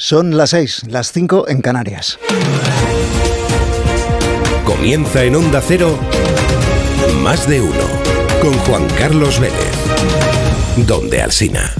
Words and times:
Son 0.00 0.36
las 0.36 0.50
6, 0.50 0.82
las 0.90 1.10
5 1.10 1.48
en 1.48 1.60
Canarias. 1.60 2.20
Comienza 4.64 5.24
en 5.24 5.34
Onda 5.34 5.60
Cero, 5.60 5.98
más 7.20 7.48
de 7.48 7.60
uno, 7.60 7.72
con 8.40 8.56
Juan 8.58 8.86
Carlos 8.96 9.40
Vélez, 9.40 9.74
donde 10.86 11.20
Alsina. 11.20 11.74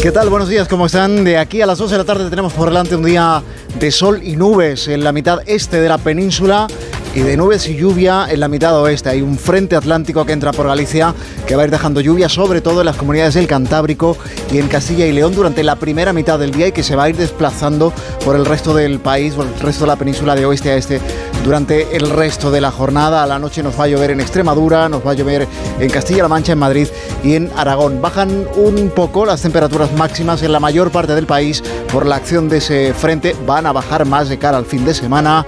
¿Qué 0.00 0.12
tal? 0.12 0.28
Buenos 0.30 0.48
días, 0.48 0.68
¿cómo 0.68 0.86
están? 0.86 1.24
De 1.24 1.36
aquí 1.36 1.60
a 1.60 1.66
las 1.66 1.78
12 1.78 1.94
de 1.94 1.98
la 1.98 2.04
tarde 2.04 2.30
tenemos 2.30 2.52
por 2.52 2.68
delante 2.68 2.94
un 2.94 3.02
día 3.02 3.42
de 3.80 3.90
sol 3.90 4.20
y 4.22 4.36
nubes 4.36 4.86
en 4.86 5.02
la 5.02 5.10
mitad 5.10 5.40
este 5.46 5.80
de 5.80 5.88
la 5.88 5.98
península 5.98 6.68
y 7.14 7.20
de 7.20 7.36
nubes 7.36 7.68
y 7.68 7.76
lluvia 7.76 8.26
en 8.30 8.40
la 8.40 8.48
mitad 8.48 8.78
oeste. 8.80 9.08
Hay 9.08 9.22
un 9.22 9.38
frente 9.38 9.76
atlántico 9.76 10.24
que 10.24 10.32
entra 10.32 10.52
por 10.52 10.66
Galicia 10.66 11.14
que 11.46 11.56
va 11.56 11.62
a 11.62 11.64
ir 11.64 11.70
dejando 11.70 12.00
lluvia 12.00 12.28
sobre 12.28 12.60
todo 12.60 12.80
en 12.80 12.86
las 12.86 12.96
comunidades 12.96 13.34
del 13.34 13.46
Cantábrico 13.46 14.16
y 14.52 14.58
en 14.58 14.68
Castilla 14.68 15.06
y 15.06 15.12
León 15.12 15.34
durante 15.34 15.62
la 15.62 15.76
primera 15.76 16.12
mitad 16.12 16.38
del 16.38 16.52
día 16.52 16.68
y 16.68 16.72
que 16.72 16.82
se 16.82 16.96
va 16.96 17.04
a 17.04 17.08
ir 17.08 17.16
desplazando 17.16 17.92
por 18.24 18.36
el 18.36 18.44
resto 18.44 18.74
del 18.74 19.00
país, 19.00 19.34
por 19.34 19.46
el 19.46 19.58
resto 19.60 19.84
de 19.84 19.88
la 19.88 19.96
península 19.96 20.34
de 20.34 20.46
oeste 20.46 20.70
a 20.70 20.76
este 20.76 21.00
durante 21.44 21.96
el 21.96 22.10
resto 22.10 22.50
de 22.50 22.60
la 22.60 22.70
jornada. 22.70 23.22
A 23.22 23.26
la 23.26 23.38
noche 23.38 23.62
nos 23.62 23.78
va 23.78 23.84
a 23.84 23.88
llover 23.88 24.10
en 24.10 24.20
Extremadura, 24.20 24.88
nos 24.88 25.04
va 25.04 25.12
a 25.12 25.14
llover 25.14 25.48
en 25.78 25.90
Castilla-La 25.90 26.28
Mancha, 26.28 26.52
en 26.52 26.58
Madrid 26.58 26.88
y 27.24 27.34
en 27.34 27.50
Aragón. 27.56 28.00
Bajan 28.00 28.46
un 28.56 28.90
poco 28.94 29.26
las 29.26 29.42
temperaturas 29.42 29.92
máximas 29.92 30.42
en 30.42 30.52
la 30.52 30.60
mayor 30.60 30.90
parte 30.90 31.14
del 31.14 31.26
país 31.26 31.62
por 31.92 32.06
la 32.06 32.16
acción 32.16 32.48
de 32.48 32.58
ese 32.58 32.94
frente. 32.94 33.34
Van 33.46 33.66
a 33.66 33.72
bajar 33.72 34.04
más 34.04 34.28
de 34.28 34.38
cara 34.38 34.58
al 34.58 34.66
fin 34.66 34.84
de 34.84 34.94
semana 34.94 35.44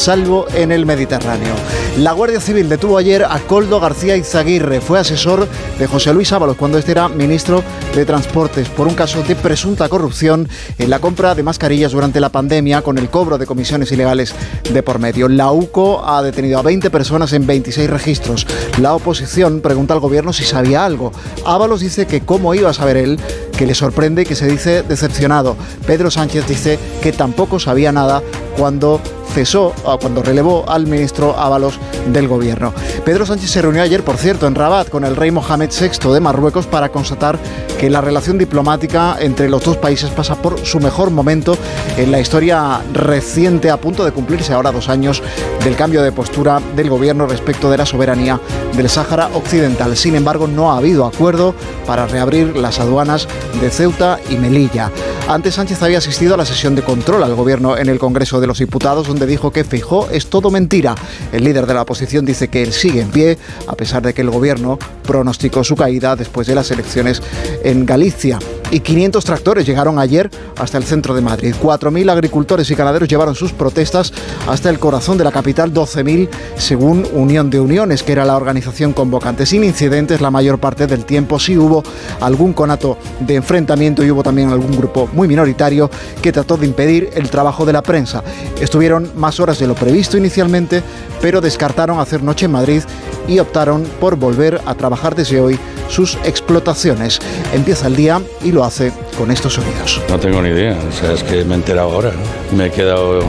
salvo 0.00 0.46
en 0.54 0.72
el 0.72 0.86
Mediterráneo. 0.86 1.54
La 1.98 2.12
Guardia 2.12 2.40
Civil 2.40 2.70
detuvo 2.70 2.96
ayer 2.96 3.22
a 3.22 3.38
Coldo 3.40 3.80
García 3.80 4.16
Izaguirre, 4.16 4.80
fue 4.80 4.98
asesor 4.98 5.46
de 5.78 5.86
José 5.86 6.14
Luis 6.14 6.32
Ábalos 6.32 6.56
cuando 6.56 6.78
este 6.78 6.92
era 6.92 7.10
ministro 7.10 7.62
de 7.94 8.06
Transportes 8.06 8.70
por 8.70 8.88
un 8.88 8.94
caso 8.94 9.22
de 9.22 9.36
presunta 9.36 9.90
corrupción 9.90 10.48
en 10.78 10.88
la 10.88 11.00
compra 11.00 11.34
de 11.34 11.42
mascarillas 11.42 11.92
durante 11.92 12.18
la 12.18 12.30
pandemia 12.30 12.80
con 12.80 12.96
el 12.96 13.10
cobro 13.10 13.36
de 13.36 13.44
comisiones 13.44 13.92
ilegales 13.92 14.34
de 14.72 14.82
por 14.82 15.00
medio. 15.00 15.28
La 15.28 15.52
UCO 15.52 16.02
ha 16.02 16.22
detenido 16.22 16.58
a 16.58 16.62
20 16.62 16.88
personas 16.88 17.34
en 17.34 17.46
26 17.46 17.90
registros. 17.90 18.46
La 18.80 18.94
oposición 18.94 19.60
pregunta 19.60 19.92
al 19.92 20.00
gobierno 20.00 20.32
si 20.32 20.44
sabía 20.44 20.86
algo. 20.86 21.12
Ábalos 21.44 21.80
dice 21.80 22.06
que 22.06 22.22
cómo 22.22 22.54
iba 22.54 22.70
a 22.70 22.74
saber 22.74 22.96
él, 22.96 23.20
que 23.54 23.66
le 23.66 23.74
sorprende 23.74 24.22
y 24.22 24.24
que 24.24 24.34
se 24.34 24.46
dice 24.46 24.82
decepcionado. 24.82 25.56
Pedro 25.86 26.10
Sánchez 26.10 26.46
dice 26.48 26.78
que 27.02 27.12
tampoco 27.12 27.60
sabía 27.60 27.92
nada 27.92 28.22
cuando 28.56 29.00
cesó 29.32 29.72
cuando 30.00 30.22
relevó 30.22 30.64
al 30.68 30.86
ministro 30.86 31.38
Ábalos 31.38 31.78
del 32.12 32.28
gobierno. 32.28 32.72
Pedro 33.04 33.26
Sánchez 33.26 33.50
se 33.50 33.62
reunió 33.62 33.82
ayer, 33.82 34.02
por 34.02 34.16
cierto, 34.16 34.46
en 34.46 34.54
Rabat 34.54 34.88
con 34.88 35.04
el 35.04 35.16
rey 35.16 35.30
Mohamed 35.30 35.70
VI 35.70 36.12
de 36.12 36.20
Marruecos 36.20 36.66
para 36.66 36.90
constatar 36.90 37.38
que 37.78 37.90
la 37.90 38.00
relación 38.00 38.36
diplomática 38.36 39.16
entre 39.20 39.48
los 39.48 39.64
dos 39.64 39.76
países 39.76 40.10
pasa 40.10 40.34
por 40.36 40.64
su 40.66 40.80
mejor 40.80 41.10
momento 41.10 41.56
en 41.96 42.12
la 42.12 42.20
historia 42.20 42.82
reciente, 42.92 43.70
a 43.70 43.80
punto 43.80 44.04
de 44.04 44.12
cumplirse 44.12 44.52
ahora 44.52 44.72
dos 44.72 44.88
años 44.88 45.22
del 45.64 45.76
cambio 45.76 46.02
de 46.02 46.12
postura 46.12 46.60
del 46.76 46.90
gobierno 46.90 47.26
respecto 47.26 47.70
de 47.70 47.78
la 47.78 47.86
soberanía 47.86 48.40
del 48.76 48.88
Sáhara 48.88 49.30
Occidental. 49.34 49.96
Sin 49.96 50.14
embargo, 50.14 50.46
no 50.46 50.72
ha 50.72 50.78
habido 50.78 51.06
acuerdo 51.06 51.54
para 51.86 52.06
reabrir 52.06 52.56
las 52.56 52.80
aduanas 52.80 53.28
de 53.60 53.70
Ceuta 53.70 54.18
y 54.28 54.36
Melilla. 54.36 54.90
Antes 55.28 55.54
Sánchez 55.54 55.82
había 55.82 55.98
asistido 55.98 56.34
a 56.34 56.36
la 56.36 56.44
sesión 56.44 56.74
de 56.74 56.82
control 56.82 57.22
al 57.22 57.34
gobierno 57.34 57.76
en 57.78 57.88
el 57.88 57.98
Congreso 57.98 58.40
de 58.40 58.46
los 58.46 58.58
Diputados, 58.58 59.06
donde 59.06 59.19
dijo 59.26 59.50
que 59.52 59.64
Fijó 59.64 60.08
es 60.10 60.26
todo 60.28 60.50
mentira. 60.50 60.94
El 61.32 61.44
líder 61.44 61.66
de 61.66 61.74
la 61.74 61.82
oposición 61.82 62.24
dice 62.24 62.48
que 62.48 62.62
él 62.62 62.72
sigue 62.72 63.00
en 63.00 63.10
pie, 63.10 63.38
a 63.66 63.74
pesar 63.74 64.02
de 64.02 64.14
que 64.14 64.22
el 64.22 64.30
gobierno 64.30 64.78
pronosticó 65.02 65.64
su 65.64 65.76
caída 65.76 66.16
después 66.16 66.46
de 66.46 66.54
las 66.54 66.70
elecciones 66.70 67.22
en 67.64 67.86
Galicia 67.86 68.38
y 68.70 68.80
500 68.80 69.24
tractores 69.24 69.66
llegaron 69.66 69.98
ayer 69.98 70.30
hasta 70.58 70.78
el 70.78 70.84
centro 70.84 71.14
de 71.14 71.20
Madrid. 71.20 71.54
4.000 71.60 72.10
agricultores 72.10 72.70
y 72.70 72.74
ganaderos 72.74 73.08
llevaron 73.08 73.34
sus 73.34 73.52
protestas 73.52 74.12
hasta 74.48 74.70
el 74.70 74.78
corazón 74.78 75.18
de 75.18 75.24
la 75.24 75.32
capital, 75.32 75.72
12.000 75.72 76.28
según 76.56 77.06
Unión 77.12 77.50
de 77.50 77.60
Uniones, 77.60 78.02
que 78.02 78.12
era 78.12 78.24
la 78.24 78.36
organización 78.36 78.92
convocante. 78.92 79.46
Sin 79.46 79.64
incidentes 79.64 80.20
la 80.20 80.30
mayor 80.30 80.58
parte 80.58 80.86
del 80.86 81.04
tiempo, 81.04 81.38
sí 81.38 81.56
hubo 81.56 81.82
algún 82.20 82.52
conato 82.52 82.98
de 83.20 83.36
enfrentamiento 83.36 84.04
y 84.04 84.10
hubo 84.10 84.22
también 84.22 84.50
algún 84.50 84.76
grupo 84.76 85.08
muy 85.12 85.28
minoritario 85.28 85.90
que 86.22 86.32
trató 86.32 86.56
de 86.56 86.66
impedir 86.66 87.10
el 87.14 87.30
trabajo 87.30 87.64
de 87.64 87.72
la 87.72 87.82
prensa. 87.82 88.22
Estuvieron 88.60 89.10
más 89.16 89.40
horas 89.40 89.58
de 89.58 89.66
lo 89.66 89.74
previsto 89.74 90.16
inicialmente, 90.16 90.82
pero 91.20 91.40
descartaron 91.40 91.98
hacer 91.98 92.22
noche 92.22 92.46
en 92.46 92.52
Madrid 92.52 92.82
y 93.26 93.38
optaron 93.38 93.84
por 94.00 94.16
volver 94.16 94.60
a 94.66 94.74
trabajar 94.74 95.14
desde 95.14 95.40
hoy 95.40 95.58
sus 95.88 96.16
explotaciones. 96.24 97.18
Empieza 97.52 97.86
el 97.86 97.96
día 97.96 98.22
y 98.42 98.52
lo 98.52 98.59
hace 98.64 98.92
con 99.16 99.30
estos 99.30 99.54
sonidos. 99.54 100.00
No 100.08 100.18
tengo 100.18 100.42
ni 100.42 100.50
idea, 100.50 100.76
o 100.88 100.92
sea, 100.92 101.12
es 101.12 101.22
que 101.22 101.44
me 101.44 101.54
he 101.54 101.58
enterado 101.58 101.92
ahora, 101.92 102.12
me 102.56 102.66
he 102.66 102.70
quedado 102.70 103.20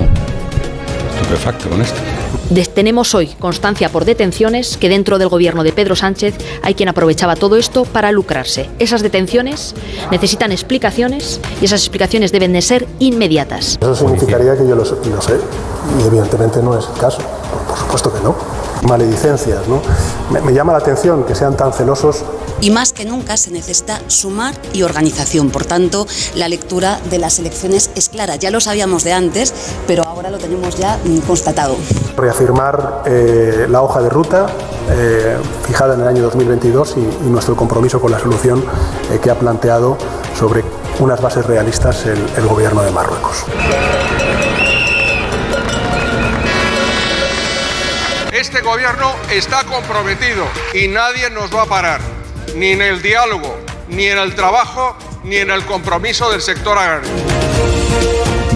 estupefacto 1.22 1.70
con 1.70 1.82
esto. 1.82 2.00
Tenemos 2.74 3.16
hoy 3.16 3.28
constancia 3.40 3.90
por 3.90 4.04
detenciones 4.04 4.76
que 4.76 4.90
dentro 4.90 5.18
del 5.18 5.30
gobierno 5.30 5.64
de 5.64 5.72
Pedro 5.72 5.96
Sánchez 5.96 6.36
hay 6.62 6.74
quien 6.74 6.90
aprovechaba 6.90 7.36
todo 7.36 7.56
esto 7.56 7.86
para 7.86 8.12
lucrarse. 8.12 8.70
Esas 8.80 9.02
detenciones 9.02 9.74
necesitan 10.12 10.52
explicaciones 10.52 11.40
y 11.62 11.66
esas 11.66 11.82
explicaciones 11.82 12.32
deben 12.32 12.52
de 12.52 12.62
ser 12.62 12.88
inmediatas. 13.00 13.78
Eso 13.82 13.96
significaría 13.96 14.58
que 14.58 14.68
yo 14.68 14.76
lo, 14.76 14.84
sé 14.84 14.96
y 15.98 16.08
evidentemente 16.08 16.62
no 16.62 16.78
es 16.78 16.86
el 16.94 17.00
caso. 17.00 17.20
Por 17.68 17.78
supuesto 17.78 18.14
que 18.14 18.20
no 18.22 18.61
maledicencias. 18.88 19.68
¿no? 19.68 19.82
Me, 20.30 20.54
llama 20.54 20.74
la 20.74 20.80
atención 20.80 21.24
que 21.24 21.36
sean 21.36 21.56
tan 21.56 21.74
celosos. 21.74 22.24
Y 22.60 22.70
más 22.70 22.94
que 22.94 23.06
nunca 23.06 23.38
se 23.38 23.52
necesita 23.52 24.02
sumar 24.08 24.54
y 24.74 24.84
organización. 24.84 25.50
Por 25.50 25.66
tanto, 25.66 26.06
la 26.36 26.48
lectura 26.48 27.00
de 27.10 27.18
las 27.18 27.40
elecciones 27.40 27.90
es 27.96 28.10
clara. 28.10 28.36
Ya 28.36 28.52
lo 28.52 28.60
sabíamos 28.60 29.04
de 29.04 29.14
antes, 29.14 29.54
pero 29.88 30.04
ahora 30.04 30.30
lo 30.30 30.38
tenemos 30.38 30.78
ya 30.78 31.00
mm, 31.04 31.20
constatado. 31.20 31.76
Reafirmar 32.16 33.04
eh, 33.06 33.68
la 33.70 33.82
hoja 33.82 34.02
de 34.02 34.10
ruta 34.10 34.48
eh, 34.90 35.38
fijada 35.66 35.96
en 35.96 36.02
el 36.02 36.08
año 36.08 36.24
2022 36.24 36.96
y, 36.98 37.30
nuestro 37.32 37.56
compromiso 37.56 38.00
con 38.02 38.12
la 38.12 38.20
solución 38.20 38.64
eh, 39.12 39.20
que 39.20 39.32
ha 39.32 39.40
planteado 39.40 39.98
sobre 40.38 40.64
unas 41.00 41.22
bases 41.22 41.46
realistas 41.46 42.06
el, 42.06 42.20
el 42.38 42.48
gobierno 42.48 42.84
de 42.84 42.92
Marruecos. 42.92 43.46
Este 48.42 48.62
gobierno 48.62 49.14
está 49.32 49.64
comprometido 49.66 50.48
y 50.74 50.88
nadie 50.88 51.30
nos 51.30 51.56
va 51.56 51.62
a 51.62 51.66
parar, 51.68 52.02
ni 52.56 52.72
en 52.72 52.82
el 52.82 53.00
diálogo, 53.04 53.56
ni 53.88 54.08
en 54.08 54.18
el 54.18 54.34
trabajo, 54.34 54.98
ni 55.24 55.36
en 55.36 55.52
el 55.52 55.64
compromiso 55.64 56.28
del 56.32 56.42
sector 56.42 56.76
agrario. 56.76 57.08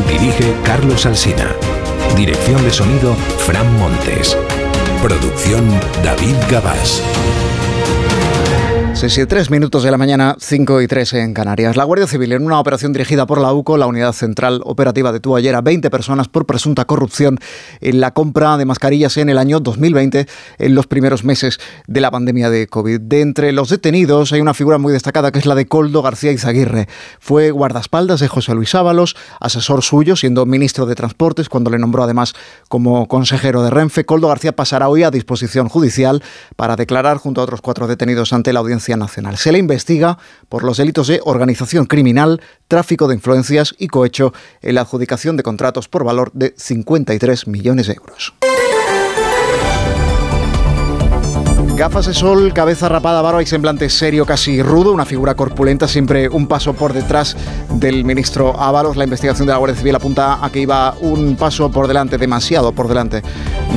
Dirige 0.07 0.55
Carlos 0.63 1.05
Alsina. 1.05 1.53
Dirección 2.15 2.63
de 2.63 2.73
sonido, 2.73 3.15
Fran 3.45 3.77
Montes. 3.77 4.35
Producción, 5.03 5.79
David 6.03 6.35
Gabás. 6.49 7.03
6 8.95 9.17
y 9.17 9.25
3 9.25 9.51
minutos 9.51 9.83
de 9.83 9.91
la 9.91 9.97
mañana, 9.97 10.37
5 10.39 10.81
y 10.81 10.87
3 10.87 11.13
en 11.15 11.33
Canarias. 11.33 11.75
La 11.75 11.83
Guardia 11.83 12.07
Civil, 12.07 12.31
en 12.31 12.45
una 12.45 12.61
operación 12.61 12.93
dirigida 12.93 13.25
por 13.25 13.41
la 13.41 13.51
UCO, 13.51 13.75
la 13.75 13.87
Unidad 13.87 14.13
Central 14.13 14.61
Operativa, 14.63 15.11
detuvo 15.11 15.35
ayer 15.35 15.53
a 15.53 15.59
20 15.59 15.89
personas 15.89 16.29
por 16.29 16.45
presunta 16.45 16.85
corrupción 16.85 17.37
en 17.81 17.99
la 17.99 18.13
compra 18.13 18.55
de 18.55 18.63
mascarillas 18.63 19.17
en 19.17 19.27
el 19.27 19.37
año 19.37 19.59
2020, 19.59 20.27
en 20.59 20.75
los 20.75 20.87
primeros 20.87 21.25
meses 21.25 21.59
de 21.87 21.99
la 21.99 22.09
pandemia 22.09 22.49
de 22.49 22.67
COVID. 22.67 23.01
De 23.01 23.19
entre 23.19 23.51
los 23.51 23.69
detenidos 23.69 24.31
hay 24.31 24.39
una 24.39 24.53
figura 24.53 24.77
muy 24.77 24.93
destacada 24.93 25.33
que 25.33 25.39
es 25.39 25.45
la 25.45 25.55
de 25.55 25.67
Coldo 25.67 26.01
García 26.01 26.31
Izaguirre. 26.31 26.87
Fue 27.19 27.51
guardaespaldas 27.51 28.21
de 28.21 28.29
José 28.29 28.53
Luis 28.55 28.75
Ábalos, 28.75 29.17
asesor 29.41 29.83
suyo, 29.83 30.15
siendo 30.15 30.45
ministro 30.45 30.85
de 30.85 30.95
Transportes, 30.95 31.49
cuando 31.49 31.69
le 31.69 31.79
nombró 31.79 32.03
además 32.03 32.33
como 32.69 33.09
consejero 33.09 33.61
de 33.61 33.71
Renfe. 33.71 34.05
Coldo 34.05 34.29
García 34.29 34.55
pasará 34.55 34.87
hoy 34.87 35.03
a 35.03 35.11
disposición 35.11 35.67
judicial 35.67 36.23
para 36.55 36.77
declarar 36.77 37.17
junto 37.17 37.41
a 37.41 37.43
otros 37.43 37.59
cuatro 37.59 37.87
detenidos 37.87 38.31
ante 38.31 38.53
la 38.53 38.61
audiencia 38.61 38.84
Se 39.37 39.51
le 39.51 39.57
investiga 39.57 40.17
por 40.49 40.63
los 40.63 40.77
delitos 40.77 41.07
de 41.07 41.21
organización 41.23 41.85
criminal, 41.85 42.41
tráfico 42.67 43.07
de 43.07 43.15
influencias 43.15 43.73
y 43.77 43.87
cohecho 43.87 44.33
en 44.61 44.75
la 44.75 44.81
adjudicación 44.81 45.37
de 45.37 45.43
contratos 45.43 45.87
por 45.87 46.03
valor 46.03 46.31
de 46.33 46.53
53 46.57 47.47
millones 47.47 47.87
de 47.87 47.93
euros. 47.93 48.33
Gafas 51.75 52.05
de 52.05 52.13
sol, 52.13 52.53
cabeza 52.53 52.87
rapada, 52.87 53.21
barba 53.21 53.43
y 53.43 53.45
semblante 53.45 53.89
serio, 53.89 54.25
casi 54.25 54.63
rudo, 54.63 54.93
una 54.93 55.03
figura 55.03 55.35
corpulenta, 55.35 55.89
siempre 55.89 56.29
un 56.29 56.47
paso 56.47 56.73
por 56.73 56.93
detrás 56.93 57.35
del 57.69 58.05
ministro 58.05 58.57
Ábalos. 58.57 58.95
La 58.95 59.03
investigación 59.03 59.45
de 59.45 59.51
la 59.51 59.57
Guardia 59.57 59.77
Civil 59.77 59.93
apunta 59.93 60.43
a 60.43 60.49
que 60.51 60.61
iba 60.61 60.95
un 61.01 61.35
paso 61.35 61.69
por 61.69 61.89
delante, 61.89 62.17
demasiado 62.17 62.71
por 62.71 62.87
delante 62.87 63.21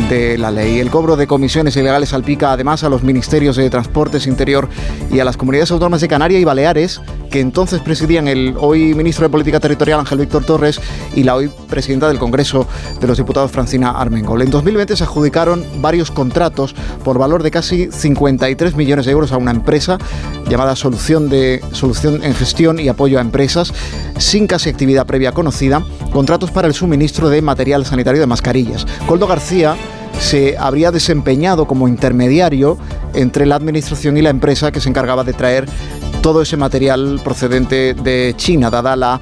de 0.08 0.38
la 0.38 0.52
ley. 0.52 0.78
El 0.78 0.90
cobro 0.90 1.16
de 1.16 1.26
comisiones 1.26 1.76
ilegales 1.76 2.10
salpica 2.10 2.52
además 2.52 2.84
a 2.84 2.88
los 2.88 3.02
ministerios 3.02 3.56
de 3.56 3.68
Transportes 3.68 4.28
Interior 4.28 4.68
y 5.10 5.18
a 5.18 5.24
las 5.24 5.36
comunidades 5.36 5.72
autónomas 5.72 6.00
de 6.00 6.06
Canarias 6.06 6.40
y 6.40 6.44
Baleares, 6.44 7.00
que 7.32 7.40
entonces 7.40 7.80
presidían 7.80 8.28
el 8.28 8.54
hoy 8.60 8.94
ministro 8.94 9.24
de 9.24 9.30
Política 9.30 9.58
Territorial 9.58 9.98
Ángel 9.98 10.18
Víctor 10.18 10.44
Torres 10.44 10.80
y 11.16 11.24
la 11.24 11.34
hoy 11.34 11.50
presidenta 11.68 12.06
del 12.06 12.20
Congreso 12.20 12.68
de 13.00 13.08
los 13.08 13.18
Diputados 13.18 13.50
Francina 13.50 13.90
Armengol. 13.90 14.42
En 14.42 14.50
2020 14.50 14.96
se 14.96 15.02
adjudicaron 15.02 15.64
varios 15.80 16.12
contratos 16.12 16.76
por 17.02 17.18
valor 17.18 17.42
de 17.42 17.50
casi 17.50 17.87
casi 17.88 18.08
53 18.08 18.76
millones 18.76 19.06
de 19.06 19.12
euros 19.12 19.32
a 19.32 19.36
una 19.36 19.50
empresa 19.50 19.98
llamada 20.48 20.76
Solución, 20.76 21.28
de, 21.28 21.62
Solución 21.72 22.22
en 22.22 22.34
Gestión 22.34 22.80
y 22.80 22.88
Apoyo 22.88 23.18
a 23.18 23.20
Empresas, 23.20 23.72
sin 24.18 24.46
casi 24.46 24.70
actividad 24.70 25.06
previa 25.06 25.32
conocida, 25.32 25.84
contratos 26.12 26.50
para 26.50 26.68
el 26.68 26.74
suministro 26.74 27.28
de 27.28 27.42
material 27.42 27.84
sanitario 27.84 28.20
de 28.20 28.26
mascarillas. 28.26 28.86
Coldo 29.06 29.26
García 29.26 29.76
se 30.20 30.56
habría 30.58 30.90
desempeñado 30.90 31.66
como 31.66 31.86
intermediario 31.86 32.78
entre 33.14 33.46
la 33.46 33.56
administración 33.56 34.16
y 34.16 34.22
la 34.22 34.30
empresa 34.30 34.72
que 34.72 34.80
se 34.80 34.88
encargaba 34.88 35.24
de 35.24 35.32
traer 35.32 35.66
todo 36.22 36.42
ese 36.42 36.56
material 36.56 37.20
procedente 37.22 37.94
de 37.94 38.34
China, 38.36 38.70
dada 38.70 38.96
la 38.96 39.20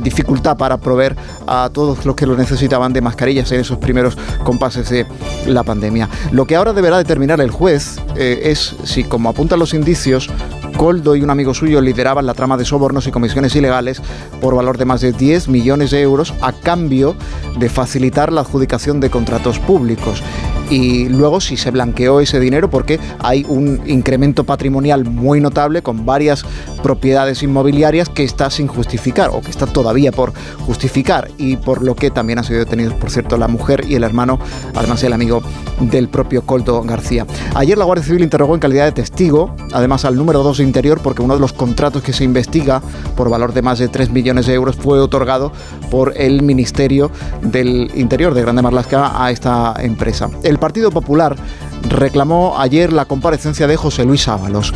dificultad 0.00 0.56
para 0.56 0.76
proveer 0.78 1.16
a 1.46 1.70
todos 1.72 2.04
los 2.04 2.14
que 2.14 2.26
lo 2.26 2.36
necesitaban 2.36 2.92
de 2.92 3.00
mascarillas 3.00 3.50
en 3.52 3.60
esos 3.60 3.78
primeros 3.78 4.16
compases 4.44 4.88
de 4.88 5.06
la 5.46 5.62
pandemia. 5.62 6.08
Lo 6.32 6.46
que 6.46 6.56
ahora 6.56 6.72
deberá 6.72 6.98
determinar 6.98 7.40
el 7.40 7.50
juez 7.50 7.98
eh, 8.16 8.42
es 8.44 8.76
si, 8.84 9.04
como 9.04 9.28
apuntan 9.28 9.58
los 9.58 9.74
indicios, 9.74 10.30
Coldo 10.76 11.16
y 11.16 11.22
un 11.22 11.30
amigo 11.30 11.54
suyo 11.54 11.80
lideraban 11.80 12.24
la 12.24 12.34
trama 12.34 12.56
de 12.56 12.64
sobornos 12.64 13.06
y 13.08 13.10
comisiones 13.10 13.56
ilegales 13.56 14.00
por 14.40 14.54
valor 14.54 14.78
de 14.78 14.84
más 14.84 15.00
de 15.00 15.12
10 15.12 15.48
millones 15.48 15.90
de 15.90 16.00
euros 16.00 16.32
a 16.40 16.52
cambio 16.52 17.16
de 17.58 17.68
facilitar 17.68 18.32
la 18.32 18.42
adjudicación 18.42 19.00
de 19.00 19.10
contratos 19.10 19.58
públicos 19.58 20.22
y 20.70 21.08
luego 21.08 21.40
si 21.40 21.56
se 21.56 21.70
blanqueó 21.70 22.20
ese 22.20 22.38
dinero 22.40 22.70
porque 22.70 23.00
hay 23.18 23.44
un 23.48 23.82
incremento 23.86 24.44
patrimonial 24.44 25.04
muy 25.04 25.40
notable 25.40 25.82
con 25.82 26.06
varias 26.06 26.44
propiedades 26.82 27.42
inmobiliarias 27.42 28.08
que 28.08 28.24
está 28.24 28.50
sin 28.50 28.68
justificar 28.68 29.30
o 29.32 29.40
que 29.40 29.50
está 29.50 29.66
todavía 29.78 30.10
por 30.10 30.32
justificar 30.66 31.30
y 31.38 31.56
por 31.56 31.82
lo 31.82 31.94
que 31.94 32.10
también 32.10 32.40
han 32.40 32.44
sido 32.44 32.58
detenidos, 32.58 32.94
por 32.94 33.12
cierto, 33.12 33.36
la 33.36 33.46
mujer 33.46 33.84
y 33.88 33.94
el 33.94 34.02
hermano, 34.02 34.40
además 34.74 35.04
el 35.04 35.12
amigo 35.12 35.40
del 35.78 36.08
propio 36.08 36.42
Coldo 36.42 36.82
García. 36.82 37.24
Ayer 37.54 37.78
la 37.78 37.84
Guardia 37.84 38.04
Civil 38.04 38.24
interrogó 38.24 38.54
en 38.54 38.60
calidad 38.60 38.86
de 38.86 38.92
testigo, 38.92 39.54
además 39.72 40.04
al 40.04 40.16
número 40.16 40.42
2 40.42 40.58
de 40.58 40.64
Interior, 40.64 41.00
porque 41.00 41.22
uno 41.22 41.34
de 41.34 41.40
los 41.40 41.52
contratos 41.52 42.02
que 42.02 42.12
se 42.12 42.24
investiga 42.24 42.82
por 43.16 43.30
valor 43.30 43.52
de 43.52 43.62
más 43.62 43.78
de 43.78 43.86
3 43.86 44.10
millones 44.10 44.46
de 44.46 44.54
euros 44.54 44.74
fue 44.74 44.98
otorgado 44.98 45.52
por 45.92 46.12
el 46.16 46.42
Ministerio 46.42 47.12
del 47.40 47.92
Interior 47.94 48.34
de 48.34 48.42
Grande 48.42 48.62
Marlasca 48.62 49.24
a 49.24 49.30
esta 49.30 49.76
empresa. 49.78 50.28
El 50.42 50.58
Partido 50.58 50.90
Popular 50.90 51.36
reclamó 51.88 52.56
ayer 52.58 52.92
la 52.92 53.04
comparecencia 53.04 53.66
de 53.66 53.76
José 53.76 54.04
Luis 54.04 54.28
Ábalos. 54.28 54.72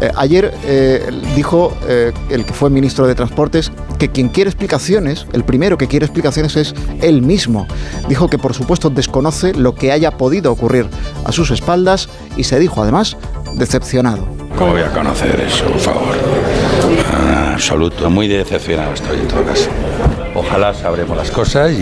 Eh, 0.00 0.10
ayer 0.16 0.52
eh, 0.64 1.10
dijo 1.34 1.74
eh, 1.88 2.12
el 2.28 2.44
que 2.44 2.52
fue 2.52 2.68
ministro 2.70 3.06
de 3.06 3.14
Transportes 3.14 3.72
que 3.98 4.10
quien 4.10 4.28
quiere 4.28 4.50
explicaciones, 4.50 5.26
el 5.32 5.44
primero 5.44 5.78
que 5.78 5.88
quiere 5.88 6.04
explicaciones 6.04 6.56
es 6.56 6.74
él 7.00 7.22
mismo. 7.22 7.66
Dijo 8.08 8.28
que 8.28 8.38
por 8.38 8.54
supuesto 8.54 8.90
desconoce 8.90 9.54
lo 9.54 9.74
que 9.74 9.92
haya 9.92 10.10
podido 10.12 10.52
ocurrir 10.52 10.86
a 11.24 11.32
sus 11.32 11.50
espaldas 11.50 12.08
y 12.36 12.44
se 12.44 12.58
dijo 12.58 12.82
además 12.82 13.16
decepcionado. 13.54 14.26
¿Cómo 14.58 14.72
voy 14.72 14.82
a 14.82 14.92
conocer 14.92 15.40
eso, 15.40 15.64
por 15.66 15.80
favor? 15.80 16.16
Ah, 17.12 17.52
absoluto, 17.54 18.10
muy 18.10 18.28
decepcionado 18.28 18.92
estoy 18.94 19.20
en 19.20 19.28
todo 19.28 19.44
caso. 19.44 19.68
Ojalá 20.34 20.74
sabremos 20.74 21.16
las 21.16 21.30
cosas 21.30 21.72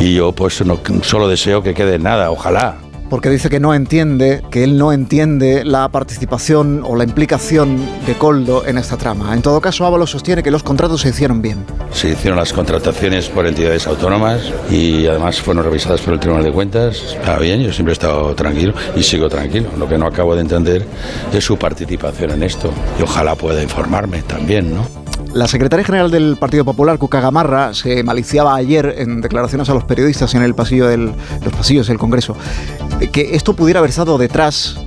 y, 0.00 0.14
yo 0.14 0.32
pues 0.32 0.64
no, 0.64 0.78
solo 1.02 1.28
deseo 1.28 1.62
que 1.62 1.74
quede 1.74 1.98
nada, 1.98 2.30
ojalá 2.30 2.76
porque 3.08 3.30
dice 3.30 3.48
que 3.48 3.60
no 3.60 3.74
entiende, 3.74 4.42
que 4.50 4.64
él 4.64 4.78
no 4.78 4.92
entiende 4.92 5.64
la 5.64 5.88
participación 5.88 6.82
o 6.84 6.96
la 6.96 7.04
implicación 7.04 7.78
de 8.06 8.14
Coldo 8.14 8.66
en 8.66 8.78
esta 8.78 8.96
trama. 8.96 9.34
En 9.34 9.42
todo 9.42 9.60
caso, 9.60 9.86
Ábalos 9.86 10.10
sostiene 10.10 10.42
que 10.42 10.50
los 10.50 10.62
contratos 10.62 11.00
se 11.00 11.10
hicieron 11.10 11.42
bien. 11.42 11.64
Se 11.92 12.10
hicieron 12.10 12.38
las 12.38 12.52
contrataciones 12.52 13.28
por 13.28 13.46
entidades 13.46 13.86
autónomas 13.86 14.52
y 14.70 15.06
además 15.06 15.40
fueron 15.40 15.64
revisadas 15.64 16.00
por 16.00 16.14
el 16.14 16.20
Tribunal 16.20 16.44
de 16.44 16.52
Cuentas. 16.52 17.16
Está 17.16 17.38
bien, 17.38 17.60
yo 17.60 17.72
siempre 17.72 17.92
he 17.92 17.94
estado 17.94 18.34
tranquilo 18.34 18.74
y 18.96 19.02
sigo 19.02 19.28
tranquilo. 19.28 19.68
Lo 19.78 19.88
que 19.88 19.98
no 19.98 20.06
acabo 20.06 20.34
de 20.34 20.42
entender 20.42 20.84
es 21.32 21.44
su 21.44 21.56
participación 21.56 22.32
en 22.32 22.42
esto. 22.42 22.70
Y 22.98 23.02
ojalá 23.02 23.34
pueda 23.34 23.62
informarme 23.62 24.22
también, 24.22 24.74
¿no? 24.74 25.05
La 25.36 25.46
secretaria 25.46 25.84
general 25.84 26.10
del 26.10 26.38
Partido 26.38 26.64
Popular, 26.64 26.98
Cuca 26.98 27.20
Gamarra, 27.20 27.74
se 27.74 28.02
maliciaba 28.02 28.54
ayer 28.54 28.94
en 28.96 29.20
declaraciones 29.20 29.68
a 29.68 29.74
los 29.74 29.84
periodistas 29.84 30.34
en 30.34 30.40
el 30.40 30.54
pasillo 30.54 30.86
del, 30.86 31.12
los 31.44 31.52
pasillos 31.52 31.88
del 31.88 31.98
Congreso 31.98 32.34
que 33.12 33.36
esto 33.36 33.52
pudiera 33.52 33.80
haber 33.80 33.90
estado 33.90 34.16
detrás 34.16 34.78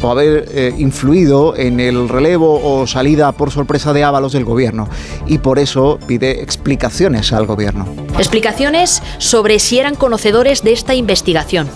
o 0.00 0.10
haber 0.10 0.48
eh, 0.50 0.74
influido 0.78 1.54
en 1.58 1.78
el 1.78 2.08
relevo 2.08 2.58
o 2.64 2.86
salida 2.86 3.32
por 3.32 3.50
sorpresa 3.50 3.92
de 3.92 4.02
Ábalos 4.02 4.32
del 4.32 4.46
gobierno 4.46 4.88
y 5.26 5.36
por 5.36 5.58
eso 5.58 5.98
pide 6.06 6.40
explicaciones 6.40 7.30
al 7.34 7.44
gobierno. 7.44 7.86
Explicaciones 8.16 9.02
sobre 9.18 9.58
si 9.58 9.78
eran 9.78 9.94
conocedores 9.94 10.62
de 10.62 10.72
esta 10.72 10.94
investigación 10.94 11.68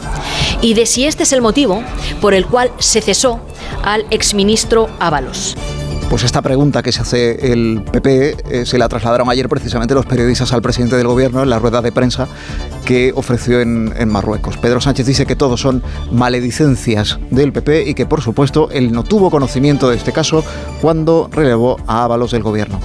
y 0.63 0.73
de 0.73 0.87
si 0.87 1.05
este 1.05 1.25
es 1.25 1.33
el 1.35 1.43
motivo 1.43 1.83
por 2.23 2.33
el 2.33 2.47
cual 2.47 2.73
se 2.79 3.03
cesó 3.03 3.41
al 3.85 4.07
exministro 4.09 4.89
Ábalos. 5.01 5.55
Pues 6.09 6.23
esta 6.23 6.41
pregunta 6.41 6.83
que 6.83 6.93
se 6.93 7.03
hace 7.03 7.53
el 7.53 7.83
PP 7.93 8.37
eh, 8.49 8.65
se 8.65 8.79
la 8.79 8.89
trasladaron 8.89 9.29
ayer 9.29 9.49
precisamente 9.49 9.93
los 9.93 10.07
periodistas 10.07 10.53
al 10.53 10.63
presidente 10.63 10.97
del 10.97 11.09
gobierno 11.09 11.43
en 11.43 11.51
la 11.51 11.59
rueda 11.59 11.83
de 11.83 11.91
prensa 11.91 12.29
que 12.85 13.13
ofreció 13.15 13.61
en, 13.61 13.93
en, 13.97 14.09
Marruecos. 14.09 14.57
Pedro 14.57 14.81
Sánchez 14.81 15.05
dice 15.05 15.27
que 15.27 15.35
todos 15.35 15.61
son 15.61 15.83
maledicencias 16.13 17.19
del 17.31 17.53
PP 17.53 17.89
y 17.89 17.95
que 17.95 18.07
por 18.07 18.23
supuesto 18.23 18.71
él 18.71 18.93
no 18.93 19.03
tuvo 19.03 19.31
conocimiento 19.31 19.91
de 19.91 19.97
este 19.97 20.13
caso 20.13 20.45
cuando 20.81 21.29
relevó 21.33 21.77
a 21.89 22.05
Ábalos 22.05 22.31
del 22.31 22.45
gobierno. 22.45 22.81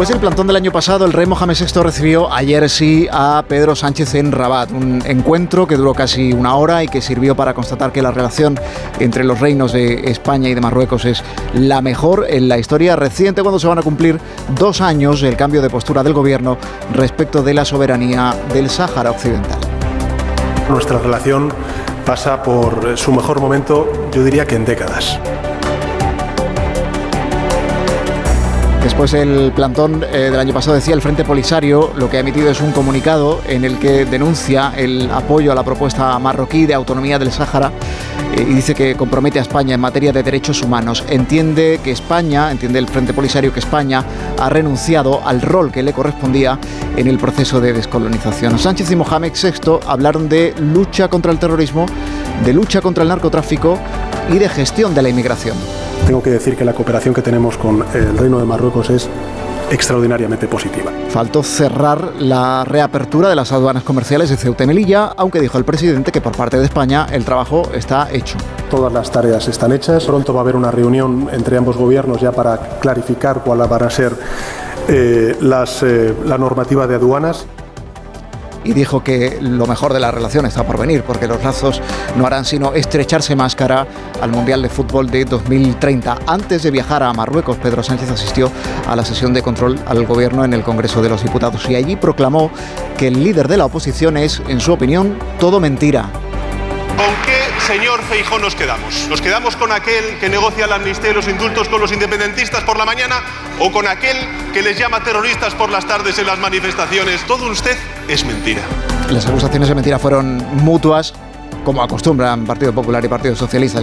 Después 0.00 0.14
del 0.14 0.20
plantón 0.20 0.46
del 0.46 0.56
año 0.56 0.72
pasado, 0.72 1.04
el 1.04 1.12
rey 1.12 1.26
Mohamed 1.26 1.54
VI 1.60 1.82
recibió 1.82 2.32
ayer 2.32 2.70
sí 2.70 3.06
a 3.12 3.44
Pedro 3.46 3.76
Sánchez 3.76 4.14
en 4.14 4.32
Rabat, 4.32 4.70
un 4.72 5.02
encuentro 5.04 5.66
que 5.66 5.76
duró 5.76 5.92
casi 5.92 6.32
una 6.32 6.56
hora 6.56 6.82
y 6.82 6.88
que 6.88 7.02
sirvió 7.02 7.36
para 7.36 7.52
constatar 7.52 7.92
que 7.92 8.00
la 8.00 8.10
relación 8.10 8.58
entre 8.98 9.24
los 9.24 9.40
reinos 9.40 9.74
de 9.74 10.10
España 10.10 10.48
y 10.48 10.54
de 10.54 10.62
Marruecos 10.62 11.04
es 11.04 11.22
la 11.52 11.82
mejor 11.82 12.24
en 12.30 12.48
la 12.48 12.56
historia 12.56 12.96
reciente 12.96 13.42
cuando 13.42 13.58
se 13.58 13.66
van 13.66 13.78
a 13.78 13.82
cumplir 13.82 14.18
dos 14.58 14.80
años 14.80 15.20
del 15.20 15.36
cambio 15.36 15.60
de 15.60 15.68
postura 15.68 16.02
del 16.02 16.14
gobierno 16.14 16.56
respecto 16.94 17.42
de 17.42 17.52
la 17.52 17.66
soberanía 17.66 18.34
del 18.54 18.70
Sáhara 18.70 19.10
Occidental. 19.10 19.58
Nuestra 20.70 20.98
relación 20.98 21.52
pasa 22.06 22.42
por 22.42 22.96
su 22.96 23.12
mejor 23.12 23.38
momento, 23.38 24.08
yo 24.14 24.24
diría 24.24 24.46
que 24.46 24.54
en 24.54 24.64
décadas. 24.64 25.20
Después 28.82 29.12
el 29.12 29.52
plantón 29.52 30.02
eh, 30.10 30.30
del 30.30 30.38
año 30.38 30.54
pasado 30.54 30.74
decía 30.74 30.94
el 30.94 31.02
Frente 31.02 31.22
Polisario 31.22 31.92
lo 31.96 32.08
que 32.08 32.16
ha 32.16 32.20
emitido 32.20 32.50
es 32.50 32.62
un 32.62 32.72
comunicado 32.72 33.40
en 33.46 33.64
el 33.64 33.78
que 33.78 34.06
denuncia 34.06 34.72
el 34.74 35.10
apoyo 35.10 35.52
a 35.52 35.54
la 35.54 35.62
propuesta 35.62 36.18
marroquí 36.18 36.64
de 36.64 36.72
autonomía 36.72 37.18
del 37.18 37.30
Sáhara 37.30 37.72
eh, 38.34 38.46
y 38.48 38.54
dice 38.54 38.74
que 38.74 38.94
compromete 38.94 39.38
a 39.38 39.42
España 39.42 39.74
en 39.74 39.80
materia 39.80 40.12
de 40.12 40.22
derechos 40.22 40.62
humanos. 40.62 41.04
Entiende 41.10 41.80
que 41.84 41.90
España, 41.90 42.50
entiende 42.50 42.78
el 42.78 42.88
Frente 42.88 43.12
Polisario 43.12 43.52
que 43.52 43.60
España 43.60 44.02
ha 44.38 44.48
renunciado 44.48 45.20
al 45.26 45.42
rol 45.42 45.70
que 45.70 45.82
le 45.82 45.92
correspondía 45.92 46.58
en 46.96 47.06
el 47.06 47.18
proceso 47.18 47.60
de 47.60 47.74
descolonización. 47.74 48.58
Sánchez 48.58 48.90
y 48.90 48.96
Mohamed 48.96 49.32
VI 49.32 49.80
hablaron 49.86 50.28
de 50.28 50.54
lucha 50.58 51.08
contra 51.08 51.32
el 51.32 51.38
terrorismo, 51.38 51.84
de 52.44 52.52
lucha 52.54 52.80
contra 52.80 53.02
el 53.02 53.10
narcotráfico 53.10 53.78
y 54.28 54.38
de 54.38 54.48
gestión 54.48 54.94
de 54.94 55.02
la 55.02 55.08
inmigración. 55.08 55.56
Tengo 56.06 56.22
que 56.22 56.30
decir 56.30 56.56
que 56.56 56.64
la 56.64 56.72
cooperación 56.72 57.14
que 57.14 57.22
tenemos 57.22 57.56
con 57.56 57.84
el 57.94 58.18
Reino 58.18 58.38
de 58.38 58.44
Marruecos 58.44 58.90
es 58.90 59.08
extraordinariamente 59.70 60.48
positiva. 60.48 60.90
Faltó 61.08 61.42
cerrar 61.42 62.14
la 62.18 62.64
reapertura 62.64 63.28
de 63.28 63.36
las 63.36 63.52
aduanas 63.52 63.84
comerciales 63.84 64.28
de 64.30 64.36
Ceuta 64.36 64.64
y 64.64 64.66
Melilla, 64.66 65.12
aunque 65.16 65.40
dijo 65.40 65.58
el 65.58 65.64
presidente 65.64 66.10
que 66.12 66.20
por 66.20 66.36
parte 66.36 66.58
de 66.58 66.64
España 66.64 67.06
el 67.12 67.24
trabajo 67.24 67.70
está 67.74 68.08
hecho. 68.12 68.36
Todas 68.68 68.92
las 68.92 69.10
tareas 69.10 69.46
están 69.48 69.72
hechas. 69.72 70.04
Pronto 70.04 70.34
va 70.34 70.40
a 70.40 70.42
haber 70.42 70.56
una 70.56 70.70
reunión 70.70 71.28
entre 71.32 71.56
ambos 71.56 71.76
gobiernos 71.76 72.20
ya 72.20 72.32
para 72.32 72.58
clarificar 72.80 73.42
cuál 73.44 73.60
va 73.60 73.76
a 73.76 73.90
ser 73.90 74.12
eh, 74.88 75.36
las, 75.40 75.82
eh, 75.82 76.14
la 76.26 76.36
normativa 76.36 76.86
de 76.86 76.96
aduanas 76.96 77.46
y 78.64 78.72
dijo 78.72 79.02
que 79.02 79.38
lo 79.40 79.66
mejor 79.66 79.92
de 79.92 80.00
la 80.00 80.10
relación 80.10 80.46
está 80.46 80.64
por 80.64 80.78
venir, 80.78 81.02
porque 81.02 81.26
los 81.26 81.42
lazos 81.42 81.80
no 82.16 82.26
harán 82.26 82.44
sino 82.44 82.74
estrecharse 82.74 83.36
más 83.36 83.54
cara 83.54 83.86
al 84.20 84.30
Mundial 84.30 84.62
de 84.62 84.68
Fútbol 84.68 85.10
de 85.10 85.24
2030. 85.24 86.18
Antes 86.26 86.62
de 86.62 86.70
viajar 86.70 87.02
a 87.02 87.12
Marruecos, 87.12 87.56
Pedro 87.58 87.82
Sánchez 87.82 88.10
asistió 88.10 88.50
a 88.88 88.96
la 88.96 89.04
sesión 89.04 89.32
de 89.32 89.42
control 89.42 89.78
al 89.86 90.06
gobierno 90.06 90.44
en 90.44 90.52
el 90.52 90.62
Congreso 90.62 91.02
de 91.02 91.08
los 91.08 91.22
Diputados 91.22 91.68
y 91.68 91.74
allí 91.74 91.96
proclamó 91.96 92.50
que 92.96 93.08
el 93.08 93.22
líder 93.22 93.48
de 93.48 93.56
la 93.56 93.66
oposición 93.66 94.16
es, 94.16 94.42
en 94.48 94.60
su 94.60 94.72
opinión, 94.72 95.18
todo 95.38 95.60
mentira. 95.60 96.10
¿Con 97.70 97.78
qué 97.78 97.84
señor 97.84 98.02
Feijó 98.02 98.38
nos 98.40 98.56
quedamos? 98.56 99.06
¿Nos 99.08 99.20
quedamos 99.20 99.54
con 99.54 99.70
aquel 99.70 100.18
que 100.18 100.28
negocia 100.28 100.66
la 100.66 100.74
amnistía 100.74 101.12
y 101.12 101.14
los 101.14 101.28
indultos 101.28 101.68
con 101.68 101.80
los 101.80 101.92
independentistas 101.92 102.64
por 102.64 102.76
la 102.76 102.84
mañana 102.84 103.20
o 103.60 103.70
con 103.70 103.86
aquel 103.86 104.16
que 104.52 104.60
les 104.60 104.76
llama 104.76 105.04
terroristas 105.04 105.54
por 105.54 105.70
las 105.70 105.86
tardes 105.86 106.18
en 106.18 106.26
las 106.26 106.40
manifestaciones? 106.40 107.24
Todo 107.28 107.48
usted 107.48 107.76
es 108.08 108.24
mentira. 108.24 108.62
Las 109.10 109.24
acusaciones 109.26 109.68
de 109.68 109.76
mentira 109.76 110.00
fueron 110.00 110.38
mutuas, 110.64 111.14
como 111.64 111.80
acostumbran 111.80 112.44
Partido 112.44 112.72
Popular 112.72 113.04
y 113.04 113.08
Partido 113.08 113.36
Socialista. 113.36 113.80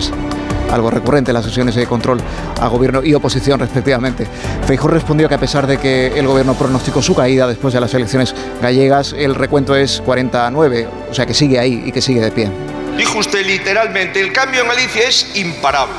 algo 0.70 0.92
recurrente 0.92 1.32
en 1.32 1.36
las 1.36 1.46
sesiones 1.46 1.76
de 1.76 1.88
control 1.88 2.20
a 2.60 2.68
gobierno 2.68 3.02
y 3.06 3.14
oposición 3.14 3.58
respectivamente. 3.58 4.28
Feijóo 4.66 4.90
respondió 4.90 5.30
que 5.30 5.36
a 5.36 5.40
pesar 5.40 5.66
de 5.66 5.78
que 5.78 6.08
el 6.08 6.28
gobierno 6.28 6.56
pronosticó 6.56 7.02
su 7.02 7.16
caída 7.16 7.48
después 7.48 7.74
de 7.74 7.80
las 7.80 7.94
elecciones 7.94 8.36
gallegas, 8.62 9.16
el 9.18 9.34
recuento 9.34 9.78
es 9.78 10.02
49, 10.06 10.90
o 11.10 11.14
sea 11.14 11.26
que 11.26 11.34
sigue 11.34 11.58
ahí 11.58 11.84
y 11.86 11.94
que 11.94 12.02
sigue 12.02 12.20
de 12.20 12.32
pie. 12.32 12.52
Dijo 12.98 13.20
usted 13.20 13.46
literalmente, 13.46 14.20
el 14.20 14.34
cambio 14.34 14.62
en 14.62 14.70
Galicia 14.70 15.08
es 15.08 15.36
imparable 15.36 15.94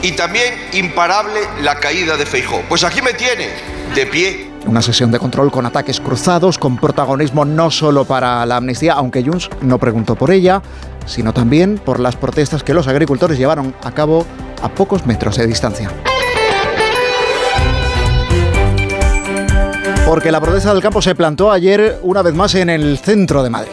y 0.00 0.12
también 0.12 0.54
imparable 0.72 1.40
la 1.60 1.80
caída 1.80 2.16
de 2.16 2.24
Feijóo. 2.24 2.62
Pues 2.68 2.84
aquí 2.84 3.02
me 3.02 3.14
tiene, 3.14 3.48
de 3.96 4.06
pie. 4.06 4.50
Una 4.64 4.80
sesión 4.80 5.10
de 5.10 5.18
control 5.18 5.50
con 5.50 5.66
ataques 5.66 5.98
cruzados, 5.98 6.56
con 6.58 6.76
protagonismo 6.76 7.44
no 7.44 7.72
solo 7.72 8.04
para 8.04 8.46
la 8.46 8.58
amnistía, 8.58 8.92
aunque 8.92 9.24
Junts 9.24 9.50
no 9.60 9.78
preguntó 9.78 10.14
por 10.14 10.30
ella, 10.30 10.62
sino 11.04 11.32
también 11.34 11.78
por 11.78 11.98
las 11.98 12.14
protestas 12.14 12.62
que 12.62 12.74
los 12.74 12.86
agricultores 12.86 13.38
llevaron 13.38 13.74
a 13.82 13.90
cabo 13.90 14.24
a 14.62 14.68
pocos 14.68 15.04
metros 15.04 15.36
de 15.36 15.48
distancia. 15.48 15.90
Porque 20.06 20.30
la 20.30 20.40
protesta 20.40 20.72
del 20.72 20.82
campo 20.82 21.02
se 21.02 21.16
plantó 21.16 21.50
ayer 21.50 21.98
una 22.02 22.22
vez 22.22 22.34
más 22.34 22.54
en 22.54 22.70
el 22.70 22.98
centro 22.98 23.42
de 23.42 23.50
Madrid. 23.50 23.72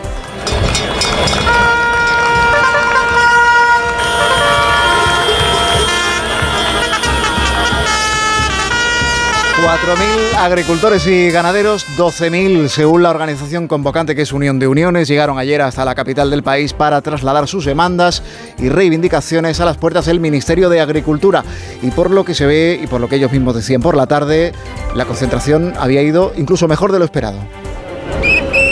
4.000 9.63 10.35
agricultores 10.39 11.07
y 11.07 11.31
ganaderos, 11.31 11.85
12.000 11.97 12.67
según 12.67 13.01
la 13.01 13.11
organización 13.11 13.69
convocante 13.69 14.13
que 14.13 14.23
es 14.23 14.33
Unión 14.33 14.59
de 14.59 14.67
Uniones, 14.67 15.07
llegaron 15.07 15.39
ayer 15.39 15.61
hasta 15.61 15.85
la 15.85 15.95
capital 15.95 16.29
del 16.29 16.43
país 16.43 16.73
para 16.73 17.01
trasladar 17.01 17.47
sus 17.47 17.63
demandas 17.63 18.23
y 18.57 18.67
reivindicaciones 18.67 19.61
a 19.61 19.65
las 19.65 19.77
puertas 19.77 20.05
del 20.05 20.19
Ministerio 20.19 20.67
de 20.67 20.81
Agricultura. 20.81 21.45
Y 21.81 21.91
por 21.91 22.11
lo 22.11 22.25
que 22.25 22.33
se 22.33 22.45
ve 22.45 22.77
y 22.83 22.87
por 22.87 22.99
lo 22.99 23.07
que 23.07 23.15
ellos 23.15 23.31
mismos 23.31 23.55
decían 23.55 23.81
por 23.81 23.95
la 23.95 24.05
tarde, 24.05 24.51
la 24.95 25.05
concentración 25.05 25.73
había 25.79 26.01
ido 26.01 26.33
incluso 26.35 26.67
mejor 26.67 26.91
de 26.91 26.99
lo 26.99 27.05
esperado. 27.05 27.37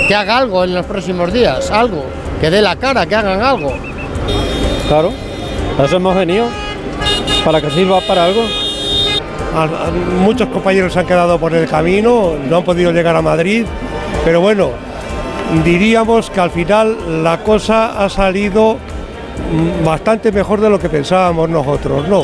Que 0.10 0.14
haga 0.14 0.40
algo 0.40 0.66
en 0.66 0.74
los 0.74 0.86
próximos 0.86 1.32
días, 1.32 1.72
algo, 1.72 2.04
que 2.42 2.50
dé 2.50 2.62
la 2.62 2.76
cara, 2.76 3.06
que 3.06 3.16
hagan 3.16 3.42
algo. 3.42 3.72
Claro, 4.90 5.14
a 5.80 5.86
eso 5.86 5.96
hemos 5.96 6.18
venido, 6.18 6.48
para 7.46 7.62
que 7.62 7.72
sirva 7.72 8.02
para 8.02 8.26
algo 8.26 8.42
muchos 10.22 10.48
compañeros 10.50 10.94
se 10.94 11.00
han 11.00 11.06
quedado 11.06 11.40
por 11.40 11.54
el 11.54 11.68
camino, 11.68 12.34
no 12.50 12.58
han 12.58 12.64
podido 12.64 12.92
llegar 12.92 13.16
a 13.16 13.22
Madrid, 13.22 13.66
pero 14.24 14.42
bueno, 14.42 14.72
diríamos 15.64 16.30
que 16.30 16.40
al 16.40 16.52
final 16.52 17.24
la 17.24 17.40
cosa 17.44 18.04
ha 18.04 18.10
salido 18.10 18.76
mm, 18.76 19.86
bastante 19.86 20.32
mejor 20.32 20.62
de 20.62 20.70
lo 20.70 20.80
que 20.80 20.90
pensábamos 20.90 21.50
nosotros, 21.50 22.08
¿no? 22.08 22.24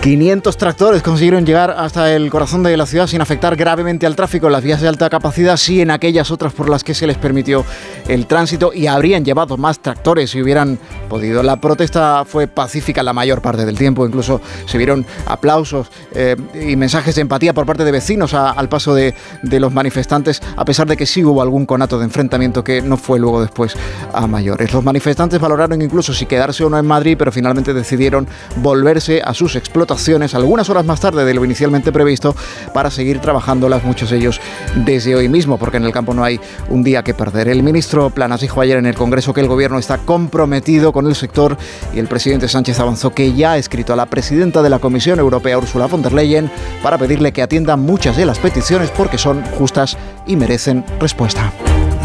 500 0.00 0.56
tractores 0.56 1.02
consiguieron 1.02 1.44
llegar 1.44 1.74
hasta 1.76 2.14
el 2.14 2.30
corazón 2.30 2.62
de 2.62 2.76
la 2.76 2.86
ciudad 2.86 3.08
sin 3.08 3.20
afectar 3.20 3.56
gravemente 3.56 4.06
al 4.06 4.14
tráfico 4.14 4.46
en 4.46 4.52
las 4.52 4.62
vías 4.62 4.80
de 4.80 4.86
alta 4.86 5.10
capacidad, 5.10 5.56
sí 5.56 5.80
en 5.80 5.90
aquellas 5.90 6.30
otras 6.30 6.52
por 6.52 6.68
las 6.68 6.84
que 6.84 6.94
se 6.94 7.04
les 7.06 7.18
permitió 7.18 7.64
el 8.06 8.26
tránsito 8.26 8.72
y 8.72 8.86
habrían 8.86 9.24
llevado 9.24 9.56
más 9.56 9.80
tractores 9.80 10.30
si 10.30 10.40
hubieran 10.40 10.78
podido. 11.08 11.42
La 11.42 11.60
protesta 11.60 12.24
fue 12.24 12.46
pacífica 12.46 13.02
la 13.02 13.12
mayor 13.12 13.42
parte 13.42 13.66
del 13.66 13.76
tiempo, 13.76 14.06
incluso 14.06 14.40
se 14.66 14.78
vieron 14.78 15.04
aplausos 15.26 15.88
eh, 16.14 16.36
y 16.54 16.76
mensajes 16.76 17.16
de 17.16 17.22
empatía 17.22 17.52
por 17.52 17.66
parte 17.66 17.84
de 17.84 17.90
vecinos 17.90 18.34
al 18.34 18.68
paso 18.68 18.94
de, 18.94 19.14
de, 19.42 19.60
los 19.60 19.72
manifestantes, 19.72 20.40
a 20.56 20.64
pesar 20.64 20.86
de 20.86 20.96
que 20.96 21.06
sí 21.06 21.24
hubo 21.24 21.42
algún 21.42 21.66
conato 21.66 21.98
de 21.98 22.04
enfrentamiento 22.04 22.62
que 22.62 22.82
no 22.82 22.98
fue 22.98 23.18
luego 23.18 23.40
después 23.40 23.74
a 24.12 24.28
mayores. 24.28 24.72
Los 24.72 24.84
manifestantes 24.84 25.40
valoraron 25.40 25.82
incluso 25.82 26.14
si 26.14 26.26
quedarse 26.26 26.62
o 26.62 26.70
no 26.70 26.78
en 26.78 26.86
Madrid, 26.86 27.16
pero 27.18 27.32
finalmente 27.32 27.74
decidieron 27.74 28.28
volverse 28.62 29.20
a 29.24 29.34
sus 29.34 29.56
explotaciones 29.56 29.87
algunas 30.34 30.68
horas 30.68 30.84
más 30.84 31.00
tarde 31.00 31.24
de 31.24 31.34
lo 31.34 31.44
inicialmente 31.44 31.92
previsto 31.92 32.34
para 32.74 32.90
seguir 32.90 33.20
trabajándolas 33.20 33.84
muchos 33.84 34.10
de 34.10 34.18
ellos 34.18 34.40
desde 34.74 35.14
hoy 35.14 35.28
mismo, 35.28 35.58
porque 35.58 35.78
en 35.78 35.84
el 35.84 35.92
campo 35.92 36.14
no 36.14 36.24
hay 36.24 36.40
un 36.68 36.82
día 36.82 37.02
que 37.02 37.14
perder. 37.14 37.48
El 37.48 37.62
ministro 37.62 38.10
Planas 38.10 38.40
dijo 38.40 38.60
ayer 38.60 38.76
en 38.78 38.86
el 38.86 38.94
Congreso 38.94 39.32
que 39.32 39.40
el 39.40 39.48
gobierno 39.48 39.78
está 39.78 39.98
comprometido 39.98 40.92
con 40.92 41.06
el 41.06 41.14
sector 41.14 41.56
y 41.94 41.98
el 41.98 42.06
presidente 42.06 42.48
Sánchez 42.48 42.80
avanzó 42.80 43.10
que 43.10 43.32
ya 43.32 43.52
ha 43.52 43.58
escrito 43.58 43.92
a 43.92 43.96
la 43.96 44.06
presidenta 44.06 44.62
de 44.62 44.70
la 44.70 44.78
Comisión 44.78 45.18
Europea, 45.18 45.58
Ursula 45.58 45.86
von 45.86 46.02
der 46.02 46.12
Leyen, 46.12 46.50
para 46.82 46.98
pedirle 46.98 47.32
que 47.32 47.42
atienda 47.42 47.76
muchas 47.76 48.16
de 48.16 48.26
las 48.26 48.38
peticiones 48.38 48.90
porque 48.90 49.18
son 49.18 49.42
justas 49.58 49.96
y 50.26 50.36
merecen 50.36 50.84
respuesta. 51.00 51.52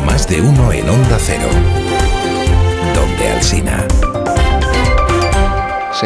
Más 0.06 0.28
de 0.28 0.42
uno 0.42 0.72
en 0.72 0.90
Onda 0.90 1.18
Cero. 1.20 1.48
Donde 2.96 3.28
Alcina. 3.30 4.13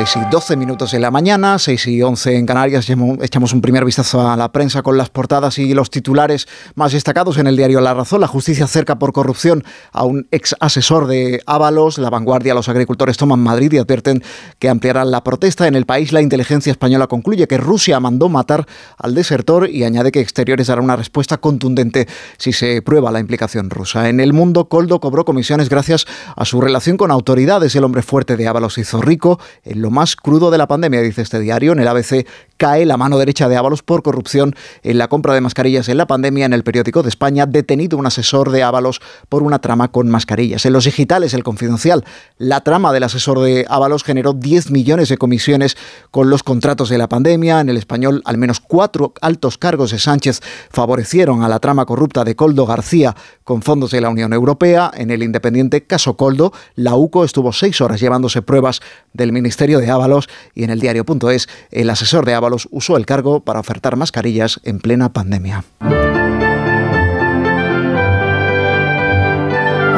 6 0.06 0.28
y 0.28 0.30
12 0.30 0.58
minutos 0.58 0.94
en 0.94 1.02
la 1.02 1.10
mañana, 1.10 1.58
6 1.58 1.88
y 1.88 2.04
11 2.04 2.36
en 2.36 2.46
Canarias. 2.46 2.88
Echamos 2.88 3.52
un 3.52 3.62
primer 3.62 3.84
vistazo 3.84 4.30
a 4.30 4.38
la 4.38 4.52
prensa 4.52 4.84
con 4.84 4.96
las 4.96 5.10
portadas 5.10 5.58
y 5.58 5.74
los 5.74 5.90
titulares 5.90 6.48
más 6.76 6.92
destacados 6.92 7.40
en 7.40 7.48
el 7.48 7.58
diario 7.58 7.82
La 7.82 7.96
Razón. 7.96 8.22
La 8.22 8.28
justicia 8.28 8.68
cerca 8.68 9.00
por 9.00 9.12
corrupción 9.12 9.64
a 9.92 10.04
un 10.04 10.28
ex 10.30 10.56
asesor 10.60 11.08
de 11.08 11.42
Ábalos. 11.48 11.98
La 11.98 12.12
vanguardia, 12.12 12.54
los 12.54 12.70
agricultores 12.70 13.18
toman 13.18 13.40
Madrid 13.40 13.74
y 13.74 13.80
advierten 13.80 14.22
que 14.60 14.70
ampliarán 14.70 15.10
la 15.10 15.24
protesta. 15.24 15.68
En 15.68 15.74
el 15.74 15.88
país, 15.88 16.12
la 16.12 16.22
inteligencia 16.22 16.70
española 16.70 17.08
concluye 17.08 17.48
que 17.48 17.58
Rusia 17.58 18.00
mandó 18.00 18.30
matar 18.30 18.68
al 19.00 19.16
desertor 19.16 19.68
y 19.68 19.84
añade 19.84 20.12
que 20.12 20.20
Exteriores 20.20 20.68
dará 20.68 20.80
una 20.80 20.96
respuesta 20.96 21.38
contundente 21.38 22.08
si 22.38 22.54
se 22.54 22.84
prueba 22.84 23.10
la 23.10 23.20
implicación 23.20 23.72
rusa. 23.72 24.10
En 24.10 24.20
el 24.20 24.32
mundo, 24.32 24.70
Coldo 24.70 25.00
cobró 25.00 25.26
comisiones 25.26 25.70
gracias 25.70 26.06
a 26.36 26.46
su 26.46 26.62
relación 26.62 26.98
con 26.98 27.10
autoridades. 27.10 27.76
El 27.76 27.84
hombre 27.84 28.04
fuerte 28.04 28.38
de 28.38 28.48
Ábalos 28.48 28.78
hizo 28.78 29.02
rico 29.02 29.40
lo 29.88 29.92
más 29.92 30.18
crudo 30.18 30.52
de 30.52 30.58
la 30.58 30.68
pandemia, 30.68 31.02
dice 31.02 31.22
este 31.22 31.40
diario. 31.40 31.72
En 31.72 31.80
el 31.80 31.88
ABC 31.88 32.28
cae 32.58 32.86
la 32.86 32.98
mano 32.98 33.18
derecha 33.18 33.48
de 33.48 33.56
Ábalos 33.56 33.84
por 33.84 34.04
corrupción 34.04 34.56
en 34.84 34.98
la 34.98 35.08
compra 35.08 35.34
de 35.34 35.42
mascarillas 35.42 35.88
en 35.90 35.98
la 35.98 36.08
pandemia. 36.08 36.46
En 36.46 36.54
el 36.54 36.64
periódico 36.64 37.04
de 37.04 37.10
España, 37.10 37.46
detenido 37.46 37.98
un 37.98 38.06
asesor 38.06 38.52
de 38.52 38.64
Ábalos 38.64 39.00
por 39.30 39.44
una 39.44 39.60
trama 39.60 39.92
con 39.92 40.10
mascarillas. 40.10 40.66
En 40.66 40.74
los 40.74 40.86
digitales, 40.86 41.34
el 41.34 41.44
confidencial, 41.44 42.04
la 42.38 42.62
trama 42.62 42.92
del 42.92 43.04
asesor 43.04 43.40
de 43.40 43.66
Ábalos 43.70 44.04
generó 44.04 44.34
10 44.34 44.72
millones 44.72 45.10
de 45.10 45.18
comisiones 45.18 45.78
con 46.12 46.30
los 46.30 46.44
contratos 46.44 46.90
de 46.90 46.98
la 46.98 47.08
pandemia. 47.08 47.62
En 47.62 47.70
el 47.70 47.78
español, 47.78 48.22
al 48.26 48.38
menos 48.38 48.60
cuatro 48.60 49.14
altos 49.22 49.58
cargos 49.58 49.92
de 49.92 50.00
Sánchez 50.00 50.42
favorecieron 50.70 51.44
a 51.44 51.50
la 51.50 51.60
trama 51.60 51.86
corrupta 51.86 52.24
de 52.24 52.36
Coldo 52.36 52.66
García 52.66 53.16
con 53.44 53.62
fondos 53.62 53.92
de 53.92 54.02
la 54.02 54.10
Unión 54.10 54.34
Europea. 54.34 54.92
En 54.96 55.12
el 55.12 55.24
independiente 55.24 55.86
caso 55.86 56.18
Coldo, 56.18 56.52
la 56.76 56.96
UCO 56.96 57.24
estuvo 57.24 57.54
seis 57.54 57.80
horas 57.82 58.00
llevándose 58.00 58.42
pruebas 58.42 58.82
del 59.14 59.32
Ministerio 59.32 59.80
de 59.80 59.90
Ábalos 59.90 60.30
y 60.54 60.64
en 60.64 60.70
el 60.70 60.80
diario.es 60.80 61.48
el 61.72 61.90
asesor 61.90 62.26
de 62.26 62.34
Ábalos 62.34 62.47
usó 62.72 62.98
el 62.98 63.06
cargo 63.06 63.40
para 63.40 63.60
ofertar 63.60 63.96
mascarillas 63.96 64.60
en 64.64 64.80
plena 64.80 65.10
pandemia. 65.10 65.64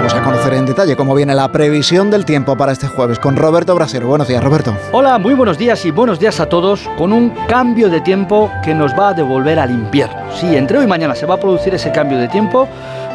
Vamos 0.09 0.13
a 0.13 0.23
conocer 0.23 0.53
en 0.53 0.65
detalle 0.65 0.95
cómo 0.95 1.13
viene 1.13 1.35
la 1.35 1.51
previsión 1.51 2.09
del 2.09 2.25
tiempo 2.25 2.57
para 2.57 2.71
este 2.71 2.87
jueves 2.87 3.19
con 3.19 3.35
Roberto 3.35 3.75
Brasero. 3.75 4.07
Buenos 4.07 4.27
días, 4.27 4.43
Roberto. 4.43 4.75
Hola, 4.91 5.19
muy 5.19 5.35
buenos 5.35 5.59
días 5.59 5.85
y 5.85 5.91
buenos 5.91 6.19
días 6.19 6.39
a 6.39 6.47
todos 6.47 6.89
con 6.97 7.13
un 7.13 7.29
cambio 7.47 7.89
de 7.89 8.01
tiempo 8.01 8.51
que 8.63 8.73
nos 8.73 8.91
va 8.93 9.09
a 9.09 9.13
devolver 9.13 9.59
al 9.59 9.69
invierno. 9.69 10.19
Sí, 10.33 10.55
entre 10.55 10.79
hoy 10.79 10.85
y 10.85 10.87
mañana 10.87 11.13
se 11.13 11.27
va 11.27 11.35
a 11.35 11.39
producir 11.39 11.75
ese 11.75 11.91
cambio 11.91 12.17
de 12.17 12.27
tiempo 12.27 12.67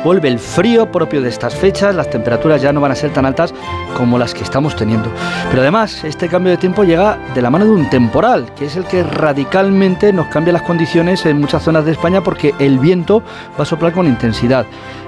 vuelve 0.04 0.28
el 0.28 0.38
frío 0.38 0.92
propio 0.92 1.22
de 1.22 1.30
estas 1.30 1.54
fechas, 1.54 1.94
las 1.94 2.10
temperaturas 2.10 2.60
ya 2.60 2.72
no 2.72 2.80
van 2.80 2.92
a 2.92 2.94
ser 2.94 3.10
tan 3.12 3.24
altas 3.24 3.54
como 3.96 4.18
las 4.18 4.34
que 4.34 4.44
estamos 4.44 4.76
teniendo. 4.76 5.08
Pero 5.48 5.62
además, 5.62 6.04
este 6.04 6.28
cambio 6.28 6.52
de 6.52 6.58
tiempo 6.58 6.84
llega 6.84 7.18
de 7.34 7.40
la 7.40 7.50
mano 7.50 7.64
de 7.64 7.70
un 7.70 7.88
temporal, 7.88 8.52
que 8.54 8.66
es 8.66 8.76
el 8.76 8.84
que 8.84 9.02
radicalmente 9.02 10.12
nos 10.12 10.26
cambia 10.26 10.52
las 10.52 10.62
condiciones 10.62 11.24
en 11.24 11.40
muchas 11.40 11.62
zonas 11.62 11.86
de 11.86 11.92
España 11.92 12.22
porque 12.22 12.54
el 12.58 12.78
viento 12.78 13.22
va 13.58 13.62
a 13.62 13.66
soplar 13.66 13.92
con 13.92 14.06
intensidad. 14.06 14.66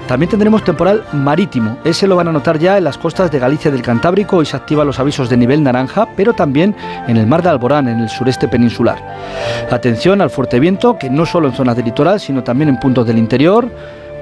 También 0.08 0.30
tendremos 0.30 0.62
temporal 0.62 1.04
marítimo. 1.12 1.78
Ese 1.84 2.06
lo 2.06 2.14
van 2.14 2.28
a 2.28 2.32
notar 2.32 2.60
ya 2.60 2.78
en 2.78 2.84
las 2.84 2.96
costas 2.96 3.28
de 3.30 3.40
Galicia 3.40 3.72
del 3.72 3.82
Cantábrico. 3.82 4.36
Hoy 4.36 4.46
se 4.46 4.56
activan 4.56 4.86
los 4.86 5.00
avisos 5.00 5.28
de 5.28 5.36
nivel 5.36 5.64
naranja, 5.64 6.06
pero 6.16 6.32
también 6.32 6.76
en 7.08 7.16
el 7.16 7.26
mar 7.26 7.42
de 7.42 7.48
Alborán, 7.48 7.88
en 7.88 7.98
el 7.98 8.08
sureste 8.08 8.46
peninsular. 8.46 8.98
Atención 9.68 10.20
al 10.20 10.30
fuerte 10.30 10.60
viento, 10.60 10.96
que 10.96 11.10
no 11.10 11.26
solo 11.26 11.48
en 11.48 11.54
zonas 11.54 11.74
del 11.74 11.86
litoral, 11.86 12.20
sino 12.20 12.44
también 12.44 12.68
en 12.68 12.78
puntos 12.78 13.04
del 13.04 13.18
interior 13.18 13.68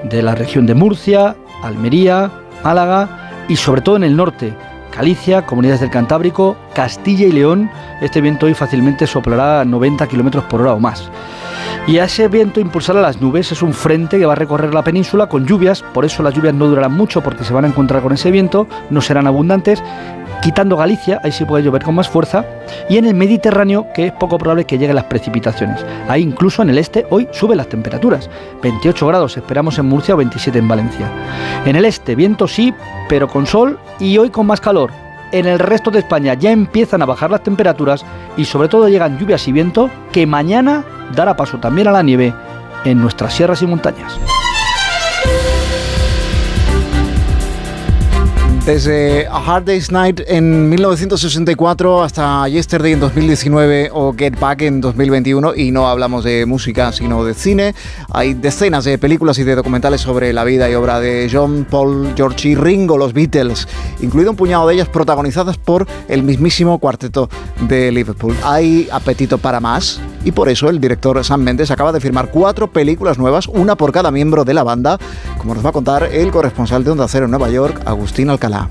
de 0.09 0.21
la 0.21 0.35
región 0.35 0.65
de 0.65 0.75
Murcia, 0.75 1.35
Almería, 1.63 2.31
Málaga 2.63 3.31
y 3.47 3.55
sobre 3.55 3.81
todo 3.81 3.95
en 3.95 4.03
el 4.03 4.15
norte, 4.15 4.53
Galicia, 4.95 5.45
comunidades 5.45 5.81
del 5.81 5.89
Cantábrico, 5.89 6.55
Castilla 6.73 7.27
y 7.27 7.31
León. 7.31 7.69
Este 8.01 8.21
viento 8.21 8.45
hoy 8.45 8.53
fácilmente 8.53 9.05
soplará 9.05 9.61
a 9.61 9.65
90 9.65 10.07
km 10.07 10.41
por 10.43 10.61
hora 10.61 10.73
o 10.73 10.79
más. 10.79 11.09
Y 11.85 11.97
a 11.97 12.05
ese 12.05 12.27
viento 12.29 12.59
impulsará 12.59 13.01
las 13.01 13.21
nubes. 13.21 13.51
Es 13.51 13.61
un 13.61 13.73
frente 13.73 14.17
que 14.17 14.25
va 14.25 14.33
a 14.33 14.37
recorrer 14.37 14.73
la 14.73 14.83
península 14.83 15.27
con 15.27 15.45
lluvias. 15.45 15.83
Por 15.83 16.05
eso 16.05 16.23
las 16.23 16.33
lluvias 16.33 16.55
no 16.55 16.67
durarán 16.67 16.93
mucho 16.93 17.21
porque 17.21 17.43
se 17.43 17.53
van 17.53 17.65
a 17.65 17.67
encontrar 17.67 18.01
con 18.01 18.13
ese 18.13 18.31
viento. 18.31 18.67
No 18.89 19.01
serán 19.01 19.27
abundantes 19.27 19.83
quitando 20.45 20.77
Galicia, 20.77 21.19
ahí 21.23 21.31
sí 21.31 21.43
puede 21.43 21.63
llover 21.63 21.83
con 21.83 21.95
más 21.95 22.07
fuerza, 22.07 22.45
y 22.87 22.97
en 22.97 23.05
el 23.05 23.15
Mediterráneo, 23.15 23.87
que 23.95 24.05
es 24.05 24.11
poco 24.11 24.37
probable 24.37 24.65
que 24.65 24.77
lleguen 24.77 24.95
las 24.95 25.05
precipitaciones. 25.05 25.83
Ahí 26.07 26.21
incluso 26.21 26.61
en 26.61 26.69
el 26.69 26.77
este 26.77 27.07
hoy 27.09 27.27
suben 27.31 27.57
las 27.57 27.67
temperaturas, 27.67 28.29
28 28.61 29.07
grados 29.07 29.37
esperamos 29.37 29.79
en 29.79 29.87
Murcia 29.87 30.13
o 30.13 30.17
27 30.17 30.59
en 30.59 30.67
Valencia. 30.67 31.09
En 31.65 31.75
el 31.75 31.83
este 31.83 32.13
viento 32.13 32.47
sí, 32.47 32.71
pero 33.09 33.27
con 33.27 33.47
sol 33.47 33.79
y 33.99 34.19
hoy 34.19 34.29
con 34.29 34.45
más 34.45 34.61
calor, 34.61 34.91
En 35.31 35.47
el 35.47 35.57
resto 35.57 35.89
de 35.89 35.99
España 35.99 36.35
ya 36.35 36.51
empiezan 36.51 37.01
a 37.01 37.05
bajar 37.07 37.31
las 37.31 37.41
temperaturas 37.41 38.05
y 38.37 38.45
sobre 38.45 38.69
todo 38.69 38.87
llegan 38.87 39.17
lluvias 39.17 39.47
y 39.47 39.51
viento 39.51 39.89
que 40.11 40.27
mañana 40.27 40.85
dará 41.15 41.35
paso 41.35 41.57
también 41.57 41.87
a 41.87 41.91
la 41.91 42.03
nieve 42.03 42.31
en 42.85 43.01
nuestras 43.01 43.33
sierras 43.33 43.63
y 43.63 43.67
montañas. 43.67 44.19
Desde 48.65 49.27
A 49.27 49.37
Hard 49.45 49.65
Day's 49.65 49.91
Night 49.91 50.21
en 50.25 50.69
1964 50.69 52.01
hasta 52.01 52.47
Yesterday 52.47 52.93
en 52.93 52.99
2019 52.99 53.91
o 53.93 54.15
Get 54.17 54.39
Back 54.39 54.63
en 54.63 54.81
2021 54.81 55.53
y 55.53 55.69
no 55.69 55.87
hablamos 55.87 56.23
de 56.23 56.47
música 56.47 56.91
sino 56.91 57.23
de 57.23 57.35
cine. 57.35 57.75
Hay 58.11 58.33
decenas 58.33 58.83
de 58.83 58.97
películas 58.97 59.37
y 59.37 59.43
de 59.43 59.53
documentales 59.53 60.01
sobre 60.01 60.33
la 60.33 60.43
vida 60.43 60.67
y 60.67 60.73
obra 60.73 60.99
de 60.99 61.29
John, 61.31 61.67
Paul, 61.69 62.13
George 62.15 62.49
y 62.49 62.55
Ringo, 62.55 62.97
los 62.97 63.13
Beatles, 63.13 63.67
incluido 64.01 64.31
un 64.31 64.37
puñado 64.37 64.67
de 64.67 64.73
ellas 64.73 64.89
protagonizadas 64.89 65.59
por 65.59 65.85
el 66.07 66.23
mismísimo 66.23 66.79
cuarteto 66.79 67.29
de 67.67 67.91
Liverpool. 67.91 68.35
Hay 68.43 68.89
apetito 68.91 69.37
para 69.37 69.59
más 69.59 70.01
y 70.23 70.31
por 70.31 70.49
eso 70.49 70.69
el 70.69 70.81
director 70.81 71.23
Sam 71.23 71.41
Mendes 71.41 71.69
acaba 71.69 71.91
de 71.91 71.99
firmar 71.99 72.31
cuatro 72.31 72.71
películas 72.71 73.19
nuevas, 73.19 73.47
una 73.47 73.75
por 73.75 73.91
cada 73.91 74.09
miembro 74.09 74.43
de 74.43 74.55
la 74.55 74.63
banda, 74.63 74.97
como 75.37 75.53
nos 75.53 75.63
va 75.63 75.69
a 75.69 75.73
contar 75.73 76.03
el 76.11 76.31
corresponsal 76.31 76.83
de 76.83 76.89
Onda 76.89 77.07
Cero 77.07 77.25
en 77.25 77.31
Nueva 77.31 77.51
York, 77.51 77.79
Agustín 77.85 78.31
Alcalá. 78.31 78.54
Canadá. 78.55 78.69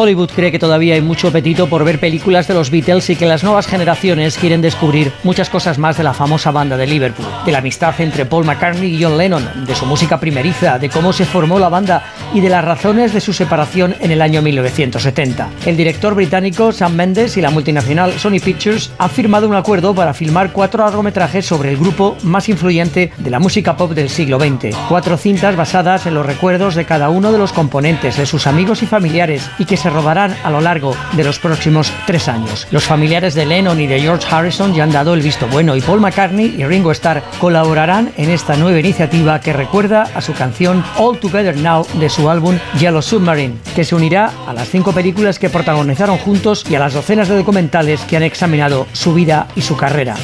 Hollywood 0.00 0.30
cree 0.30 0.52
que 0.52 0.60
todavía 0.60 0.94
hay 0.94 1.00
mucho 1.00 1.26
apetito 1.26 1.68
por 1.68 1.82
ver 1.82 1.98
películas 1.98 2.46
de 2.46 2.54
los 2.54 2.70
Beatles 2.70 3.10
y 3.10 3.16
que 3.16 3.26
las 3.26 3.42
nuevas 3.42 3.66
generaciones 3.66 4.38
quieren 4.38 4.60
descubrir 4.60 5.10
muchas 5.24 5.50
cosas 5.50 5.76
más 5.76 5.96
de 5.96 6.04
la 6.04 6.14
famosa 6.14 6.52
banda 6.52 6.76
de 6.76 6.86
Liverpool, 6.86 7.26
de 7.44 7.50
la 7.50 7.58
amistad 7.58 8.00
entre 8.00 8.24
Paul 8.24 8.44
McCartney 8.44 8.94
y 8.94 9.02
John 9.02 9.18
Lennon, 9.18 9.66
de 9.66 9.74
su 9.74 9.86
música 9.86 10.20
primeriza, 10.20 10.78
de 10.78 10.88
cómo 10.88 11.12
se 11.12 11.24
formó 11.24 11.58
la 11.58 11.68
banda 11.68 12.04
y 12.32 12.38
de 12.38 12.48
las 12.48 12.64
razones 12.64 13.12
de 13.12 13.20
su 13.20 13.32
separación 13.32 13.96
en 13.98 14.12
el 14.12 14.22
año 14.22 14.40
1970. 14.40 15.48
El 15.66 15.76
director 15.76 16.14
británico 16.14 16.70
Sam 16.70 16.94
Mendes 16.94 17.36
y 17.36 17.40
la 17.40 17.50
multinacional 17.50 18.12
Sony 18.20 18.38
Pictures 18.38 18.92
han 18.98 19.10
firmado 19.10 19.48
un 19.48 19.56
acuerdo 19.56 19.96
para 19.96 20.14
filmar 20.14 20.52
cuatro 20.52 20.84
largometrajes 20.84 21.44
sobre 21.44 21.70
el 21.70 21.76
grupo 21.76 22.16
más 22.22 22.48
influyente 22.48 23.10
de 23.18 23.30
la 23.30 23.40
música 23.40 23.76
pop 23.76 23.90
del 23.90 24.10
siglo 24.10 24.38
XX. 24.38 24.76
Cuatro 24.88 25.16
cintas 25.16 25.56
basadas 25.56 26.06
en 26.06 26.14
los 26.14 26.24
recuerdos 26.24 26.76
de 26.76 26.84
cada 26.84 27.08
uno 27.08 27.32
de 27.32 27.38
los 27.38 27.52
componentes, 27.52 28.16
de 28.16 28.26
sus 28.26 28.46
amigos 28.46 28.84
y 28.84 28.86
familiares, 28.86 29.50
y 29.58 29.64
que 29.64 29.76
se 29.76 29.87
rodarán 29.90 30.36
a 30.44 30.50
lo 30.50 30.60
largo 30.60 30.96
de 31.12 31.24
los 31.24 31.38
próximos 31.38 31.92
tres 32.06 32.28
años. 32.28 32.66
Los 32.70 32.84
familiares 32.84 33.34
de 33.34 33.46
Lennon 33.46 33.80
y 33.80 33.86
de 33.86 34.00
George 34.00 34.26
Harrison 34.30 34.74
ya 34.74 34.84
han 34.84 34.92
dado 34.92 35.14
el 35.14 35.22
visto 35.22 35.46
bueno 35.48 35.76
y 35.76 35.80
Paul 35.80 36.00
McCartney 36.00 36.54
y 36.58 36.64
Ringo 36.64 36.92
Starr 36.92 37.22
colaborarán 37.40 38.12
en 38.16 38.30
esta 38.30 38.56
nueva 38.56 38.78
iniciativa 38.78 39.40
que 39.40 39.52
recuerda 39.52 40.02
a 40.14 40.20
su 40.20 40.32
canción 40.34 40.84
All 40.96 41.18
Together 41.18 41.56
Now 41.56 41.86
de 41.94 42.08
su 42.08 42.28
álbum 42.28 42.58
Yellow 42.78 43.02
Submarine, 43.02 43.56
que 43.74 43.84
se 43.84 43.94
unirá 43.94 44.32
a 44.46 44.52
las 44.52 44.68
cinco 44.68 44.92
películas 44.92 45.38
que 45.38 45.50
protagonizaron 45.50 46.18
juntos 46.18 46.64
y 46.68 46.74
a 46.74 46.78
las 46.78 46.94
docenas 46.94 47.28
de 47.28 47.36
documentales 47.36 48.00
que 48.02 48.16
han 48.16 48.22
examinado 48.22 48.86
su 48.92 49.14
vida 49.14 49.48
y 49.56 49.62
su 49.62 49.76
carrera. 49.76 50.16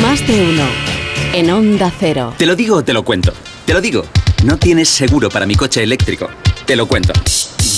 Más 0.00 0.26
de 0.26 0.42
uno 0.42 0.64
en 1.32 1.50
Onda 1.50 1.92
Cero. 1.98 2.32
Te 2.38 2.46
lo 2.46 2.56
digo 2.56 2.76
o 2.76 2.84
te 2.84 2.92
lo 2.92 3.04
cuento. 3.04 3.32
Te 3.66 3.74
lo 3.74 3.80
digo. 3.80 4.04
No 4.44 4.56
tienes 4.56 4.88
seguro 4.88 5.28
para 5.28 5.46
mi 5.46 5.54
coche 5.54 5.82
eléctrico. 5.82 6.28
Te 6.66 6.76
lo 6.76 6.86
cuento. 6.86 7.12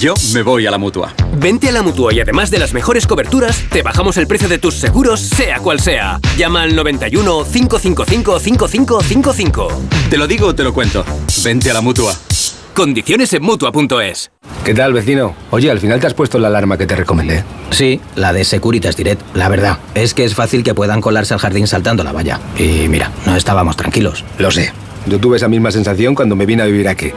Yo 0.01 0.15
me 0.33 0.43
voy 0.43 0.67
a 0.67 0.71
la 0.71 0.79
mutua. 0.79 1.13
Vente 1.39 1.69
a 1.69 1.73
la 1.73 1.83
mutua 1.83 2.13
y 2.15 2.21
además 2.21 2.51
de 2.51 2.59
las 2.59 2.73
mejores 2.73 3.07
coberturas, 3.07 3.65
te 3.71 3.83
bajamos 3.83 4.17
el 4.17 4.29
precio 4.29 4.49
de 4.49 4.59
tus 4.59 4.75
seguros, 4.75 5.21
sea 5.21 5.59
cual 5.59 5.81
sea. 5.81 6.21
Llama 6.37 6.63
al 6.63 6.77
91 6.77 7.45
555 7.45 8.39
5555. 8.39 9.69
Te 10.09 10.17
lo 10.17 10.29
digo 10.29 10.49
o 10.49 10.55
te 10.55 10.63
lo 10.63 10.73
cuento. 10.73 11.05
Vente 11.43 11.71
a 11.71 11.75
la 11.75 11.81
mutua. 11.81 12.15
Condiciones 12.75 13.33
en 13.33 13.43
mutua.es. 13.43 14.31
¿Qué 14.65 14.75
tal, 14.75 14.93
vecino? 14.93 15.35
Oye, 15.51 15.71
al 15.71 15.81
final 15.81 15.99
te 15.99 16.07
has 16.07 16.15
puesto 16.15 16.39
la 16.39 16.49
alarma 16.49 16.77
que 16.77 16.87
te 16.87 16.95
recomendé. 16.95 17.43
Sí, 17.71 18.01
la 18.15 18.33
de 18.33 18.45
Securitas 18.45 18.97
Direct. 18.97 19.21
La 19.35 19.49
verdad, 19.49 19.79
es 19.95 20.15
que 20.15 20.25
es 20.25 20.35
fácil 20.35 20.63
que 20.63 20.75
puedan 20.75 21.01
colarse 21.01 21.35
al 21.35 21.41
jardín 21.41 21.67
saltando 21.67 22.05
la 22.05 22.13
valla. 22.13 22.39
Y 22.59 22.87
mira, 22.89 23.11
no 23.25 23.35
estábamos 23.35 23.77
tranquilos. 23.77 24.25
Lo 24.39 24.51
sé. 24.51 24.73
Yo 25.07 25.19
tuve 25.19 25.39
esa 25.39 25.49
misma 25.49 25.71
sensación 25.71 26.15
cuando 26.15 26.37
me 26.37 26.47
vine 26.47 26.63
a 26.63 26.67
vivir 26.67 26.89
aquí. 26.89 27.13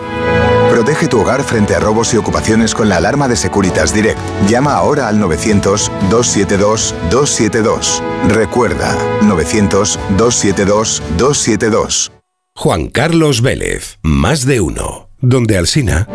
Protege 0.69 1.07
tu 1.07 1.19
hogar 1.19 1.43
frente 1.43 1.75
a 1.75 1.79
robos 1.79 2.13
y 2.13 2.17
ocupaciones 2.17 2.75
con 2.75 2.89
la 2.89 2.97
alarma 2.97 3.27
de 3.27 3.35
Securitas 3.35 3.91
Direct. 3.91 4.19
Llama 4.47 4.75
ahora 4.75 5.07
al 5.07 5.19
900-272-272. 5.19 8.03
Recuerda, 8.27 8.95
900-272-272. 9.23 12.11
Juan 12.55 12.89
Carlos 12.89 13.41
Vélez, 13.41 13.97
más 14.03 14.45
de 14.45 14.61
uno. 14.61 15.09
Donde 15.21 15.57
Alsina. 15.57 16.07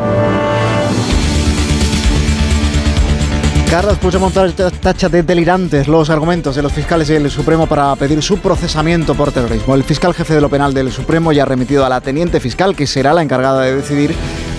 Carlos 3.75 3.99
Puigdemont 3.99 4.33
tacha 4.81 5.09
de 5.09 5.25
delirantes 5.25 5.89
los 5.89 6.09
argumentos 6.09 6.55
de 6.55 6.63
los 6.63 6.73
fiscales 6.73 7.09
del 7.09 7.29
Supremo 7.29 7.67
para 7.67 7.97
pedir 7.97 8.23
su 8.23 8.39
procesamiento 8.39 9.17
por 9.17 9.33
terrorismo. 9.33 9.75
El 9.75 9.83
fiscal 9.83 10.15
jefe 10.15 10.35
de 10.35 10.41
lo 10.41 10.49
penal 10.49 10.73
del 10.73 10.93
Supremo 10.93 11.33
ya 11.33 11.43
ha 11.43 11.47
remitido 11.47 11.85
a 11.85 11.89
la 11.89 12.01
teniente 12.01 12.39
fiscal, 12.39 12.77
que 12.77 12.87
será 12.87 13.13
la 13.13 13.23
encargada 13.23 13.63
de 13.63 13.75
decidir 13.75 14.15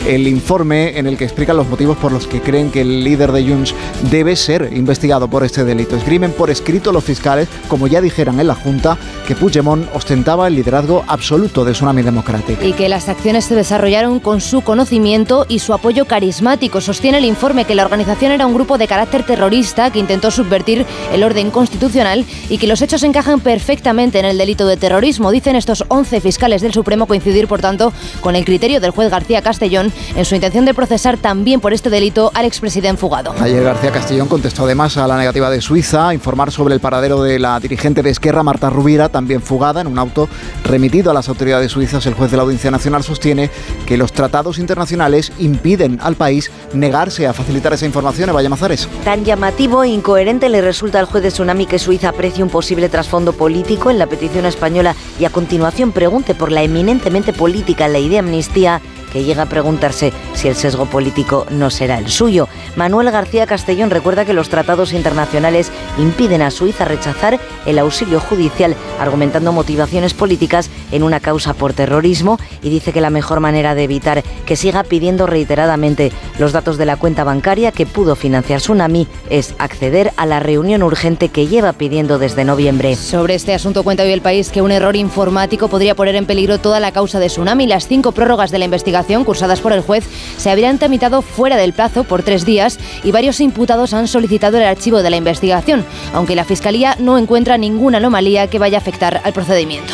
el 0.08 0.28
informe 0.28 0.98
en 0.98 1.08
el 1.08 1.18
que 1.18 1.24
explican 1.24 1.58
los 1.58 1.68
motivos 1.68 1.98
por 1.98 2.12
los 2.12 2.28
que 2.28 2.42
creen 2.42 2.70
que 2.70 2.82
el 2.82 3.04
líder 3.04 3.32
de 3.32 3.48
Junts 3.48 3.74
debe 4.12 4.36
ser 4.36 4.72
investigado 4.74 5.28
por 5.28 5.44
este 5.44 5.64
delito. 5.64 5.96
Escriben 5.96 6.32
por 6.32 6.50
escrito 6.50 6.92
los 6.92 7.04
fiscales, 7.04 7.48
como 7.68 7.88
ya 7.88 8.02
dijeran 8.02 8.40
en 8.40 8.48
la 8.48 8.56
Junta, 8.56 8.98
que 9.28 9.36
Puigdemont 9.36 9.88
ostentaba 9.94 10.48
el 10.48 10.56
liderazgo 10.56 11.04
absoluto 11.08 11.66
de 11.66 11.72
Tsunami 11.72 12.04
Democratic. 12.04 12.64
Y 12.64 12.74
que 12.74 12.88
las 12.88 13.10
acciones 13.10 13.46
se 13.46 13.56
desarrollaron 13.56 14.20
con 14.20 14.42
su 14.42 14.62
conocimiento 14.62 15.46
y 15.50 15.60
su 15.60 15.74
apoyo 15.74 16.06
carismático. 16.06 16.82
Sostiene 16.82 17.18
el 17.18 17.26
informe 17.26 17.66
que 17.66 17.76
la 17.76 17.84
organización 17.84 18.32
era 18.32 18.46
un 18.46 18.54
grupo 18.54 18.78
de 18.78 18.88
carácter 18.88 19.24
terrorista 19.24 19.90
que 19.92 20.00
intentó 20.00 20.30
subvertir 20.30 20.86
el 21.14 21.24
orden 21.24 21.50
constitucional 21.50 22.26
y 22.50 22.58
que 22.60 22.68
los 22.68 22.82
hechos 22.82 23.04
encajan 23.04 23.40
perfectamente 23.40 24.20
en 24.20 24.26
el 24.26 24.38
delito 24.38 24.68
de 24.68 24.78
terrorismo. 24.78 25.32
Dicen 25.32 25.56
estos 25.56 25.84
11 25.88 26.22
fiscales 26.22 26.62
del 26.62 26.74
Supremo 26.74 27.08
coincidir, 27.08 27.48
por 27.48 27.62
tanto, 27.62 27.92
con 28.22 28.36
el 28.36 28.46
criterio 28.46 28.80
del 28.80 28.92
juez 28.92 29.10
García 29.10 29.42
Castellón 29.42 29.92
en 30.16 30.26
su 30.26 30.36
intención 30.36 30.66
de 30.66 30.74
procesar 30.74 31.18
también 31.18 31.60
por 31.60 31.74
este 31.74 31.90
delito 31.90 32.32
al 32.34 32.46
expresidente 32.46 32.86
fugado. 32.98 33.34
Ayer 33.40 33.64
García 33.64 33.92
Castellón 33.92 34.28
contestó 34.28 34.66
además 34.66 34.98
a 34.98 35.08
la 35.08 35.18
negativa 35.18 35.50
de 35.50 35.62
Suiza 35.62 36.10
a 36.10 36.14
informar 36.14 36.52
sobre 36.52 36.74
el 36.74 36.80
paradero 36.80 37.24
de 37.24 37.40
la 37.40 37.60
dirigente 37.60 38.04
de 38.04 38.10
Esquerra, 38.10 38.44
Marta 38.44 38.70
Rubira, 38.70 39.10
también 39.10 39.42
fugada 39.42 39.82
en 39.82 39.88
un 39.88 39.98
auto 39.98 40.30
remitido 40.64 41.12
a 41.12 41.14
las 41.14 41.30
autoridades 41.30 41.72
suizas. 41.72 42.06
El 42.06 42.14
juez 42.14 42.32
de 42.32 42.38
la 42.38 42.44
Audiencia 42.44 42.72
Nacional 42.72 43.04
sostiene 43.04 43.50
que 43.86 43.98
los 43.98 44.14
tratados 44.14 44.60
internacionales 44.60 45.32
impiden 45.40 46.00
al 46.02 46.16
país 46.16 46.52
negarse 46.74 47.28
a 47.28 47.34
facilitar 47.34 47.74
esa 47.74 47.86
información. 47.86 48.30
Eva 48.30 48.42
Llamazares. 48.42 48.88
Tan 49.04 49.26
llamativo 49.26 49.84
e 49.84 49.90
incoherente 49.90 50.50
le 50.50 50.62
resulta 50.62 51.00
al 51.00 51.06
juez 51.06 51.24
de 51.24 51.30
Tsunami 51.30 51.66
que 51.66 51.80
Suiza 51.80 52.10
aprecie 52.10 52.44
un 52.44 52.50
posible 52.50 52.90
trasfondo 52.90 53.34
político 53.34 53.90
en 53.90 54.00
la 54.00 54.08
petición 54.08 54.46
española 54.46 54.96
y 55.20 55.26
a 55.26 55.30
continuación 55.30 55.92
pregunte 55.92 56.36
por 56.36 56.52
la 56.52 56.64
eminentemente 56.64 57.34
política 57.34 57.88
ley 57.88 58.10
de 58.10 58.20
amnistía 58.20 58.82
que 59.16 59.24
llega 59.24 59.44
a 59.44 59.46
preguntarse 59.46 60.12
si 60.34 60.50
el 60.50 60.56
sesgo 60.56 60.88
político 60.88 61.46
no 61.50 61.70
será 61.70 62.00
el 62.00 62.10
suyo. 62.10 62.50
Manuel 62.76 63.12
García 63.12 63.48
Castellón 63.48 63.90
recuerda 63.90 64.26
que 64.26 64.34
los 64.34 64.50
tratados 64.50 64.92
internacionales 64.92 65.72
impiden 65.98 66.42
a 66.42 66.52
Suiza 66.52 66.84
rechazar 66.84 67.40
el 67.66 67.80
auxilio 67.80 68.20
judicial, 68.20 68.76
argumentando 69.00 69.54
motivaciones 69.54 70.14
políticas 70.14 70.70
en 70.92 71.02
una 71.02 71.22
causa 71.22 71.54
por 71.54 71.72
terrorismo 71.72 72.38
y 72.62 72.70
dice 72.70 72.92
que 72.92 73.00
la 73.00 73.10
mejor 73.10 73.40
manera 73.40 73.74
de 73.74 73.86
evitar 73.86 74.22
que 74.46 74.58
siga 74.58 74.84
pidiendo 74.84 75.28
reiteradamente 75.28 76.12
los 76.38 76.52
datos 76.52 76.78
de 76.78 76.86
la 76.86 76.98
cuenta 76.98 77.24
bancaria 77.24 77.72
que 77.72 77.86
pudo 77.86 78.18
financiar 78.18 78.60
Tsunami 78.60 79.08
es 79.30 79.56
acceder 79.60 80.12
a 80.18 80.26
la 80.26 80.42
reunión 80.42 80.84
urgente 80.84 81.30
que 81.30 81.48
lleva 81.48 81.72
pidiendo 81.72 82.20
desde 82.20 82.44
noviembre. 82.44 82.98
Sobre 82.98 83.36
este 83.36 83.54
asunto 83.54 83.84
cuenta 83.84 84.04
hoy 84.04 84.12
el 84.12 84.20
país 84.20 84.50
que 84.50 84.62
un 84.62 84.72
error 84.72 84.98
informático 84.98 85.70
podría 85.70 85.96
poner 85.96 86.16
en 86.16 86.26
peligro 86.26 86.58
toda 86.58 86.82
la 86.82 86.92
causa 86.92 87.22
de 87.22 87.28
Tsunami. 87.28 87.66
Las 87.66 87.88
cinco 87.88 88.12
prórrogas 88.12 88.52
de 88.52 88.60
la 88.60 88.66
investigación 88.66 89.05
cursadas 89.24 89.62
por 89.62 89.72
el 89.72 89.82
juez 89.82 90.04
se 90.38 90.50
habrían 90.50 90.80
tramitado 90.80 91.22
fuera 91.22 91.58
del 91.58 91.74
plazo 91.74 92.04
por 92.04 92.24
tres 92.24 92.46
días 92.46 92.80
y 93.04 93.12
varios 93.12 93.40
imputados 93.40 93.94
han 93.94 94.08
solicitado 94.08 94.58
el 94.58 94.64
archivo 94.64 95.02
de 95.02 95.10
la 95.10 95.18
investigación, 95.18 95.86
aunque 96.14 96.36
la 96.36 96.44
Fiscalía 96.46 96.96
no 97.00 97.18
encuentra 97.18 97.58
ninguna 97.58 97.98
anomalía 97.98 98.48
que 98.48 98.60
vaya 98.60 98.78
a 98.78 98.82
afectar 98.82 99.22
al 99.24 99.34
procedimiento. 99.34 99.94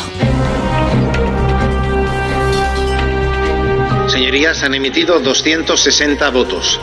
Señorías, 4.08 4.62
han 4.62 4.74
emitido 4.74 5.20
260 5.20 6.30
votos. 6.30 6.78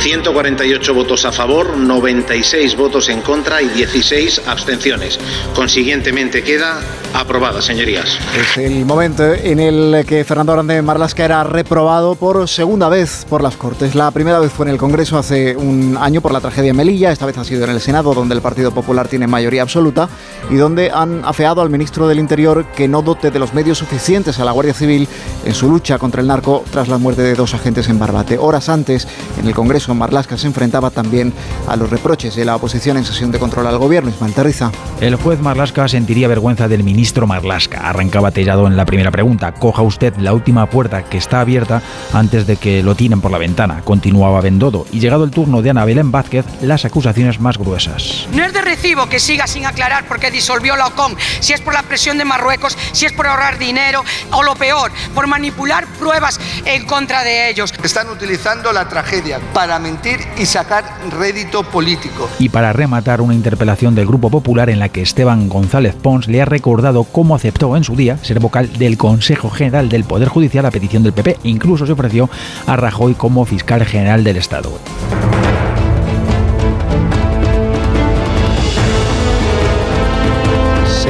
148 0.00 0.94
votos 0.94 1.24
a 1.24 1.32
favor, 1.32 1.76
96 1.76 2.76
votos 2.76 3.08
en 3.08 3.20
contra 3.22 3.62
y 3.62 3.68
16 3.68 4.42
abstenciones. 4.46 5.18
Consiguientemente 5.54 6.42
queda 6.42 6.80
Aprobada, 7.14 7.62
señorías. 7.62 8.18
Es 8.36 8.56
el 8.58 8.84
momento 8.84 9.22
en 9.22 9.60
el 9.60 10.04
que 10.04 10.24
Fernando 10.24 10.52
Grande 10.52 10.82
Marlasca 10.82 11.24
era 11.24 11.44
reprobado 11.44 12.16
por 12.16 12.48
segunda 12.48 12.88
vez 12.88 13.24
por 13.30 13.40
las 13.40 13.56
Cortes. 13.56 13.94
La 13.94 14.10
primera 14.10 14.40
vez 14.40 14.50
fue 14.50 14.66
en 14.66 14.72
el 14.72 14.78
Congreso 14.78 15.16
hace 15.16 15.56
un 15.56 15.96
año 15.96 16.20
por 16.20 16.32
la 16.32 16.40
tragedia 16.40 16.70
en 16.70 16.76
Melilla, 16.76 17.12
esta 17.12 17.24
vez 17.24 17.38
ha 17.38 17.44
sido 17.44 17.62
en 17.62 17.70
el 17.70 17.80
Senado, 17.80 18.14
donde 18.14 18.34
el 18.34 18.40
Partido 18.40 18.72
Popular 18.72 19.06
tiene 19.06 19.28
mayoría 19.28 19.62
absoluta 19.62 20.08
y 20.50 20.56
donde 20.56 20.90
han 20.90 21.24
afeado 21.24 21.62
al 21.62 21.70
ministro 21.70 22.08
del 22.08 22.18
Interior 22.18 22.66
que 22.74 22.88
no 22.88 23.00
dote 23.00 23.30
de 23.30 23.38
los 23.38 23.54
medios 23.54 23.78
suficientes 23.78 24.40
a 24.40 24.44
la 24.44 24.50
Guardia 24.50 24.74
Civil 24.74 25.06
en 25.44 25.54
su 25.54 25.68
lucha 25.68 25.98
contra 25.98 26.20
el 26.20 26.26
narco 26.26 26.64
tras 26.72 26.88
la 26.88 26.98
muerte 26.98 27.22
de 27.22 27.36
dos 27.36 27.54
agentes 27.54 27.88
en 27.88 28.00
Barbate. 28.00 28.38
Horas 28.38 28.68
antes, 28.68 29.06
en 29.38 29.46
el 29.46 29.54
Congreso, 29.54 29.83
Marlasca 29.92 30.38
se 30.38 30.46
enfrentaba 30.46 30.90
también 30.90 31.32
a 31.68 31.76
los 31.76 31.90
reproches 31.90 32.36
de 32.36 32.44
la 32.44 32.56
oposición 32.56 32.96
en 32.96 33.04
sesión 33.04 33.32
de 33.32 33.38
control 33.38 33.66
al 33.66 33.76
gobierno. 33.76 34.08
Ismael 34.08 34.32
Terriza. 34.32 34.70
El 35.00 35.16
juez 35.16 35.40
Marlasca 35.40 35.88
sentiría 35.88 36.28
vergüenza 36.28 36.68
del 36.68 36.84
ministro 36.84 37.26
Marlasca. 37.26 37.88
Arrancaba 37.88 38.30
tellado 38.30 38.66
en 38.66 38.76
la 38.76 38.86
primera 38.86 39.10
pregunta. 39.10 39.52
Coja 39.52 39.82
usted 39.82 40.14
la 40.16 40.32
última 40.32 40.70
puerta 40.70 41.04
que 41.04 41.18
está 41.18 41.40
abierta 41.40 41.82
antes 42.12 42.46
de 42.46 42.56
que 42.56 42.82
lo 42.82 42.94
tiren 42.94 43.20
por 43.20 43.32
la 43.32 43.38
ventana. 43.38 43.82
Continuaba 43.84 44.40
Bendodo 44.40 44.86
y 44.92 45.00
llegado 45.00 45.24
el 45.24 45.32
turno 45.32 45.60
de 45.60 45.70
Ana 45.70 45.84
Belén 45.84 46.12
Vázquez, 46.12 46.46
las 46.62 46.84
acusaciones 46.84 47.40
más 47.40 47.58
gruesas. 47.58 48.26
No 48.32 48.44
es 48.44 48.52
de 48.52 48.62
recibo 48.62 49.08
que 49.08 49.18
siga 49.18 49.46
sin 49.46 49.66
aclarar 49.66 50.06
por 50.06 50.20
qué 50.20 50.30
disolvió 50.30 50.76
la 50.76 50.86
OCOM, 50.86 51.16
si 51.40 51.52
es 51.52 51.60
por 51.60 51.74
la 51.74 51.82
presión 51.82 52.18
de 52.18 52.24
Marruecos, 52.24 52.76
si 52.92 53.06
es 53.06 53.12
por 53.12 53.26
ahorrar 53.26 53.58
dinero 53.58 54.04
o 54.30 54.42
lo 54.42 54.54
peor, 54.54 54.92
por 55.14 55.26
manipular 55.26 55.86
pruebas 55.98 56.38
en 56.64 56.86
contra 56.86 57.24
de 57.24 57.50
ellos. 57.50 57.72
Están 57.82 58.08
utilizando 58.08 58.72
la 58.72 58.88
tragedia 58.88 59.40
para 59.52 59.73
mentir 59.78 60.18
y 60.38 60.46
sacar 60.46 60.84
rédito 61.10 61.62
político. 61.62 62.28
Y 62.38 62.48
para 62.48 62.72
rematar 62.72 63.20
una 63.20 63.34
interpelación 63.34 63.94
del 63.94 64.06
Grupo 64.06 64.30
Popular 64.30 64.70
en 64.70 64.78
la 64.78 64.88
que 64.88 65.02
Esteban 65.02 65.48
González 65.48 65.94
Pons 65.94 66.28
le 66.28 66.42
ha 66.42 66.44
recordado 66.44 67.04
cómo 67.04 67.34
aceptó 67.34 67.76
en 67.76 67.84
su 67.84 67.96
día 67.96 68.18
ser 68.18 68.40
vocal 68.40 68.72
del 68.78 68.96
Consejo 68.96 69.50
General 69.50 69.88
del 69.88 70.04
Poder 70.04 70.28
Judicial 70.28 70.66
a 70.66 70.70
petición 70.70 71.02
del 71.02 71.12
PP. 71.12 71.38
Incluso 71.44 71.86
se 71.86 71.92
ofreció 71.92 72.28
a 72.66 72.76
Rajoy 72.76 73.14
como 73.14 73.44
fiscal 73.44 73.84
general 73.84 74.24
del 74.24 74.36
Estado. 74.36 74.70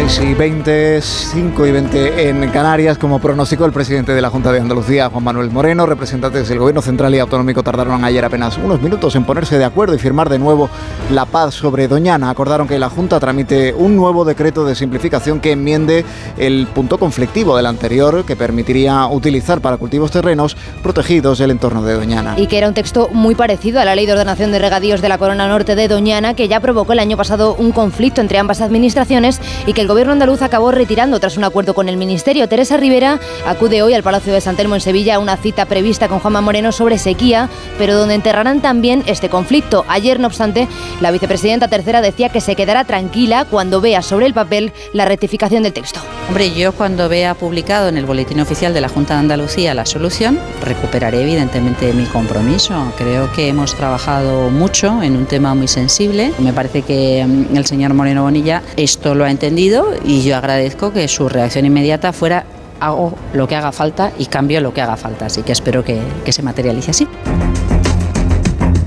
6 0.06 0.20
y 0.30 0.34
20, 0.34 1.00
5 1.00 1.66
y 1.66 1.72
20 1.72 2.28
en 2.28 2.50
Canarias, 2.50 2.98
como 2.98 3.20
pronosticó 3.20 3.64
el 3.64 3.72
presidente 3.72 4.12
de 4.12 4.20
la 4.20 4.28
Junta 4.28 4.52
de 4.52 4.60
Andalucía, 4.60 5.08
Juan 5.08 5.24
Manuel 5.24 5.50
Moreno. 5.50 5.86
Representantes 5.86 6.46
del 6.46 6.58
Gobierno 6.58 6.82
Central 6.82 7.14
y 7.14 7.20
Autonómico 7.20 7.62
tardaron 7.62 8.04
ayer 8.04 8.22
apenas 8.22 8.58
unos 8.58 8.82
minutos 8.82 9.16
en 9.16 9.24
ponerse 9.24 9.56
de 9.56 9.64
acuerdo 9.64 9.94
y 9.94 9.98
firmar 9.98 10.28
de 10.28 10.38
nuevo 10.38 10.68
la 11.10 11.24
paz 11.24 11.54
sobre 11.54 11.88
Doñana. 11.88 12.28
Acordaron 12.28 12.68
que 12.68 12.78
la 12.78 12.90
Junta 12.90 13.18
tramite 13.18 13.72
un 13.72 13.96
nuevo 13.96 14.26
decreto 14.26 14.66
de 14.66 14.74
simplificación 14.74 15.40
que 15.40 15.52
enmiende 15.52 16.04
el 16.36 16.66
punto 16.66 16.98
conflictivo 16.98 17.56
del 17.56 17.64
anterior, 17.64 18.26
que 18.26 18.36
permitiría 18.36 19.06
utilizar 19.06 19.62
para 19.62 19.78
cultivos 19.78 20.10
terrenos 20.10 20.54
protegidos 20.82 21.40
el 21.40 21.50
entorno 21.50 21.82
de 21.82 21.94
Doñana. 21.94 22.34
Y 22.36 22.46
que 22.46 22.58
era 22.58 22.68
un 22.68 22.74
texto 22.74 23.08
muy 23.10 23.34
parecido 23.34 23.80
a 23.80 23.86
la 23.86 23.94
Ley 23.94 24.04
de 24.04 24.12
Ordenación 24.12 24.52
de 24.52 24.58
Regadíos 24.58 25.00
de 25.00 25.08
la 25.08 25.16
Corona 25.16 25.48
Norte 25.48 25.74
de 25.74 25.88
Doñana, 25.88 26.34
que 26.34 26.46
ya 26.46 26.60
provocó 26.60 26.92
el 26.92 26.98
año 26.98 27.16
pasado 27.16 27.54
un 27.54 27.72
conflicto 27.72 28.20
entre 28.20 28.38
ambas 28.38 28.60
administraciones 28.60 29.40
y 29.66 29.72
que 29.72 29.80
el 29.80 29.93
gobierno 29.94 30.14
andaluz 30.14 30.42
acabó 30.42 30.72
retirando 30.72 31.20
tras 31.20 31.36
un 31.36 31.44
acuerdo 31.44 31.72
con 31.72 31.88
el 31.88 31.96
Ministerio. 31.96 32.48
Teresa 32.48 32.76
Rivera 32.76 33.20
acude 33.46 33.80
hoy 33.80 33.94
al 33.94 34.02
Palacio 34.02 34.32
de 34.32 34.40
San 34.40 34.56
Telmo 34.56 34.74
en 34.74 34.80
Sevilla 34.80 35.14
a 35.14 35.18
una 35.20 35.36
cita 35.36 35.66
prevista 35.66 36.08
con 36.08 36.18
Juanma 36.18 36.40
Moreno 36.40 36.72
sobre 36.72 36.98
sequía, 36.98 37.48
pero 37.78 37.94
donde 37.94 38.16
enterrarán 38.16 38.60
también 38.60 39.04
este 39.06 39.28
conflicto. 39.28 39.84
Ayer, 39.86 40.18
no 40.18 40.26
obstante, 40.26 40.66
la 41.00 41.12
vicepresidenta 41.12 41.68
tercera 41.68 42.00
decía 42.00 42.28
que 42.28 42.40
se 42.40 42.56
quedará 42.56 42.82
tranquila 42.82 43.44
cuando 43.48 43.80
vea 43.80 44.02
sobre 44.02 44.26
el 44.26 44.34
papel 44.34 44.72
la 44.92 45.04
rectificación 45.04 45.62
del 45.62 45.72
texto. 45.72 46.00
Hombre, 46.26 46.52
yo 46.52 46.72
cuando 46.72 47.08
vea 47.08 47.34
publicado 47.34 47.88
en 47.88 47.96
el 47.96 48.04
Boletín 48.04 48.40
Oficial 48.40 48.74
de 48.74 48.80
la 48.80 48.88
Junta 48.88 49.14
de 49.14 49.20
Andalucía 49.20 49.74
la 49.74 49.86
solución, 49.86 50.40
recuperaré 50.64 51.22
evidentemente 51.22 51.92
mi 51.92 52.06
compromiso. 52.06 52.92
Creo 52.98 53.30
que 53.32 53.46
hemos 53.46 53.76
trabajado 53.76 54.50
mucho 54.50 55.04
en 55.04 55.16
un 55.16 55.26
tema 55.26 55.54
muy 55.54 55.68
sensible. 55.68 56.32
Me 56.40 56.52
parece 56.52 56.82
que 56.82 57.24
mm, 57.24 57.56
el 57.56 57.66
señor 57.66 57.94
Moreno 57.94 58.24
Bonilla 58.24 58.60
esto 58.76 59.14
lo 59.14 59.24
ha 59.24 59.30
entendido 59.30 59.83
y 60.04 60.22
yo 60.22 60.36
agradezco 60.36 60.92
que 60.92 61.08
su 61.08 61.28
reacción 61.28 61.64
inmediata 61.64 62.12
fuera 62.12 62.44
hago 62.80 63.14
lo 63.32 63.48
que 63.48 63.56
haga 63.56 63.72
falta 63.72 64.12
y 64.18 64.26
cambio 64.26 64.60
lo 64.60 64.74
que 64.74 64.80
haga 64.80 64.96
falta. 64.96 65.26
Así 65.26 65.42
que 65.42 65.52
espero 65.52 65.84
que, 65.84 66.00
que 66.24 66.32
se 66.32 66.42
materialice 66.42 66.90
así. 66.90 67.08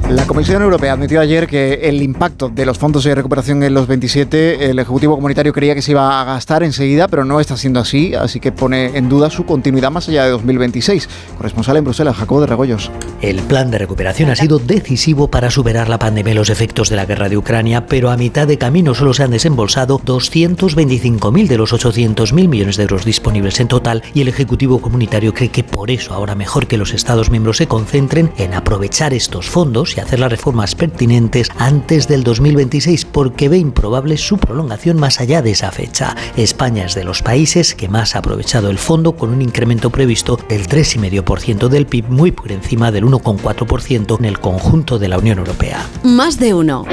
La 0.10 0.26
Comisión 0.26 0.62
Europea 0.62 0.94
admitió 0.94 1.20
ayer 1.20 1.48
que 1.48 1.74
el 1.84 2.02
impacto 2.02 2.48
de 2.48 2.66
los 2.66 2.78
fondos 2.78 3.04
de 3.04 3.14
recuperación 3.14 3.62
en 3.64 3.74
los 3.74 3.88
27, 3.88 4.70
el 4.70 4.80
Ejecutivo 4.80 5.16
Comunitario 5.16 5.52
creía 5.52 5.76
que 5.76 5.82
se 5.82 5.92
iba 5.92 6.22
a 6.22 6.24
gastar 6.24 6.64
enseguida, 6.64 7.10
pero 7.10 7.26
no 7.26 7.42
está 7.42 7.58
siendo 7.58 7.82
así, 7.82 8.16
así 8.16 8.40
que 8.40 8.54
pone 8.54 8.98
en 8.98 9.10
duda 9.10 9.30
su 9.30 9.46
continuidad 9.46 9.92
más 9.92 10.08
allá 10.08 10.24
de 10.24 10.30
2026. 10.30 11.10
Corresponsal 11.36 11.76
en 11.76 11.84
Bruselas, 11.84 12.16
Jacobo 12.16 12.40
de 12.40 12.48
Regoyos. 12.48 12.90
El 13.22 13.42
plan 13.42 13.70
de 13.70 13.80
recuperación 13.80 14.30
ha 14.30 14.38
sido 14.38 14.60
decisivo 14.60 15.30
para 15.30 15.52
superar 15.52 15.90
la 15.90 16.00
pandemia 16.00 16.32
y 16.32 16.38
los 16.38 16.50
efectos 16.50 16.88
de 16.90 16.96
la 16.96 17.06
guerra 17.06 17.28
de 17.28 17.36
Ucrania, 17.36 17.86
pero 17.86 18.10
a 18.10 18.16
mitad 18.16 18.48
de 18.48 18.58
camino 18.58 18.96
solo 18.96 19.14
se 19.14 19.24
han 19.24 19.32
desembolsado 19.32 20.00
225.000 20.00 21.48
de 21.48 21.58
los 21.58 21.74
800.000 21.74 22.48
millones 22.48 22.78
de 22.78 22.84
euros 22.84 23.04
disponibles 23.04 23.60
en 23.60 23.68
total 23.68 24.04
y 24.14 24.22
el 24.22 24.30
Ejecutivo 24.30 24.80
Comunitario 24.80 25.34
cree 25.34 25.50
que 25.50 25.66
por 25.66 25.92
eso 25.92 26.14
ahora 26.14 26.34
mejor 26.34 26.68
que 26.68 26.78
los 26.78 26.94
Estados 26.94 27.30
miembros 27.30 27.58
se 27.58 27.68
concentren 27.68 28.32
en 28.38 28.54
aprovechar 28.54 29.14
estos 29.14 29.50
fondos 29.50 29.97
y 29.98 30.00
hacer 30.00 30.20
las 30.20 30.32
reformas 30.32 30.76
pertinentes 30.76 31.50
antes 31.58 32.08
del 32.08 32.24
2026 32.24 33.06
porque 33.06 33.50
ve 33.50 33.58
improbable 33.58 34.18
su 34.18 34.38
prolongación 34.38 34.98
más 34.98 35.20
allá 35.20 35.42
de 35.42 35.52
esa 35.52 35.72
fecha. 35.72 36.16
España 36.36 36.86
es 36.86 36.96
de 36.96 37.04
los 37.04 37.22
países 37.22 37.76
que 37.76 37.90
más 37.90 38.16
ha 38.16 38.20
aprovechado 38.20 38.70
el 38.70 38.78
fondo 38.78 39.14
con 39.14 39.32
un 39.32 39.42
incremento 39.42 39.90
previsto 39.90 40.40
del 40.48 40.68
3,5% 40.68 41.68
del 41.68 41.88
PIB 41.88 42.10
muy 42.10 42.32
por 42.32 42.52
encima 42.52 42.92
del 42.92 43.06
1,4% 43.06 44.20
en 44.20 44.26
el 44.26 44.40
conjunto 44.40 45.00
de 45.00 45.08
la 45.08 45.18
Unión 45.18 45.40
Europea. 45.40 45.86
Más 46.04 46.40
de 46.40 46.54
uno. 46.54 46.86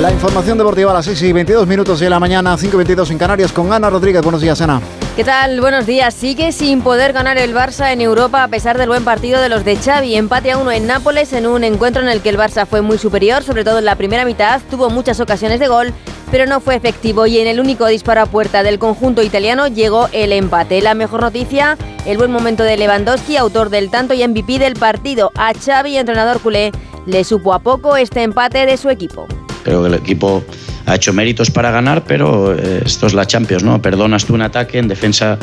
La 0.00 0.10
información 0.10 0.58
deportiva 0.58 0.90
a 0.90 0.94
las 0.94 1.04
6 1.04 1.22
y 1.22 1.32
22 1.32 1.66
minutos 1.66 2.00
de 2.00 2.10
la 2.10 2.18
mañana, 2.18 2.56
5 2.56 2.74
y 2.74 2.78
22 2.78 3.10
en 3.10 3.18
Canarias, 3.18 3.52
con 3.52 3.72
Ana 3.72 3.90
Rodríguez. 3.90 4.22
Buenos 4.22 4.40
días, 4.40 4.60
Ana. 4.60 4.80
¿Qué 5.14 5.24
tal? 5.24 5.60
Buenos 5.60 5.84
días. 5.84 6.14
Sigue 6.14 6.52
sin 6.52 6.80
poder 6.80 7.12
ganar 7.12 7.36
el 7.36 7.54
Barça 7.54 7.92
en 7.92 8.00
Europa 8.00 8.42
a 8.42 8.48
pesar 8.48 8.78
del 8.78 8.88
buen 8.88 9.04
partido 9.04 9.42
de 9.42 9.50
los 9.50 9.62
de 9.62 9.76
Xavi. 9.76 10.14
Empate 10.14 10.52
a 10.52 10.56
uno 10.56 10.72
en 10.72 10.86
Nápoles 10.86 11.34
en 11.34 11.46
un 11.46 11.64
encuentro 11.64 12.00
en 12.00 12.08
el 12.08 12.22
que 12.22 12.30
el 12.30 12.38
Barça 12.38 12.66
fue 12.66 12.80
muy 12.80 12.96
superior, 12.96 13.42
sobre 13.42 13.62
todo 13.62 13.80
en 13.80 13.84
la 13.84 13.96
primera 13.96 14.24
mitad. 14.24 14.62
Tuvo 14.70 14.88
muchas 14.88 15.20
ocasiones 15.20 15.60
de 15.60 15.68
gol, 15.68 15.92
pero 16.30 16.46
no 16.46 16.60
fue 16.60 16.76
efectivo 16.76 17.26
y 17.26 17.38
en 17.40 17.46
el 17.46 17.60
único 17.60 17.86
disparo 17.88 18.22
a 18.22 18.26
puerta 18.26 18.62
del 18.62 18.78
conjunto 18.78 19.22
italiano 19.22 19.66
llegó 19.66 20.08
el 20.12 20.32
empate. 20.32 20.80
La 20.80 20.94
mejor 20.94 21.20
noticia, 21.20 21.76
el 22.06 22.16
buen 22.16 22.32
momento 22.32 22.62
de 22.62 22.78
Lewandowski, 22.78 23.36
autor 23.36 23.68
del 23.68 23.90
tanto 23.90 24.14
y 24.14 24.26
MVP 24.26 24.58
del 24.58 24.76
partido. 24.76 25.30
A 25.36 25.52
Xavi, 25.52 25.98
entrenador 25.98 26.40
culé, 26.40 26.72
le 27.04 27.22
supo 27.24 27.52
a 27.52 27.58
poco 27.58 27.96
este 27.96 28.22
empate 28.22 28.64
de 28.64 28.78
su 28.78 28.88
equipo. 28.88 29.26
Creo 29.62 29.82
que 29.82 29.88
el 29.88 29.94
equipo 29.94 30.42
ha 30.86 30.94
hecho 30.94 31.12
méritos 31.12 31.50
para 31.50 31.70
ganar, 31.70 32.04
pero 32.04 32.56
eh, 32.56 32.82
esto 32.84 33.06
es 33.06 33.14
la 33.14 33.26
Champions, 33.26 33.62
¿no? 33.62 33.80
Perdonas 33.80 34.24
tú 34.24 34.34
un 34.34 34.42
ataque, 34.42 34.78
en 34.78 34.88
defensa 34.88 35.38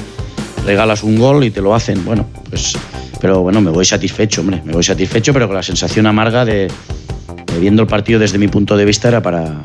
regalas 0.65 1.03
un 1.03 1.17
gol 1.17 1.43
y 1.43 1.51
te 1.51 1.61
lo 1.61 1.73
hacen. 1.73 2.03
Bueno, 2.05 2.27
pues, 2.49 2.77
pero 3.21 3.41
bueno, 3.41 3.61
me 3.61 3.71
voy 3.71 3.85
satisfecho, 3.85 4.41
hombre, 4.41 4.61
me 4.65 4.73
voy 4.73 4.83
satisfecho, 4.83 5.33
pero 5.33 5.47
con 5.47 5.55
la 5.55 5.63
sensación 5.63 6.05
amarga 6.05 6.45
de, 6.45 6.67
de 7.45 7.59
viendo 7.59 7.81
el 7.81 7.87
partido 7.87 8.19
desde 8.19 8.37
mi 8.37 8.47
punto 8.47 8.77
de 8.77 8.85
vista 8.85 9.07
era 9.07 9.21
para, 9.21 9.61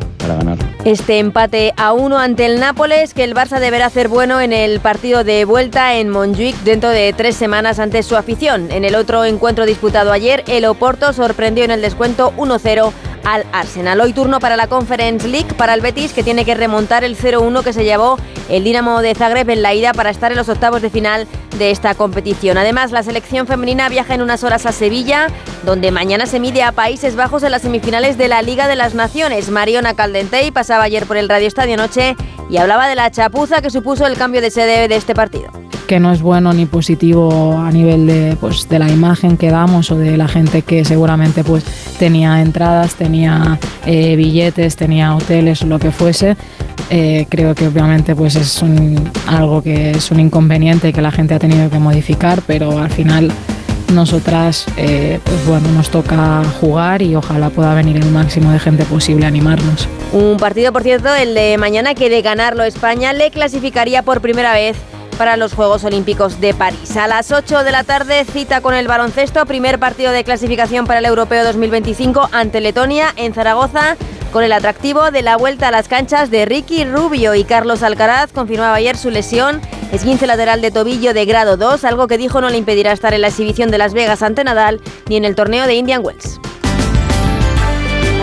Este 0.85 1.19
empate 1.19 1.73
a 1.77 1.93
uno 1.93 2.19
ante 2.19 2.47
el 2.47 2.61
Nápoles, 2.61 3.15
que 3.15 3.25
el 3.25 3.35
Barça 3.35 3.59
deberá 3.59 3.87
hacer 3.87 4.09
bueno 4.09 4.41
en 4.41 4.53
el 4.53 4.81
partido 4.81 5.25
de 5.25 5.45
vuelta 5.45 5.95
en 5.95 6.11
Montjuic 6.11 6.57
dentro 6.63 6.91
de 6.91 7.13
tres 7.17 7.37
semanas 7.37 7.79
ante 7.79 8.03
su 8.03 8.17
afición. 8.17 8.71
En 8.71 8.85
el 8.85 8.95
otro 8.95 9.25
encuentro 9.25 9.67
disputado 9.67 10.13
ayer, 10.13 10.45
el 10.47 10.65
Oporto 10.67 11.13
sorprendió 11.13 11.65
en 11.65 11.71
el 11.71 11.81
descuento 11.81 12.33
1-0 12.37 12.93
al 13.25 13.47
Arsenal. 13.53 14.01
Hoy 14.01 14.13
turno 14.13 14.39
para 14.41 14.57
la 14.57 14.67
Conference 14.67 15.27
League 15.27 15.55
para 15.55 15.75
el 15.75 15.81
Betis 15.81 16.13
que 16.13 16.23
tiene 16.23 16.45
que 16.45 16.55
remontar 16.55 17.05
el 17.05 17.17
0-1 17.17 17.63
que 17.63 17.73
se 17.73 17.85
llevó 17.85 18.19
el 18.49 18.65
Dinamo 18.65 19.01
de 19.01 19.15
Zagreb 19.15 19.49
en 19.49 19.63
la 19.63 19.75
ida 19.75 19.93
para 19.95 20.11
estar 20.11 20.31
en 20.31 20.37
los 20.37 20.49
octavos 20.49 20.83
de 20.83 20.91
final 20.91 21.27
de 21.59 21.71
esta 21.71 21.95
competición. 21.95 22.59
Además, 22.59 22.93
la 22.93 23.03
selección 23.03 23.47
femenina 23.47 23.89
viaja 23.89 24.15
en 24.15 24.23
unas 24.23 24.45
horas 24.45 24.67
a 24.67 24.73
Sevilla, 24.73 25.29
donde 25.65 25.91
mañana 25.91 26.27
se 26.27 26.41
mide 26.41 26.63
a 26.63 26.73
Países 26.73 27.17
Bajos 27.17 27.43
en 27.43 27.53
las 27.53 27.63
semifinales 27.63 28.19
de 28.19 28.29
la 28.29 28.43
Liga 28.43 28.69
de 28.69 28.77
las 28.77 28.95
Naciones. 28.95 29.51
Mariona 29.51 29.95
Caldentey 30.15 30.53
pasaba 30.53 30.85
ayer 30.85 31.07
por 31.07 31.17
el 31.17 31.29
Radio 31.29 31.49
Estadio 31.49 31.77
Noche 31.77 32.15
y 32.49 32.59
hablaba 32.59 32.87
de 32.87 32.95
la 32.95 33.11
chapuza 33.11 33.61
que 33.61 33.69
supuso 33.69 34.07
el 34.07 34.17
cambio 34.17 34.41
de 34.41 34.53
sede 34.53 34.87
de 34.87 34.95
este 34.95 35.13
partido 35.13 35.51
que 35.89 35.99
no 35.99 36.13
es 36.13 36.23
bueno 36.23 36.53
ni 36.53 36.67
positivo 36.67 37.59
a 37.59 37.73
nivel 37.73 38.07
de, 38.07 38.37
pues, 38.41 38.69
de 38.69 38.79
la 38.79 38.89
imagen 38.89 39.37
que 39.37 39.51
damos 39.51 39.91
o 39.91 39.99
de 39.99 40.17
la 40.17 40.29
gente 40.29 40.63
que 40.63 40.85
seguramente 40.85 41.43
pues, 41.43 41.65
tenía 41.99 42.41
entradas, 42.41 42.95
tenía 42.95 43.59
eh, 43.85 44.15
billetes, 44.15 44.77
tenía 44.77 45.15
hoteles 45.15 45.63
o 45.63 45.67
lo 45.67 45.79
que 45.79 45.91
fuese. 45.91 46.37
Eh, 46.91 47.27
creo 47.29 47.55
que 47.55 47.67
obviamente 47.67 48.15
pues, 48.15 48.37
es 48.37 48.63
un, 48.63 49.11
algo 49.27 49.63
que 49.63 49.91
es 49.91 50.11
un 50.11 50.21
inconveniente 50.21 50.93
que 50.93 51.03
la 51.03 51.11
gente 51.11 51.35
ha 51.35 51.39
tenido 51.39 51.69
que 51.69 51.79
modificar, 51.79 52.41
pero 52.47 52.79
al 52.79 52.91
final 52.91 53.31
nosotras, 53.93 54.67
eh, 54.77 55.21
pues 55.23 55.47
bueno, 55.47 55.69
nos 55.73 55.91
toca 55.91 56.43
jugar 56.61 57.03
y 57.03 57.15
ojalá 57.15 57.51
pueda 57.51 57.75
venir 57.75 57.97
el 57.97 58.11
máximo 58.11 58.51
de 58.51 58.59
gente 58.59 58.85
posible 58.85 59.25
a 59.25 59.29
animarnos. 59.29 59.89
Un 60.13 60.37
partido, 60.37 60.73
por 60.73 60.83
cierto, 60.83 61.15
el 61.15 61.35
de 61.35 61.57
mañana, 61.59 61.95
que 61.95 62.09
de 62.09 62.23
ganarlo 62.23 62.65
España 62.65 63.13
le 63.13 63.31
clasificaría 63.31 64.03
por 64.03 64.21
primera 64.21 64.53
vez 64.53 64.77
para 65.15 65.37
los 65.37 65.55
Juegos 65.55 65.85
Olímpicos 65.85 66.41
de 66.41 66.55
París. 66.55 66.97
A 66.97 67.07
las 67.07 67.31
8 67.31 67.65
de 67.65 67.73
la 67.73 67.85
tarde, 67.85 68.25
cita 68.25 68.61
con 68.61 68.75
el 68.75 68.89
baloncesto, 68.89 69.45
primer 69.47 69.79
partido 69.79 70.13
de 70.13 70.25
clasificación 70.25 70.87
para 70.87 70.99
el 70.99 71.07
Europeo 71.07 71.45
2025 71.45 72.29
ante 72.33 72.61
Letonia 72.61 73.13
en 73.17 73.33
Zaragoza, 73.33 73.97
con 74.35 74.43
el 74.43 74.53
atractivo 74.53 75.13
de 75.13 75.23
la 75.23 75.37
vuelta 75.37 75.69
a 75.69 75.71
las 75.71 75.87
canchas 75.87 76.29
de 76.29 76.45
Ricky 76.45 76.85
Rubio 76.85 77.37
y 77.37 77.45
Carlos 77.45 77.85
Alcaraz 77.85 78.33
confirmaba 78.33 78.75
ayer 78.75 78.97
su 78.97 79.11
lesión, 79.11 79.61
esguince 79.93 80.27
lateral 80.27 80.61
de 80.61 80.73
tobillo 80.73 81.15
de 81.15 81.25
grado 81.25 81.57
2, 81.57 81.85
algo 81.85 82.09
que 82.09 82.19
dijo 82.19 82.41
no 82.41 82.51
le 82.51 82.59
impedirá 82.59 82.91
estar 82.91 83.15
en 83.15 83.21
la 83.21 83.29
exhibición 83.29 83.71
de 83.71 83.79
Las 83.79 83.95
Vegas 83.95 84.25
ante 84.25 84.43
Nadal 84.43 84.81
ni 85.09 85.15
en 85.15 85.25
el 85.25 85.37
torneo 85.37 85.69
de 85.69 85.77
Indian 85.77 86.05
Wells. 86.05 86.41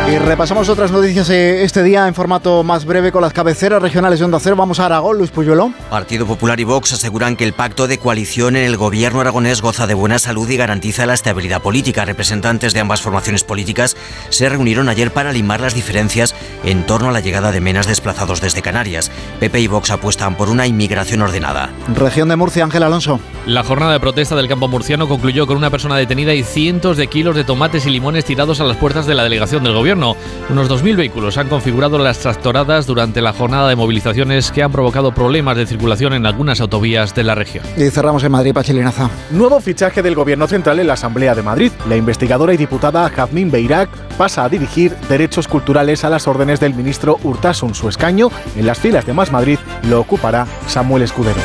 Y 0.09 0.17
repasamos 0.17 0.67
otras 0.67 0.91
noticias 0.91 1.29
eh, 1.29 1.63
este 1.63 1.83
día 1.83 2.05
en 2.07 2.13
formato 2.13 2.63
más 2.63 2.83
breve 2.85 3.13
con 3.13 3.21
las 3.21 3.31
cabeceras 3.31 3.81
regionales 3.81 4.19
de 4.19 4.25
Onda 4.25 4.39
Cero. 4.41 4.57
Vamos 4.57 4.79
a 4.79 4.87
Aragón, 4.87 5.17
Luis 5.17 5.31
Puyuelo. 5.31 5.71
Partido 5.89 6.25
Popular 6.25 6.59
y 6.59 6.65
Vox 6.65 6.91
aseguran 6.91 7.37
que 7.37 7.45
el 7.45 7.53
pacto 7.53 7.87
de 7.87 7.97
coalición 7.97 8.57
en 8.57 8.65
el 8.65 8.75
gobierno 8.75 9.21
aragonés 9.21 9.61
goza 9.61 9.87
de 9.87 9.93
buena 9.93 10.19
salud 10.19 10.49
y 10.49 10.57
garantiza 10.57 11.05
la 11.05 11.13
estabilidad 11.13 11.61
política. 11.61 12.03
Representantes 12.03 12.73
de 12.73 12.81
ambas 12.81 13.01
formaciones 13.01 13.45
políticas 13.45 13.95
se 14.29 14.49
reunieron 14.49 14.89
ayer 14.89 15.11
para 15.11 15.31
limar 15.31 15.61
las 15.61 15.75
diferencias 15.75 16.35
en 16.65 16.85
torno 16.85 17.09
a 17.09 17.13
la 17.13 17.21
llegada 17.21 17.53
de 17.53 17.61
menas 17.61 17.87
desplazados 17.87 18.41
desde 18.41 18.61
Canarias. 18.61 19.11
PP 19.39 19.61
y 19.61 19.67
Vox 19.67 19.91
apuestan 19.91 20.35
por 20.35 20.49
una 20.49 20.67
inmigración 20.67 21.21
ordenada. 21.21 21.69
Región 21.95 22.27
de 22.27 22.35
Murcia, 22.35 22.65
Ángel 22.65 22.83
Alonso. 22.83 23.21
La 23.45 23.63
jornada 23.63 23.93
de 23.93 23.99
protesta 23.99 24.35
del 24.35 24.49
campo 24.49 24.67
murciano 24.67 25.07
concluyó 25.07 25.47
con 25.47 25.57
una 25.57 25.69
persona 25.69 25.95
detenida 25.95 26.33
y 26.33 26.43
cientos 26.43 26.97
de 26.97 27.07
kilos 27.07 27.35
de 27.35 27.43
tomates 27.43 27.85
y 27.85 27.91
limones 27.91 28.25
tirados 28.25 28.59
a 28.59 28.65
las 28.65 28.77
puertas 28.77 29.05
de 29.05 29.15
la 29.15 29.23
delegación 29.23 29.63
del 29.63 29.73
gobierno. 29.73 29.90
Unos 29.91 30.69
2.000 30.69 30.95
vehículos 30.95 31.37
han 31.37 31.49
configurado 31.49 31.97
las 31.97 32.19
tractoradas 32.19 32.87
durante 32.87 33.21
la 33.21 33.33
jornada 33.33 33.67
de 33.67 33.75
movilizaciones 33.75 34.51
que 34.51 34.63
han 34.63 34.71
provocado 34.71 35.13
problemas 35.13 35.57
de 35.57 35.65
circulación 35.65 36.13
en 36.13 36.25
algunas 36.25 36.61
autovías 36.61 37.13
de 37.13 37.23
la 37.23 37.35
región. 37.35 37.65
Y 37.75 37.89
cerramos 37.89 38.23
en 38.23 38.31
Madrid, 38.31 38.53
Pachilinaza. 38.53 39.09
Nuevo 39.31 39.59
fichaje 39.59 40.01
del 40.01 40.15
Gobierno 40.15 40.47
Central 40.47 40.79
en 40.79 40.87
la 40.87 40.93
Asamblea 40.93 41.35
de 41.35 41.43
Madrid. 41.43 41.71
La 41.89 41.97
investigadora 41.97 42.53
y 42.53 42.57
diputada 42.57 43.09
Jazmín 43.09 43.51
Beirac 43.51 43.89
pasa 44.17 44.45
a 44.45 44.49
dirigir 44.49 44.95
derechos 45.09 45.47
culturales 45.47 46.05
a 46.05 46.09
las 46.09 46.27
órdenes 46.27 46.59
del 46.59 46.73
ministro 46.73 47.19
Urtasun. 47.23 47.75
Su 47.75 47.89
escaño 47.89 48.29
en 48.55 48.65
las 48.65 48.79
filas 48.79 49.05
de 49.05 49.13
Más 49.13 49.31
Madrid 49.31 49.59
lo 49.89 49.99
ocupará 49.99 50.47
Samuel 50.67 51.03
Escudero. 51.03 51.39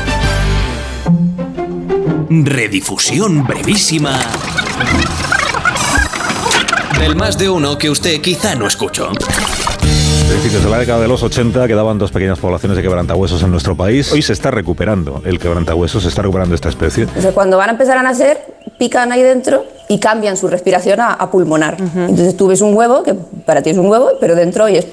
Redifusión 2.29 3.45
brevísima 3.45 4.19
del 6.99 7.17
más 7.17 7.37
de 7.39 7.49
uno 7.49 7.79
que 7.79 7.91
usted 7.91 8.21
quizá 8.21 8.55
no 8.55 8.67
escuchó. 8.67 9.13
Es 10.27 10.43
decir, 10.43 10.53
desde 10.53 10.69
la 10.71 10.79
década 10.79 11.01
de 11.01 11.09
los 11.09 11.23
80 11.23 11.67
quedaban 11.69 11.99
dos 11.99 12.11
pequeñas 12.11 12.39
poblaciones 12.39 12.77
de 12.77 12.83
quebrantahuesos 12.83 13.43
en 13.43 13.51
nuestro 13.51 13.77
país. 13.77 14.12
Hoy 14.12 14.23
se 14.23 14.33
está 14.33 14.51
recuperando 14.51 15.23
el 15.25 15.39
quebrantahuesos, 15.39 16.03
se 16.03 16.09
está 16.09 16.23
recuperando 16.23 16.55
esta 16.55 16.69
especie. 16.69 17.05
Entonces, 17.05 17.33
cuando 17.33 17.57
van 17.57 17.69
a 17.71 17.73
empezar 17.73 17.97
a 17.97 18.03
nacer, 18.03 18.39
pican 18.79 19.12
ahí 19.12 19.23
dentro 19.23 19.65
y 19.89 19.99
cambian 19.99 20.37
su 20.37 20.49
respiración 20.49 21.01
a, 21.01 21.12
a 21.12 21.31
pulmonar. 21.31 21.77
Entonces 21.81 22.37
tú 22.37 22.49
ves 22.49 22.61
un 22.61 22.75
huevo, 22.75 23.03
que 23.05 23.15
para 23.15 23.62
ti 23.62 23.71
es 23.71 23.79
un 23.79 23.87
huevo, 23.87 24.11
pero 24.21 24.35
dentro 24.35 24.69
y 24.69 24.77
es... 24.77 24.87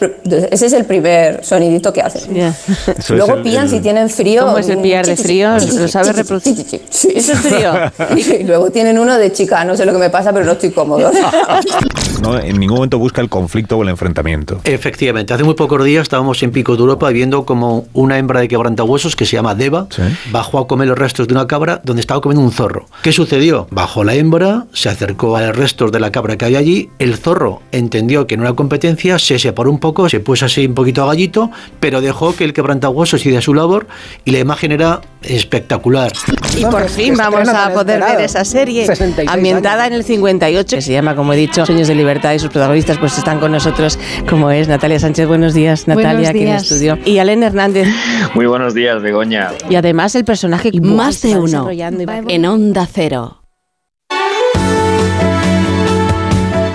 Entonces, 0.00 0.48
ese 0.52 0.66
es 0.66 0.72
el 0.74 0.84
primer 0.84 1.42
sonidito 1.44 1.92
que 1.92 2.02
hacen. 2.02 2.36
Eso 2.36 3.14
Luego 3.14 3.42
pillan 3.42 3.64
el- 3.64 3.70
si 3.70 3.80
tienen 3.80 4.10
frío. 4.10 4.44
¿Cómo 4.44 4.58
es 4.58 4.68
el 4.68 4.78
pillar 4.78 5.06
de 5.06 5.16
frío? 5.16 5.56
¿Lo 5.78 5.88
sabe 5.88 6.12
reproducir? 6.12 6.56
Sí. 6.90 7.08
¿Eso 7.14 7.32
es 7.32 7.38
frío? 7.38 7.72
Y 8.38 8.44
luego 8.44 8.70
tienen 8.70 8.98
uno 8.98 9.16
de 9.16 9.32
chica, 9.32 9.64
no 9.64 9.76
sé 9.76 9.86
lo 9.86 9.92
que 9.92 9.98
me 9.98 10.10
pasa, 10.10 10.32
pero 10.32 10.44
no 10.44 10.52
estoy 10.52 10.70
cómodo. 10.70 11.10
No, 12.20 12.38
en 12.38 12.58
ningún 12.58 12.76
momento 12.76 12.98
busca 12.98 13.20
el 13.20 13.28
conflicto 13.28 13.76
o 13.76 13.82
el 13.82 13.88
enfrentamiento. 13.88 14.60
Efectivamente, 14.64 15.34
hace 15.34 15.44
muy 15.44 15.54
pocos 15.54 15.84
días 15.84 16.02
estábamos 16.02 16.42
en 16.42 16.50
Pico 16.50 16.76
de 16.76 16.80
Europa 16.80 17.10
viendo 17.10 17.44
como 17.44 17.86
una 17.92 18.18
hembra 18.18 18.40
de 18.40 18.48
quebrantahuesos 18.48 19.16
que 19.16 19.26
se 19.26 19.32
llama 19.36 19.54
Deva 19.54 19.88
bajó 20.30 20.58
a 20.58 20.66
comer 20.66 20.88
los 20.88 20.98
restos 20.98 21.28
de 21.28 21.34
una 21.34 21.46
cabra 21.46 21.80
donde 21.84 22.00
estaba 22.00 22.20
comiendo 22.20 22.44
un 22.44 22.52
zorro. 22.52 22.86
¿Qué 23.02 23.12
sucedió? 23.12 23.66
Bajó 23.70 24.04
la 24.04 24.14
hembra, 24.14 24.66
se 24.72 24.88
acercó 24.88 25.36
a 25.36 25.42
los 25.42 25.56
restos 25.56 25.92
de 25.92 26.00
la 26.00 26.12
cabra 26.12 26.36
que 26.36 26.44
había 26.44 26.58
allí, 26.58 26.90
el 26.98 27.16
zorro 27.16 27.62
entendió 27.72 28.26
que 28.26 28.36
no 28.36 28.44
era 28.44 28.52
competencia, 28.54 29.18
se 29.18 29.38
separó 29.38 29.70
un 29.70 29.78
poco, 29.78 30.08
se 30.08 30.20
puso 30.20 30.46
así 30.46 30.66
un 30.66 30.74
poquito 30.74 31.02
a 31.02 31.06
gallito, 31.06 31.50
pero 31.80 32.00
dejó 32.00 32.34
que 32.34 32.44
el 32.44 32.52
quebrantahuesos 32.52 33.20
hiciera 33.20 33.40
su 33.40 33.54
labor 33.54 33.86
y 34.24 34.30
la 34.30 34.38
imagen 34.38 34.72
era 34.72 35.00
espectacular. 35.22 36.12
Y 36.56 36.64
por 36.66 36.88
fin 36.88 37.16
vamos 37.16 37.48
a 37.48 37.72
poder 37.72 38.00
ver 38.00 38.20
esa 38.20 38.44
serie 38.44 38.86
66 38.86 39.28
ambientada 39.28 39.86
en 39.86 39.92
el 39.92 40.04
58, 40.04 40.76
que 40.76 40.82
se 40.82 40.92
llama, 40.92 41.14
como 41.16 41.32
he 41.32 41.36
dicho, 41.36 41.66
Sueños 41.66 41.88
de 41.88 41.94
Libertad 42.04 42.34
y 42.34 42.38
sus 42.38 42.50
protagonistas 42.50 42.98
pues 42.98 43.16
están 43.16 43.40
con 43.40 43.50
nosotros, 43.50 43.98
como 44.28 44.50
es 44.50 44.68
Natalia 44.68 44.98
Sánchez. 45.00 45.26
Buenos 45.26 45.54
días, 45.54 45.88
Natalia, 45.88 46.12
Buenos 46.12 46.28
aquí 46.28 46.38
en 46.40 46.44
el 46.44 46.50
días. 46.50 46.62
estudio. 46.70 46.98
Y 47.06 47.18
Alen 47.18 47.42
Hernández. 47.42 47.88
Muy 48.34 48.44
buenos 48.46 48.74
días, 48.74 49.00
Begoña. 49.00 49.50
Y 49.70 49.76
además 49.76 50.14
el 50.14 50.24
personaje 50.24 50.70
Más 50.82 51.22
de 51.22 51.36
uno. 51.38 51.70
En 51.70 52.44
Onda 52.46 52.86
Cero. 52.92 53.40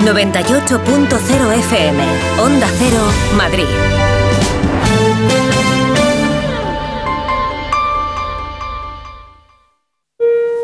98.0 0.03 1.53
FM, 1.59 2.03
Onda 2.41 2.67
Cero, 2.79 3.03
Madrid. 3.35 3.65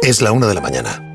Es 0.01 0.21
la 0.21 0.31
una 0.31 0.47
de 0.47 0.53
la 0.53 0.61
mañana. 0.61 1.14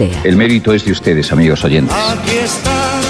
El 0.00 0.36
mérito 0.36 0.72
es 0.72 0.84
de 0.84 0.92
ustedes, 0.92 1.30
amigos 1.30 1.62
oyentes. 1.62 1.94
Aquí 1.94 2.36
están 2.36 3.02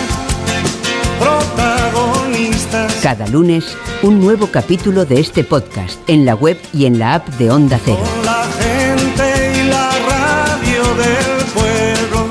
protagonistas. 1.21 2.97
Cada 3.01 3.29
lunes, 3.29 3.77
un 4.03 4.19
nuevo 4.21 4.49
capítulo 4.49 5.05
de 5.05 5.21
este 5.21 5.45
podcast 5.45 6.01
en 6.09 6.25
la 6.25 6.35
web 6.35 6.59
y 6.73 6.87
en 6.87 6.99
la 6.99 7.15
app 7.15 7.29
de 7.39 7.51
Onda 7.51 7.79
Cero. 7.85 8.03
La 8.25 8.45
gente 8.59 9.61
y 9.61 9.69
la 9.69 9.91
radio 10.09 10.83
del 10.97 11.45
pueblo. 11.55 12.29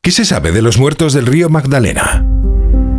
¿Qué 0.00 0.12
se 0.12 0.24
sabe 0.24 0.52
de 0.52 0.62
los 0.62 0.78
muertos 0.78 1.12
del 1.12 1.26
río 1.26 1.48
Magdalena? 1.48 2.24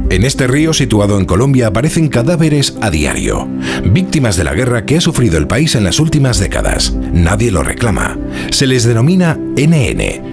En 0.09 0.25
este 0.25 0.45
río 0.45 0.73
situado 0.73 1.17
en 1.17 1.25
Colombia 1.25 1.67
aparecen 1.67 2.07
cadáveres 2.07 2.77
a 2.81 2.91
diario, 2.91 3.47
víctimas 3.83 4.35
de 4.35 4.43
la 4.43 4.53
guerra 4.53 4.85
que 4.85 4.97
ha 4.97 5.01
sufrido 5.01 5.39
el 5.39 5.47
país 5.47 5.73
en 5.73 5.83
las 5.83 5.99
últimas 5.99 6.37
décadas. 6.37 6.93
Nadie 6.93 7.49
lo 7.49 7.63
reclama. 7.63 8.15
Se 8.51 8.67
les 8.67 8.83
denomina 8.83 9.39
NN, 9.55 10.32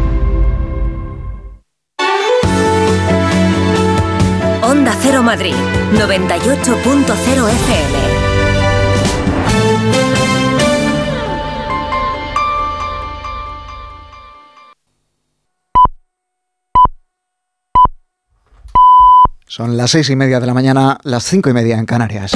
Onda 4.81 4.97
Cero 4.99 5.21
Madrid, 5.21 5.53
98.0 5.93 7.49
FM. 7.49 7.99
Son 19.45 19.77
las 19.77 19.91
seis 19.91 20.09
y 20.09 20.15
media 20.15 20.39
de 20.39 20.47
la 20.47 20.55
mañana, 20.55 20.97
las 21.03 21.25
cinco 21.25 21.51
y 21.51 21.53
media 21.53 21.77
en 21.77 21.85
Canarias. 21.85 22.31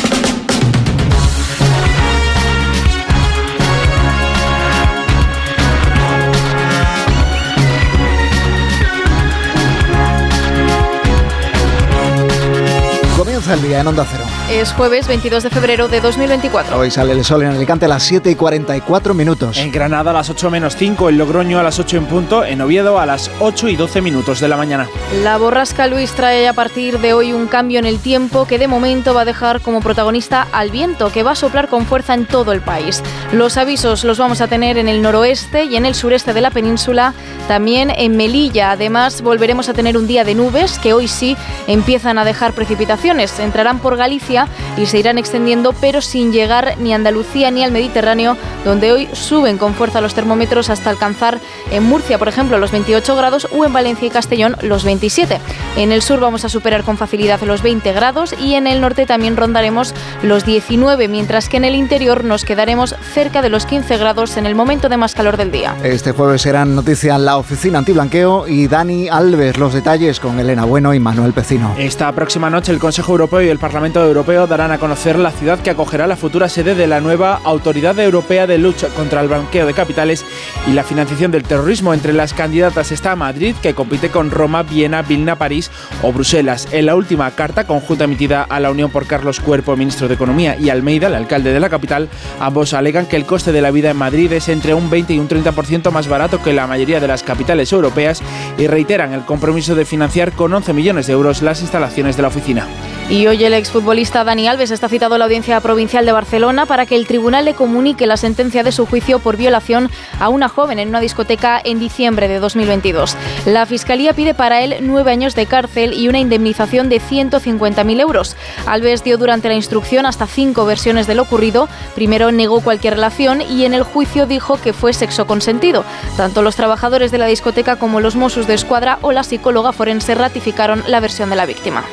El 13.47 13.62
día 13.62 13.81
en 13.81 13.88
Onda 13.88 14.05
Cero. 14.10 14.24
Es 14.51 14.73
jueves 14.73 15.08
22 15.08 15.41
de 15.41 15.49
febrero 15.49 15.88
de 15.88 16.01
2024. 16.01 16.77
Hoy 16.77 16.91
sale 16.91 17.13
el 17.13 17.25
sol 17.25 17.41
en 17.41 17.49
Alicante 17.49 17.86
a 17.86 17.88
las 17.88 18.03
7 18.03 18.29
y 18.29 18.36
44 18.36 19.15
minutos. 19.15 19.58
En 19.58 19.71
Granada 19.71 20.12
a 20.12 20.13
las 20.13 20.29
8 20.29 20.51
menos 20.51 20.75
5, 20.75 21.10
en 21.10 21.17
Logroño 21.17 21.58
a 21.58 21.63
las 21.63 21.79
8 21.79 21.97
en 21.97 22.05
punto, 22.05 22.45
en 22.45 22.62
Oviedo 22.62 22.99
a 22.99 23.08
las 23.08 23.31
8 23.39 23.69
y 23.69 23.75
12 23.75 24.01
minutos 24.01 24.39
de 24.39 24.47
la 24.47 24.55
mañana. 24.55 24.88
La 25.23 25.39
borrasca 25.39 25.88
Luis 25.88 26.12
trae 26.12 26.47
a 26.47 26.53
partir 26.53 26.99
de 26.99 27.13
hoy 27.13 27.34
un 27.34 27.47
cambio 27.47 27.79
en 27.79 27.88
el 27.88 27.97
tiempo 27.97 28.45
que 28.45 28.60
de 28.60 28.67
momento 28.67 29.15
va 29.15 29.21
a 29.21 29.25
dejar 29.25 29.62
como 29.62 29.81
protagonista 29.81 30.47
al 30.51 30.69
viento, 30.69 31.12
que 31.12 31.23
va 31.23 31.31
a 31.31 31.36
soplar 31.36 31.67
con 31.67 31.88
fuerza 31.88 32.13
en 32.13 32.27
todo 32.27 32.51
el 32.51 32.62
país. 32.62 33.01
Los 33.31 33.58
avisos 33.58 34.03
los 34.03 34.19
vamos 34.19 34.41
a 34.41 34.47
tener 34.47 34.77
en 34.77 34.88
el 34.88 35.01
noroeste 35.01 35.63
y 35.63 35.75
en 35.75 35.88
el 35.88 35.95
sureste 35.95 36.34
de 36.34 36.41
la 36.41 36.51
península, 36.51 37.15
también 37.47 37.89
en 37.89 38.15
Melilla. 38.15 38.71
Además, 38.71 39.23
volveremos 39.23 39.69
a 39.69 39.73
tener 39.73 39.97
un 39.97 40.05
día 40.05 40.23
de 40.23 40.36
nubes 40.36 40.77
que 40.77 40.93
hoy 40.93 41.08
sí 41.08 41.36
empiezan 41.65 42.19
a 42.19 42.25
dejar 42.25 42.53
precipitaciones. 42.53 43.39
Entrarán 43.39 43.79
por 43.79 43.97
Galicia 43.97 44.35
y 44.78 44.86
se 44.86 45.00
irán 45.00 45.17
extendiendo, 45.17 45.74
pero 45.74 46.02
sin 46.02 46.32
llegar 46.32 46.76
ni 46.80 46.93
a 46.93 46.95
Andalucía 46.95 47.52
ni 47.52 47.63
al 47.63 47.71
Mediterráneo, 47.71 48.38
donde 48.63 48.91
hoy 48.91 49.10
suben 49.13 49.58
con 49.58 49.74
fuerza 49.74 50.02
los 50.02 50.13
termómetros 50.13 50.69
hasta 50.69 50.89
alcanzar 50.89 51.39
en 51.71 51.84
Murcia, 51.84 52.17
por 52.17 52.28
ejemplo, 52.28 52.58
los 52.58 52.71
28 52.71 53.15
grados 53.15 53.48
o 53.52 53.65
en 53.65 53.74
Valencia 53.74 54.08
y 54.08 54.12
Castellón 54.12 54.56
los 54.62 54.84
27. 54.84 55.39
En 55.78 55.91
el 55.91 56.02
sur 56.02 56.19
vamos 56.19 56.45
a 56.45 56.50
superar 56.50 56.84
con 56.84 56.98
facilidad 56.98 57.41
los 57.41 57.62
20 57.62 57.93
grados 57.93 58.34
y 58.39 58.56
en 58.56 58.67
el 58.67 58.82
norte 58.82 59.06
también 59.06 59.38
rondaremos 59.38 59.93
los 60.24 60.45
19, 60.45 61.08
mientras 61.08 61.50
que 61.50 61.58
en 61.58 61.65
el 61.65 61.76
interior 61.76 62.24
nos 62.24 62.45
quedaremos 62.45 62.95
cerca 63.13 63.41
de 63.41 63.50
los 63.50 63.65
15 63.65 63.98
grados 63.98 64.38
en 64.38 64.45
el 64.45 64.56
momento 64.56 64.89
de 64.89 64.98
más 64.98 65.13
calor 65.13 65.38
del 65.38 65.52
día. 65.52 65.76
Este 65.84 66.12
jueves 66.12 66.41
serán 66.41 66.76
noticia 66.76 67.17
la 67.17 67.38
oficina 67.38 67.80
antiblanqueo 67.80 68.48
y 68.48 68.67
Dani 68.67 69.10
Alves. 69.10 69.58
Los 69.58 69.74
detalles 69.74 70.19
con 70.19 70.39
Elena 70.39 70.65
Bueno 70.65 70.93
y 70.93 71.00
Manuel 71.00 71.34
Pecino. 71.34 71.76
Esta 71.78 72.12
próxima 72.13 72.50
noche 72.50 72.71
el 72.71 72.80
Consejo 72.80 73.12
Europeo 73.12 73.41
y 73.41 73.50
el 73.50 73.60
Parlamento 73.60 74.04
Darán 74.25 74.71
a 74.71 74.79
conocer 74.79 75.19
la 75.19 75.29
ciudad 75.29 75.59
que 75.59 75.69
acogerá 75.69 76.07
la 76.07 76.15
futura 76.15 76.49
sede 76.49 76.73
de 76.73 76.88
la 76.88 76.99
nueva 76.99 77.39
Autoridad 77.43 77.97
Europea 77.99 78.47
de 78.47 78.57
Lucha 78.57 78.88
contra 78.88 79.21
el 79.21 79.27
Blanqueo 79.27 79.67
de 79.67 79.73
Capitales 79.73 80.25
y 80.67 80.73
la 80.73 80.83
financiación 80.83 81.29
del 81.29 81.43
terrorismo. 81.43 81.93
Entre 81.93 82.11
las 82.11 82.33
candidatas 82.33 82.91
está 82.91 83.15
Madrid, 83.15 83.55
que 83.61 83.75
compite 83.75 84.09
con 84.09 84.31
Roma, 84.31 84.63
Viena, 84.63 85.03
Vilna, 85.03 85.35
París 85.38 85.69
o 86.01 86.11
Bruselas. 86.11 86.67
En 86.71 86.88
la 86.88 86.95
última 86.95 87.29
carta 87.31 87.67
conjunta 87.67 88.05
emitida 88.05 88.41
a 88.41 88.59
la 88.59 88.71
Unión 88.71 88.89
por 88.89 89.05
Carlos 89.05 89.39
Cuerpo, 89.39 89.77
ministro 89.77 90.07
de 90.07 90.15
Economía, 90.15 90.57
y 90.59 90.69
Almeida, 90.69 91.07
el 91.07 91.15
alcalde 91.15 91.53
de 91.53 91.59
la 91.59 91.69
capital, 91.69 92.09
ambos 92.39 92.73
alegan 92.73 93.05
que 93.05 93.17
el 93.17 93.25
coste 93.25 93.51
de 93.51 93.61
la 93.61 93.69
vida 93.69 93.91
en 93.91 93.97
Madrid 93.97 94.33
es 94.33 94.49
entre 94.49 94.73
un 94.73 94.89
20 94.89 95.13
y 95.13 95.19
un 95.19 95.29
30% 95.29 95.91
más 95.91 96.07
barato 96.07 96.41
que 96.41 96.51
la 96.51 96.65
mayoría 96.65 96.99
de 96.99 97.07
las 97.07 97.21
capitales 97.21 97.71
europeas 97.71 98.23
y 98.57 98.65
reiteran 98.65 99.13
el 99.13 99.23
compromiso 99.23 99.75
de 99.75 99.85
financiar 99.85 100.31
con 100.31 100.51
11 100.51 100.73
millones 100.73 101.05
de 101.05 101.13
euros 101.13 101.43
las 101.43 101.61
instalaciones 101.61 102.15
de 102.15 102.23
la 102.23 102.29
oficina. 102.29 102.67
Y 103.07 103.27
hoy 103.27 103.43
el 103.43 103.53
exfutbolista 103.53 104.14
Dani 104.23 104.47
Alves 104.47 104.71
está 104.71 104.88
citado 104.88 105.15
a 105.15 105.17
la 105.17 105.25
Audiencia 105.25 105.60
Provincial 105.60 106.06
de 106.06 106.12
Barcelona 106.12 106.65
para 106.65 106.86
que 106.86 106.95
el 106.95 107.06
tribunal 107.06 107.43
le 107.45 107.54
comunique 107.54 108.08
la 108.08 108.17
sentencia 108.17 108.63
de 108.63 108.71
su 108.71 108.86
juicio 108.86 109.19
por 109.19 109.36
violación 109.36 109.89
a 110.19 110.30
una 110.30 110.47
joven 110.47 110.80
en 110.80 110.89
una 110.89 111.01
discoteca 111.01 111.60
en 111.63 111.80
diciembre 111.80 112.28
de 112.28 112.39
2022. 112.39 113.17
La 113.45 113.65
Fiscalía 113.65 114.13
pide 114.13 114.34
para 114.34 114.62
él 114.62 114.78
nueve 114.82 115.12
años 115.12 115.36
de 115.36 115.47
cárcel 115.47 115.93
y 115.93 116.08
una 116.08 116.19
indemnización 116.19 116.88
de 116.88 117.01
150.000 117.01 117.99
euros. 117.99 118.38
Alves 118.65 119.04
dio 119.04 119.17
durante 119.17 119.49
la 119.49 119.56
instrucción 119.56 120.06
hasta 120.06 120.28
cinco 120.28 120.65
versiones 120.65 121.08
de 121.08 121.15
lo 121.15 121.23
ocurrido. 121.23 121.67
Primero 121.95 122.32
negó 122.32 122.62
cualquier 122.62 122.93
relación 122.93 123.41
y 123.41 123.65
en 123.65 123.73
el 123.73 123.84
juicio 123.84 124.28
dijo 124.28 124.62
que 124.62 124.71
fue 124.71 124.93
sexo 124.93 125.28
consentido. 125.28 125.84
Tanto 126.15 126.41
los 126.41 126.56
trabajadores 126.56 127.12
de 127.12 127.17
la 127.17 127.25
discoteca 127.25 127.75
como 127.75 127.99
los 127.99 128.15
Mossos 128.15 128.47
de 128.47 128.54
Escuadra 128.54 128.99
o 129.01 129.12
la 129.12 129.23
psicóloga 129.23 129.73
forense 129.73 130.15
ratificaron 130.15 130.84
la 130.88 130.99
versión 130.99 131.30
de 131.30 131.36
la 131.36 131.45
víctima. 131.45 131.84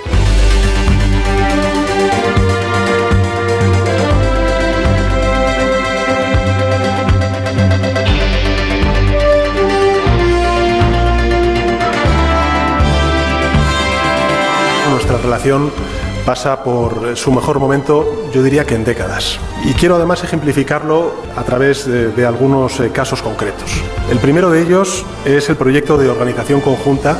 Relación 15.43 15.73
pasa 16.25 16.63
por 16.63 17.17
su 17.17 17.33
mejor 17.33 17.59
momento, 17.59 18.29
yo 18.33 18.45
diría 18.45 18.65
que 18.65 18.77
en 18.77 18.85
décadas. 18.85 19.41
Y 19.65 19.73
quiero 19.73 19.97
además 19.97 20.23
ejemplificarlo 20.23 21.15
a 21.35 21.43
través 21.43 21.85
de, 21.85 22.13
de, 22.13 22.25
algunos 22.25 22.79
eh, 22.79 22.91
casos 22.91 23.23
concretos. 23.23 23.83
El 24.09 24.19
primero 24.19 24.53
de 24.53 24.63
ellos 24.63 25.05
es 25.25 25.49
el 25.49 25.57
proyecto 25.57 25.99
de 25.99 26.09
organización 26.09 26.61
conjunta 26.61 27.17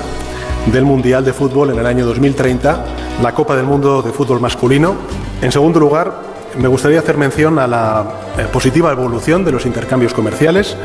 del 0.67 0.85
Mundial 0.85 1.25
de 1.25 1.33
Fútbol 1.33 1.71
en 1.71 1.81
el 1.81 1.87
año 1.87 2.07
2030, 2.07 2.85
la 3.21 3.35
Copa 3.35 3.57
del 3.57 3.67
Mundo 3.67 4.03
de 4.03 4.13
Fútbol 4.13 4.41
Masculino. 4.41 4.95
En 5.41 5.51
segundo 5.51 5.81
lugar, 5.81 6.23
me 6.57 6.69
gustaría 6.69 7.01
hacer 7.01 7.17
mención 7.17 7.59
a 7.59 7.67
la 7.67 8.05
eh, 8.39 8.47
positiva 8.53 8.93
evolución 8.93 9.45
de 9.45 9.51
los 9.51 9.67
intercambios 9.67 10.15
comerciales, 10.15 10.77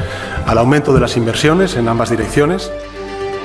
al 0.48 0.58
aumento 0.58 0.92
de 0.92 1.02
las 1.02 1.16
inversiones 1.18 1.76
en 1.76 1.88
ambas 1.88 2.10
direcciones. 2.10 2.72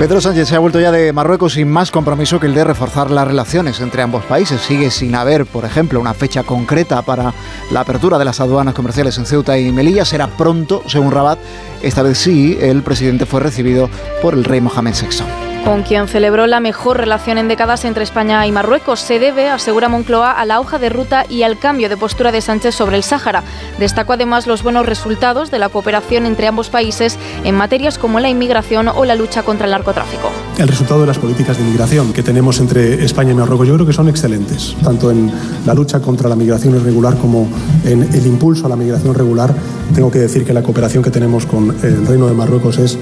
Pedro 0.02 0.20
Sánchez 0.20 0.48
se 0.48 0.56
ha 0.56 0.58
vuelto 0.58 0.80
ya 0.80 0.90
de 0.90 1.12
Marruecos 1.12 1.52
sin 1.52 1.70
más 1.70 1.92
compromiso 1.92 2.40
que 2.40 2.46
el 2.48 2.54
de 2.54 2.64
reforzar 2.64 3.08
las 3.12 3.24
relaciones 3.24 3.78
entre 3.78 4.02
ambos 4.02 4.24
países. 4.24 4.60
Sigue 4.60 4.90
sin 4.90 5.14
haber, 5.14 5.46
por 5.46 5.64
ejemplo, 5.64 6.00
una 6.00 6.12
fecha 6.12 6.42
concreta 6.42 7.02
para 7.02 7.32
la 7.70 7.80
apertura 7.82 8.18
de 8.18 8.24
las 8.24 8.40
aduanas 8.40 8.74
comerciales 8.74 9.16
en 9.18 9.26
Ceuta 9.26 9.56
y 9.56 9.70
Melilla. 9.70 10.04
Será 10.04 10.26
pronto, 10.26 10.82
según 10.88 11.12
Rabat. 11.12 11.38
Esta 11.82 12.02
vez 12.02 12.18
sí, 12.18 12.58
el 12.60 12.82
presidente 12.82 13.26
fue 13.26 13.42
recibido 13.42 13.88
por 14.20 14.34
el 14.34 14.42
rey 14.42 14.60
Mohamed 14.60 14.92
VI 14.92 15.51
con 15.64 15.82
quien 15.82 16.08
celebró 16.08 16.46
la 16.46 16.60
mejor 16.60 16.96
relación 16.96 17.38
en 17.38 17.48
décadas 17.48 17.84
entre 17.84 18.04
España 18.04 18.46
y 18.46 18.52
Marruecos. 18.52 19.00
Se 19.00 19.18
debe, 19.18 19.48
asegura 19.48 19.88
Moncloa, 19.88 20.32
a 20.32 20.44
la 20.44 20.60
hoja 20.60 20.78
de 20.78 20.88
ruta 20.88 21.24
y 21.28 21.42
al 21.42 21.58
cambio 21.58 21.88
de 21.88 21.96
postura 21.96 22.32
de 22.32 22.40
Sánchez 22.40 22.74
sobre 22.74 22.96
el 22.96 23.02
Sáhara. 23.02 23.42
Destacó 23.78 24.14
además 24.14 24.46
los 24.46 24.62
buenos 24.62 24.86
resultados 24.86 25.50
de 25.50 25.58
la 25.58 25.68
cooperación 25.68 26.26
entre 26.26 26.46
ambos 26.46 26.70
países 26.70 27.18
en 27.44 27.54
materias 27.54 27.98
como 27.98 28.20
la 28.20 28.28
inmigración 28.28 28.88
o 28.88 29.04
la 29.04 29.14
lucha 29.14 29.42
contra 29.42 29.66
el 29.66 29.72
narcotráfico. 29.72 30.30
El 30.58 30.68
resultado 30.68 31.00
de 31.02 31.06
las 31.06 31.18
políticas 31.18 31.56
de 31.56 31.64
inmigración 31.64 32.12
que 32.12 32.22
tenemos 32.22 32.60
entre 32.60 33.04
España 33.04 33.32
y 33.32 33.34
Marruecos 33.34 33.68
yo 33.68 33.74
creo 33.74 33.86
que 33.86 33.92
son 33.92 34.08
excelentes, 34.08 34.76
tanto 34.82 35.10
en 35.10 35.30
la 35.64 35.74
lucha 35.74 36.00
contra 36.00 36.28
la 36.28 36.36
migración 36.36 36.74
irregular 36.76 37.16
como 37.16 37.48
en 37.84 38.02
el 38.02 38.26
impulso 38.26 38.66
a 38.66 38.68
la 38.68 38.76
migración 38.76 39.14
regular. 39.14 39.54
Tengo 39.94 40.10
que 40.10 40.18
decir 40.18 40.44
que 40.44 40.52
la 40.52 40.62
cooperación 40.62 41.02
que 41.02 41.10
tenemos 41.10 41.46
con 41.46 41.70
el 41.82 42.06
Reino 42.06 42.26
de 42.26 42.34
Marruecos 42.34 42.78
es 42.78 42.98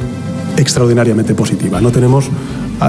extraordinariamente 0.56 1.34
positiva. 1.34 1.80
No 1.80 1.90
tenemos 1.90 2.30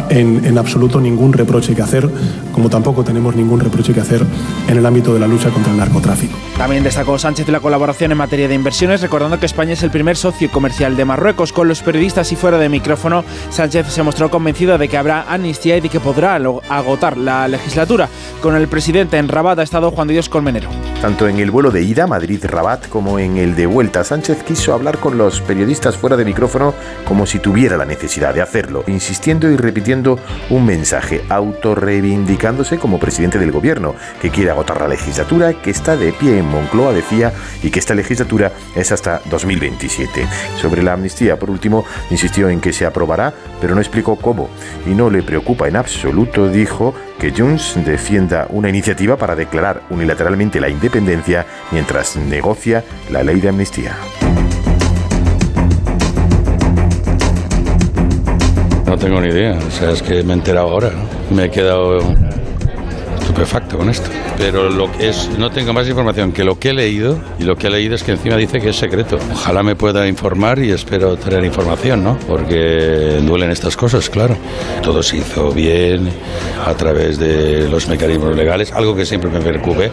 en, 0.09 0.45
en 0.45 0.57
absoluto 0.57 0.99
ningún 0.99 1.33
reproche 1.33 1.75
que 1.75 1.81
hacer, 1.81 2.09
como 2.53 2.69
tampoco 2.69 3.03
tenemos 3.03 3.35
ningún 3.35 3.59
reproche 3.59 3.93
que 3.93 4.01
hacer 4.01 4.25
en 4.67 4.77
el 4.77 4.85
ámbito 4.85 5.13
de 5.13 5.19
la 5.19 5.27
lucha 5.27 5.49
contra 5.49 5.71
el 5.71 5.77
narcotráfico. 5.77 6.37
También 6.57 6.83
destacó 6.83 7.17
Sánchez 7.17 7.47
la 7.49 7.59
colaboración 7.59 8.11
en 8.11 8.17
materia 8.17 8.47
de 8.47 8.55
inversiones, 8.55 9.01
recordando 9.01 9.39
que 9.39 9.45
España 9.45 9.73
es 9.73 9.83
el 9.83 9.91
primer 9.91 10.15
socio 10.15 10.49
comercial 10.51 10.95
de 10.95 11.05
Marruecos. 11.05 11.51
Con 11.51 11.67
los 11.67 11.81
periodistas 11.81 12.31
y 12.31 12.35
fuera 12.35 12.57
de 12.57 12.69
micrófono, 12.69 13.23
Sánchez 13.49 13.87
se 13.87 14.03
mostró 14.03 14.29
convencido 14.29 14.77
de 14.77 14.87
que 14.87 14.97
habrá 14.97 15.23
amnistía 15.23 15.77
y 15.77 15.81
de 15.81 15.89
que 15.89 15.99
podrá 15.99 16.35
agotar 16.35 17.17
la 17.17 17.47
legislatura. 17.47 18.07
Con 18.41 18.55
el 18.55 18.67
presidente 18.67 19.17
en 19.17 19.27
Rabat 19.27 19.59
ha 19.59 19.63
estado 19.63 19.91
Juan 19.91 20.07
de 20.07 20.13
Dios 20.13 20.29
Colmenero. 20.29 20.69
Tanto 21.01 21.27
en 21.27 21.39
el 21.39 21.51
vuelo 21.51 21.71
de 21.71 21.83
ida 21.83 22.07
Madrid-Rabat 22.07 22.87
como 22.89 23.19
en 23.19 23.37
el 23.37 23.55
de 23.55 23.65
vuelta, 23.65 24.03
Sánchez 24.03 24.43
quiso 24.43 24.73
hablar 24.73 24.99
con 24.99 25.17
los 25.17 25.41
periodistas 25.41 25.97
fuera 25.97 26.15
de 26.15 26.25
micrófono 26.25 26.73
como 27.05 27.25
si 27.25 27.39
tuviera 27.39 27.75
la 27.75 27.85
necesidad 27.85 28.33
de 28.33 28.41
hacerlo, 28.41 28.83
insistiendo 28.87 29.49
y 29.49 29.57
repitiendo 29.57 29.80
un 30.49 30.65
mensaje, 30.65 31.23
autorreivindicándose 31.27 32.77
como 32.77 32.99
presidente 32.99 33.39
del 33.39 33.51
gobierno, 33.51 33.95
que 34.21 34.29
quiere 34.29 34.51
agotar 34.51 34.79
la 34.79 34.87
legislatura, 34.87 35.53
que 35.53 35.71
está 35.71 35.97
de 35.97 36.13
pie 36.13 36.37
en 36.37 36.45
Moncloa, 36.45 36.93
decía, 36.93 37.33
y 37.63 37.71
que 37.71 37.79
esta 37.79 37.95
legislatura 37.95 38.51
es 38.75 38.91
hasta 38.91 39.21
2027. 39.29 40.27
Sobre 40.57 40.83
la 40.83 40.93
amnistía, 40.93 41.37
por 41.39 41.49
último, 41.49 41.83
insistió 42.11 42.49
en 42.49 42.61
que 42.61 42.73
se 42.73 42.85
aprobará, 42.85 43.33
pero 43.59 43.73
no 43.73 43.81
explicó 43.81 44.15
cómo, 44.17 44.49
y 44.85 44.91
no 44.91 45.09
le 45.09 45.23
preocupa 45.23 45.67
en 45.67 45.75
absoluto, 45.75 46.47
dijo, 46.47 46.93
que 47.19 47.31
Junts 47.31 47.75
defienda 47.83 48.47
una 48.49 48.69
iniciativa 48.69 49.17
para 49.17 49.35
declarar 49.35 49.81
unilateralmente 49.89 50.59
la 50.59 50.69
independencia 50.69 51.45
mientras 51.71 52.15
negocia 52.17 52.83
la 53.09 53.23
ley 53.23 53.41
de 53.41 53.49
amnistía. 53.49 53.97
Tengo 59.01 59.19
ni 59.19 59.29
idea, 59.29 59.57
o 59.57 59.71
sea, 59.71 59.91
es 59.91 60.03
que 60.03 60.21
me 60.21 60.33
he 60.33 60.35
enterado 60.35 60.69
ahora, 60.69 60.91
me 61.31 61.45
he 61.45 61.49
quedado 61.49 61.97
estupefacto 63.19 63.77
con 63.77 63.89
esto. 63.89 64.09
Pero 64.37 64.69
lo 64.69 64.91
que 64.91 65.09
es, 65.09 65.27
no 65.39 65.49
tengo 65.49 65.73
más 65.73 65.87
información 65.87 66.31
que 66.31 66.43
lo 66.43 66.59
que 66.59 66.69
he 66.69 66.73
leído, 66.73 67.19
y 67.39 67.43
lo 67.43 67.55
que 67.55 67.67
he 67.67 67.69
leído 67.71 67.95
es 67.95 68.03
que 68.03 68.11
encima 68.11 68.35
dice 68.35 68.61
que 68.61 68.69
es 68.69 68.75
secreto. 68.75 69.17
Ojalá 69.33 69.63
me 69.63 69.75
pueda 69.75 70.07
informar 70.07 70.59
y 70.59 70.71
espero 70.71 71.17
tener 71.17 71.43
información, 71.43 72.03
¿no? 72.03 72.17
Porque 72.27 73.19
duelen 73.23 73.49
estas 73.49 73.75
cosas, 73.75 74.07
claro. 74.07 74.37
Todo 74.83 75.01
se 75.01 75.17
hizo 75.17 75.51
bien 75.51 76.09
a 76.63 76.73
través 76.75 77.17
de 77.17 77.67
los 77.69 77.87
mecanismos 77.87 78.35
legales, 78.35 78.71
algo 78.71 78.95
que 78.95 79.05
siempre 79.05 79.31
me 79.31 79.39
preocupe. 79.39 79.91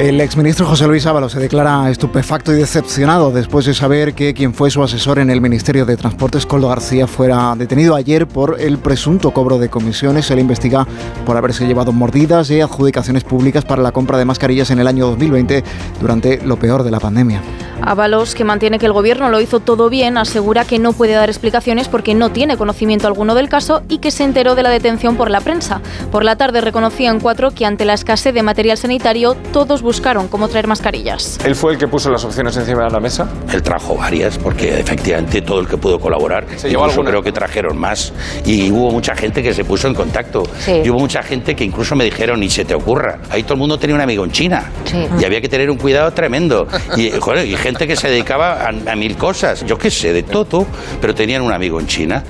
El 0.00 0.18
exministro 0.22 0.64
José 0.64 0.86
Luis 0.86 1.04
Ábalos 1.04 1.32
se 1.32 1.40
declara 1.40 1.90
estupefacto 1.90 2.54
y 2.54 2.56
decepcionado 2.56 3.32
después 3.32 3.66
de 3.66 3.74
saber 3.74 4.14
que 4.14 4.32
quien 4.32 4.54
fue 4.54 4.70
su 4.70 4.82
asesor 4.82 5.18
en 5.18 5.28
el 5.28 5.42
Ministerio 5.42 5.84
de 5.84 5.98
Transportes, 5.98 6.46
Coldo 6.46 6.70
García, 6.70 7.06
fuera 7.06 7.54
detenido 7.54 7.94
ayer 7.94 8.26
por 8.26 8.58
el 8.58 8.78
presunto 8.78 9.32
cobro 9.32 9.58
de 9.58 9.68
comisiones. 9.68 10.24
Se 10.24 10.34
le 10.34 10.40
investiga 10.40 10.86
por 11.26 11.36
haberse 11.36 11.66
llevado 11.66 11.92
mordidas 11.92 12.50
y 12.50 12.62
adjudicaciones 12.62 13.24
públicas 13.24 13.66
para 13.66 13.82
la 13.82 13.92
compra 13.92 14.16
de 14.16 14.24
mascarillas 14.24 14.70
en 14.70 14.78
el 14.78 14.86
año 14.86 15.06
2020 15.06 15.62
durante 16.00 16.40
lo 16.46 16.58
peor 16.58 16.82
de 16.82 16.92
la 16.92 16.98
pandemia. 16.98 17.42
Ábalos, 17.82 18.34
que 18.34 18.44
mantiene 18.44 18.78
que 18.78 18.86
el 18.86 18.92
gobierno 18.92 19.30
lo 19.30 19.40
hizo 19.40 19.60
todo 19.60 19.88
bien, 19.88 20.18
asegura 20.18 20.64
que 20.64 20.78
no 20.78 20.92
puede 20.92 21.14
dar 21.14 21.30
explicaciones 21.30 21.88
porque 21.88 22.14
no 22.14 22.30
tiene 22.30 22.56
conocimiento 22.56 23.06
alguno 23.06 23.34
del 23.34 23.48
caso 23.48 23.82
y 23.88 23.98
que 23.98 24.10
se 24.10 24.24
enteró 24.24 24.54
de 24.54 24.62
la 24.62 24.70
detención 24.70 25.16
por 25.16 25.30
la 25.30 25.40
prensa. 25.40 25.80
Por 26.12 26.24
la 26.24 26.36
tarde 26.36 26.60
reconocía 26.60 27.10
en 27.10 27.20
cuatro 27.20 27.52
que 27.52 27.64
ante 27.66 27.84
la 27.84 27.94
escasez 27.94 28.34
de 28.34 28.42
material 28.42 28.76
sanitario 28.76 29.34
todos 29.52 29.82
buscaron 29.90 30.28
cómo 30.28 30.46
traer 30.46 30.68
mascarillas. 30.68 31.40
¿Él 31.44 31.56
fue 31.56 31.72
el 31.72 31.78
que 31.78 31.88
puso 31.88 32.10
las 32.10 32.24
opciones 32.24 32.56
encima 32.56 32.84
de 32.84 32.90
la 32.90 33.00
mesa? 33.00 33.28
Él 33.52 33.60
trajo 33.60 33.96
varias 33.96 34.38
porque 34.38 34.78
efectivamente 34.78 35.42
todo 35.42 35.58
el 35.58 35.66
que 35.66 35.76
pudo 35.76 35.98
colaborar. 35.98 36.46
¿Se 36.56 36.70
llevó 36.70 36.84
alguna? 36.84 37.10
creo 37.10 37.22
que 37.24 37.32
trajeron 37.32 37.76
más 37.76 38.12
y 38.44 38.70
hubo 38.70 38.92
mucha 38.92 39.16
gente 39.16 39.42
que 39.42 39.52
se 39.52 39.64
puso 39.64 39.88
en 39.88 39.94
contacto. 39.94 40.44
Sí. 40.60 40.82
Y 40.84 40.90
hubo 40.90 41.00
mucha 41.00 41.24
gente 41.24 41.56
que 41.56 41.64
incluso 41.64 41.96
me 41.96 42.04
dijeron, 42.04 42.38
ni 42.38 42.48
se 42.48 42.64
te 42.64 42.72
ocurra. 42.72 43.18
Ahí 43.30 43.42
todo 43.42 43.54
el 43.54 43.58
mundo 43.58 43.80
tenía 43.80 43.96
un 43.96 44.00
amigo 44.00 44.24
en 44.24 44.30
China. 44.30 44.70
Sí. 44.84 45.08
Y 45.20 45.24
había 45.24 45.40
que 45.40 45.48
tener 45.48 45.68
un 45.68 45.76
cuidado 45.76 46.12
tremendo. 46.12 46.68
Y, 46.96 47.10
joder, 47.18 47.44
y 47.48 47.56
gente 47.56 47.88
que 47.88 47.96
se 47.96 48.10
dedicaba 48.10 48.60
a, 48.62 48.68
a 48.68 48.94
mil 48.94 49.16
cosas. 49.16 49.66
Yo 49.66 49.76
qué 49.76 49.90
sé, 49.90 50.12
de 50.12 50.22
todo, 50.22 50.66
pero 51.00 51.16
tenían 51.16 51.42
un 51.42 51.52
amigo 51.52 51.80
en 51.80 51.88
China. 51.88 52.22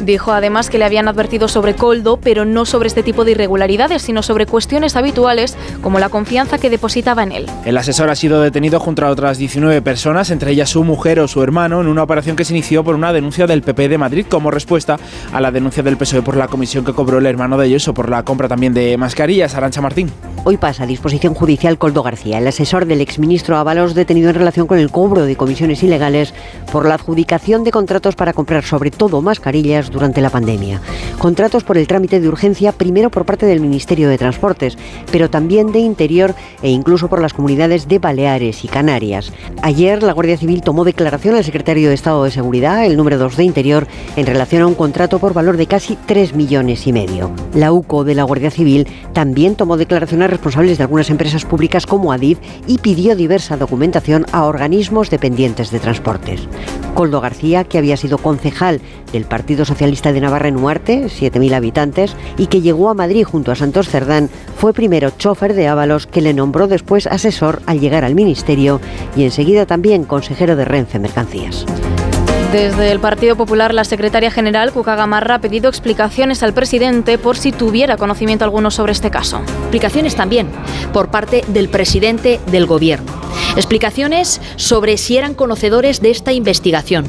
Dijo 0.00 0.32
además 0.32 0.70
que 0.70 0.78
le 0.78 0.84
habían 0.84 1.08
advertido 1.08 1.48
sobre 1.48 1.74
Coldo, 1.74 2.18
pero 2.18 2.44
no 2.44 2.64
sobre 2.64 2.88
este 2.88 3.02
tipo 3.02 3.24
de 3.24 3.32
irregularidades, 3.32 4.02
sino 4.02 4.22
sobre 4.22 4.46
cuestiones 4.46 4.96
habituales 4.96 5.56
como 5.82 5.98
la 5.98 6.08
confianza 6.08 6.58
que 6.58 6.70
depositaba 6.70 7.22
en 7.22 7.32
él. 7.32 7.46
El 7.64 7.76
asesor 7.76 8.08
ha 8.10 8.14
sido 8.14 8.40
detenido 8.40 8.80
junto 8.80 9.04
a 9.04 9.10
otras 9.10 9.38
19 9.38 9.82
personas, 9.82 10.30
entre 10.30 10.52
ellas 10.52 10.70
su 10.70 10.84
mujer 10.84 11.20
o 11.20 11.28
su 11.28 11.42
hermano, 11.42 11.80
en 11.80 11.88
una 11.88 12.02
operación 12.02 12.36
que 12.36 12.44
se 12.44 12.52
inició 12.52 12.84
por 12.84 12.94
una 12.94 13.12
denuncia 13.12 13.46
del 13.46 13.62
PP 13.62 13.88
de 13.88 13.98
Madrid 13.98 14.26
como 14.28 14.50
respuesta 14.50 14.96
a 15.32 15.40
la 15.40 15.50
denuncia 15.50 15.82
del 15.82 15.96
PSOE 15.96 16.22
por 16.22 16.36
la 16.36 16.48
comisión 16.48 16.84
que 16.84 16.92
cobró 16.92 17.18
el 17.18 17.26
hermano 17.26 17.58
de 17.58 17.66
ellos 17.66 17.88
o 17.88 17.94
por 17.94 18.08
la 18.08 18.24
compra 18.24 18.48
también 18.48 18.74
de 18.74 18.96
mascarillas. 18.96 19.54
Arancha 19.54 19.80
Martín. 19.80 20.10
Hoy 20.44 20.56
pasa 20.56 20.84
a 20.84 20.86
disposición 20.86 21.34
judicial 21.34 21.78
Coldo 21.78 22.02
García, 22.02 22.38
el 22.38 22.46
asesor 22.46 22.86
del 22.86 23.00
exministro 23.00 23.56
Ábalos 23.56 23.94
detenido 23.94 24.30
en 24.30 24.36
relación 24.36 24.66
con 24.66 24.78
el 24.78 24.90
cobro 24.90 25.24
de 25.24 25.36
comisiones 25.36 25.82
ilegales 25.82 26.32
por 26.72 26.86
la 26.86 26.94
adjudicación 26.94 27.64
de 27.64 27.70
contratos 27.70 28.14
para 28.14 28.32
comprar 28.32 28.64
sobre 28.64 28.90
todo 28.90 29.20
mascarillas 29.20 29.87
durante 29.90 30.20
la 30.20 30.30
pandemia. 30.30 30.80
Contratos 31.18 31.64
por 31.64 31.78
el 31.78 31.86
trámite 31.86 32.20
de 32.20 32.28
urgencia 32.28 32.72
primero 32.72 33.10
por 33.10 33.24
parte 33.24 33.46
del 33.46 33.60
Ministerio 33.60 34.08
de 34.08 34.18
Transportes, 34.18 34.76
pero 35.10 35.30
también 35.30 35.72
de 35.72 35.80
Interior 35.80 36.34
e 36.62 36.70
incluso 36.70 37.08
por 37.08 37.20
las 37.20 37.34
comunidades 37.34 37.88
de 37.88 37.98
Baleares 37.98 38.64
y 38.64 38.68
Canarias. 38.68 39.32
Ayer 39.62 40.02
la 40.02 40.12
Guardia 40.12 40.36
Civil 40.36 40.62
tomó 40.62 40.84
declaración 40.84 41.34
al 41.34 41.44
secretario 41.44 41.88
de 41.88 41.94
Estado 41.94 42.24
de 42.24 42.30
Seguridad, 42.30 42.84
el 42.84 42.96
número 42.96 43.18
2 43.18 43.36
de 43.36 43.44
Interior, 43.44 43.86
en 44.16 44.26
relación 44.26 44.62
a 44.62 44.66
un 44.66 44.74
contrato 44.74 45.18
por 45.18 45.34
valor 45.34 45.56
de 45.56 45.66
casi 45.66 45.96
3 46.06 46.34
millones 46.34 46.86
y 46.86 46.92
medio. 46.92 47.30
La 47.54 47.72
UCO 47.72 48.04
de 48.04 48.14
la 48.14 48.24
Guardia 48.24 48.50
Civil 48.50 48.86
también 49.12 49.56
tomó 49.56 49.76
declaración 49.76 50.22
a 50.22 50.26
responsables 50.26 50.78
de 50.78 50.84
algunas 50.84 51.10
empresas 51.10 51.44
públicas 51.44 51.86
como 51.86 52.12
Adif 52.12 52.38
y 52.66 52.78
pidió 52.78 53.16
diversa 53.16 53.56
documentación 53.56 54.26
a 54.32 54.44
organismos 54.44 55.10
dependientes 55.10 55.70
de 55.70 55.80
transportes. 55.80 56.40
Coldo 56.94 57.20
García, 57.20 57.64
que 57.64 57.78
había 57.78 57.96
sido 57.96 58.18
concejal 58.18 58.80
del 59.12 59.24
Partido 59.24 59.64
Socialista 59.64 59.77
de 59.78 60.20
Navarra 60.20 60.48
en 60.48 60.62
Huarte, 60.62 61.04
7.000 61.06 61.54
habitantes, 61.54 62.16
y 62.36 62.46
que 62.48 62.60
llegó 62.60 62.90
a 62.90 62.94
Madrid 62.94 63.24
junto 63.24 63.52
a 63.52 63.54
Santos 63.54 63.88
Cerdán, 63.88 64.28
fue 64.56 64.72
primero 64.72 65.10
chofer 65.16 65.54
de 65.54 65.68
Ábalos, 65.68 66.06
que 66.06 66.20
le 66.20 66.34
nombró 66.34 66.66
después 66.66 67.06
asesor 67.06 67.62
al 67.66 67.80
llegar 67.80 68.04
al 68.04 68.14
ministerio 68.14 68.80
y 69.16 69.24
enseguida 69.24 69.66
también 69.66 70.04
consejero 70.04 70.56
de 70.56 70.64
Renfe 70.64 70.98
Mercancías. 70.98 71.64
Desde 72.52 72.90
el 72.92 72.98
Partido 72.98 73.36
Popular, 73.36 73.74
la 73.74 73.84
secretaria 73.84 74.30
general, 74.30 74.72
Cuca 74.72 74.96
Gamarra, 74.96 75.34
ha 75.34 75.40
pedido 75.40 75.68
explicaciones 75.68 76.42
al 76.42 76.54
presidente 76.54 77.18
por 77.18 77.36
si 77.36 77.52
tuviera 77.52 77.98
conocimiento 77.98 78.42
alguno 78.42 78.70
sobre 78.70 78.92
este 78.92 79.10
caso. 79.10 79.40
Explicaciones 79.40 80.16
también 80.16 80.48
por 80.94 81.10
parte 81.10 81.44
del 81.48 81.68
presidente 81.68 82.40
del 82.50 82.64
gobierno. 82.64 83.12
Explicaciones 83.54 84.40
sobre 84.56 84.96
si 84.96 85.18
eran 85.18 85.34
conocedores 85.34 86.00
de 86.00 86.10
esta 86.10 86.32
investigación 86.32 87.06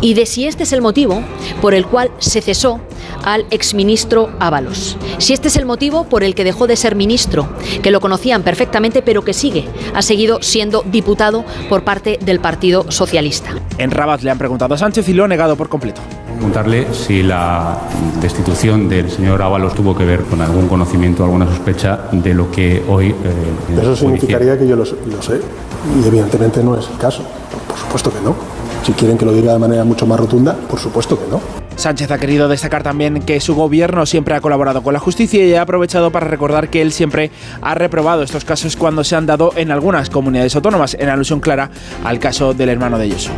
y 0.00 0.14
de 0.14 0.26
si 0.26 0.44
este 0.46 0.64
es 0.64 0.72
el 0.72 0.82
motivo 0.82 1.22
por 1.60 1.72
el 1.72 1.86
cual 1.86 2.10
se 2.18 2.40
cesó 2.40 2.80
al 3.24 3.46
exministro 3.50 4.30
Ábalos. 4.38 4.96
Si 5.18 5.32
este 5.32 5.48
es 5.48 5.56
el 5.56 5.66
motivo 5.66 6.04
por 6.04 6.22
el 6.24 6.34
que 6.34 6.44
dejó 6.44 6.66
de 6.66 6.76
ser 6.76 6.94
ministro, 6.96 7.48
que 7.82 7.90
lo 7.90 8.00
conocían 8.00 8.42
perfectamente, 8.42 9.02
pero 9.02 9.22
que 9.24 9.32
sigue, 9.32 9.66
ha 9.94 10.02
seguido 10.02 10.42
siendo 10.42 10.82
diputado 10.86 11.44
por 11.68 11.82
parte 11.84 12.18
del 12.24 12.40
Partido 12.40 12.90
Socialista. 12.90 13.50
En 13.78 13.90
Rabat 13.90 14.22
le 14.22 14.30
han 14.30 14.38
preguntado 14.38 14.74
a 14.74 14.78
Sánchez 14.78 15.08
y 15.08 15.12
lo 15.12 15.24
ha 15.24 15.28
negado 15.28 15.56
por 15.56 15.68
completo. 15.68 16.00
Preguntarle 16.34 16.86
si 16.92 17.22
la 17.22 17.78
destitución 18.20 18.88
del 18.88 19.10
señor 19.10 19.40
Ábalos 19.42 19.74
tuvo 19.74 19.96
que 19.96 20.04
ver 20.04 20.20
con 20.24 20.40
algún 20.40 20.68
conocimiento, 20.68 21.24
alguna 21.24 21.46
sospecha 21.46 22.00
de 22.12 22.34
lo 22.34 22.50
que 22.50 22.82
hoy. 22.88 23.08
eh, 23.10 23.14
Eso 23.72 23.80
judicial- 23.80 23.96
significaría 23.96 24.58
que 24.58 24.66
yo 24.66 24.76
lo, 24.76 24.84
lo 24.84 25.22
sé 25.22 25.40
y 26.02 26.06
evidentemente 26.06 26.62
no 26.62 26.76
es 26.78 26.88
el 26.90 26.98
caso. 26.98 27.22
Por 27.68 27.78
supuesto 27.78 28.10
que 28.12 28.20
no. 28.20 28.34
Si 28.84 28.92
quieren 28.92 29.16
que 29.16 29.24
lo 29.24 29.32
diga 29.32 29.52
de 29.54 29.58
manera 29.58 29.84
mucho 29.84 30.06
más 30.06 30.20
rotunda, 30.20 30.54
por 30.68 30.78
supuesto 30.78 31.18
que 31.18 31.30
no. 31.30 31.40
Sánchez 31.76 32.10
ha 32.10 32.18
querido 32.18 32.48
destacar 32.48 32.82
también 32.82 33.22
que 33.22 33.40
su 33.40 33.54
gobierno 33.54 34.06
siempre 34.06 34.34
ha 34.34 34.40
colaborado 34.40 34.82
con 34.82 34.92
la 34.92 35.00
justicia 35.00 35.44
y 35.44 35.54
ha 35.54 35.62
aprovechado 35.62 36.10
para 36.10 36.26
recordar 36.26 36.68
que 36.68 36.82
él 36.82 36.92
siempre 36.92 37.30
ha 37.62 37.74
reprobado 37.74 38.22
estos 38.22 38.44
casos 38.44 38.76
cuando 38.76 39.02
se 39.02 39.16
han 39.16 39.26
dado 39.26 39.52
en 39.56 39.70
algunas 39.70 40.10
comunidades 40.10 40.54
autónomas, 40.54 40.96
en 41.00 41.08
alusión 41.08 41.40
clara 41.40 41.70
al 42.04 42.18
caso 42.18 42.54
del 42.54 42.68
hermano 42.68 42.98
de 42.98 43.04
Ayuso. 43.04 43.30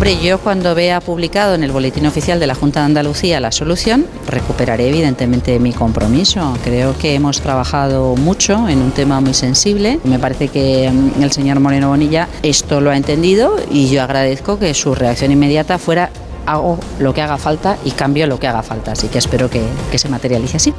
Hombre, 0.00 0.16
yo 0.18 0.38
cuando 0.38 0.74
vea 0.74 0.98
publicado 1.02 1.54
en 1.54 1.62
el 1.62 1.72
Boletín 1.72 2.06
Oficial 2.06 2.40
de 2.40 2.46
la 2.46 2.54
Junta 2.54 2.80
de 2.80 2.86
Andalucía 2.86 3.38
la 3.38 3.52
solución, 3.52 4.06
recuperaré 4.28 4.88
evidentemente 4.88 5.58
mi 5.58 5.74
compromiso. 5.74 6.56
Creo 6.64 6.96
que 6.96 7.14
hemos 7.14 7.42
trabajado 7.42 8.16
mucho 8.16 8.66
en 8.70 8.80
un 8.80 8.92
tema 8.92 9.20
muy 9.20 9.34
sensible. 9.34 10.00
Me 10.04 10.18
parece 10.18 10.48
que 10.48 10.90
mm, 10.90 11.22
el 11.22 11.32
señor 11.32 11.60
Moreno 11.60 11.90
Bonilla 11.90 12.28
esto 12.42 12.80
lo 12.80 12.88
ha 12.88 12.96
entendido 12.96 13.56
y 13.70 13.90
yo 13.90 14.02
agradezco 14.02 14.58
que 14.58 14.72
su 14.72 14.94
reacción 14.94 15.32
inmediata 15.32 15.76
fuera 15.76 16.08
hago 16.46 16.78
lo 16.98 17.12
que 17.12 17.20
haga 17.20 17.36
falta 17.36 17.76
y 17.84 17.90
cambio 17.90 18.26
lo 18.26 18.40
que 18.40 18.46
haga 18.46 18.62
falta. 18.62 18.92
Así 18.92 19.08
que 19.08 19.18
espero 19.18 19.50
que, 19.50 19.60
que 19.92 19.98
se 19.98 20.08
materialice 20.08 20.56
así. 20.56 20.72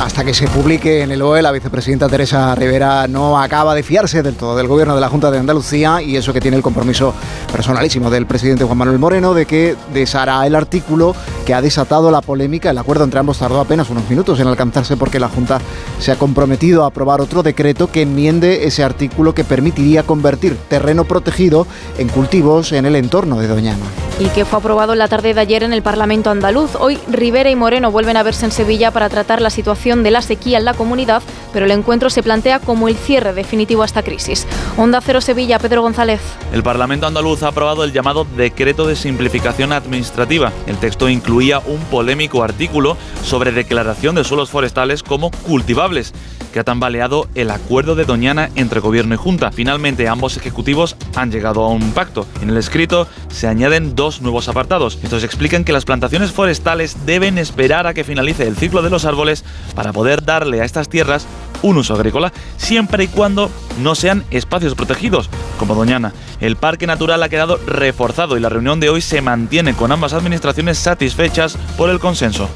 Hasta 0.00 0.24
que 0.24 0.32
se 0.32 0.46
publique 0.46 1.02
en 1.02 1.10
el 1.10 1.22
BOE, 1.22 1.42
la 1.42 1.50
vicepresidenta 1.50 2.08
Teresa 2.08 2.54
Rivera 2.54 3.08
no 3.08 3.40
acaba 3.40 3.74
de 3.74 3.82
fiarse 3.82 4.22
del 4.22 4.36
todo 4.36 4.56
del 4.56 4.68
gobierno 4.68 4.94
de 4.94 5.00
la 5.00 5.08
Junta 5.08 5.30
de 5.30 5.38
Andalucía 5.38 6.00
y 6.02 6.16
eso 6.16 6.32
que 6.32 6.40
tiene 6.40 6.56
el 6.56 6.62
compromiso 6.62 7.14
personalísimo 7.50 8.08
del 8.08 8.26
presidente 8.26 8.64
Juan 8.64 8.78
Manuel 8.78 8.98
Moreno 8.98 9.34
de 9.34 9.46
que 9.46 9.74
deshará 9.92 10.46
el 10.46 10.54
artículo 10.54 11.16
que 11.44 11.54
ha 11.54 11.62
desatado 11.62 12.10
la 12.12 12.20
polémica. 12.20 12.70
El 12.70 12.78
acuerdo 12.78 13.04
entre 13.04 13.18
ambos 13.18 13.38
tardó 13.38 13.60
apenas 13.60 13.90
unos 13.90 14.08
minutos 14.08 14.38
en 14.38 14.46
alcanzarse 14.46 14.96
porque 14.96 15.18
la 15.18 15.28
Junta 15.28 15.60
se 15.98 16.12
ha 16.12 16.16
comprometido 16.16 16.84
a 16.84 16.88
aprobar 16.88 17.20
otro 17.20 17.42
decreto 17.42 17.90
que 17.90 18.02
enmiende 18.02 18.66
ese 18.66 18.84
artículo 18.84 19.34
que 19.34 19.42
permitiría 19.42 20.04
convertir 20.04 20.56
terreno 20.68 21.04
protegido 21.04 21.66
en 21.98 22.08
cultivos 22.08 22.70
en 22.72 22.86
el 22.86 22.94
entorno 22.94 23.40
de 23.40 23.48
Doñana. 23.48 23.84
Y 24.20 24.28
que 24.30 24.44
fue 24.44 24.58
aprobado 24.58 24.92
en 24.92 24.98
la 24.98 25.08
tarde 25.08 25.32
de 25.32 25.40
ayer 25.40 25.62
en 25.62 25.72
el 25.72 25.82
Parlamento 25.82 26.30
andaluz. 26.30 26.72
Hoy 26.78 26.98
Rivera 27.08 27.50
y 27.50 27.56
Moreno 27.56 27.92
vuelven 27.92 28.16
a 28.16 28.24
verse 28.24 28.46
en 28.46 28.52
Sevilla 28.52 28.90
para 28.90 29.08
tratar 29.08 29.40
la 29.40 29.50
situación 29.50 29.77
de 29.78 30.10
la 30.10 30.22
sequía 30.22 30.58
en 30.58 30.64
la 30.64 30.74
comunidad, 30.74 31.22
pero 31.52 31.64
el 31.64 31.70
encuentro 31.70 32.10
se 32.10 32.22
plantea 32.22 32.58
como 32.58 32.88
el 32.88 32.96
cierre 32.96 33.32
definitivo 33.32 33.82
a 33.82 33.86
esta 33.86 34.02
crisis. 34.02 34.44
Onda 34.76 35.00
Cero 35.00 35.20
Sevilla, 35.20 35.60
Pedro 35.60 35.82
González. 35.82 36.20
El 36.52 36.64
Parlamento 36.64 37.06
andaluz 37.06 37.44
ha 37.44 37.48
aprobado 37.48 37.84
el 37.84 37.92
llamado 37.92 38.26
Decreto 38.36 38.86
de 38.86 38.96
Simplificación 38.96 39.72
Administrativa. 39.72 40.52
El 40.66 40.78
texto 40.78 41.08
incluía 41.08 41.60
un 41.60 41.80
polémico 41.84 42.42
artículo 42.42 42.96
sobre 43.22 43.52
declaración 43.52 44.16
de 44.16 44.24
suelos 44.24 44.50
forestales 44.50 45.02
como 45.04 45.30
cultivables 45.30 46.12
que 46.52 46.60
ha 46.60 46.64
tambaleado 46.64 47.28
el 47.34 47.50
acuerdo 47.50 47.94
de 47.94 48.04
Doñana 48.04 48.50
entre 48.54 48.80
gobierno 48.80 49.14
y 49.14 49.18
junta. 49.18 49.52
Finalmente, 49.52 50.08
ambos 50.08 50.36
ejecutivos 50.36 50.96
han 51.14 51.30
llegado 51.30 51.64
a 51.64 51.68
un 51.68 51.92
pacto. 51.92 52.26
En 52.42 52.50
el 52.50 52.56
escrito 52.56 53.06
se 53.28 53.46
añaden 53.46 53.94
dos 53.94 54.22
nuevos 54.22 54.48
apartados. 54.48 54.98
Estos 55.02 55.24
explican 55.24 55.64
que 55.64 55.72
las 55.72 55.84
plantaciones 55.84 56.32
forestales 56.32 57.06
deben 57.06 57.38
esperar 57.38 57.86
a 57.86 57.94
que 57.94 58.04
finalice 58.04 58.46
el 58.46 58.56
ciclo 58.56 58.82
de 58.82 58.90
los 58.90 59.04
árboles 59.04 59.44
para 59.74 59.92
poder 59.92 60.24
darle 60.24 60.60
a 60.60 60.64
estas 60.64 60.88
tierras 60.88 61.26
un 61.62 61.76
uso 61.76 61.94
agrícola, 61.94 62.32
siempre 62.56 63.04
y 63.04 63.08
cuando 63.08 63.50
no 63.82 63.94
sean 63.94 64.24
espacios 64.30 64.74
protegidos, 64.74 65.28
como 65.58 65.74
Doñana. 65.74 66.12
El 66.40 66.56
parque 66.56 66.86
natural 66.86 67.22
ha 67.22 67.28
quedado 67.28 67.58
reforzado 67.66 68.36
y 68.36 68.40
la 68.40 68.48
reunión 68.48 68.80
de 68.80 68.90
hoy 68.90 69.00
se 69.00 69.20
mantiene 69.22 69.74
con 69.74 69.92
ambas 69.92 70.12
administraciones 70.12 70.78
satisfechas 70.78 71.56
por 71.76 71.90
el 71.90 71.98
consenso. 71.98 72.48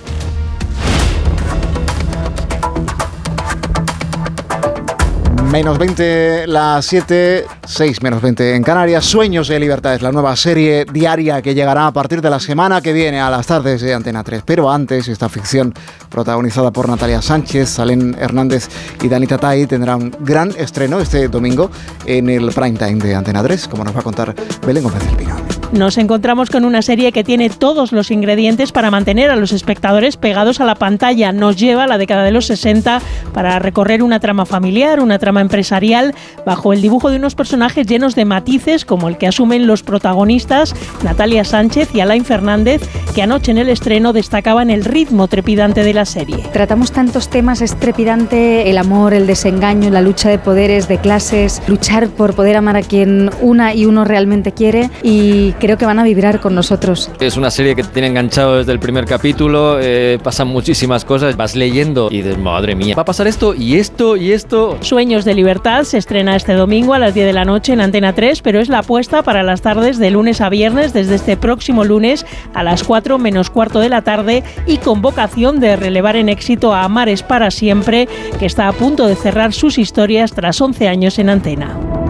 Menos 5.52 5.76
20 5.76 6.46
las 6.46 6.86
7, 6.86 7.44
6 7.66 8.02
menos 8.02 8.22
20 8.22 8.56
en 8.56 8.62
Canarias. 8.62 9.04
Sueños 9.04 9.48
de 9.48 9.60
Libertad 9.60 9.94
es 9.94 10.00
la 10.00 10.10
nueva 10.10 10.34
serie 10.34 10.86
diaria 10.90 11.42
que 11.42 11.54
llegará 11.54 11.86
a 11.86 11.92
partir 11.92 12.22
de 12.22 12.30
la 12.30 12.40
semana 12.40 12.80
que 12.80 12.94
viene 12.94 13.20
a 13.20 13.28
las 13.28 13.48
tardes 13.48 13.82
de 13.82 13.92
Antena 13.92 14.24
3. 14.24 14.44
Pero 14.46 14.70
antes, 14.70 15.08
esta 15.08 15.28
ficción 15.28 15.74
protagonizada 16.08 16.70
por 16.70 16.88
Natalia 16.88 17.20
Sánchez, 17.20 17.68
Salén 17.68 18.16
Hernández 18.18 18.70
y 19.02 19.08
Danita 19.08 19.36
Tai 19.36 19.66
tendrá 19.66 19.96
un 19.96 20.10
gran 20.20 20.52
estreno 20.56 21.00
este 21.00 21.28
domingo 21.28 21.70
en 22.06 22.30
el 22.30 22.50
prime 22.52 22.78
time 22.78 22.94
de 22.94 23.14
Antena 23.14 23.42
3, 23.42 23.68
como 23.68 23.84
nos 23.84 23.94
va 23.94 24.00
a 24.00 24.04
contar 24.04 24.34
Belén 24.66 24.84
Gómez 24.84 25.04
del 25.04 25.16
Pino. 25.16 25.61
Nos 25.72 25.96
encontramos 25.96 26.50
con 26.50 26.66
una 26.66 26.82
serie 26.82 27.12
que 27.12 27.24
tiene 27.24 27.48
todos 27.48 27.92
los 27.92 28.10
ingredientes 28.10 28.72
para 28.72 28.90
mantener 28.90 29.30
a 29.30 29.36
los 29.36 29.52
espectadores 29.52 30.18
pegados 30.18 30.60
a 30.60 30.66
la 30.66 30.74
pantalla. 30.74 31.32
Nos 31.32 31.56
lleva 31.56 31.84
a 31.84 31.86
la 31.86 31.96
década 31.96 32.24
de 32.24 32.30
los 32.30 32.44
60 32.44 33.00
para 33.32 33.58
recorrer 33.58 34.02
una 34.02 34.20
trama 34.20 34.44
familiar, 34.44 35.00
una 35.00 35.18
trama 35.18 35.40
empresarial, 35.40 36.14
bajo 36.44 36.74
el 36.74 36.82
dibujo 36.82 37.08
de 37.08 37.16
unos 37.16 37.34
personajes 37.34 37.86
llenos 37.86 38.14
de 38.14 38.26
matices 38.26 38.84
como 38.84 39.08
el 39.08 39.16
que 39.16 39.26
asumen 39.26 39.66
los 39.66 39.82
protagonistas 39.82 40.74
Natalia 41.02 41.42
Sánchez 41.42 41.94
y 41.94 42.00
Alain 42.00 42.26
Fernández, 42.26 42.82
que 43.14 43.22
anoche 43.22 43.50
en 43.50 43.56
el 43.56 43.70
estreno 43.70 44.12
destacaban 44.12 44.68
el 44.68 44.84
ritmo 44.84 45.26
trepidante 45.26 45.84
de 45.84 45.94
la 45.94 46.04
serie. 46.04 46.44
Tratamos 46.52 46.92
tantos 46.92 47.30
temas, 47.30 47.62
es 47.62 47.76
trepidante 47.76 48.68
el 48.68 48.76
amor, 48.76 49.14
el 49.14 49.26
desengaño, 49.26 49.88
la 49.88 50.02
lucha 50.02 50.28
de 50.28 50.38
poderes, 50.38 50.86
de 50.86 50.98
clases, 50.98 51.62
luchar 51.66 52.08
por 52.08 52.34
poder 52.34 52.58
amar 52.58 52.76
a 52.76 52.82
quien 52.82 53.30
una 53.40 53.72
y 53.72 53.86
uno 53.86 54.04
realmente 54.04 54.52
quiere 54.52 54.90
y 55.02 55.52
creo 55.62 55.78
que 55.78 55.86
van 55.86 56.00
a 56.00 56.02
vibrar 56.02 56.40
con 56.40 56.56
nosotros. 56.56 57.08
Es 57.20 57.36
una 57.36 57.48
serie 57.48 57.76
que 57.76 57.84
te 57.84 57.90
tiene 57.90 58.08
enganchado 58.08 58.56
desde 58.56 58.72
el 58.72 58.80
primer 58.80 59.04
capítulo, 59.04 59.78
eh, 59.80 60.18
pasan 60.20 60.48
muchísimas 60.48 61.04
cosas, 61.04 61.36
vas 61.36 61.54
leyendo 61.54 62.08
y 62.10 62.20
dices, 62.20 62.36
madre 62.36 62.74
mía, 62.74 62.96
va 62.96 63.02
a 63.02 63.04
pasar 63.04 63.28
esto 63.28 63.54
y 63.54 63.76
esto 63.76 64.16
y 64.16 64.32
esto. 64.32 64.76
Sueños 64.80 65.24
de 65.24 65.34
libertad 65.34 65.84
se 65.84 65.98
estrena 65.98 66.34
este 66.34 66.54
domingo 66.54 66.94
a 66.94 66.98
las 66.98 67.14
10 67.14 67.26
de 67.26 67.32
la 67.32 67.44
noche 67.44 67.74
en 67.74 67.80
Antena 67.80 68.12
3, 68.12 68.42
pero 68.42 68.58
es 68.58 68.68
la 68.68 68.80
apuesta 68.80 69.22
para 69.22 69.44
las 69.44 69.62
tardes 69.62 69.98
de 70.00 70.10
lunes 70.10 70.40
a 70.40 70.48
viernes 70.48 70.92
desde 70.92 71.14
este 71.14 71.36
próximo 71.36 71.84
lunes 71.84 72.26
a 72.54 72.64
las 72.64 72.82
4 72.82 73.18
menos 73.18 73.48
cuarto 73.48 73.78
de 73.78 73.88
la 73.88 74.02
tarde 74.02 74.42
y 74.66 74.78
con 74.78 75.00
vocación 75.00 75.60
de 75.60 75.76
relevar 75.76 76.16
en 76.16 76.28
éxito 76.28 76.74
a 76.74 76.82
Amares 76.82 77.22
para 77.22 77.52
siempre, 77.52 78.08
que 78.40 78.46
está 78.46 78.66
a 78.66 78.72
punto 78.72 79.06
de 79.06 79.14
cerrar 79.14 79.52
sus 79.52 79.78
historias 79.78 80.32
tras 80.32 80.60
11 80.60 80.88
años 80.88 81.20
en 81.20 81.30
antena. 81.30 82.01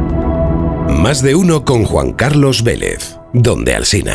Más 0.93 1.23
de 1.23 1.35
uno 1.35 1.65
con 1.65 1.85
Juan 1.85 2.13
Carlos 2.13 2.63
Vélez, 2.63 3.17
donde 3.33 3.75
Alsina. 3.75 4.15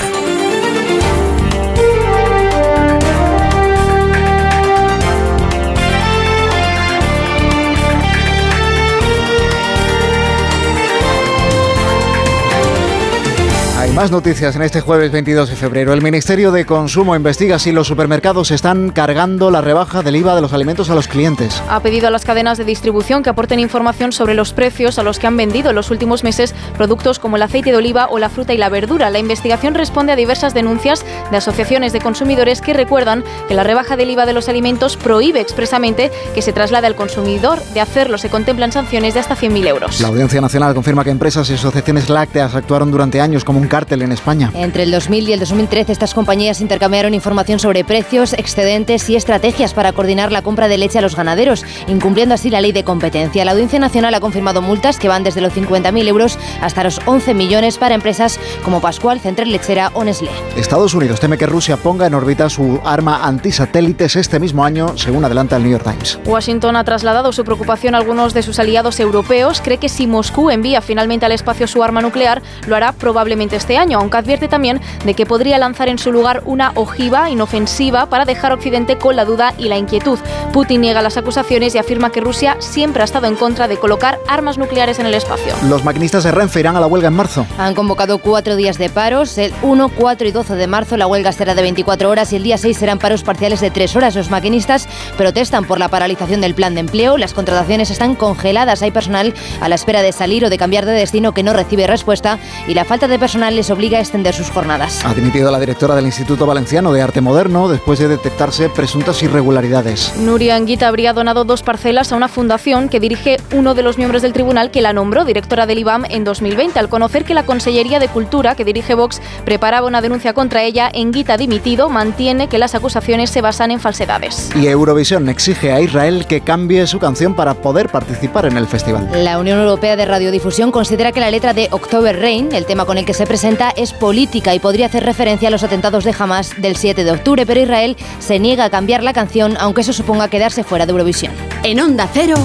Más 13.98 14.12
noticias 14.12 14.56
en 14.56 14.62
este 14.62 14.80
jueves 14.80 15.12
22 15.12 15.50
de 15.50 15.56
febrero. 15.56 15.91
El 15.91 16.04
Ministerio 16.04 16.52
de 16.52 16.68
Consumo 16.68 17.16
investiga 17.16 17.58
si 17.58 17.72
los 17.72 17.88
supermercados 17.88 18.52
están 18.52 18.91
cargando 18.91 19.50
la 19.50 19.60
rebaja 19.60 20.04
del 20.04 20.18
IVA 20.18 20.36
de 20.36 20.41
los 20.41 20.54
alimentos 20.54 20.91
a 20.91 20.93
los 20.93 21.08
clientes. 21.08 21.64
Ha 21.68 21.80
pedido 21.80 22.08
a 22.08 22.12
las 22.12 22.24
cadenas 22.24 22.60
de 22.60 22.64
distribución 22.64 23.24
que 23.24 23.32
aporten 23.32 23.60
información 23.60 24.12
sobre 24.12 24.36
los 24.36 24.54
precios 24.54 25.00
a 25.00 25.04
los 25.04 25.18
que 25.18 25.26
han 25.26 25.36
vendido 25.36 25.72
en 25.72 25.76
los 25.76 25.89
últimos 25.89 26.24
meses 26.24 26.54
productos 26.76 27.18
como 27.18 27.38
el 27.38 27.41
aceite 27.41 27.72
de 27.72 27.78
oliva 27.78 28.08
o 28.12 28.20
la 28.20 28.30
fruta 28.30 28.54
y 28.54 28.58
la 28.60 28.70
verdura. 28.70 29.10
La 29.10 29.18
investigación 29.18 29.74
responde 29.74 30.12
a 30.12 30.16
diversas 30.16 30.54
denuncias 30.54 31.04
de 31.32 31.38
asociaciones 31.38 31.91
de 31.91 32.00
consumidores 32.00 32.62
que 32.62 32.74
recuerdan 32.74 33.24
que 33.48 33.56
la 33.56 33.64
rebaja 33.64 33.98
del 33.98 34.12
IVA 34.12 34.28
de 34.28 34.34
los 34.34 34.48
alimentos 34.48 34.95
prohíbe 34.95 35.41
expresamente 35.41 36.12
que 36.36 36.43
se 36.43 36.54
traslade 36.54 36.86
al 36.86 36.95
consumidor. 36.95 37.64
De 37.74 37.82
hacerlo 37.82 38.20
se 38.20 38.30
contemplan 38.30 38.72
sanciones 38.72 39.16
de 39.16 39.22
hasta 39.22 39.36
100.000 39.36 39.68
euros. 39.68 40.02
La 40.02 40.10
Audiencia 40.10 40.39
Nacional 40.39 40.76
confirma 40.76 41.04
que 41.04 41.10
empresas 41.10 41.50
y 41.50 41.56
asociaciones 41.56 42.10
lácteas 42.12 42.54
actuaron 42.54 42.91
durante 42.91 43.22
años 43.22 43.43
como 43.43 43.58
un 43.60 43.68
cártel 43.68 43.87
en 43.90 44.12
España. 44.12 44.52
Entre 44.54 44.84
el 44.84 44.92
2000 44.92 45.30
y 45.30 45.34
el 45.34 45.40
2013 45.40 45.92
estas 45.92 46.14
compañías 46.14 46.60
intercambiaron 46.60 47.14
información 47.14 47.60
sobre 47.60 47.86
precios, 47.86 48.34
excedentes 48.34 49.10
y 49.10 49.16
estrategias 49.16 49.74
para 49.74 49.94
coordinar 49.94 50.32
la 50.32 50.42
compra 50.42 50.68
de 50.68 50.78
leche 50.78 51.00
a 51.00 51.02
los 51.02 51.16
ganaderos, 51.16 51.66
incumpliendo 51.88 52.36
así 52.36 52.50
la 52.50 52.62
ley 52.62 52.74
de 52.74 52.84
competencia. 52.84 53.46
La 53.46 53.54
Audiencia 53.54 53.80
Nacional 53.80 54.14
ha 54.14 54.20
confirmado 54.20 54.62
multas 54.62 55.00
que 55.00 55.08
van 55.08 55.24
desde 55.24 55.42
los 55.42 55.54
50.000 55.54 56.08
euros 56.08 56.38
hasta 56.62 56.84
los 56.84 57.00
11 57.06 57.34
millones 57.34 57.78
para 57.78 57.96
empresas 57.96 58.40
como 58.64 58.82
Pascual, 58.82 59.20
Central 59.22 59.52
Lechera 59.52 59.92
o 59.94 60.04
Nestlé. 60.04 60.32
Estados 60.58 60.94
Unidos 60.94 61.20
teme 61.20 61.38
que 61.38 61.46
Rusia 61.46 61.78
ponga 61.78 62.08
en 62.08 62.14
órbita 62.14 62.50
su 62.50 62.80
arma 62.84 63.26
antisatélites 63.26 64.16
este 64.18 64.40
mismo 64.40 64.66
año, 64.66 64.98
según 64.98 65.24
adelanta 65.24 65.56
el 65.56 65.64
New 65.64 65.72
York 65.72 65.84
Times. 65.84 66.20
Washington 66.26 66.76
ha 66.76 66.84
trasladado 66.84 67.32
su 67.32 67.44
preocupación 67.44 67.96
a 67.96 68.00
algunos 68.00 68.34
de 68.34 68.44
sus 68.44 68.60
aliados 68.60 69.00
europeos. 69.00 69.62
Cree 69.64 69.78
que 69.78 69.90
si 69.90 70.08
Moscú 70.08 70.50
envía 70.50 70.82
finalmente 70.82 71.26
al 71.26 71.32
espacio 71.32 71.68
su 71.68 71.84
arma 71.84 72.02
nuclear, 72.02 72.42
lo 72.66 72.76
hará 72.76 72.92
probablemente 72.92 73.56
este 73.56 73.76
año, 73.78 73.99
aunque 73.99 74.17
advierte 74.17 74.47
también 74.47 74.82
de 75.05 75.13
que 75.13 75.25
podría 75.25 75.57
lanzar 75.57 75.89
en 75.89 75.97
su 75.97 76.11
lugar 76.11 76.43
una 76.45 76.71
ojiva 76.75 77.30
inofensiva 77.30 78.07
para 78.07 78.25
dejar 78.25 78.51
a 78.51 78.55
Occidente 78.55 78.97
con 78.97 79.15
la 79.15 79.25
duda 79.25 79.53
y 79.57 79.69
la 79.69 79.78
inquietud. 79.78 80.19
Putin 80.53 80.82
niega 80.82 81.01
las 81.01 81.17
acusaciones 81.17 81.75
y 81.75 81.78
afirma 81.78 82.11
que 82.11 82.21
Rusia 82.21 82.57
siempre 82.59 83.01
ha 83.01 83.05
estado 83.05 83.28
en 83.28 83.36
contra 83.36 83.67
de 83.67 83.78
colocar 83.78 84.19
armas 84.28 84.57
nucleares 84.57 84.99
en 84.99 85.05
el 85.05 85.13
espacio. 85.13 85.53
Los 85.67 85.84
maquinistas 85.84 86.23
de 86.23 86.32
Renfe 86.32 86.59
irán 86.59 86.75
a 86.75 86.80
la 86.80 86.88
huelga 86.88 87.07
en 87.07 87.15
marzo. 87.15 87.45
Han 87.57 87.75
convocado 87.75 88.17
cuatro 88.19 88.55
días 88.55 88.78
de 88.78 88.89
paros. 88.89 89.38
El 89.38 89.53
1, 89.61 89.89
4 89.89 90.28
y 90.28 90.32
12 90.32 90.55
de 90.55 90.67
marzo 90.67 90.97
la 90.97 91.07
huelga 91.07 91.32
será 91.32 91.55
de 91.55 91.61
24 91.61 92.09
horas 92.09 92.34
y 92.34 92.38
el 92.38 92.43
día 92.43 92.57
6 92.57 92.78
serán 92.78 92.99
paros 92.99 93.23
parciales 93.23 93.61
de 93.61 93.71
3 93.71 93.95
horas. 93.95 94.15
Los 94.15 94.30
maquinistas 94.30 94.88
protestan 95.17 95.65
por 95.65 95.80
la 95.80 95.89
paralización 95.89 96.41
del 96.41 96.55
plan 96.55 96.73
de 96.73 96.82
empleo. 96.82 97.17
Las 97.17 97.34
contrataciones 97.34 97.89
están 97.91 98.15
congeladas. 98.15 98.82
Hay 98.82 98.91
personal 98.91 99.34
a 99.61 99.69
la 99.69 99.75
espera 99.75 100.01
de 100.01 100.11
salir 100.11 100.45
o 100.45 100.49
de 100.49 100.57
cambiar 100.57 100.86
de 100.86 100.93
destino 100.93 101.34
que 101.34 101.43
no 101.43 101.53
recibe 101.53 101.88
respuesta 101.88 102.39
y 102.67 102.73
la 102.73 102.86
falta 102.86 103.07
de 103.07 103.19
personal 103.19 103.57
les 103.58 103.72
obliga 103.72 103.97
a 103.97 104.01
extender 104.01 104.36
sus 104.36 104.51
jornadas. 104.51 105.03
Ha 105.03 105.16
dimitido 105.16 105.49
la 105.49 105.60
directora 105.60 105.95
del 105.95 106.05
Instituto 106.05 106.45
Valenciano 106.45 106.93
de 106.93 107.01
Arte 107.01 107.22
Moderno 107.22 107.68
después 107.68 107.97
de 107.97 108.08
detectarse 108.08 108.70
presuntas 108.70 109.24
irregularidades. 109.24 110.14
Nuria 110.20 110.55
Anguita 110.55 110.88
habría 110.88 111.12
donado 111.12 111.43
dos 111.43 111.64
parcelas 111.64 112.12
a 112.12 112.16
una 112.16 112.28
fundación 112.28 112.88
que 112.88 112.99
dirige 112.99 113.38
uno 113.55 113.74
de 113.74 113.82
los 113.82 113.97
miembros 113.97 114.22
del 114.22 114.32
tribunal 114.32 114.70
que 114.70 114.84
la 114.84 114.93
nombró 114.93 115.26
directora 115.26 115.66
del 115.66 115.80
IBAM 115.80 116.05
en 116.08 116.24
2020. 116.24 116.78
Al 116.78 116.88
conocer 116.88 117.26
que 117.26 117.34
la 117.34 117.47
Consellería 117.47 117.99
de 117.99 118.10
Cultura, 118.10 118.53
que 118.53 118.64
dirige 118.64 118.93
Vox, 118.93 119.20
preparaba 119.43 119.88
una 119.88 120.01
denuncia 120.01 120.34
contra 120.34 120.62
ella, 120.62 120.91
Anguita 120.93 121.36
dimitido 121.36 121.89
mantiene 121.89 122.49
que 122.49 122.60
las 122.60 122.76
acusaciones 122.76 123.32
se 123.32 123.41
basan 123.41 123.72
en 123.72 123.80
falsedades. 123.80 124.51
Y 124.55 124.68
Eurovisión 124.68 125.30
exige 125.30 125.72
a 125.72 125.82
Israel 125.82 126.28
que 126.28 126.41
cambie 126.41 126.86
su 126.86 126.99
canción 126.99 127.34
para 127.34 127.55
poder 127.55 127.89
participar 127.89 128.45
en 128.45 128.55
el 128.55 128.68
festival. 128.68 129.10
La 129.16 129.39
Unión 129.39 129.58
Europea 129.58 129.95
de 129.95 130.05
Radiodifusión 130.05 130.72
considera 130.72 131.12
que 131.12 131.22
la 131.22 131.32
letra 131.32 131.55
de 131.55 131.70
October 131.72 132.20
Rain, 132.20 132.49
el 132.51 132.68
tema 132.68 132.86
con 132.86 132.99
el 132.99 133.05
que 133.05 133.16
se 133.16 133.26
presenta, 133.26 133.47
es 133.78 133.93
política 133.93 134.54
y 134.54 134.60
podría 134.60 134.88
hacer 134.88 135.06
referencia 135.06 135.48
a 135.48 135.52
los 135.52 135.64
atentados 135.64 136.04
de 136.04 136.14
Hamas 136.18 136.54
del 136.62 136.76
7 136.76 137.04
de 137.04 137.12
octubre, 137.12 137.45
pero 137.45 137.62
Israel 137.62 137.95
se 138.20 138.39
niega 138.39 138.66
a 138.66 138.70
cambiar 138.70 139.04
la 139.04 139.14
canción, 139.14 139.56
aunque 139.60 139.82
eso 139.82 139.93
suponga 139.93 140.28
quedarse 140.28 140.64
fuera 140.64 140.86
de 140.86 140.91
Eurovisión. 140.91 141.34
En 141.64 141.80
Onda 141.80 142.10
Cero, 142.14 142.36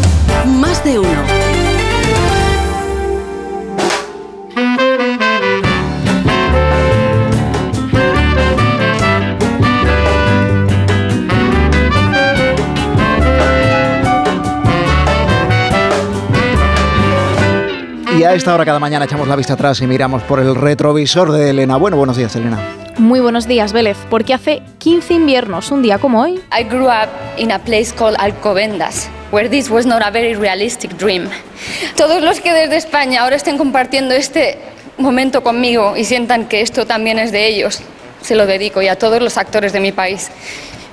más 0.47 0.85
de 0.85 1.01
uno. 1.01 1.52
A 18.33 18.35
esta 18.35 18.55
hora 18.55 18.65
cada 18.65 18.79
mañana 18.79 19.05
echamos 19.05 19.29
la 19.29 19.37
vista 19.37 19.53
atrás 19.53 19.83
y 19.83 19.87
miramos 19.87 20.23
por 20.23 20.41
el 20.41 20.55
retrovisor 20.55 21.33
de 21.33 21.51
Elena. 21.51 21.77
Bueno, 21.77 21.99
buenos 21.99 22.17
días, 22.17 22.35
Elena. 22.35 22.59
Muy 22.97 23.21
buenos 23.21 23.47
días, 23.47 23.75
Vélez, 23.75 23.99
porque 24.09 24.33
hace 24.33 24.63
15 24.79 25.13
inviernos, 25.13 25.71
un 25.71 25.83
día 25.83 25.99
como 25.99 26.23
hoy. 26.23 26.41
I 26.59 26.63
grew 26.65 26.87
up 26.87 27.11
in 27.37 27.53
a 27.53 27.59
place 27.59 27.93
called 27.95 28.17
Alcobendas, 28.19 29.11
where 29.33 29.51
this 29.51 29.69
was 29.69 29.85
not 29.85 30.01
a 30.03 30.11
very 30.11 30.35
realistic 30.35 30.97
dream. 30.97 31.29
Todos 31.95 32.23
los 32.23 32.41
que 32.41 32.55
desde 32.55 32.77
España 32.77 33.23
ahora 33.23 33.37
estén 33.37 33.59
compartiendo 33.59 34.15
este 34.15 34.59
momento 34.97 35.43
conmigo 35.43 35.95
y 35.95 36.05
sientan 36.05 36.47
que 36.47 36.63
esto 36.63 36.87
también 36.87 37.19
es 37.19 37.33
de 37.33 37.47
ellos, 37.47 37.81
se 38.23 38.35
lo 38.35 38.47
dedico 38.47 38.81
y 38.81 38.89
a 38.89 38.97
todos 38.97 39.21
los 39.21 39.37
actores 39.37 39.75
de 39.75 39.81
mi 39.81 39.93
país. 39.93 40.31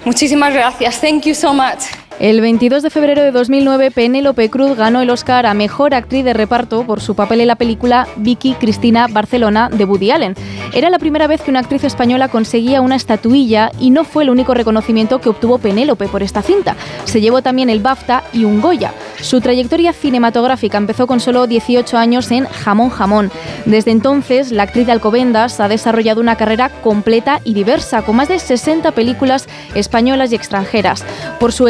Muchísimas 0.03 0.53
gracias. 0.53 0.99
Thank 0.99 1.23
you 1.23 1.33
so 1.33 1.53
much. 1.53 2.08
El 2.19 2.41
22 2.41 2.83
de 2.83 2.89
febrero 2.89 3.21
de 3.23 3.31
2009, 3.31 3.91
Penélope 3.91 4.49
Cruz 4.49 4.75
ganó 4.75 5.01
el 5.01 5.09
Oscar 5.09 5.45
a 5.45 5.53
Mejor 5.53 5.93
Actriz 5.93 6.25
de 6.25 6.33
Reparto 6.33 6.85
por 6.85 6.99
su 6.99 7.15
papel 7.15 7.39
en 7.39 7.47
la 7.47 7.55
película 7.55 8.09
Vicky 8.17 8.55
Cristina 8.55 9.07
Barcelona 9.09 9.69
de 9.69 9.85
Woody 9.85 10.11
Allen. 10.11 10.35
Era 10.73 10.89
la 10.89 10.99
primera 10.99 11.27
vez 11.27 11.41
que 11.41 11.49
una 11.49 11.61
actriz 11.61 11.85
española 11.85 12.27
conseguía 12.27 12.81
una 12.81 12.97
estatuilla 12.97 13.71
y 13.79 13.91
no 13.91 14.03
fue 14.03 14.23
el 14.23 14.31
único 14.31 14.53
reconocimiento 14.53 15.21
que 15.21 15.29
obtuvo 15.29 15.59
Penélope 15.59 16.09
por 16.09 16.21
esta 16.21 16.41
cinta. 16.41 16.75
Se 17.05 17.21
llevó 17.21 17.41
también 17.41 17.69
el 17.69 17.79
BAFTA 17.79 18.23
y 18.33 18.43
un 18.43 18.59
Goya. 18.59 18.93
Su 19.21 19.39
trayectoria 19.39 19.93
cinematográfica 19.93 20.77
empezó 20.77 21.07
con 21.07 21.21
solo 21.21 21.47
18 21.47 21.97
años 21.97 22.31
en 22.31 22.45
Jamón 22.45 22.89
Jamón. 22.89 23.31
Desde 23.65 23.91
entonces, 23.91 24.51
la 24.51 24.63
actriz 24.63 24.85
de 24.85 24.91
Alcobendas 24.91 25.59
ha 25.61 25.69
desarrollado 25.69 26.19
una 26.19 26.35
carrera 26.35 26.69
completa 26.69 27.39
y 27.45 27.53
diversa, 27.53 28.01
con 28.01 28.17
más 28.17 28.27
de 28.27 28.39
60 28.39 28.91
películas 28.91 29.47
españolas 29.73 30.33
y 30.33 30.35
extranjeras. 30.35 31.05
Por 31.39 31.53
su 31.53 31.67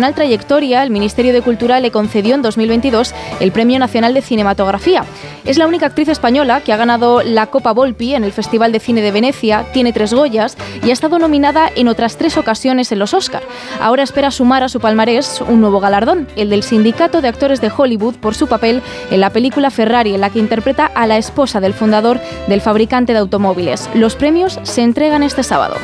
trayectoria, 0.00 0.82
el 0.82 0.90
Ministerio 0.90 1.34
de 1.34 1.42
Cultura 1.42 1.78
le 1.78 1.90
concedió 1.90 2.34
en 2.34 2.40
2022 2.40 3.14
el 3.40 3.52
Premio 3.52 3.78
Nacional 3.78 4.14
de 4.14 4.22
Cinematografía. 4.22 5.04
Es 5.44 5.58
la 5.58 5.66
única 5.66 5.86
actriz 5.86 6.08
española 6.08 6.62
que 6.62 6.72
ha 6.72 6.78
ganado 6.78 7.22
la 7.22 7.48
Copa 7.48 7.72
Volpi 7.72 8.14
en 8.14 8.24
el 8.24 8.32
Festival 8.32 8.72
de 8.72 8.80
Cine 8.80 9.02
de 9.02 9.10
Venecia, 9.10 9.66
tiene 9.74 9.92
tres 9.92 10.14
Goyas 10.14 10.56
y 10.82 10.90
ha 10.90 10.92
estado 10.94 11.18
nominada 11.18 11.70
en 11.76 11.88
otras 11.88 12.16
tres 12.16 12.38
ocasiones 12.38 12.90
en 12.90 13.00
los 13.00 13.12
Oscar. 13.12 13.42
Ahora 13.80 14.02
espera 14.02 14.30
sumar 14.30 14.62
a 14.62 14.70
su 14.70 14.80
palmarés 14.80 15.42
un 15.46 15.60
nuevo 15.60 15.78
galardón, 15.78 16.26
el 16.36 16.48
del 16.48 16.62
Sindicato 16.62 17.20
de 17.20 17.28
Actores 17.28 17.60
de 17.60 17.70
Hollywood 17.76 18.14
por 18.14 18.34
su 18.34 18.46
papel 18.46 18.80
en 19.10 19.20
la 19.20 19.30
película 19.30 19.70
Ferrari, 19.70 20.14
en 20.14 20.22
la 20.22 20.30
que 20.30 20.38
interpreta 20.38 20.86
a 20.86 21.06
la 21.06 21.18
esposa 21.18 21.60
del 21.60 21.74
fundador 21.74 22.18
del 22.48 22.62
fabricante 22.62 23.12
de 23.12 23.18
automóviles. 23.18 23.90
Los 23.92 24.16
premios 24.16 24.58
se 24.62 24.82
entregan 24.82 25.22
este 25.22 25.42
sábado. 25.42 25.76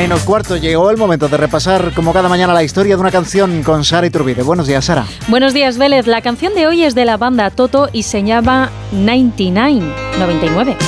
Menos 0.00 0.22
cuarto, 0.22 0.56
llegó 0.56 0.90
el 0.90 0.96
momento 0.96 1.28
de 1.28 1.36
repasar 1.36 1.92
como 1.92 2.14
cada 2.14 2.26
mañana 2.26 2.54
la 2.54 2.64
historia 2.64 2.96
de 2.96 3.00
una 3.02 3.10
canción 3.10 3.62
con 3.62 3.84
Sara 3.84 4.06
Iturbide. 4.06 4.42
Buenos 4.42 4.66
días, 4.66 4.86
Sara. 4.86 5.04
Buenos 5.28 5.52
días, 5.52 5.76
Vélez. 5.76 6.06
La 6.06 6.22
canción 6.22 6.54
de 6.54 6.66
hoy 6.66 6.84
es 6.84 6.94
de 6.94 7.04
la 7.04 7.18
banda 7.18 7.50
Toto 7.50 7.90
y 7.92 8.04
se 8.04 8.22
llama 8.22 8.70
99, 8.92 9.82
99. 10.18 10.78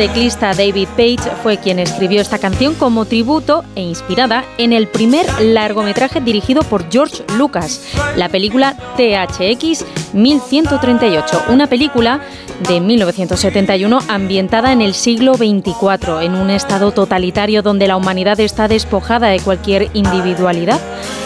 Teclista 0.00 0.54
David 0.54 0.88
Page 0.96 1.30
fue 1.42 1.58
quien 1.58 1.78
escribió 1.78 2.22
esta 2.22 2.38
canción 2.38 2.74
como 2.74 3.04
tributo 3.04 3.64
e 3.74 3.82
inspirada 3.82 4.46
en 4.56 4.72
el 4.72 4.88
primer 4.88 5.26
largometraje 5.42 6.22
dirigido 6.22 6.62
por 6.62 6.90
George 6.90 7.22
Lucas, 7.36 7.82
la 8.16 8.30
película 8.30 8.78
THX 8.96 9.84
1138, 10.14 11.42
una 11.50 11.66
película 11.66 12.22
de 12.66 12.80
1971 12.80 13.98
ambientada 14.08 14.72
en 14.72 14.80
el 14.80 14.94
siglo 14.94 15.34
24, 15.34 16.22
en 16.22 16.34
un 16.34 16.48
estado 16.48 16.92
totalitario 16.92 17.60
donde 17.60 17.86
la 17.86 17.98
humanidad 17.98 18.40
está 18.40 18.68
despojada 18.68 19.28
de 19.28 19.40
cualquier 19.40 19.90
individualidad. 19.92 20.80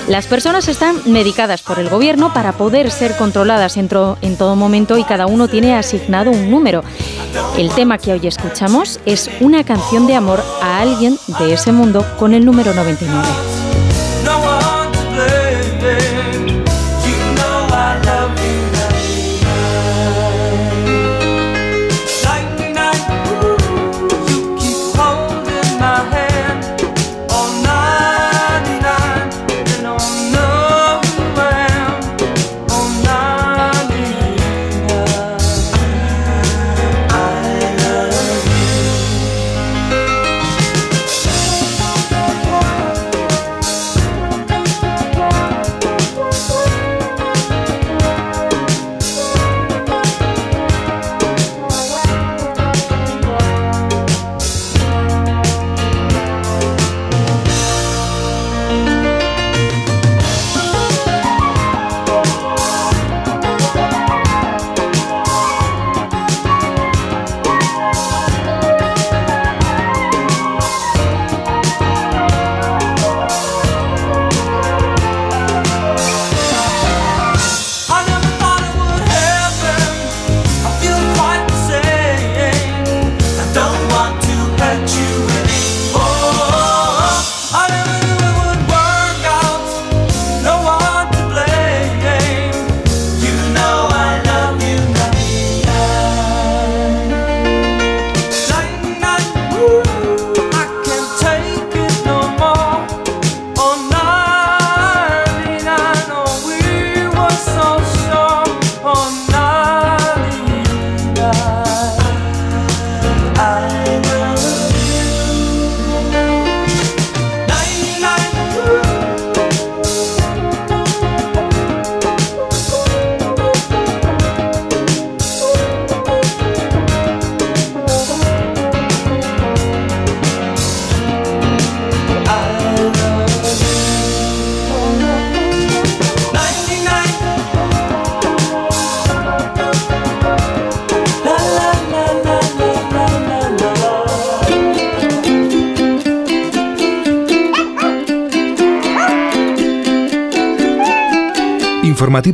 Las 0.08 0.26
personas 0.26 0.66
están 0.66 0.96
medicadas 1.06 1.62
por 1.62 1.78
el 1.78 1.88
gobierno 1.88 2.32
para 2.34 2.52
poder 2.52 2.90
ser 2.90 3.16
controladas 3.16 3.76
en 3.76 3.88
todo 3.88 4.56
momento 4.56 4.98
y 4.98 5.04
cada 5.04 5.26
uno 5.26 5.46
tiene 5.46 5.76
asignado 5.76 6.32
un 6.32 6.50
número. 6.50 6.82
El 7.58 7.70
tema 7.70 7.98
que 7.98 8.12
hoy 8.12 8.26
escuchamos 8.26 9.00
es 9.06 9.30
una 9.40 9.64
canción 9.64 10.06
de 10.06 10.14
amor 10.14 10.42
a 10.62 10.80
alguien 10.80 11.16
de 11.38 11.52
ese 11.52 11.72
mundo 11.72 12.04
con 12.18 12.34
el 12.34 12.44
número 12.44 12.74
99. 12.74 13.53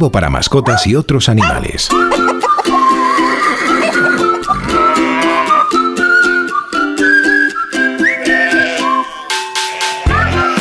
Para 0.08 0.30
mascotas 0.30 0.86
y 0.86 0.96
otros 0.96 1.28
animales. 1.28 1.90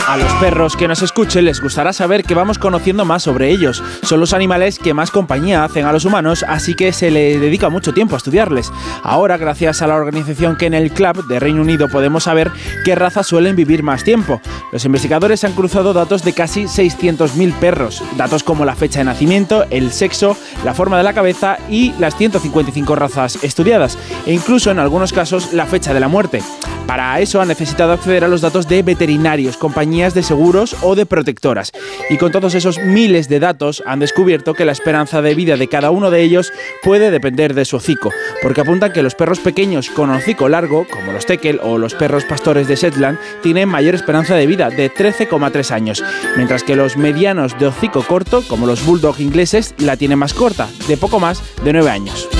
A 0.09 0.17
los 0.17 0.33
perros 0.41 0.75
que 0.75 0.87
nos 0.87 1.03
escuchen 1.03 1.45
les 1.45 1.61
gustará 1.61 1.93
saber 1.93 2.23
que 2.23 2.33
vamos 2.33 2.57
conociendo 2.57 3.05
más 3.05 3.21
sobre 3.21 3.51
ellos. 3.51 3.83
Son 4.01 4.19
los 4.19 4.33
animales 4.33 4.79
que 4.79 4.95
más 4.95 5.11
compañía 5.11 5.63
hacen 5.63 5.85
a 5.85 5.93
los 5.93 6.03
humanos, 6.03 6.43
así 6.47 6.73
que 6.73 6.91
se 6.93 7.11
le 7.11 7.37
dedica 7.37 7.69
mucho 7.69 7.93
tiempo 7.93 8.15
a 8.15 8.17
estudiarles. 8.17 8.71
Ahora, 9.03 9.37
gracias 9.37 9.83
a 9.83 9.87
la 9.87 9.95
organización 9.95 10.55
Kennel 10.55 10.91
Club 10.91 11.27
de 11.27 11.39
Reino 11.39 11.61
Unido, 11.61 11.87
podemos 11.89 12.23
saber 12.23 12.51
qué 12.83 12.95
razas 12.95 13.27
suelen 13.27 13.55
vivir 13.55 13.83
más 13.83 14.03
tiempo. 14.03 14.41
Los 14.72 14.86
investigadores 14.86 15.43
han 15.43 15.53
cruzado 15.53 15.93
datos 15.93 16.24
de 16.24 16.34
casi 16.34 16.63
600.000 16.63 17.53
perros, 17.55 18.03
datos 18.17 18.43
como 18.43 18.65
la 18.65 18.76
fecha 18.76 18.99
de 18.99 19.05
nacimiento, 19.05 19.65
el 19.72 19.91
sexo, 19.91 20.38
la 20.63 20.74
forma 20.74 20.97
de 20.97 21.03
la 21.03 21.13
cabeza 21.13 21.57
y 21.70 21.93
las 21.99 22.15
155 22.15 22.95
razas 22.95 23.43
estudiadas, 23.43 23.97
e 24.26 24.34
incluso 24.34 24.70
en 24.70 24.80
algunos 24.80 25.11
casos 25.11 25.53
la 25.53 25.65
fecha 25.65 25.93
de 25.93 25.99
la 25.99 26.07
muerte. 26.07 26.41
Para 26.86 27.20
eso 27.20 27.39
han 27.39 27.47
necesitado 27.47 27.93
acceder 27.93 28.24
a 28.24 28.28
los 28.28 28.41
datos 28.41 28.67
de 28.67 28.82
veterinarios, 28.82 29.57
compañías 29.57 30.13
de 30.13 30.24
seguros 30.24 30.76
o 30.82 30.95
de 30.95 31.05
protectoras. 31.05 31.72
Y 32.10 32.18
con 32.18 32.32
todos 32.32 32.55
esos 32.55 32.80
miles 32.80 33.30
de 33.30 33.39
datos 33.39 33.84
han 33.86 33.99
descubierto 33.99 34.55
que 34.55 34.66
la 34.66 34.72
esperanza 34.72 35.22
de 35.22 35.36
vida 35.36 35.57
de 35.57 35.68
cada 35.68 35.91
uno 35.91 36.10
de 36.10 36.24
ellos 36.24 36.51
puede 36.82 37.12
depender 37.12 37.53
de 37.53 37.66
su 37.66 37.78
hocico, 37.78 38.12
porque 38.41 38.62
apuntan 38.62 38.91
que 38.91 39.03
los 39.03 39.16
perros 39.16 39.39
pequeños 39.39 39.89
con 39.89 40.10
hocico 40.10 40.49
largo, 40.49 40.88
como 40.89 41.12
los 41.12 41.26
Tekel 41.26 41.60
o 41.62 41.78
los 41.78 41.93
perros 41.93 42.26
pastores 42.26 42.68
de 42.68 42.76
Shetland, 42.76 43.20
tienen 43.43 43.70
mayor 43.70 43.93
esperanza 43.93 44.36
de 44.36 44.47
vida 44.47 44.70
de 44.70 44.91
13,3 44.91 45.72
años, 45.72 46.03
mientras 46.36 46.64
que 46.64 46.76
los 46.76 46.97
medianos 46.97 47.57
de 47.60 47.68
hocico 47.68 48.01
corto, 48.01 48.43
como 48.47 48.66
los 48.66 48.84
bulldog 48.86 49.20
ingleses, 49.20 49.76
la 49.78 49.97
tienen 49.97 50.20
más 50.20 50.34
corta, 50.34 50.68
de 50.88 50.97
poco 50.97 51.20
más 51.20 51.43
de 51.64 51.74
9 51.74 51.89
años. 51.89 52.38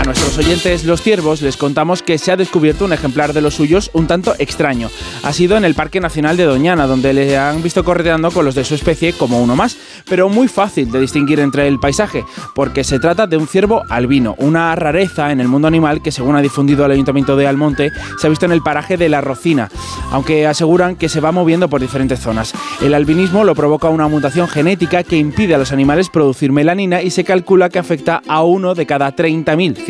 A 0.00 0.04
nuestros 0.04 0.38
oyentes 0.38 0.84
los 0.84 1.02
ciervos 1.02 1.42
les 1.42 1.58
contamos 1.58 2.02
que 2.02 2.16
se 2.16 2.32
ha 2.32 2.36
descubierto 2.38 2.86
un 2.86 2.94
ejemplar 2.94 3.34
de 3.34 3.42
los 3.42 3.52
suyos 3.52 3.90
un 3.92 4.06
tanto 4.06 4.34
extraño. 4.38 4.88
Ha 5.22 5.34
sido 5.34 5.58
en 5.58 5.64
el 5.66 5.74
Parque 5.74 6.00
Nacional 6.00 6.38
de 6.38 6.44
Doñana, 6.44 6.86
donde 6.86 7.12
le 7.12 7.36
han 7.36 7.62
visto 7.62 7.84
correteando 7.84 8.30
con 8.30 8.46
los 8.46 8.54
de 8.54 8.64
su 8.64 8.74
especie 8.74 9.12
como 9.12 9.42
uno 9.42 9.56
más, 9.56 9.76
pero 10.08 10.30
muy 10.30 10.48
fácil 10.48 10.90
de 10.90 11.00
distinguir 11.00 11.38
entre 11.38 11.68
el 11.68 11.78
paisaje, 11.78 12.24
porque 12.54 12.82
se 12.82 12.98
trata 12.98 13.26
de 13.26 13.36
un 13.36 13.46
ciervo 13.46 13.82
albino, 13.90 14.36
una 14.38 14.74
rareza 14.74 15.32
en 15.32 15.40
el 15.40 15.48
mundo 15.48 15.68
animal 15.68 16.00
que 16.00 16.12
según 16.12 16.34
ha 16.34 16.40
difundido 16.40 16.86
el 16.86 16.92
Ayuntamiento 16.92 17.36
de 17.36 17.46
Almonte, 17.46 17.92
se 18.18 18.26
ha 18.26 18.30
visto 18.30 18.46
en 18.46 18.52
el 18.52 18.62
paraje 18.62 18.96
de 18.96 19.10
La 19.10 19.20
Rocina, 19.20 19.68
aunque 20.12 20.46
aseguran 20.46 20.96
que 20.96 21.10
se 21.10 21.20
va 21.20 21.30
moviendo 21.30 21.68
por 21.68 21.82
diferentes 21.82 22.20
zonas. 22.20 22.54
El 22.80 22.94
albinismo 22.94 23.44
lo 23.44 23.54
provoca 23.54 23.90
una 23.90 24.08
mutación 24.08 24.48
genética 24.48 25.02
que 25.02 25.18
impide 25.18 25.54
a 25.54 25.58
los 25.58 25.72
animales 25.72 26.08
producir 26.08 26.52
melanina 26.52 27.02
y 27.02 27.10
se 27.10 27.22
calcula 27.22 27.68
que 27.68 27.78
afecta 27.78 28.22
a 28.26 28.42
uno 28.42 28.74
de 28.74 28.86
cada 28.86 29.14
30.000 29.14 29.89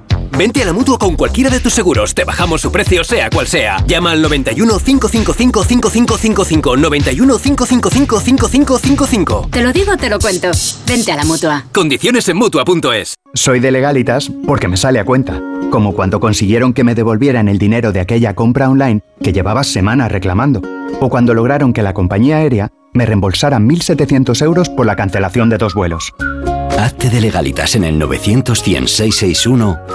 Vente 0.37 0.63
a 0.63 0.65
la 0.65 0.73
mutua 0.73 0.97
con 0.97 1.15
cualquiera 1.15 1.49
de 1.49 1.59
tus 1.59 1.73
seguros. 1.73 2.13
Te 2.13 2.23
bajamos 2.23 2.61
su 2.61 2.71
precio, 2.71 3.03
sea 3.03 3.29
cual 3.29 3.47
sea. 3.47 3.83
Llama 3.85 4.11
al 4.11 4.21
91 4.21 4.79
555 4.79 5.63
5555. 5.63 6.77
91 6.77 7.37
555 7.37 8.19
5555. 8.19 9.47
Te 9.51 9.63
lo 9.63 9.73
digo 9.73 9.93
o 9.93 9.97
te 9.97 10.09
lo 10.09 10.19
cuento. 10.19 10.51
Vente 10.87 11.11
a 11.11 11.17
la 11.17 11.25
mutua. 11.25 11.65
Condiciones 11.73 12.27
en 12.29 12.37
mutua.es. 12.37 13.15
Soy 13.33 13.59
de 13.59 13.71
legalitas 13.71 14.31
porque 14.45 14.67
me 14.67 14.77
sale 14.77 14.99
a 14.99 15.05
cuenta. 15.05 15.41
Como 15.69 15.93
cuando 15.93 16.19
consiguieron 16.19 16.73
que 16.73 16.83
me 16.83 16.95
devolvieran 16.95 17.47
el 17.47 17.57
dinero 17.57 17.91
de 17.91 18.01
aquella 18.01 18.33
compra 18.35 18.69
online 18.69 19.01
que 19.21 19.33
llevaba 19.33 19.63
semanas 19.63 20.11
reclamando. 20.11 20.61
O 20.99 21.09
cuando 21.09 21.33
lograron 21.33 21.73
que 21.73 21.81
la 21.81 21.93
compañía 21.93 22.37
aérea 22.37 22.71
me 22.93 23.05
reembolsara 23.05 23.57
1.700 23.57 24.41
euros 24.43 24.69
por 24.69 24.85
la 24.85 24.95
cancelación 24.95 25.49
de 25.49 25.57
dos 25.57 25.73
vuelos. 25.73 26.13
Hazte 26.81 27.11
de 27.11 27.21
legalitas 27.21 27.75
en 27.75 27.83
el 27.83 27.99
900 27.99 28.63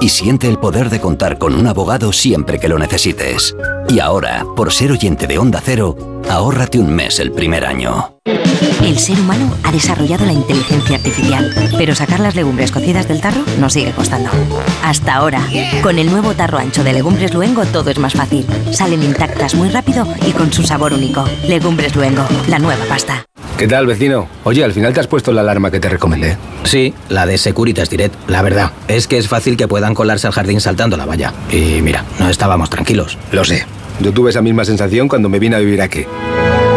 y 0.00 0.08
siente 0.08 0.46
el 0.46 0.56
poder 0.56 0.88
de 0.88 1.00
contar 1.00 1.36
con 1.36 1.52
un 1.52 1.66
abogado 1.66 2.12
siempre 2.12 2.60
que 2.60 2.68
lo 2.68 2.78
necesites. 2.78 3.56
Y 3.88 3.98
ahora, 3.98 4.46
por 4.54 4.72
ser 4.72 4.92
oyente 4.92 5.26
de 5.26 5.36
Onda 5.36 5.60
Cero, 5.60 6.15
ahórrate 6.28 6.78
un 6.78 6.94
mes 6.94 7.18
el 7.20 7.32
primer 7.32 7.64
año. 7.64 8.12
El 8.82 8.98
ser 8.98 9.18
humano 9.20 9.54
ha 9.62 9.72
desarrollado 9.72 10.26
la 10.26 10.32
inteligencia 10.32 10.96
artificial, 10.96 11.52
pero 11.76 11.94
sacar 11.94 12.20
las 12.20 12.34
legumbres 12.34 12.70
cocidas 12.70 13.08
del 13.08 13.20
tarro 13.20 13.42
nos 13.58 13.72
sigue 13.72 13.92
costando. 13.92 14.30
Hasta 14.82 15.14
ahora, 15.14 15.40
con 15.82 15.98
el 15.98 16.10
nuevo 16.10 16.34
tarro 16.34 16.58
ancho 16.58 16.84
de 16.84 16.92
Legumbres 16.92 17.34
Luengo 17.34 17.64
todo 17.66 17.90
es 17.90 17.98
más 17.98 18.14
fácil. 18.14 18.46
Salen 18.72 19.02
intactas 19.02 19.54
muy 19.54 19.68
rápido 19.70 20.06
y 20.26 20.32
con 20.32 20.52
su 20.52 20.62
sabor 20.62 20.92
único. 20.92 21.24
Legumbres 21.46 21.94
Luengo, 21.94 22.26
la 22.48 22.58
nueva 22.58 22.84
pasta. 22.86 23.24
¿Qué 23.56 23.66
tal, 23.66 23.86
vecino? 23.86 24.28
Oye, 24.44 24.62
al 24.62 24.72
final 24.72 24.92
te 24.92 25.00
has 25.00 25.06
puesto 25.06 25.32
la 25.32 25.40
alarma 25.40 25.70
que 25.70 25.80
te 25.80 25.88
recomendé. 25.88 26.36
Sí, 26.64 26.92
la 27.08 27.24
de 27.24 27.38
Securitas 27.38 27.88
Direct. 27.88 28.14
La 28.28 28.42
verdad, 28.42 28.72
es 28.86 29.06
que 29.06 29.16
es 29.16 29.28
fácil 29.28 29.56
que 29.56 29.66
puedan 29.66 29.94
colarse 29.94 30.26
al 30.26 30.34
jardín 30.34 30.60
saltando 30.60 30.96
la 30.98 31.06
valla. 31.06 31.32
Y 31.50 31.80
mira, 31.80 32.04
no 32.18 32.28
estábamos 32.28 32.68
tranquilos. 32.68 33.16
Lo 33.32 33.44
sé. 33.44 33.64
Yo 34.00 34.12
tuve 34.12 34.30
esa 34.30 34.42
misma 34.42 34.64
sensación 34.64 35.06
cuando 35.08 35.28
me 35.28 35.38
vine 35.38 35.54
a 35.56 35.60
vivir 35.60 35.82
aquí. 35.82 36.06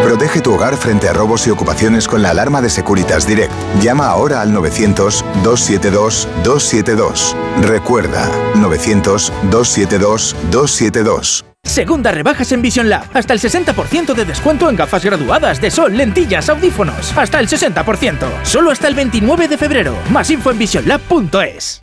Protege 0.03 0.41
tu 0.41 0.53
hogar 0.53 0.75
frente 0.75 1.07
a 1.07 1.13
robos 1.13 1.47
y 1.47 1.51
ocupaciones 1.51 2.05
con 2.07 2.21
la 2.21 2.31
alarma 2.31 2.61
de 2.61 2.69
Securitas 2.69 3.25
Direct. 3.27 3.53
Llama 3.81 4.07
ahora 4.07 4.41
al 4.41 4.51
900-272-272. 4.53 7.35
Recuerda, 7.61 8.29
900-272-272. 8.55 11.45
Segunda 11.63 12.11
rebajas 12.11 12.51
en 12.51 12.63
Vision 12.63 12.89
Lab. 12.89 13.05
Hasta 13.13 13.33
el 13.33 13.39
60% 13.39 14.15
de 14.15 14.25
descuento 14.25 14.67
en 14.69 14.75
gafas 14.75 15.05
graduadas 15.05 15.61
de 15.61 15.69
sol, 15.69 15.95
lentillas, 15.95 16.49
audífonos. 16.49 17.15
Hasta 17.15 17.39
el 17.39 17.47
60%. 17.47 18.25
Solo 18.43 18.71
hasta 18.71 18.87
el 18.87 18.95
29 18.95 19.47
de 19.47 19.57
febrero. 19.57 19.95
Más 20.09 20.31
info 20.31 20.49
en 20.51 20.57
visionlab.es. 20.57 21.81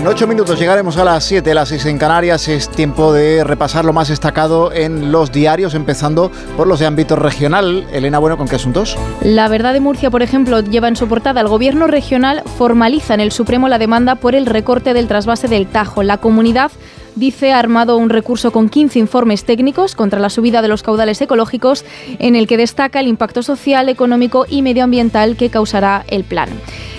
En 0.00 0.06
ocho 0.06 0.26
minutos 0.26 0.58
llegaremos 0.58 0.96
a 0.96 1.04
las 1.04 1.24
7, 1.24 1.52
las 1.52 1.68
6 1.68 1.84
en 1.84 1.98
Canarias. 1.98 2.48
Es 2.48 2.70
tiempo 2.70 3.12
de 3.12 3.44
repasar 3.44 3.84
lo 3.84 3.92
más 3.92 4.08
destacado 4.08 4.72
en 4.72 5.12
los 5.12 5.30
diarios, 5.30 5.74
empezando 5.74 6.32
por 6.56 6.66
los 6.66 6.80
de 6.80 6.86
ámbito 6.86 7.16
regional. 7.16 7.86
Elena, 7.92 8.18
bueno, 8.18 8.38
¿con 8.38 8.48
qué 8.48 8.56
asuntos? 8.56 8.96
La 9.20 9.46
verdad 9.48 9.74
de 9.74 9.80
Murcia, 9.80 10.10
por 10.10 10.22
ejemplo, 10.22 10.60
lleva 10.60 10.88
en 10.88 10.96
su 10.96 11.06
portada 11.06 11.42
el 11.42 11.48
gobierno 11.48 11.86
regional 11.86 12.42
formaliza 12.56 13.12
en 13.12 13.20
el 13.20 13.30
Supremo 13.30 13.68
la 13.68 13.76
demanda 13.76 14.14
por 14.14 14.34
el 14.34 14.46
recorte 14.46 14.94
del 14.94 15.06
trasvase 15.06 15.48
del 15.48 15.66
Tajo. 15.66 16.02
La 16.02 16.16
comunidad 16.16 16.72
dice 17.14 17.52
ha 17.52 17.58
armado 17.58 17.98
un 17.98 18.08
recurso 18.08 18.52
con 18.52 18.70
15 18.70 18.98
informes 18.98 19.44
técnicos 19.44 19.94
contra 19.94 20.20
la 20.20 20.30
subida 20.30 20.62
de 20.62 20.68
los 20.68 20.82
caudales 20.82 21.20
ecológicos 21.20 21.84
en 22.18 22.36
el 22.36 22.46
que 22.46 22.56
destaca 22.56 23.00
el 23.00 23.08
impacto 23.08 23.42
social, 23.42 23.90
económico 23.90 24.46
y 24.48 24.62
medioambiental 24.62 25.36
que 25.36 25.50
causará 25.50 26.04
el 26.08 26.24
plan. 26.24 26.48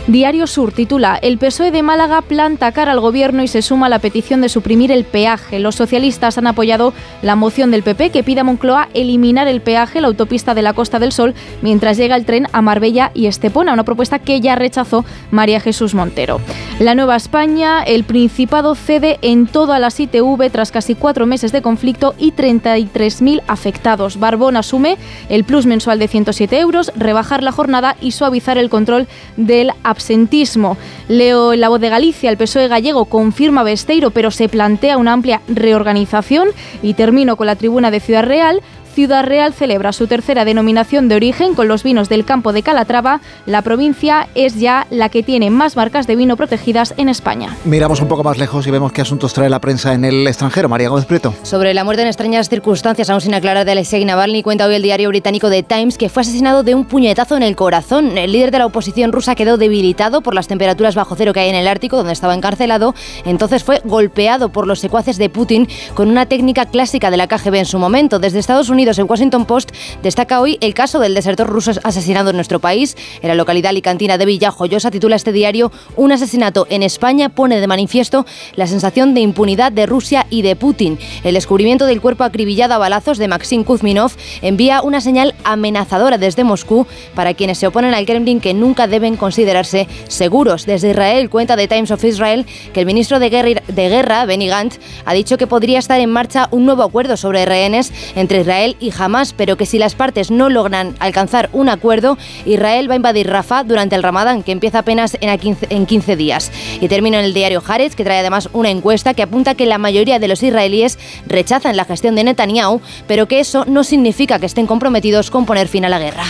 Diario 0.08 0.48
Sur 0.48 0.72
titula 0.72 1.20
El 1.22 1.38
PSOE 1.38 1.70
de 1.70 1.84
Málaga 1.84 2.24
planta 2.24 2.72
cara 2.72 2.92
al 2.92 3.00
gobierno 3.00 3.44
y 3.44 3.48
se 3.48 3.62
suma 3.62 3.86
a 3.86 3.90
la 3.90 4.00
petición 4.00 4.42
de 4.42 4.50
suprimir 4.50 4.92
el 4.92 5.04
peaje. 5.04 5.60
Los 5.60 5.76
socialistas 5.76 6.40
han 6.40 6.48
apoyado 6.48 6.94
la 7.22 7.36
moción 7.36 7.70
del 7.70 7.84
PP 7.84 8.10
que 8.10 8.24
pide 8.24 8.42
a 8.42 8.44
Moncloa 8.44 8.90
eliminar 8.96 9.48
el 9.48 9.62
peaje, 9.62 10.02
la 10.02 10.08
autopista 10.08 10.56
de 10.56 10.64
la 10.64 10.74
Costa 10.74 10.98
del 10.98 11.12
Sol, 11.12 11.36
mientras 11.62 11.98
llega 11.98 12.16
el 12.16 12.26
tren 12.26 12.48
a 12.52 12.64
Marbella 12.64 13.12
y 13.14 13.28
Estepona, 13.28 13.74
una 13.74 13.84
propuesta 13.84 14.18
que 14.18 14.42
ya 14.42 14.56
rechazó 14.56 15.06
María 15.30 15.60
Jesús 15.60 15.94
Montero. 15.94 16.42
La 16.80 16.96
Nueva 16.96 17.16
España, 17.16 17.84
el 17.84 18.04
Principado 18.04 18.74
cede 18.74 19.20
en 19.22 19.46
todas 19.46 19.80
las 19.80 20.00
ITV 20.00 20.50
tras 20.52 20.72
casi 20.72 20.96
cuatro 20.96 21.28
meses 21.28 21.52
de 21.52 21.62
conflicto 21.62 22.16
y 22.18 22.32
33.000 22.32 23.44
afectados. 23.48 24.20
Barbón 24.20 24.58
asume 24.58 24.98
el 25.30 25.44
plus 25.44 25.68
mensual 25.68 26.00
de 26.00 26.08
107 26.08 26.60
euros, 26.60 26.92
rebajar 26.96 27.44
la 27.44 27.52
jornada 27.52 27.96
y 28.02 28.12
suavizar 28.12 28.58
el 28.58 28.72
control 28.72 29.08
del 29.38 29.72
absentismo. 29.92 30.78
Leo 31.08 31.54
en 31.54 31.62
la 31.62 31.70
voz 31.70 31.80
de 31.80 31.90
Galicia, 31.90 32.30
el 32.30 32.38
PSOE 32.38 32.68
gallego 32.68 33.06
confirma 33.06 33.64
Besteiro, 33.64 34.12
pero 34.12 34.32
se 34.32 34.50
plantea 34.50 34.98
una 34.98 35.14
amplia 35.14 35.42
reorganización. 35.48 36.50
Y 36.82 36.96
termino 36.96 37.36
con 37.36 37.48
la 37.48 37.56
tribuna 37.56 37.92
de 37.92 38.00
Ciudad 38.00 38.24
Real. 38.24 38.62
Ciudad 38.94 39.24
Real 39.24 39.54
celebra 39.54 39.94
su 39.94 40.08
tercera 40.08 40.44
denominación 40.44 41.08
de 41.08 41.16
origen 41.16 41.56
con 41.56 41.70
los 41.70 41.82
vinos 41.82 42.10
del 42.10 42.26
campo 42.26 42.52
de 42.52 42.62
Calatrava. 42.62 43.22
La 43.46 43.62
provincia 43.62 44.28
es 44.36 44.60
ya 44.60 44.86
la 44.90 45.08
que 45.08 45.24
tiene 45.24 45.50
más 45.50 45.78
marcas 45.78 46.08
de 46.08 46.18
vino 46.18 46.36
protegidas 46.36 46.94
en 46.98 47.08
España. 47.08 47.56
Miramos 47.64 48.02
un 48.02 48.10
poco 48.10 48.24
más 48.24 48.38
lejos 48.38 48.68
y 48.68 48.72
vemos 48.72 48.92
qué 48.92 49.02
asuntos 49.02 49.34
trae 49.34 49.50
la 49.50 49.62
prensa 49.62 49.94
en 49.94 50.04
el 50.04 50.28
extranjero. 50.28 50.68
María 50.68 50.90
Gómez 50.90 51.06
Prieto. 51.06 51.34
Sobre 51.44 51.74
la 51.74 51.86
muerte 51.86 52.02
en 52.02 52.10
extrañas 52.10 52.50
circunstancias, 52.50 53.10
aún 53.10 53.22
sin 53.22 53.34
aclarar 53.34 53.64
de 53.64 53.72
Alexei 53.72 54.04
Navalny, 54.04 54.44
cuenta 54.44 54.66
hoy 54.66 54.76
el 54.76 54.84
diario 54.84 55.08
británico 55.08 55.50
The 55.50 55.64
Times 55.64 55.98
que 55.98 56.10
fue 56.10 56.24
asesinado 56.24 56.64
de 56.64 56.76
un 56.76 56.84
puñetazo 56.84 57.38
en 57.38 57.44
el 57.44 57.56
corazón. 57.56 58.18
El 58.18 58.34
líder 58.34 58.52
de 58.52 58.60
la 58.60 58.66
oposición 58.66 59.14
rusa 59.14 59.36
quedó 59.36 59.58
debilitado 59.58 60.20
por 60.22 60.36
las 60.36 60.50
temperaturas 60.50 60.96
bajo 60.96 61.16
cero 61.16 61.32
que 61.32 61.40
hay 61.40 61.50
en 61.50 61.56
el 61.56 61.70
Ártico, 61.70 61.96
donde 61.96 62.12
estaba 62.12 62.36
encarcelado. 62.36 62.94
Entonces 63.24 63.64
fue 63.64 63.82
golpeado 63.86 64.50
por 64.50 64.68
los 64.68 64.80
secuaces 64.80 65.18
de 65.18 65.30
Putin 65.30 65.70
con 65.94 66.10
una 66.10 66.26
técnica 66.26 66.66
clásica 66.66 67.10
de 67.10 67.16
la 67.16 67.28
KGB 67.28 67.56
en 67.56 67.66
su 67.66 67.80
momento. 67.80 68.20
Desde 68.20 68.40
Estados 68.40 68.68
Unidos 68.68 68.81
Unidos 68.82 68.98
en 68.98 69.06
Washington 69.08 69.46
Post 69.46 69.74
destaca 70.02 70.42
hoy 70.42 70.58
el 70.60 70.74
caso 70.74 71.00
del 71.00 71.14
desertor 71.14 71.46
ruso 71.46 71.70
asesinado 71.84 72.32
en 72.32 72.36
nuestro 72.36 72.60
país. 72.60 72.98
En 73.22 73.28
la 73.28 73.36
localidad 73.36 73.70
alicantina 73.70 74.18
de 74.18 74.26
Villajoyosa 74.26 74.90
titula 74.90 75.18
este 75.18 75.32
diario 75.32 75.72
Un 75.96 76.12
asesinato 76.12 76.66
en 76.72 76.82
España 76.82 77.30
pone 77.30 77.60
de 77.60 77.68
manifiesto 77.68 78.26
la 78.56 78.66
sensación 78.66 79.14
de 79.14 79.22
impunidad 79.22 79.72
de 79.72 79.86
Rusia 79.86 80.26
y 80.32 80.42
de 80.42 80.56
Putin. 80.56 80.98
El 81.24 81.36
descubrimiento 81.36 81.86
del 81.86 82.02
cuerpo 82.02 82.24
acribillado 82.24 82.74
a 82.74 82.80
balazos 82.80 83.20
de 83.20 83.28
Maxim 83.28 83.64
Kuzminov 83.64 84.14
envía 84.42 84.82
una 84.82 85.00
señal 85.00 85.36
amenazadora 85.44 86.18
desde 86.18 86.44
Moscú 86.44 86.88
para 87.14 87.36
quienes 87.36 87.60
se 87.60 87.68
oponen 87.68 87.94
al 87.94 88.08
Kremlin 88.08 88.42
que 88.42 88.56
nunca 88.56 88.88
deben 88.88 89.16
considerarse 89.16 89.88
seguros. 90.08 90.66
Desde 90.66 90.90
Israel 90.90 91.30
cuenta 91.30 91.56
The 91.56 91.68
Times 91.68 91.92
of 91.92 92.04
Israel 92.04 92.48
que 92.74 92.80
el 92.80 92.88
ministro 92.88 93.20
de 93.20 93.30
Guerra, 93.30 93.62
de 93.68 93.90
Guerra 93.90 94.26
Benny 94.26 94.48
Gantz, 94.48 94.80
ha 95.06 95.14
dicho 95.14 95.38
que 95.38 95.46
podría 95.46 95.78
estar 95.78 96.00
en 96.00 96.10
marcha 96.10 96.48
un 96.50 96.66
nuevo 96.66 96.82
acuerdo 96.82 97.16
sobre 97.16 97.46
rehenes 97.46 97.94
entre 98.16 98.42
Israel 98.42 98.71
y 98.80 98.92
Hamas, 98.98 99.34
pero 99.34 99.58
que 99.58 99.66
si 99.66 99.78
las 99.78 99.96
partes 99.96 100.32
no 100.32 100.50
logran 100.50 100.96
alcanzar 101.00 101.50
un 101.54 101.70
acuerdo, 101.70 102.18
Israel 102.46 102.90
va 102.90 102.94
a 102.94 102.98
invadir 102.98 103.30
Rafah 103.30 103.64
durante 103.64 103.96
el 103.96 104.04
Ramadán, 104.04 104.44
que 104.44 104.52
empieza 104.52 104.80
apenas 104.80 105.18
en 105.22 105.38
15, 105.38 105.68
en 105.70 105.86
15 105.86 106.16
días. 106.16 106.52
Y 106.80 106.88
termino 106.88 107.18
en 107.18 107.26
el 107.26 107.34
diario 107.34 107.64
Haaretz, 107.66 107.96
que 107.96 108.04
trae 108.04 108.20
además 108.20 108.50
una 108.54 108.70
encuesta 108.70 109.14
que 109.14 109.24
apunta 109.24 109.56
que 109.56 109.66
la 109.66 109.78
mayoría 109.78 110.20
de 110.20 110.28
los 110.28 110.44
israelíes 110.44 111.00
rechazan 111.28 111.78
la 111.78 111.86
gestión 111.86 112.16
de 112.16 112.24
Netanyahu, 112.24 112.82
pero 113.08 113.28
que 113.28 113.40
eso 113.40 113.66
no 113.66 113.84
significa 113.84 114.40
que 114.40 114.46
estén 114.46 114.68
comprometidos 114.68 115.32
con 115.32 115.46
poner 115.46 115.68
fin 115.68 115.86
a 115.86 115.90
la 115.90 116.00
guerra. 116.00 116.24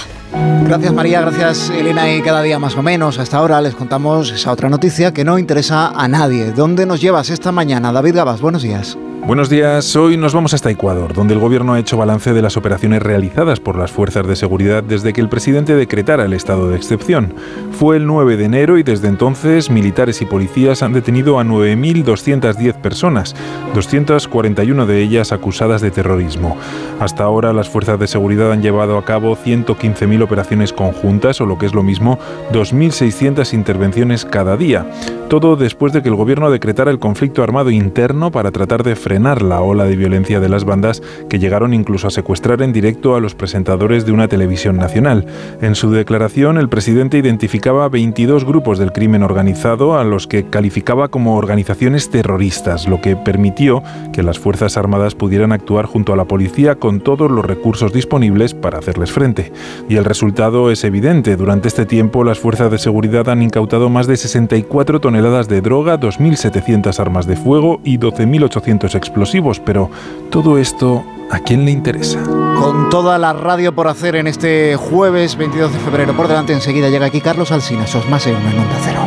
Gracias 0.66 0.94
María, 0.94 1.22
gracias 1.22 1.70
Elena 1.70 2.10
y 2.14 2.22
cada 2.22 2.42
día 2.42 2.58
más 2.58 2.76
o 2.76 2.82
menos. 2.82 3.20
Hasta 3.20 3.38
ahora 3.38 3.60
les 3.62 3.76
contamos 3.76 4.32
esa 4.32 4.52
otra 4.52 4.70
noticia 4.70 5.14
que 5.14 5.26
no 5.26 5.38
interesa 5.38 5.90
a 5.90 6.08
nadie. 6.08 6.52
¿Dónde 6.52 6.86
nos 6.86 7.02
llevas 7.02 7.30
esta 7.30 7.52
mañana? 7.52 7.92
David 7.92 8.16
Gabas, 8.16 8.40
buenos 8.40 8.62
días. 8.62 8.98
Buenos 9.24 9.50
días, 9.50 9.96
hoy 9.96 10.18
nos 10.18 10.34
vamos 10.34 10.56
hasta 10.56 10.72
Ecuador, 10.72 11.14
donde 11.14 11.36
el 11.36 11.40
gobierno 11.40 11.74
ha 11.74 11.80
hecho 11.80 11.96
balance 11.96 12.34
de 12.34 12.42
las 12.42 12.58
operaciones 12.58 13.04
realizadas 13.04 13.60
por 13.60 13.78
las 13.78 13.92
fuerzas 13.92 14.26
de 14.26 14.36
seguridad 14.36 14.84
desde 14.84 15.14
que 15.14 15.22
el 15.22 15.30
presidente 15.30 15.76
decretara 15.76 16.26
el 16.26 16.34
estado 16.34 16.70
de 16.70 16.76
excepción. 16.76 17.36
Fue 17.72 17.98
el 17.98 18.08
9 18.08 18.36
de 18.36 18.46
enero 18.46 18.80
y 18.80 18.84
desde 18.84 19.08
entonces 19.08 19.70
militares 19.70 20.24
y 20.24 20.26
policías 20.26 20.82
han 20.82 20.94
detenido 20.94 21.40
a 21.40 21.44
9.210 21.44 22.74
personas, 22.82 23.36
241 23.76 24.88
de 24.88 25.02
ellas 25.02 25.32
acusadas 25.32 25.82
de 25.82 25.92
terrorismo. 25.92 26.58
Hasta 27.00 27.24
ahora 27.24 27.54
las 27.54 27.70
fuerzas 27.70 28.00
de 28.00 28.08
seguridad 28.08 28.52
han 28.52 28.64
llevado 28.64 28.98
a 28.98 29.06
cabo 29.06 29.38
115.000 29.38 30.24
operaciones 30.24 30.74
conjuntas 30.74 31.40
o 31.42 31.46
lo 31.46 31.60
que 31.60 31.68
es 31.68 31.76
lo 31.76 31.84
mismo 31.84 32.18
2.600 32.54 33.54
intervenciones 33.54 34.26
cada 34.26 34.58
día. 34.58 34.86
Todo 35.30 35.56
después 35.56 35.94
de 35.94 36.02
que 36.02 36.10
el 36.10 36.16
gobierno 36.16 36.52
decretara 36.52 36.92
el 36.92 37.00
conflicto 37.00 37.42
armado 37.42 37.70
interno 37.70 38.32
para 38.32 38.52
tratar 38.52 38.84
de 38.84 38.98
frenar 38.98 39.11
la 39.20 39.62
ola 39.62 39.86
de 39.86 39.96
violencia 39.96 40.40
de 40.40 40.50
las 40.50 40.64
bandas 40.64 41.02
que 41.30 41.40
llegaron 41.40 41.74
incluso 41.74 42.08
a 42.08 42.12
secuestrar 42.12 42.62
en 42.62 42.72
directo 42.72 43.16
a 43.16 43.20
los 43.20 43.36
presentadores 43.36 44.06
de 44.06 44.12
una 44.12 44.28
televisión 44.28 44.78
nacional. 44.78 45.26
En 45.62 45.76
su 45.76 45.92
declaración, 45.92 46.58
el 46.58 46.70
presidente 46.70 47.18
identificaba 47.18 47.90
22 47.90 48.46
grupos 48.46 48.80
del 48.80 48.92
crimen 48.92 49.24
organizado 49.24 49.98
a 49.98 50.04
los 50.04 50.28
que 50.28 50.46
calificaba 50.46 51.10
como 51.10 51.36
organizaciones 51.36 52.10
terroristas, 52.10 52.88
lo 52.88 53.02
que 53.02 53.16
permitió 53.16 53.84
que 54.14 54.24
las 54.24 54.40
Fuerzas 54.40 54.78
Armadas 54.78 55.16
pudieran 55.16 55.52
actuar 55.52 55.86
junto 55.86 56.14
a 56.14 56.16
la 56.16 56.26
policía 56.26 56.76
con 56.76 57.02
todos 57.02 57.30
los 57.30 57.46
recursos 57.46 57.94
disponibles 57.94 58.54
para 58.54 58.80
hacerles 58.80 59.12
frente. 59.12 59.52
Y 59.90 59.98
el 59.98 60.06
resultado 60.06 60.72
es 60.72 60.84
evidente. 60.84 61.36
Durante 61.36 61.68
este 61.68 61.86
tiempo, 61.86 62.24
las 62.24 62.40
fuerzas 62.40 62.72
de 62.72 62.78
seguridad 62.78 63.30
han 63.30 63.42
incautado 63.42 63.90
más 63.90 64.08
de 64.08 64.18
64 64.18 65.00
toneladas 65.02 65.48
de 65.48 65.62
droga, 65.62 66.00
2.700 66.00 67.00
armas 67.00 67.28
de 67.28 67.36
fuego 67.36 67.82
y 67.84 67.98
12.800 67.98 68.96
explosivos, 69.02 69.60
pero 69.60 69.90
todo 70.30 70.58
esto, 70.58 71.04
¿a 71.32 71.40
quién 71.40 71.66
le 71.66 71.72
interesa? 71.72 72.22
Con 72.24 72.90
toda 72.90 73.18
la 73.18 73.34
radio 73.34 73.74
por 73.74 73.88
hacer 73.88 74.16
en 74.16 74.28
este 74.28 74.76
jueves 74.76 75.36
22 75.36 75.74
de 75.74 75.80
febrero 75.80 76.16
por 76.16 76.28
delante, 76.28 76.54
enseguida 76.54 76.90
llega 76.90 77.08
aquí 77.08 77.20
Carlos 77.20 77.52
Alsina, 77.52 77.88
sos 77.88 78.08
más 78.10 78.28
en 78.28 78.36
una 78.36 78.52
en 78.52 78.60
Onda 78.60 78.78
Cero. 78.84 79.02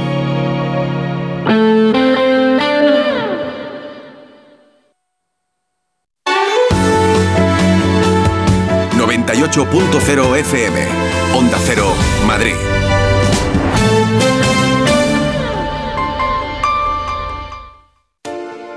98.0 9.44 10.36
FM, 10.38 10.86
Onda 11.34 11.58
Cero, 11.64 11.86
Madrid. 12.26 12.54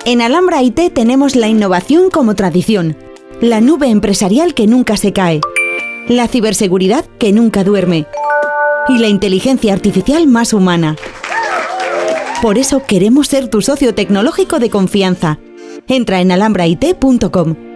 En 0.08 0.22
Alhambra 0.22 0.64
IT 0.64 0.93
tenemos 0.93 1.36
la 1.36 1.49
innovación 1.49 2.10
como 2.10 2.34
tradición, 2.34 2.95
la 3.41 3.60
nube 3.60 3.89
empresarial 3.89 4.53
que 4.53 4.66
nunca 4.66 4.95
se 4.95 5.12
cae, 5.12 5.41
la 6.08 6.30
ciberseguridad 6.30 7.03
que 7.20 7.34
nunca 7.34 7.66
duerme 7.66 8.08
y 8.88 8.99
la 8.99 9.10
inteligencia 9.10 9.74
artificial 9.74 10.26
más 10.26 10.53
humana. 10.53 10.95
Por 12.41 12.58
eso 12.58 12.84
queremos 12.88 13.28
ser 13.28 13.49
tu 13.49 13.62
socio 13.62 13.93
tecnológico 13.93 14.60
de 14.60 14.70
confianza. 14.70 15.39
Entra 15.89 16.22
en 16.22 16.32
alhambrait.com. 16.32 17.66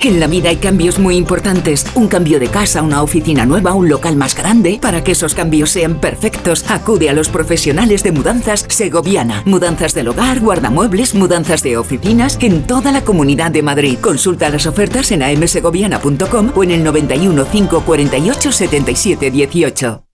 En 0.00 0.20
la 0.20 0.28
vida 0.28 0.50
hay 0.50 0.58
cambios 0.58 1.00
muy 1.00 1.16
importantes. 1.16 1.84
Un 1.96 2.06
cambio 2.06 2.38
de 2.38 2.46
casa, 2.46 2.82
una 2.82 3.02
oficina 3.02 3.44
nueva, 3.44 3.74
un 3.74 3.88
local 3.88 4.14
más 4.14 4.36
grande. 4.36 4.78
Para 4.80 5.02
que 5.02 5.10
esos 5.10 5.34
cambios 5.34 5.70
sean 5.70 6.00
perfectos, 6.00 6.64
acude 6.70 7.10
a 7.10 7.12
los 7.12 7.28
profesionales 7.28 8.04
de 8.04 8.12
mudanzas 8.12 8.64
Segoviana. 8.68 9.42
Mudanzas 9.44 9.94
del 9.94 10.06
hogar, 10.06 10.38
guardamuebles, 10.38 11.16
mudanzas 11.16 11.64
de 11.64 11.76
oficinas 11.76 12.38
en 12.40 12.64
toda 12.64 12.92
la 12.92 13.02
comunidad 13.02 13.50
de 13.50 13.62
Madrid. 13.62 13.98
Consulta 14.00 14.50
las 14.50 14.66
ofertas 14.66 15.10
en 15.10 15.24
amsegoviana.com 15.24 16.52
o 16.54 16.62
en 16.62 16.70
el 16.70 16.84
91 16.84 17.44
548 17.50 18.52
77 18.52 19.30
18. 19.32 20.04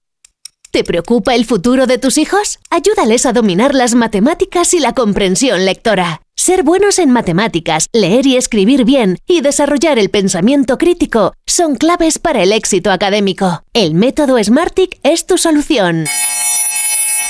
¿Te 0.70 0.82
preocupa 0.82 1.35
el 1.35 1.45
futuro 1.45 1.87
de 1.87 1.99
tus 1.99 2.16
hijos? 2.16 2.59
Ayúdales 2.70 3.26
a 3.26 3.35
dominar 3.35 3.74
las 3.74 3.95
matemáticas 3.95 4.72
y 4.72 4.80
la 4.80 4.95
comprensión 4.95 5.66
lectora. 5.66 6.23
Ser 6.45 6.62
buenos 6.62 6.99
en 6.99 7.11
matemáticas, 7.11 7.88
leer 7.95 8.26
y 8.26 8.36
escribir 8.36 8.84
bien 8.84 9.16
y 9.26 9.40
desarrollar 9.40 9.99
el 9.99 10.11
pensamiento 10.11 10.76
crítico 10.76 11.32
son 11.47 11.74
claves 11.74 12.18
para 12.18 12.42
el 12.42 12.53
éxito 12.53 12.90
académico. 12.90 13.62
El 13.72 13.95
método 13.95 14.36
Smartick 14.45 15.01
es 15.03 15.24
tu 15.24 15.38
solución. 15.38 16.05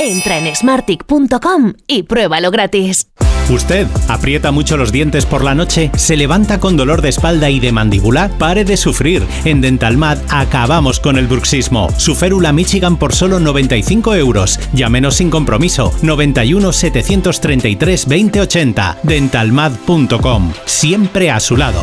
Entra 0.01 0.39
en 0.39 0.53
smartick.com 0.57 1.75
y 1.87 2.03
pruébalo 2.03 2.51
gratis. 2.51 3.07
¿Usted 3.51 3.87
aprieta 4.09 4.53
mucho 4.53 4.77
los 4.77 4.91
dientes 4.91 5.27
por 5.27 5.45
la 5.45 5.55
noche? 5.55 5.91
¿Se 5.97 6.17
levanta 6.17 6.61
con 6.61 6.77
dolor 6.77 7.03
de 7.03 7.11
espalda 7.11 7.51
y 7.51 7.61
de 7.61 7.73
mandíbula? 7.73 8.31
Pare 8.39 8.65
de 8.65 8.77
sufrir. 8.77 9.23
En 9.45 9.61
Dentalmat 9.61 10.19
acabamos 10.31 10.99
con 10.99 11.19
el 11.19 11.27
bruxismo. 11.27 11.89
Su 11.99 12.15
férula 12.15 12.53
Michigan 12.53 12.97
por 12.97 13.15
solo 13.15 13.41
95 13.41 14.15
euros. 14.15 14.59
Llámenos 14.73 15.17
sin 15.17 15.31
compromiso. 15.31 15.93
91 16.01 16.73
733 16.73 18.09
2080. 18.09 18.99
Dentalmat.com. 19.03 20.53
Siempre 20.65 21.31
a 21.31 21.39
su 21.39 21.57
lado. 21.57 21.83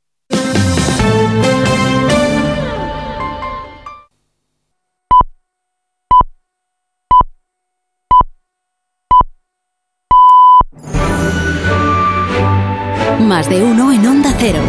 Más 13.31 13.49
de 13.49 13.63
uno 13.63 13.93
en 13.93 14.05
Onda 14.05 14.35
Cero. 14.37 14.59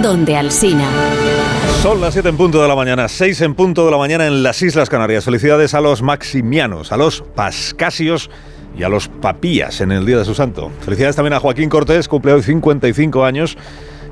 Donde 0.00 0.36
Alsina. 0.36 0.88
Son 1.82 2.00
las 2.00 2.12
7 2.12 2.28
en 2.28 2.36
punto 2.36 2.62
de 2.62 2.68
la 2.68 2.76
mañana, 2.76 3.08
6 3.08 3.40
en 3.40 3.56
punto 3.56 3.84
de 3.84 3.90
la 3.90 3.98
mañana 3.98 4.24
en 4.28 4.44
las 4.44 4.62
Islas 4.62 4.88
Canarias. 4.88 5.24
Felicidades 5.24 5.74
a 5.74 5.80
los 5.80 6.02
maximianos, 6.02 6.92
a 6.92 6.96
los 6.96 7.22
pascasios 7.34 8.30
y 8.78 8.84
a 8.84 8.88
los 8.88 9.08
papías 9.08 9.80
en 9.80 9.90
el 9.90 10.06
día 10.06 10.18
de 10.18 10.24
su 10.24 10.36
santo. 10.36 10.70
Felicidades 10.82 11.16
también 11.16 11.32
a 11.32 11.40
Joaquín 11.40 11.68
Cortés, 11.68 12.06
cumple 12.06 12.34
hoy 12.34 12.42
55 12.44 13.24
años 13.24 13.58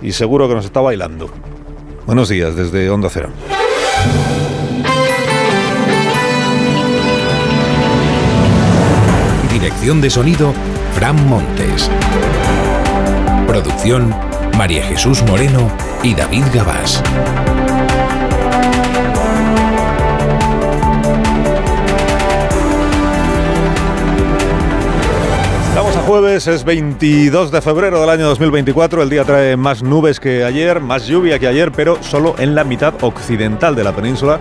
y 0.03 0.11
seguro 0.11 0.49
que 0.49 0.57
nos 0.57 0.65
está 0.65 0.81
bailando. 0.81 1.31
Buenos 2.07 2.29
días 2.29 2.57
desde 2.57 2.91
Onda 2.91 3.09
Cero. 3.09 3.29
Dirección 9.65 10.03
de 10.03 10.11
sonido, 10.11 10.53
Fran 10.93 11.27
Montes. 11.27 11.91
Producción, 13.47 14.15
María 14.59 14.85
Jesús 14.85 15.23
Moreno 15.23 15.73
y 16.03 16.15
David 16.15 16.45
Gabás. 16.53 17.03
Estamos 25.71 25.97
a 25.97 26.01
jueves, 26.03 26.47
es 26.47 26.63
22 26.65 27.51
de 27.51 27.63
febrero 27.63 28.03
del 28.03 28.11
año 28.11 28.27
2024. 28.27 29.03
El 29.03 29.09
día 29.09 29.25
trae 29.25 29.57
más 29.57 29.83
nubes 29.83 30.21
que 30.21 30.45
ayer, 30.45 30.81
más 30.81 31.07
lluvia 31.07 31.39
que 31.39 31.47
ayer, 31.47 31.73
pero 31.73 32.03
solo 32.03 32.35
en 32.37 32.55
la 32.55 32.65
mitad 32.65 32.93
occidental 33.03 33.75
de 33.75 33.85
la 33.85 33.93
península 33.97 34.41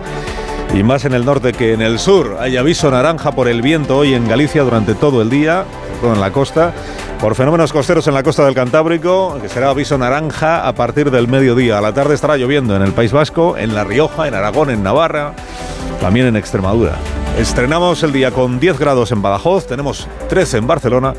y 0.74 0.82
más 0.82 1.04
en 1.04 1.14
el 1.14 1.24
norte 1.24 1.52
que 1.52 1.72
en 1.72 1.82
el 1.82 1.98
sur. 1.98 2.36
Hay 2.40 2.56
aviso 2.56 2.90
naranja 2.90 3.32
por 3.32 3.48
el 3.48 3.62
viento 3.62 3.96
hoy 3.96 4.14
en 4.14 4.26
Galicia 4.26 4.62
durante 4.64 4.94
todo 4.94 5.22
el 5.22 5.30
día, 5.30 5.64
todo 6.00 6.14
en 6.14 6.20
la 6.20 6.32
costa. 6.32 6.72
Por 7.20 7.36
fenómenos 7.36 7.72
costeros 7.72 8.06
en 8.08 8.14
la 8.14 8.24
costa 8.24 8.44
del 8.44 8.54
Cantábrico, 8.54 9.38
que 9.40 9.48
será 9.48 9.70
aviso 9.70 9.96
naranja 9.96 10.66
a 10.66 10.74
partir 10.74 11.12
del 11.12 11.28
mediodía. 11.28 11.78
A 11.78 11.80
la 11.80 11.94
tarde 11.94 12.14
estará 12.14 12.36
lloviendo 12.36 12.74
en 12.74 12.82
el 12.82 12.92
País 12.92 13.12
Vasco, 13.12 13.56
en 13.56 13.74
La 13.74 13.84
Rioja, 13.84 14.26
en 14.26 14.34
Aragón, 14.34 14.70
en 14.70 14.82
Navarra, 14.82 15.32
también 16.00 16.26
en 16.26 16.36
Extremadura. 16.36 16.96
Estrenamos 17.38 18.02
el 18.02 18.12
día 18.12 18.32
con 18.32 18.58
10 18.58 18.78
grados 18.78 19.12
en 19.12 19.22
Badajoz, 19.22 19.66
tenemos 19.66 20.08
13 20.28 20.58
en 20.58 20.66
Barcelona, 20.66 21.14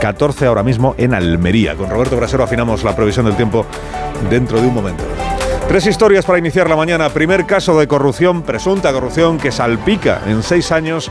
14 0.00 0.46
ahora 0.46 0.62
mismo 0.62 0.94
en 0.96 1.12
Almería. 1.12 1.74
Con 1.74 1.90
Roberto 1.90 2.16
Brasero 2.16 2.44
afinamos 2.44 2.84
la 2.84 2.94
previsión 2.94 3.26
del 3.26 3.36
tiempo 3.36 3.66
dentro 4.30 4.60
de 4.60 4.68
un 4.68 4.74
momento. 4.74 5.04
Tres 5.68 5.86
historias 5.86 6.26
para 6.26 6.38
iniciar 6.38 6.68
la 6.68 6.76
mañana. 6.76 7.08
Primer 7.08 7.46
caso 7.46 7.78
de 7.78 7.88
corrupción, 7.88 8.42
presunta 8.42 8.92
corrupción, 8.92 9.38
que 9.38 9.50
salpica 9.50 10.20
en 10.26 10.42
seis 10.42 10.70
años 10.70 11.10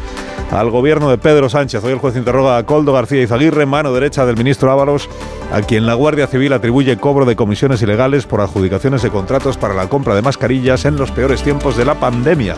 al 0.51 0.69
gobierno 0.69 1.09
de 1.09 1.17
Pedro 1.17 1.49
Sánchez. 1.49 1.83
Hoy 1.83 1.93
el 1.93 1.99
juez 1.99 2.15
interroga 2.15 2.57
a 2.57 2.65
Coldo 2.65 2.93
García 2.93 3.23
Izaguirre, 3.23 3.65
mano 3.65 3.91
derecha 3.91 4.25
del 4.25 4.37
ministro 4.37 4.71
Ábalos, 4.71 5.09
a 5.51 5.61
quien 5.61 5.87
la 5.87 5.95
Guardia 5.95 6.27
Civil 6.27 6.53
atribuye 6.53 6.97
cobro 6.97 7.25
de 7.25 7.35
comisiones 7.35 7.81
ilegales 7.81 8.27
por 8.27 8.41
adjudicaciones 8.41 9.01
de 9.01 9.09
contratos 9.09 9.57
para 9.57 9.73
la 9.73 9.89
compra 9.89 10.13
de 10.13 10.21
mascarillas 10.21 10.85
en 10.85 10.95
los 10.95 11.11
peores 11.11 11.41
tiempos 11.41 11.75
de 11.75 11.85
la 11.85 11.95
pandemia. 11.95 12.55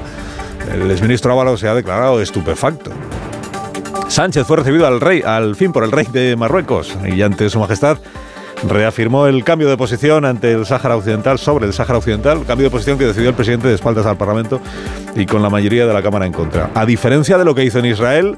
El 0.73 0.89
exministro 0.91 1.31
Ábalos 1.31 1.61
se 1.61 1.69
ha 1.69 1.75
declarado 1.75 2.19
estupefacto. 2.19 2.91
Sánchez 4.07 4.45
fue 4.45 4.57
recibido 4.57 4.85
al 4.87 4.99
rey, 4.99 5.21
al 5.21 5.55
fin 5.55 5.71
por 5.71 5.83
el 5.83 5.91
rey 5.91 6.05
de 6.11 6.35
Marruecos 6.35 6.97
y 7.05 7.21
ante 7.21 7.49
su 7.49 7.59
majestad 7.59 7.97
reafirmó 8.67 9.27
el 9.27 9.43
cambio 9.43 9.69
de 9.69 9.77
posición 9.77 10.25
ante 10.25 10.51
el 10.51 10.65
Sáhara 10.65 10.95
Occidental, 10.95 11.39
sobre 11.39 11.65
el 11.65 11.73
Sáhara 11.73 11.97
Occidental, 11.97 12.45
cambio 12.45 12.65
de 12.65 12.71
posición 12.71 12.97
que 12.97 13.05
decidió 13.05 13.29
el 13.29 13.35
presidente 13.35 13.67
de 13.67 13.75
espaldas 13.75 14.05
al 14.05 14.17
Parlamento 14.17 14.59
y 15.15 15.25
con 15.25 15.41
la 15.41 15.49
mayoría 15.49 15.85
de 15.85 15.93
la 15.93 16.01
Cámara 16.01 16.25
en 16.25 16.33
contra. 16.33 16.69
A 16.73 16.85
diferencia 16.85 17.37
de 17.37 17.45
lo 17.45 17.55
que 17.55 17.63
hizo 17.63 17.79
en 17.79 17.85
Israel, 17.85 18.37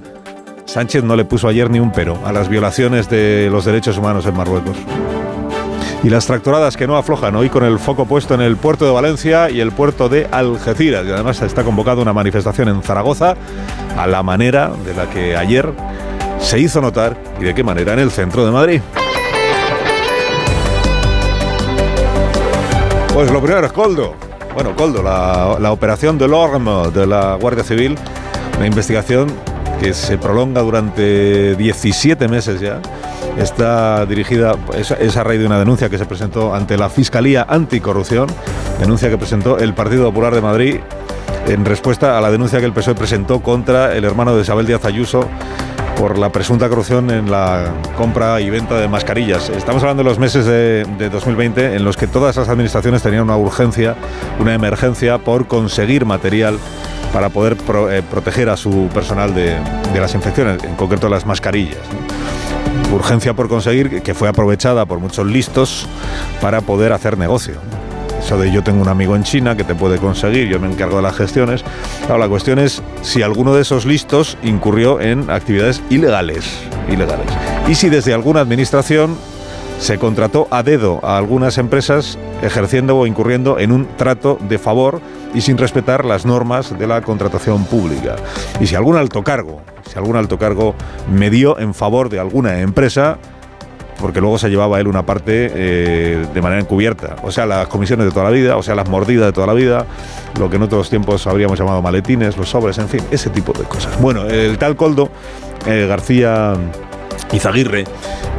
Sánchez 0.65 1.03
no 1.03 1.15
le 1.15 1.25
puso 1.25 1.47
ayer 1.47 1.69
ni 1.69 1.79
un 1.79 1.91
pero 1.91 2.19
a 2.25 2.31
las 2.31 2.49
violaciones 2.49 3.09
de 3.09 3.49
los 3.51 3.65
derechos 3.65 3.97
humanos 3.97 4.25
en 4.25 4.35
Marruecos. 4.35 4.77
Y 6.03 6.09
las 6.09 6.27
tractoradas 6.27 6.77
que 6.77 6.85
no 6.85 6.97
aflojan 6.97 7.35
hoy 7.35 7.49
con 7.49 7.63
el 7.63 7.79
foco 7.79 8.05
puesto 8.05 8.35
en 8.35 8.41
el 8.41 8.57
puerto 8.57 8.85
de 8.85 8.91
Valencia 8.91 9.49
y 9.49 9.59
el 9.59 9.71
puerto 9.71 10.07
de 10.07 10.27
Algeciras. 10.29 11.03
Y 11.05 11.11
además 11.11 11.41
está 11.41 11.63
convocada 11.63 12.01
una 12.01 12.13
manifestación 12.13 12.67
en 12.67 12.83
Zaragoza 12.83 13.35
a 13.97 14.05
la 14.05 14.21
manera 14.21 14.71
de 14.85 14.93
la 14.93 15.09
que 15.09 15.35
ayer 15.35 15.71
se 16.39 16.59
hizo 16.59 16.79
notar 16.79 17.17
y 17.39 17.45
de 17.45 17.55
qué 17.55 17.63
manera 17.63 17.93
en 17.93 17.99
el 17.99 18.11
centro 18.11 18.45
de 18.45 18.51
Madrid. 18.51 18.81
Pues 23.15 23.31
lo 23.31 23.41
primero 23.41 23.65
es 23.65 23.71
Coldo. 23.71 24.13
Bueno, 24.53 24.75
Coldo, 24.75 25.01
la, 25.01 25.55
la 25.57 25.71
operación 25.71 26.17
del 26.17 26.33
ORM 26.33 26.91
de 26.91 27.07
la 27.07 27.35
Guardia 27.35 27.63
Civil, 27.63 27.97
una 28.57 28.67
investigación 28.67 29.31
que 29.79 29.93
se 29.93 30.17
prolonga 30.17 30.59
durante 30.59 31.55
17 31.55 32.27
meses 32.27 32.59
ya. 32.59 32.81
Está 33.37 34.05
dirigida, 34.05 34.57
es, 34.77 34.91
es, 34.91 35.15
a 35.15 35.23
raíz 35.23 35.39
de 35.39 35.45
una 35.45 35.57
denuncia 35.57 35.87
que 35.87 35.97
se 35.97 36.05
presentó 36.05 36.53
ante 36.53 36.77
la 36.77 36.89
Fiscalía 36.89 37.45
Anticorrupción, 37.47 38.27
denuncia 38.81 39.09
que 39.09 39.17
presentó 39.17 39.59
el 39.59 39.73
Partido 39.73 40.03
Popular 40.09 40.35
de 40.35 40.41
Madrid 40.41 40.79
en 41.47 41.63
respuesta 41.63 42.17
a 42.17 42.21
la 42.21 42.29
denuncia 42.29 42.59
que 42.59 42.65
el 42.65 42.73
PSOE 42.73 42.95
presentó 42.95 43.41
contra 43.41 43.95
el 43.95 44.03
hermano 44.03 44.35
de 44.35 44.41
Isabel 44.41 44.67
Díaz 44.67 44.83
Ayuso 44.83 45.29
por 45.97 46.17
la 46.17 46.29
presunta 46.31 46.69
corrupción 46.69 47.09
en 47.09 47.31
la 47.31 47.73
compra 47.97 48.41
y 48.41 48.49
venta 48.49 48.79
de 48.79 48.87
mascarillas. 48.87 49.49
Estamos 49.49 49.81
hablando 49.83 50.03
de 50.03 50.09
los 50.09 50.19
meses 50.19 50.45
de, 50.45 50.85
de, 50.97 51.09
2020 51.09 51.75
en 51.75 51.83
los 51.83 51.97
que 51.97 52.07
todas 52.07 52.35
las 52.35 52.49
administraciones 52.49 53.01
tenían 53.01 53.23
una 53.23 53.37
urgencia, 53.37 53.95
una 54.39 54.53
emergencia 54.53 55.17
por 55.17 55.47
conseguir 55.47 56.05
material 56.05 56.59
para 57.15 57.29
poder 57.29 57.55
eh, 57.91 58.03
proteger 58.11 58.49
a 58.49 58.57
su 58.57 58.89
personal 58.93 59.33
de, 59.33 59.57
las 59.97 60.13
infecciones, 60.15 60.61
en 60.65 60.75
concreto 60.75 61.07
las 61.07 61.25
mascarillas. 61.25 61.79
Urgencia 62.93 63.33
por 63.33 63.47
conseguir 63.47 64.01
que 64.01 64.13
fue 64.13 64.27
aprovechada 64.27 64.85
por 64.85 64.99
muchos 64.99 65.25
listos 65.25 65.87
para 66.41 66.59
poder 66.59 66.91
hacer 66.91 67.17
negocio. 67.17 67.55
De 68.25 68.51
yo 68.51 68.63
tengo 68.63 68.81
un 68.81 68.87
amigo 68.87 69.15
en 69.15 69.23
China 69.23 69.55
que 69.55 69.63
te 69.63 69.75
puede 69.75 69.99
conseguir, 69.99 70.47
yo 70.47 70.59
me 70.59 70.67
encargo 70.67 70.97
de 70.97 71.03
las 71.03 71.15
gestiones. 71.15 71.63
Claro, 72.05 72.17
la 72.17 72.27
cuestión 72.27 72.57
es 72.57 72.81
si 73.01 73.21
alguno 73.21 73.53
de 73.53 73.61
esos 73.61 73.85
listos 73.85 74.35
incurrió 74.43 74.99
en 74.99 75.29
actividades 75.29 75.81
ilegales, 75.91 76.43
ilegales. 76.89 77.27
Y 77.69 77.75
si 77.75 77.87
desde 77.87 78.13
alguna 78.13 78.41
administración 78.41 79.15
se 79.79 79.99
contrató 79.99 80.47
a 80.49 80.63
dedo 80.63 80.99
a 81.03 81.17
algunas 81.17 81.59
empresas 81.59 82.17
ejerciendo 82.41 82.97
o 82.97 83.05
incurriendo 83.05 83.59
en 83.59 83.71
un 83.71 83.87
trato 83.95 84.39
de 84.49 84.57
favor 84.57 85.01
y 85.33 85.41
sin 85.41 85.57
respetar 85.57 86.03
las 86.03 86.25
normas 86.25 86.77
de 86.77 86.87
la 86.87 87.01
contratación 87.01 87.63
pública. 87.65 88.15
Y 88.59 88.65
si 88.65 88.75
algún 88.75 88.97
alto 88.97 89.23
cargo, 89.23 89.61
si 89.87 89.97
algún 89.97 90.15
alto 90.15 90.39
cargo 90.39 90.73
me 91.09 91.29
dio 91.29 91.59
en 91.59 91.73
favor 91.73 92.09
de 92.09 92.19
alguna 92.19 92.59
empresa, 92.59 93.19
porque 93.99 94.21
luego 94.21 94.37
se 94.37 94.49
llevaba 94.49 94.79
él 94.79 94.87
una 94.87 95.05
parte 95.05 95.51
eh, 95.53 96.25
de 96.33 96.41
manera 96.41 96.61
encubierta. 96.61 97.15
O 97.23 97.31
sea, 97.31 97.45
las 97.45 97.67
comisiones 97.67 98.05
de 98.05 98.11
toda 98.11 98.25
la 98.25 98.31
vida, 98.31 98.57
o 98.57 98.63
sea, 98.63 98.75
las 98.75 98.89
mordidas 98.89 99.27
de 99.27 99.33
toda 99.33 99.47
la 99.47 99.53
vida, 99.53 99.85
lo 100.39 100.49
que 100.49 100.57
en 100.57 100.63
otros 100.63 100.89
tiempos 100.89 101.25
habríamos 101.27 101.57
llamado 101.57 101.81
maletines, 101.81 102.37
los 102.37 102.49
sobres, 102.49 102.77
en 102.77 102.89
fin, 102.89 103.01
ese 103.11 103.29
tipo 103.29 103.53
de 103.53 103.63
cosas. 103.63 103.99
Bueno, 103.99 104.25
el 104.25 104.57
tal 104.57 104.75
Coldo, 104.75 105.09
eh, 105.65 105.85
García 105.87 106.55
Izaguirre 107.31 107.85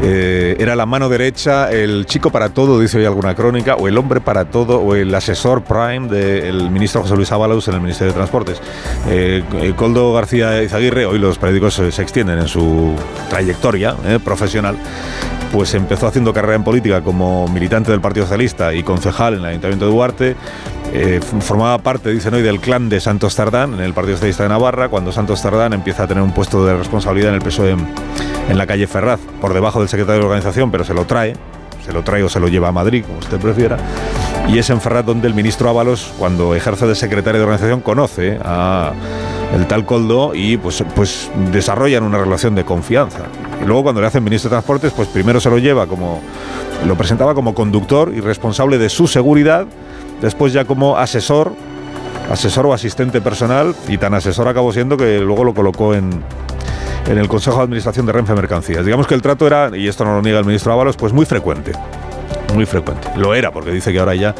eh, 0.02 0.56
era 0.58 0.76
la 0.76 0.86
mano 0.86 1.08
derecha, 1.08 1.70
el 1.70 2.06
chico 2.06 2.30
para 2.30 2.50
todo, 2.50 2.78
dice 2.78 2.98
hoy 2.98 3.04
alguna 3.04 3.34
crónica, 3.34 3.74
o 3.76 3.88
el 3.88 3.96
hombre 3.96 4.20
para 4.20 4.46
todo, 4.46 4.78
o 4.80 4.94
el 4.94 5.14
asesor 5.14 5.62
prime 5.62 6.08
del 6.08 6.70
ministro 6.70 7.02
José 7.02 7.16
Luis 7.16 7.32
Ábalos 7.32 7.66
en 7.68 7.74
el 7.74 7.80
Ministerio 7.80 8.12
de 8.12 8.16
Transportes. 8.16 8.60
Eh, 9.08 9.42
Coldo 9.76 10.12
García 10.12 10.62
Izaguirre, 10.62 11.06
hoy 11.06 11.18
los 11.18 11.38
periódicos 11.38 11.74
se 11.74 12.02
extienden 12.02 12.38
en 12.38 12.48
su 12.48 12.94
trayectoria 13.30 13.96
profesional, 14.22 14.76
pues 15.52 15.74
empezó 15.74 16.06
haciendo 16.06 16.32
carrera 16.32 16.56
en 16.56 16.64
política 16.64 17.02
como 17.02 17.48
militante 17.48 17.90
del 17.90 18.00
Partido 18.00 18.26
Socialista 18.26 18.74
y 18.74 18.82
concejal 18.82 19.34
en 19.34 19.40
el 19.40 19.46
Ayuntamiento 19.46 19.86
de 19.86 19.90
Duarte. 19.90 20.36
formaba 21.40 21.78
parte, 21.78 22.10
dicen 22.10 22.34
hoy, 22.34 22.42
del 22.42 22.60
clan 22.60 22.88
de 22.88 23.00
Santos 23.00 23.34
Tardán 23.36 23.74
en 23.74 23.80
el 23.80 23.94
Partido 23.94 24.16
Socialista 24.16 24.42
de 24.44 24.48
Navarra, 24.48 24.88
cuando 24.88 25.12
Santos 25.12 25.42
Tardán 25.42 25.72
empieza 25.72 26.04
a 26.04 26.06
tener 26.06 26.22
un 26.22 26.32
puesto 26.32 26.64
de 26.64 26.76
responsabilidad 26.76 27.30
en 27.30 27.36
el 27.36 27.42
PSOE 27.42 27.76
en 28.48 28.58
la 28.58 28.66
calle 28.66 28.86
Ferraz, 28.86 29.20
por 29.40 29.54
debajo 29.54 29.80
del 29.80 29.88
secretario 29.88 30.20
de 30.20 30.26
organización, 30.26 30.70
pero 30.70 30.84
se 30.84 30.94
lo 30.94 31.04
trae, 31.04 31.34
se 31.84 31.92
lo 31.92 32.02
trae 32.02 32.22
o 32.22 32.28
se 32.28 32.40
lo 32.40 32.48
lleva 32.48 32.68
a 32.68 32.72
Madrid, 32.72 33.04
como 33.06 33.18
usted 33.18 33.38
prefiera. 33.38 33.76
Y 34.48 34.58
es 34.58 34.70
en 34.70 34.80
Ferraz 34.80 35.04
donde 35.04 35.26
el 35.26 35.34
ministro 35.34 35.68
Ábalos, 35.68 36.12
cuando 36.18 36.54
ejerce 36.54 36.86
de 36.86 36.94
secretario 36.94 37.40
de 37.40 37.44
organización, 37.44 37.80
conoce 37.80 38.38
a 38.44 38.92
el 39.54 39.66
tal 39.66 39.84
Coldo 39.84 40.32
y 40.34 40.56
pues, 40.56 40.84
pues 40.94 41.30
desarrollan 41.52 42.02
una 42.02 42.18
relación 42.18 42.54
de 42.54 42.64
confianza. 42.64 43.24
Y 43.62 43.64
luego 43.64 43.84
cuando 43.84 44.00
le 44.00 44.06
hacen 44.06 44.22
ministro 44.22 44.50
de 44.50 44.54
Transportes, 44.54 44.92
pues 44.92 45.08
primero 45.08 45.40
se 45.40 45.50
lo 45.50 45.58
lleva 45.58 45.86
como, 45.86 46.20
lo 46.86 46.96
presentaba 46.96 47.34
como 47.34 47.54
conductor 47.54 48.12
y 48.14 48.20
responsable 48.20 48.78
de 48.78 48.88
su 48.88 49.06
seguridad, 49.06 49.66
después 50.20 50.52
ya 50.52 50.64
como 50.64 50.96
asesor, 50.96 51.52
asesor 52.30 52.66
o 52.66 52.74
asistente 52.74 53.20
personal, 53.20 53.74
y 53.88 53.98
tan 53.98 54.14
asesor 54.14 54.48
acabó 54.48 54.72
siendo 54.72 54.96
que 54.96 55.20
luego 55.20 55.44
lo 55.44 55.54
colocó 55.54 55.94
en, 55.94 56.22
en 57.08 57.18
el 57.18 57.28
Consejo 57.28 57.58
de 57.58 57.64
Administración 57.64 58.06
de 58.06 58.12
Renfe 58.12 58.34
Mercancías. 58.34 58.84
Digamos 58.84 59.06
que 59.06 59.14
el 59.14 59.22
trato 59.22 59.46
era, 59.46 59.70
y 59.76 59.88
esto 59.88 60.04
no 60.04 60.14
lo 60.14 60.22
niega 60.22 60.38
el 60.38 60.44
ministro 60.44 60.72
Ábalos, 60.72 60.96
pues 60.96 61.12
muy 61.12 61.24
frecuente. 61.24 61.72
Muy 62.54 62.66
frecuente. 62.66 63.08
Lo 63.16 63.34
era, 63.34 63.50
porque 63.50 63.70
dice 63.70 63.92
que 63.92 63.98
ahora 63.98 64.14
ya 64.14 64.34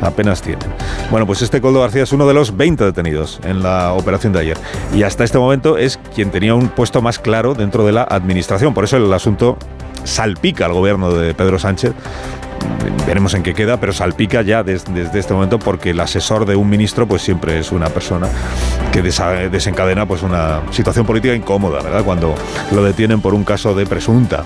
apenas 0.00 0.42
tienen. 0.42 0.68
Bueno, 1.10 1.26
pues 1.26 1.42
este 1.42 1.60
Coldo 1.60 1.80
García 1.80 2.02
es 2.02 2.12
uno 2.12 2.26
de 2.26 2.34
los 2.34 2.56
20 2.56 2.84
detenidos 2.84 3.40
en 3.44 3.62
la 3.62 3.92
operación 3.92 4.32
de 4.32 4.40
ayer. 4.40 4.56
Y 4.94 5.02
hasta 5.02 5.24
este 5.24 5.38
momento 5.38 5.76
es 5.76 5.98
quien 6.14 6.30
tenía 6.30 6.54
un 6.54 6.68
puesto 6.68 7.02
más 7.02 7.18
claro 7.18 7.54
dentro 7.54 7.84
de 7.84 7.92
la 7.92 8.04
administración. 8.04 8.74
Por 8.74 8.84
eso 8.84 8.96
el 8.96 9.12
asunto 9.12 9.58
salpica 10.04 10.66
al 10.66 10.72
gobierno 10.72 11.12
de 11.12 11.34
Pedro 11.34 11.58
Sánchez 11.58 11.92
veremos 13.06 13.32
en 13.34 13.42
qué 13.42 13.54
queda, 13.54 13.80
pero 13.80 13.92
salpica 13.92 14.42
ya 14.42 14.62
desde, 14.62 15.18
este 15.18 15.32
momento 15.32 15.58
porque 15.58 15.90
el 15.90 16.00
asesor 16.00 16.44
de 16.44 16.56
un 16.56 16.68
ministro 16.68 17.06
pues 17.06 17.22
siempre 17.22 17.58
es 17.58 17.72
una 17.72 17.88
persona 17.88 18.28
que 18.92 19.00
desencadena 19.02 20.06
pues 20.06 20.22
una 20.22 20.60
situación 20.70 21.06
política 21.06 21.34
incómoda, 21.34 21.82
¿verdad? 21.82 22.04
Cuando 22.04 22.34
lo 22.72 22.84
detienen 22.84 23.20
por 23.20 23.32
un 23.34 23.44
caso 23.44 23.74
de 23.74 23.86
presunta, 23.86 24.44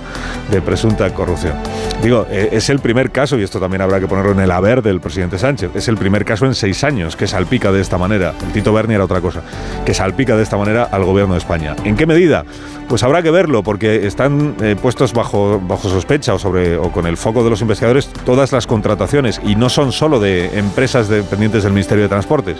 de 0.50 0.60
presunta 0.62 1.12
corrupción. 1.12 1.54
Digo, 2.02 2.26
eh, 2.30 2.50
es 2.52 2.68
el 2.70 2.78
primer 2.78 3.10
caso, 3.10 3.38
y 3.38 3.42
esto 3.42 3.58
también 3.58 3.82
habrá 3.82 3.98
que 3.98 4.06
ponerlo 4.06 4.32
en 4.32 4.40
el 4.40 4.50
haber 4.50 4.82
del 4.82 5.00
presidente 5.00 5.38
Sánchez, 5.38 5.72
es 5.74 5.88
el 5.88 5.96
primer 5.96 6.24
caso 6.24 6.46
en 6.46 6.54
seis 6.54 6.84
años 6.84 7.16
que 7.16 7.26
salpica 7.26 7.72
de 7.72 7.80
esta 7.80 7.98
manera, 7.98 8.34
el 8.44 8.52
Tito 8.52 8.72
Berni 8.72 8.94
era 8.94 9.04
otra 9.04 9.20
cosa, 9.20 9.42
que 9.84 9.94
salpica 9.94 10.36
de 10.36 10.42
esta 10.42 10.56
manera 10.56 10.84
al 10.84 11.04
gobierno 11.04 11.34
de 11.34 11.38
España. 11.38 11.74
¿En 11.84 11.96
qué 11.96 12.06
medida? 12.06 12.44
Pues 12.88 13.02
habrá 13.02 13.22
que 13.22 13.30
verlo, 13.30 13.62
porque 13.62 14.06
están 14.06 14.54
eh, 14.60 14.76
puestos 14.80 15.12
bajo, 15.12 15.60
bajo 15.66 15.88
sospecha 15.88 16.34
o, 16.34 16.38
sobre, 16.38 16.76
o 16.76 16.92
con 16.92 17.06
el 17.06 17.16
foco 17.16 17.42
de 17.42 17.50
los 17.50 17.60
investigadores 17.60 18.01
todas 18.08 18.52
las 18.52 18.66
contrataciones, 18.66 19.40
y 19.44 19.56
no 19.56 19.68
son 19.68 19.92
solo 19.92 20.20
de 20.20 20.58
empresas 20.58 21.08
dependientes 21.08 21.62
del 21.62 21.72
Ministerio 21.72 22.04
de 22.04 22.08
Transportes. 22.08 22.58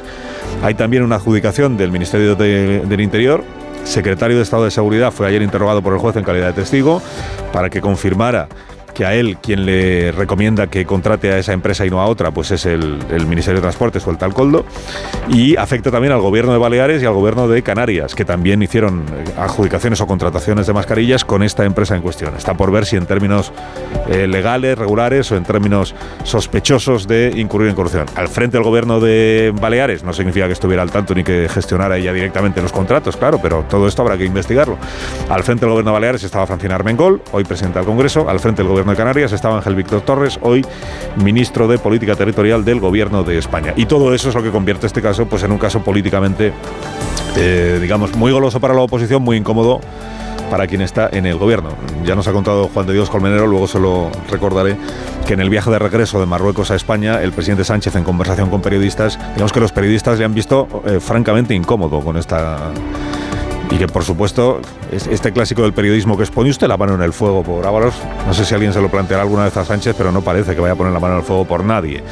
Hay 0.62 0.74
también 0.74 1.02
una 1.02 1.16
adjudicación 1.16 1.76
del 1.76 1.90
Ministerio 1.90 2.34
del 2.34 3.00
Interior. 3.00 3.44
Secretario 3.84 4.36
de 4.36 4.44
Estado 4.44 4.64
de 4.64 4.70
Seguridad 4.70 5.12
fue 5.12 5.26
ayer 5.26 5.42
interrogado 5.42 5.82
por 5.82 5.92
el 5.92 5.98
juez 5.98 6.14
en 6.16 6.22
calidad 6.22 6.48
de 6.48 6.52
testigo 6.52 7.02
para 7.52 7.68
que 7.68 7.80
confirmara 7.80 8.48
que 8.92 9.04
a 9.04 9.14
él 9.14 9.38
quien 9.42 9.66
le 9.66 10.12
recomienda 10.12 10.66
que 10.66 10.84
contrate 10.84 11.32
a 11.32 11.38
esa 11.38 11.52
empresa 11.52 11.86
y 11.86 11.90
no 11.90 12.00
a 12.00 12.06
otra, 12.06 12.30
pues 12.30 12.50
es 12.50 12.66
el, 12.66 12.98
Ministerio 13.26 13.60
de 13.60 13.62
Transportes 13.62 14.06
o 14.06 14.10
el 14.10 14.18
tal 14.18 14.34
Coldo, 14.34 14.64
y 15.28 15.56
afecta 15.56 15.90
también 15.90 16.12
al 16.12 16.20
gobierno 16.20 16.52
de 16.52 16.58
Baleares 16.58 17.02
y 17.02 17.06
al 17.06 17.14
gobierno 17.14 17.48
de 17.48 17.62
Canarias, 17.62 18.14
que 18.14 18.24
también 18.24 18.62
hicieron 18.62 19.00
eh, 19.00 19.24
adjudicaciones 19.38 20.00
o 20.00 20.06
contrataciones 20.06 20.66
de 20.66 20.72
mascarillas 20.72 21.24
con 21.24 21.42
esta 21.42 21.64
empresa 21.64 21.96
en 21.96 22.02
cuestión. 22.02 22.34
Está 22.36 22.54
por 22.54 22.70
ver 22.70 22.84
si 22.84 22.96
en 22.96 23.06
términos 23.06 23.52
eh, 24.08 24.26
legales, 24.26 24.76
regulares 24.76 25.30
o 25.32 25.36
en 25.36 25.44
términos 25.44 25.94
sospechosos 26.24 27.06
de 27.06 27.32
incurrir 27.36 27.68
en 27.68 27.74
corrupción. 27.74 28.06
Al 28.16 28.28
frente 28.28 28.56
del 28.56 28.64
gobierno 28.64 29.00
de 29.00 29.52
Baleares 29.60 30.02
no 30.02 30.12
significa 30.12 30.46
que 30.46 30.52
estuviera 30.52 30.82
al 30.82 30.90
tanto 30.90 31.14
ni 31.14 31.24
que 31.24 31.48
gestionara 31.48 31.96
ella 31.96 32.12
directamente 32.12 32.60
los 32.60 32.72
contratos, 32.72 33.16
claro, 33.16 33.38
pero 33.42 33.64
todo 33.68 33.86
esto 33.86 34.02
habrá 34.02 34.18
que 34.18 34.24
investigarlo. 34.24 34.78
Al 35.28 35.42
frente 35.44 35.60
del 35.64 35.70
gobierno 35.70 35.92
de 35.92 35.94
Baleares 35.94 36.24
estaba 36.24 36.46
Francina 36.46 36.74
Armengol, 36.74 37.22
hoy 37.32 37.44
presidenta 37.44 37.78
del 37.78 37.86
Congreso, 37.86 38.28
al 38.28 38.40
frente 38.40 38.62
del 38.62 38.68
gobierno 38.68 38.81
de 38.90 38.96
Canarias 38.96 39.32
estaba 39.32 39.56
Ángel 39.56 39.76
Víctor 39.76 40.00
Torres, 40.00 40.38
hoy 40.42 40.66
ministro 41.22 41.68
de 41.68 41.78
Política 41.78 42.16
Territorial 42.16 42.64
del 42.64 42.80
Gobierno 42.80 43.22
de 43.22 43.38
España. 43.38 43.72
Y 43.76 43.86
todo 43.86 44.12
eso 44.12 44.28
es 44.28 44.34
lo 44.34 44.42
que 44.42 44.50
convierte 44.50 44.86
este 44.86 45.00
caso 45.00 45.26
pues, 45.26 45.44
en 45.44 45.52
un 45.52 45.58
caso 45.58 45.84
políticamente, 45.84 46.52
eh, 47.36 47.78
digamos, 47.80 48.14
muy 48.16 48.32
goloso 48.32 48.58
para 48.60 48.74
la 48.74 48.80
oposición, 48.80 49.22
muy 49.22 49.36
incómodo 49.36 49.80
para 50.50 50.66
quien 50.66 50.80
está 50.80 51.08
en 51.12 51.26
el 51.26 51.38
gobierno. 51.38 51.70
Ya 52.04 52.14
nos 52.14 52.26
ha 52.26 52.32
contado 52.32 52.68
Juan 52.74 52.86
de 52.86 52.92
Dios 52.92 53.08
Colmenero, 53.08 53.46
luego 53.46 53.68
se 53.68 53.78
lo 53.78 54.10
recordaré, 54.30 54.76
que 55.26 55.34
en 55.34 55.40
el 55.40 55.48
viaje 55.48 55.70
de 55.70 55.78
regreso 55.78 56.18
de 56.18 56.26
Marruecos 56.26 56.70
a 56.70 56.74
España, 56.74 57.22
el 57.22 57.32
presidente 57.32 57.64
Sánchez, 57.64 57.94
en 57.96 58.04
conversación 58.04 58.50
con 58.50 58.60
periodistas, 58.60 59.18
digamos 59.34 59.52
que 59.52 59.60
los 59.60 59.72
periodistas 59.72 60.18
le 60.18 60.24
han 60.24 60.34
visto 60.34 60.82
eh, 60.84 60.98
francamente 61.00 61.54
incómodo 61.54 62.00
con 62.00 62.16
esta 62.16 62.70
y 63.70 63.76
que 63.76 63.86
por 63.86 64.04
supuesto 64.04 64.60
este 64.92 65.32
clásico 65.32 65.62
del 65.62 65.72
periodismo 65.72 66.16
que 66.16 66.24
expone 66.24 66.50
usted 66.50 66.68
la 66.68 66.76
mano 66.76 66.94
en 66.94 67.02
el 67.02 67.12
fuego 67.12 67.42
por 67.42 67.66
Ábalos, 67.66 67.94
no 68.26 68.34
sé 68.34 68.44
si 68.44 68.54
alguien 68.54 68.72
se 68.72 68.80
lo 68.80 68.90
planteará 68.90 69.22
alguna 69.22 69.44
vez 69.44 69.56
a 69.56 69.64
Sánchez, 69.64 69.94
pero 69.96 70.12
no 70.12 70.20
parece 70.20 70.54
que 70.54 70.60
vaya 70.60 70.74
a 70.74 70.76
poner 70.76 70.92
la 70.92 71.00
mano 71.00 71.14
en 71.14 71.20
el 71.20 71.24
fuego 71.24 71.44
por 71.46 71.64
nadie, 71.64 72.02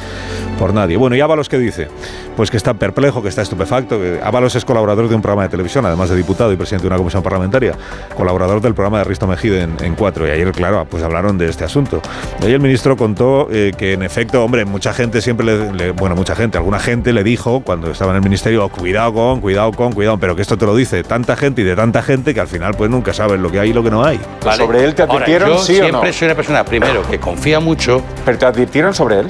por 0.57 0.73
nadie. 0.73 0.97
Bueno, 0.97 1.15
¿y 1.15 1.21
Ábalos 1.21 1.47
qué 1.47 1.59
dice? 1.59 1.87
Pues 2.35 2.49
que 2.49 2.57
está 2.57 2.73
perplejo, 2.73 3.21
que 3.21 3.29
está 3.29 3.43
estupefacto, 3.43 3.99
que 3.99 4.19
Ábalos 4.23 4.55
es 4.55 4.65
colaborador 4.65 5.07
de 5.07 5.15
un 5.15 5.21
programa 5.21 5.43
de 5.43 5.49
televisión, 5.49 5.85
además 5.85 6.09
de 6.09 6.15
diputado 6.15 6.51
y 6.51 6.55
presidente 6.55 6.83
de 6.83 6.87
una 6.87 6.97
comisión 6.97 7.21
parlamentaria, 7.21 7.73
colaborador 8.15 8.61
del 8.61 8.73
programa 8.73 8.99
de 8.99 9.03
Risto 9.03 9.27
Mejide 9.27 9.61
en, 9.61 9.95
Cuatro, 9.95 10.27
y 10.27 10.31
ayer, 10.31 10.51
claro, 10.51 10.85
pues 10.89 11.03
hablaron 11.03 11.37
de 11.37 11.49
este 11.49 11.63
asunto. 11.63 12.01
Y 12.41 12.51
el 12.51 12.59
ministro 12.59 12.97
contó 12.97 13.47
eh, 13.51 13.73
que 13.77 13.93
en 13.93 14.01
efecto, 14.01 14.43
hombre, 14.43 14.65
mucha 14.65 14.93
gente 14.93 15.21
siempre 15.21 15.45
le, 15.45 15.91
bueno, 15.91 16.15
mucha 16.15 16.35
gente, 16.35 16.57
alguna 16.57 16.79
gente 16.79 17.13
le 17.13 17.23
dijo 17.23 17.61
cuando 17.61 17.91
estaba 17.91 18.11
en 18.11 18.17
el 18.17 18.23
ministerio, 18.23 18.67
cuidado 18.69 19.13
con, 19.13 19.41
cuidado 19.41 19.71
con, 19.71 19.91
cuidado, 19.91 20.17
pero 20.17 20.35
que 20.35 20.41
esto 20.41 20.57
te 20.57 20.65
lo 20.65 20.75
dice 20.75 21.03
tanta 21.03 21.35
gente 21.35 21.61
y 21.61 21.65
de 21.65 21.75
tanta 21.75 22.01
gente 22.01 22.33
que 22.33 22.39
al 22.39 22.47
final 22.47 22.70
pues 22.73 22.89
nunca 22.89 23.13
sabes 23.13 23.39
lo 23.39 23.51
que 23.51 23.59
hay 23.59 23.69
y 23.69 23.73
lo 23.73 23.83
que 23.83 23.91
no 23.91 24.03
hay. 24.03 24.19
¿Sobre 24.57 24.83
él 24.83 24.95
te 24.95 25.03
advirtieron, 25.03 25.49
yo 25.49 25.59
sí 25.59 25.75
siempre 25.75 26.09
o 26.09 26.13
soy 26.13 26.25
una 26.25 26.35
persona, 26.35 26.65
primero, 26.65 27.03
que 27.09 27.19
confía 27.19 27.59
mucho. 27.59 28.01
¿Pero 28.25 28.37
te 28.37 28.45
advirtieron 28.45 28.93
sobre 28.93 29.19
él? 29.19 29.27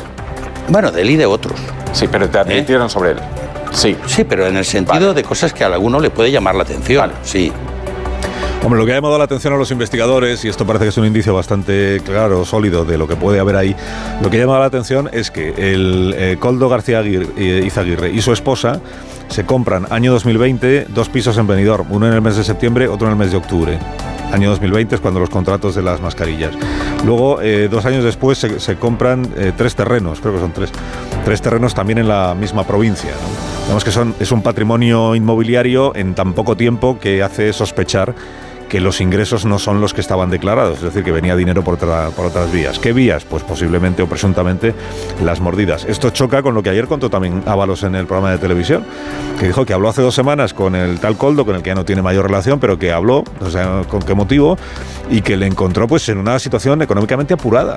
Bueno, 0.68 0.92
de 0.92 1.02
él 1.02 1.10
y 1.12 1.16
de 1.18 1.26
otros. 1.26 1.60
Sí, 1.92 2.08
pero 2.12 2.30
te 2.30 2.40
advirtieron 2.40 2.90
sobre 2.90 3.12
él. 3.12 3.18
Sí. 3.72 3.96
Sí, 4.06 4.24
pero 4.24 4.48
en 4.48 4.58
el 4.58 4.66
sentido 4.66 5.14
de 5.14 5.24
cosas 5.24 5.54
que 5.54 5.64
a 5.64 5.68
alguno 5.68 6.00
le 6.00 6.10
puede 6.10 6.32
llamar 6.32 6.56
la 6.56 6.64
atención. 6.64 7.12
Sí. 7.24 7.52
Lo 8.70 8.86
que 8.86 8.94
ha 8.94 8.96
llamado 8.96 9.18
la 9.20 9.26
atención 9.26 9.54
a 9.54 9.58
los 9.58 9.70
investigadores, 9.70 10.44
y 10.46 10.48
esto 10.50 10.66
parece 10.66 10.86
que 10.86 10.90
es 10.90 10.98
un 10.98 11.06
indicio 11.06 11.36
bastante 11.36 12.02
claro, 12.04 12.46
sólido 12.46 12.84
de 12.84 12.98
lo 12.98 13.08
que 13.08 13.16
puede 13.16 13.40
haber 13.40 13.56
ahí, 13.56 13.76
lo 14.24 14.30
que 14.30 14.38
ha 14.38 14.40
llamado 14.40 14.60
la 14.60 14.66
atención 14.66 15.08
es 15.12 15.30
que 15.30 15.50
el 15.50 16.16
eh, 16.18 16.38
Coldo 16.40 16.68
García 16.68 16.98
Aguirre, 16.98 17.28
eh, 17.38 17.64
Izaguirre 17.64 18.10
y 18.12 18.22
su 18.22 18.32
esposa 18.32 18.82
se 19.28 19.46
compran 19.46 19.86
año 19.92 20.14
2020 20.14 20.86
dos 20.90 21.10
pisos 21.10 21.38
en 21.38 21.46
Benidorm, 21.46 21.92
uno 21.92 22.08
en 22.08 22.14
el 22.14 22.22
mes 22.22 22.38
de 22.38 22.44
septiembre, 22.44 22.88
otro 22.88 23.08
en 23.08 23.14
el 23.14 23.20
mes 23.20 23.32
de 23.32 23.38
octubre. 23.38 23.78
Año 24.32 24.50
2020 24.50 24.96
es 24.96 25.02
cuando 25.02 25.20
los 25.20 25.30
contratos 25.30 25.76
de 25.76 25.84
las 25.84 26.02
mascarillas. 26.02 26.56
Luego, 27.06 27.42
eh, 27.42 27.68
dos 27.70 27.86
años 27.86 28.04
después, 28.04 28.38
se, 28.38 28.76
compran 28.78 29.30
tres 29.58 29.76
terrenos, 29.76 30.22
creo 30.22 30.34
que 30.34 30.40
son 30.40 30.54
tres, 30.54 30.72
tres 31.26 31.42
terrenos 31.42 31.76
también 31.76 32.00
en 32.00 32.08
la 32.08 32.34
misma 32.34 32.66
provincia. 32.66 33.12
Digamos 33.64 33.84
que 33.84 34.24
es 34.24 34.32
un 34.32 34.42
patrimonio 34.42 35.14
inmobiliario 35.14 35.94
en 35.96 36.16
tan 36.16 36.34
poco 36.34 36.56
tiempo 36.56 36.98
que 36.98 37.22
hace 37.22 37.54
sospechar 37.54 38.16
que 38.72 38.80
los 38.80 39.02
ingresos 39.02 39.44
no 39.44 39.60
son 39.60 39.82
los 39.82 39.94
que 39.94 40.00
estaban 40.00 40.30
declarados, 40.30 40.78
es 40.78 40.84
decir, 40.86 41.04
que 41.04 41.12
venía 41.12 41.36
dinero 41.36 41.62
por, 41.62 41.74
otras 41.74 42.52
vías. 42.54 42.80
¿Qué 42.80 42.94
vías? 42.94 43.26
Pues 43.26 43.44
posiblemente 43.44 44.02
o 44.02 44.08
presuntamente 44.08 44.74
las 45.22 45.42
mordidas. 45.42 45.84
Esto 45.84 46.10
choca 46.12 46.42
con 46.42 46.54
lo 46.54 46.64
que 46.64 46.70
ayer 46.70 46.88
contó 46.88 47.10
también 47.10 47.44
Ábalos 47.46 47.84
en 47.84 47.96
el 47.96 48.06
programa 48.06 48.32
de 48.32 48.38
televisión, 48.38 48.86
que 49.38 49.48
dijo 49.48 49.66
que 49.66 49.74
habló 49.74 49.90
hace 49.90 50.02
dos 50.02 50.16
semanas 50.16 50.54
con 50.54 50.74
el 50.76 51.02
tal 51.02 51.18
Coldo, 51.18 51.46
con 51.46 51.58
el 51.58 51.64
que 51.64 51.72
ya 51.72 51.76
no 51.76 51.84
tiene 51.84 52.02
mayor 52.02 52.28
relación, 52.28 52.62
pero 52.62 52.80
que 52.80 52.94
habló, 52.94 53.26
o 53.42 53.50
sea, 53.50 53.82
con 53.90 54.02
qué 54.04 54.14
motivo, 54.14 54.58
y 55.10 55.22
que 55.22 55.36
le 55.36 55.48
encontró 55.48 55.86
pues 55.86 56.08
en 56.08 56.18
una 56.18 56.40
situación 56.40 56.82
económicamente 56.82 57.34
apurada. 57.34 57.76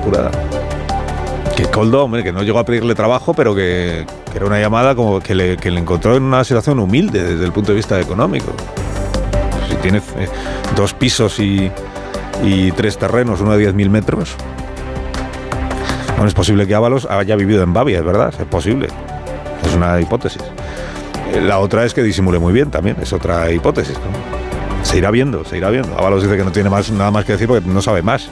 apurada. 0.00 0.32
Que 1.56 1.62
Coldo, 1.66 2.02
hombre, 2.02 2.24
que 2.24 2.32
no 2.32 2.42
llegó 2.42 2.58
a 2.58 2.64
pedirle 2.64 2.96
trabajo, 2.96 3.34
pero 3.34 3.54
que, 3.54 4.04
era 4.34 4.46
una 4.46 4.58
llamada 4.58 4.96
como 4.96 5.20
que 5.20 5.36
le 5.36 5.78
encontró 5.78 6.16
en 6.16 6.24
una 6.24 6.42
situación 6.42 6.80
humilde 6.80 7.22
desde 7.22 7.44
el 7.44 7.52
punto 7.52 7.70
de 7.70 7.76
vista 7.76 8.00
económico. 8.00 8.52
Tiene 9.84 9.98
eh, 9.98 10.28
dos 10.74 10.94
pisos 10.94 11.38
y, 11.38 11.70
y 12.42 12.72
tres 12.72 12.96
terrenos, 12.96 13.42
uno 13.42 13.54
de 13.54 13.70
10.000 13.70 13.90
metros. 13.90 14.34
Bueno, 16.12 16.26
es 16.26 16.32
posible 16.32 16.66
que 16.66 16.74
Ábalos 16.74 17.06
haya 17.10 17.36
vivido 17.36 17.62
en 17.62 17.74
Bavia, 17.74 17.98
es 17.98 18.04
verdad, 18.04 18.32
es 18.38 18.46
posible. 18.46 18.88
Es 19.62 19.74
una 19.74 20.00
hipótesis. 20.00 20.40
Eh, 21.34 21.42
La 21.42 21.58
otra 21.58 21.84
es 21.84 21.92
que 21.92 22.02
disimule 22.02 22.38
muy 22.38 22.54
bien 22.54 22.70
también, 22.70 22.96
es 23.02 23.12
otra 23.12 23.50
hipótesis. 23.52 23.98
¿no? 23.98 24.84
Se 24.86 24.96
irá 24.96 25.10
viendo, 25.10 25.44
se 25.44 25.58
irá 25.58 25.68
viendo. 25.68 25.98
Ábalos 25.98 26.22
dice 26.22 26.34
que 26.38 26.44
no 26.44 26.50
tiene 26.52 26.70
más, 26.70 26.90
nada 26.90 27.10
más 27.10 27.26
que 27.26 27.32
decir 27.32 27.46
porque 27.46 27.68
no 27.68 27.82
sabe 27.82 28.00
más, 28.00 28.30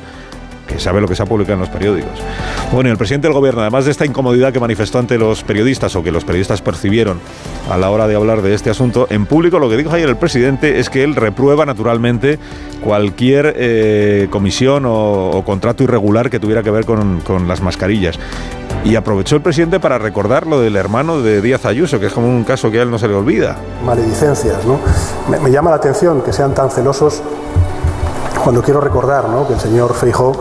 que 0.72 0.80
sabe 0.80 1.00
lo 1.00 1.08
que 1.08 1.14
se 1.14 1.22
ha 1.22 1.26
publicado 1.26 1.54
en 1.54 1.60
los 1.60 1.68
periódicos. 1.68 2.10
Bueno, 2.72 2.90
el 2.90 2.96
presidente 2.96 3.28
del 3.28 3.34
gobierno, 3.34 3.60
además 3.60 3.84
de 3.84 3.90
esta 3.90 4.06
incomodidad 4.06 4.52
que 4.52 4.60
manifestó 4.60 4.98
ante 4.98 5.18
los 5.18 5.42
periodistas 5.42 5.94
o 5.96 6.02
que 6.02 6.10
los 6.10 6.24
periodistas 6.24 6.62
percibieron 6.62 7.20
a 7.70 7.76
la 7.76 7.90
hora 7.90 8.08
de 8.08 8.14
hablar 8.14 8.42
de 8.42 8.54
este 8.54 8.70
asunto, 8.70 9.06
en 9.10 9.26
público 9.26 9.58
lo 9.58 9.68
que 9.68 9.76
dijo 9.76 9.92
ayer 9.92 10.08
el 10.08 10.16
presidente 10.16 10.80
es 10.80 10.90
que 10.90 11.04
él 11.04 11.14
reprueba 11.14 11.66
naturalmente 11.66 12.38
cualquier 12.82 13.54
eh, 13.56 14.28
comisión 14.30 14.86
o, 14.86 15.30
o 15.30 15.44
contrato 15.44 15.82
irregular 15.84 16.30
que 16.30 16.40
tuviera 16.40 16.62
que 16.62 16.70
ver 16.70 16.84
con, 16.84 17.20
con 17.20 17.48
las 17.48 17.60
mascarillas. 17.60 18.18
Y 18.84 18.96
aprovechó 18.96 19.36
el 19.36 19.42
presidente 19.42 19.78
para 19.78 19.98
recordar 19.98 20.46
lo 20.46 20.60
del 20.60 20.74
hermano 20.74 21.20
de 21.20 21.40
Díaz 21.40 21.66
Ayuso, 21.66 22.00
que 22.00 22.06
es 22.06 22.12
como 22.12 22.26
un 22.26 22.42
caso 22.42 22.68
que 22.70 22.80
a 22.80 22.82
él 22.82 22.90
no 22.90 22.98
se 22.98 23.06
le 23.06 23.14
olvida. 23.14 23.56
maledicencias. 23.84 24.64
¿no? 24.64 24.80
Me, 25.28 25.38
me 25.38 25.50
llama 25.52 25.70
la 25.70 25.76
atención 25.76 26.20
que 26.22 26.32
sean 26.32 26.52
tan 26.52 26.68
celosos 26.68 27.22
cuando 28.42 28.62
quiero 28.62 28.80
recordar 28.80 29.28
¿no? 29.28 29.46
que 29.46 29.54
el 29.54 29.60
señor 29.60 29.94
Feijó 29.94 30.32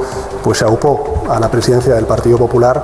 pues, 0.44 0.60
se 0.60 0.66
aupó 0.66 1.24
a 1.30 1.40
la 1.40 1.50
presidencia 1.50 1.94
del 1.94 2.06
Partido 2.06 2.38
Popular 2.38 2.84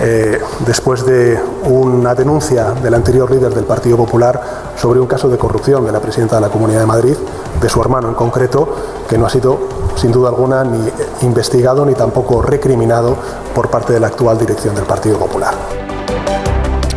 eh, 0.00 0.38
después 0.66 1.06
de 1.06 1.38
una 1.64 2.14
denuncia 2.14 2.72
del 2.72 2.94
anterior 2.94 3.30
líder 3.30 3.54
del 3.54 3.64
Partido 3.64 3.96
Popular 3.96 4.40
sobre 4.76 5.00
un 5.00 5.06
caso 5.06 5.28
de 5.28 5.38
corrupción 5.38 5.86
de 5.86 5.92
la 5.92 6.00
presidenta 6.00 6.36
de 6.36 6.42
la 6.42 6.48
Comunidad 6.48 6.80
de 6.80 6.86
Madrid, 6.86 7.16
de 7.60 7.68
su 7.68 7.80
hermano 7.80 8.08
en 8.08 8.14
concreto, 8.14 8.76
que 9.08 9.16
no 9.16 9.26
ha 9.26 9.30
sido 9.30 9.58
sin 9.96 10.12
duda 10.12 10.28
alguna 10.28 10.64
ni 10.64 10.86
investigado 11.22 11.86
ni 11.86 11.94
tampoco 11.94 12.42
recriminado 12.42 13.16
por 13.54 13.70
parte 13.70 13.94
de 13.94 14.00
la 14.00 14.08
actual 14.08 14.38
dirección 14.38 14.74
del 14.74 14.84
Partido 14.84 15.18
Popular. 15.18 15.54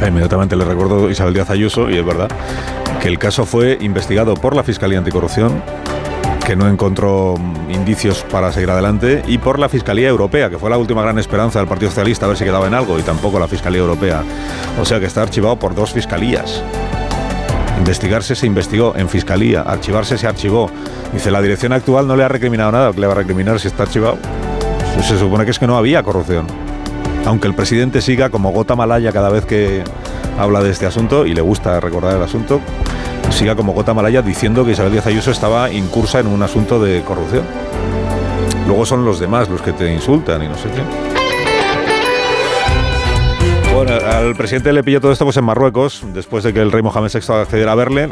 Inmediatamente 0.06 0.56
le 0.56 0.66
recuerdo 0.66 1.10
Isabel 1.10 1.34
Díaz 1.34 1.50
Ayuso, 1.50 1.90
y 1.90 1.98
es 1.98 2.06
verdad, 2.06 2.30
que 3.02 3.08
el 3.08 3.20
caso 3.20 3.46
fue 3.46 3.78
investigado 3.80 4.34
por 4.34 4.56
la 4.56 4.64
Fiscalía 4.64 4.98
Anticorrupción, 4.98 5.62
que 6.50 6.56
no 6.56 6.68
encontró 6.68 7.36
indicios 7.70 8.26
para 8.32 8.52
seguir 8.52 8.72
adelante, 8.72 9.22
y 9.28 9.38
por 9.38 9.60
la 9.60 9.70
Fiscalía 9.70 10.08
Europea, 10.10 10.50
que 10.50 10.58
fue 10.58 10.72
la 10.72 10.80
última 10.80 11.04
gran 11.04 11.20
esperanza 11.20 11.60
del 11.60 11.68
Partido 11.68 11.92
Socialista 11.92 12.26
a 12.26 12.30
ver 12.30 12.38
si 12.38 12.44
quedaba 12.44 12.66
en 12.66 12.74
algo, 12.74 12.98
y 12.98 13.04
tampoco 13.04 13.38
la 13.38 13.48
Fiscalía 13.48 13.82
Europea. 13.82 14.24
O 14.82 14.84
sea 14.84 15.00
que 15.00 15.06
está 15.06 15.22
archivado 15.22 15.58
por 15.60 15.76
dos 15.76 15.92
fiscalías. 15.94 16.64
Investigarse 17.78 18.34
se 18.34 18.48
investigó 18.48 18.96
en 18.96 19.08
fiscalía, 19.10 19.62
archivarse 19.62 20.18
se 20.18 20.26
archivó. 20.26 20.72
Dice, 21.14 21.30
la 21.30 21.40
dirección 21.40 21.72
actual 21.72 22.08
no 22.08 22.16
le 22.16 22.24
ha 22.24 22.28
recriminado 22.28 22.72
nada, 22.72 22.92
¿qué 22.94 23.00
le 23.00 23.06
va 23.06 23.14
a 23.14 23.18
recriminar 23.18 23.60
si 23.60 23.68
está 23.68 23.84
archivado? 23.84 24.18
Se- 24.96 25.04
Se 25.04 25.20
supone 25.20 25.46
que 25.46 25.52
es 25.52 25.60
que 25.60 25.68
no 25.68 25.78
había 25.78 26.02
corrupción. 26.02 26.48
Aunque 27.28 27.46
el 27.48 27.54
presidente 27.54 28.02
siga 28.02 28.32
como 28.32 28.50
gota 28.52 28.76
malaya 28.76 29.12
cada 29.12 29.30
vez 29.30 29.46
que 29.46 29.84
habla 30.40 30.64
de 30.64 30.72
este 30.72 30.88
asunto, 30.88 31.28
y 31.28 31.36
le 31.36 31.42
gusta 31.42 31.80
recordar 31.80 32.16
el 32.18 32.24
asunto, 32.24 32.60
siga 33.32 33.56
como 33.56 33.74
gota 33.74 33.94
malaya 33.94 34.22
diciendo 34.22 34.66
que 34.66 34.72
Isabel 34.72 34.92
Díaz 34.92 35.08
Ayuso 35.08 35.32
estaba 35.32 35.72
incursa 35.72 36.20
en 36.20 36.28
un 36.28 36.42
asunto 36.44 36.82
de 36.82 37.02
corrupción. 37.04 37.44
Luego 38.68 38.86
son 38.86 39.06
los 39.06 39.20
demás 39.20 39.50
los 39.50 39.62
que 39.62 39.72
te 39.72 39.94
insultan 39.94 40.44
y 40.44 40.48
no 40.48 40.56
sé 40.56 40.70
qué. 40.70 40.82
Bueno, 43.74 43.94
al 43.94 44.36
presidente 44.36 44.74
le 44.74 44.84
pilló 44.84 45.00
todo 45.00 45.12
esto 45.12 45.26
pues 45.26 45.38
en 45.38 45.46
Marruecos, 45.46 46.04
después 46.14 46.44
de 46.44 46.54
que 46.54 46.60
el 46.60 46.72
rey 46.72 46.82
Mohamed 46.82 47.12
VI 47.14 47.34
accediera 47.34 47.72
a 47.72 47.76
verle, 47.76 48.10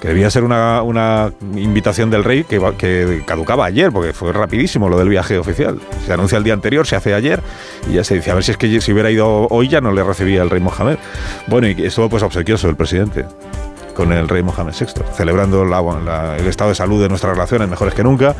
que 0.00 0.08
debía 0.08 0.28
ser 0.30 0.44
una, 0.44 0.82
una 0.82 1.32
invitación 1.54 2.10
del 2.10 2.24
rey 2.24 2.44
que, 2.44 2.60
que 2.76 3.22
caducaba 3.24 3.66
ayer, 3.66 3.92
porque 3.92 4.12
fue 4.12 4.32
rapidísimo 4.32 4.88
lo 4.88 4.98
del 4.98 5.08
viaje 5.08 5.38
oficial. 5.38 5.78
Se 6.04 6.12
anuncia 6.12 6.36
el 6.36 6.44
día 6.44 6.54
anterior, 6.54 6.86
se 6.86 6.96
hace 6.96 7.14
ayer, 7.14 7.40
y 7.88 7.94
ya 7.94 8.04
se 8.04 8.16
dice, 8.16 8.30
a 8.30 8.34
ver 8.34 8.44
si 8.44 8.50
es 8.50 8.56
que 8.56 8.80
si 8.80 8.92
hubiera 8.92 9.10
ido 9.10 9.46
hoy 9.48 9.68
ya 9.68 9.80
no 9.80 9.92
le 9.92 10.02
recibía 10.02 10.42
el 10.42 10.50
rey 10.50 10.60
Mohamed. 10.60 10.96
Bueno, 11.46 11.68
y 11.68 11.84
estuvo 11.84 12.08
pues 12.08 12.22
obsequioso 12.22 12.68
el 12.68 12.76
presidente 12.76 13.24
con 13.94 14.12
el 14.12 14.28
rey 14.28 14.42
Mohamed 14.42 14.74
VI, 14.78 15.02
celebrando 15.14 15.62
el 15.62 16.46
estado 16.46 16.70
de 16.70 16.74
salud 16.74 17.00
de 17.02 17.08
nuestras 17.08 17.32
relaciones 17.34 17.68
mejores 17.68 17.94
que 17.94 18.02
nunca, 18.02 18.34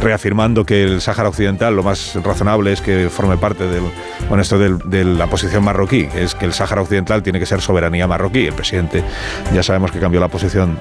reafirmando 0.00 0.64
que 0.64 0.82
el 0.84 1.00
Sáhara 1.00 1.28
Occidental 1.28 1.74
lo 1.74 1.82
más 1.82 2.14
razonable 2.22 2.72
es 2.72 2.80
que 2.80 3.08
forme 3.10 3.36
parte 3.36 3.64
del, 3.66 3.84
esto 4.40 4.58
de 4.58 5.04
la 5.04 5.26
posición 5.26 5.64
marroquí, 5.64 6.08
es 6.14 6.34
que 6.34 6.44
el 6.44 6.52
Sáhara 6.52 6.82
Occidental 6.82 7.22
tiene 7.22 7.38
que 7.38 7.46
ser 7.46 7.60
soberanía 7.60 8.06
marroquí. 8.06 8.46
El 8.46 8.54
presidente 8.54 9.02
ya 9.52 9.62
sabemos 9.62 9.92
que 9.92 10.00
cambió 10.00 10.20
la 10.20 10.28
posición 10.28 10.80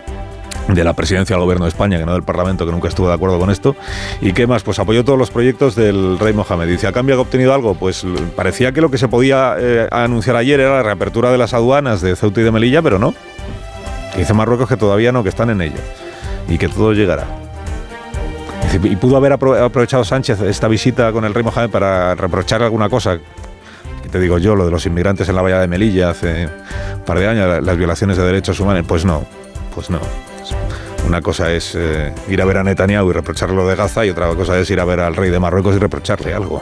de 0.67 0.83
la 0.83 0.93
presidencia 0.93 1.35
del 1.35 1.43
gobierno 1.43 1.65
de 1.65 1.69
España, 1.69 1.97
que 1.97 2.05
no 2.05 2.13
del 2.13 2.23
Parlamento, 2.23 2.65
que 2.65 2.71
nunca 2.71 2.87
estuvo 2.87 3.07
de 3.07 3.13
acuerdo 3.13 3.39
con 3.39 3.49
esto. 3.49 3.75
¿Y 4.21 4.33
qué 4.33 4.47
más? 4.47 4.63
Pues 4.63 4.79
apoyó 4.79 5.03
todos 5.03 5.17
los 5.17 5.31
proyectos 5.31 5.75
del 5.75 6.19
rey 6.19 6.33
Mohamed. 6.33 6.67
Dice, 6.67 6.87
¿a 6.87 6.91
cambio 6.91 7.15
ha 7.15 7.19
obtenido 7.19 7.53
algo? 7.53 7.75
Pues 7.75 8.05
parecía 8.35 8.71
que 8.71 8.81
lo 8.81 8.89
que 8.91 8.97
se 8.97 9.07
podía 9.07 9.55
eh, 9.59 9.87
anunciar 9.91 10.35
ayer 10.35 10.59
era 10.59 10.77
la 10.77 10.83
reapertura 10.83 11.31
de 11.31 11.37
las 11.37 11.53
aduanas 11.53 12.01
de 12.01 12.15
Ceuta 12.15 12.41
y 12.41 12.43
de 12.43 12.51
Melilla, 12.51 12.81
pero 12.81 12.99
no. 12.99 13.13
Dice 14.17 14.33
Marruecos 14.33 14.67
que 14.69 14.77
todavía 14.77 15.11
no, 15.11 15.23
que 15.23 15.29
están 15.29 15.49
en 15.49 15.61
ello. 15.61 15.79
Y 16.49 16.57
que 16.57 16.67
todo 16.67 16.93
llegará. 16.93 17.25
¿Y 18.83 18.95
pudo 18.95 19.17
haber 19.17 19.33
apro- 19.33 19.61
aprovechado 19.65 20.03
Sánchez 20.05 20.41
esta 20.41 20.67
visita 20.67 21.11
con 21.11 21.25
el 21.25 21.33
rey 21.33 21.43
Mohamed 21.43 21.69
para 21.69 22.15
reprochar 22.15 22.61
alguna 22.63 22.89
cosa? 22.89 23.17
Te 24.11 24.19
digo 24.19 24.37
yo, 24.37 24.55
lo 24.55 24.65
de 24.65 24.71
los 24.71 24.85
inmigrantes 24.85 25.27
en 25.29 25.35
la 25.35 25.41
bahía 25.41 25.59
de 25.59 25.67
Melilla 25.67 26.09
hace 26.09 26.45
un 26.95 27.01
par 27.05 27.19
de 27.19 27.27
años, 27.27 27.47
la- 27.47 27.61
las 27.61 27.77
violaciones 27.77 28.17
de 28.17 28.23
derechos 28.23 28.59
humanos. 28.59 28.85
Pues 28.87 29.05
no, 29.05 29.23
pues 29.75 29.89
no. 29.89 29.99
Una 31.07 31.21
cosa 31.21 31.51
es 31.51 31.73
eh, 31.75 32.13
ir 32.29 32.41
a 32.41 32.45
ver 32.45 32.57
a 32.57 32.63
Netanyahu 32.63 33.09
y 33.09 33.13
reprocharle 33.13 33.55
lo 33.55 33.67
de 33.67 33.75
Gaza 33.75 34.05
y 34.05 34.09
otra 34.09 34.27
cosa 34.35 34.57
es 34.59 34.69
ir 34.69 34.79
a 34.79 34.85
ver 34.85 34.99
al 34.99 35.15
rey 35.15 35.29
de 35.31 35.39
Marruecos 35.39 35.75
y 35.75 35.79
reprocharle 35.79 36.33
algo. 36.33 36.61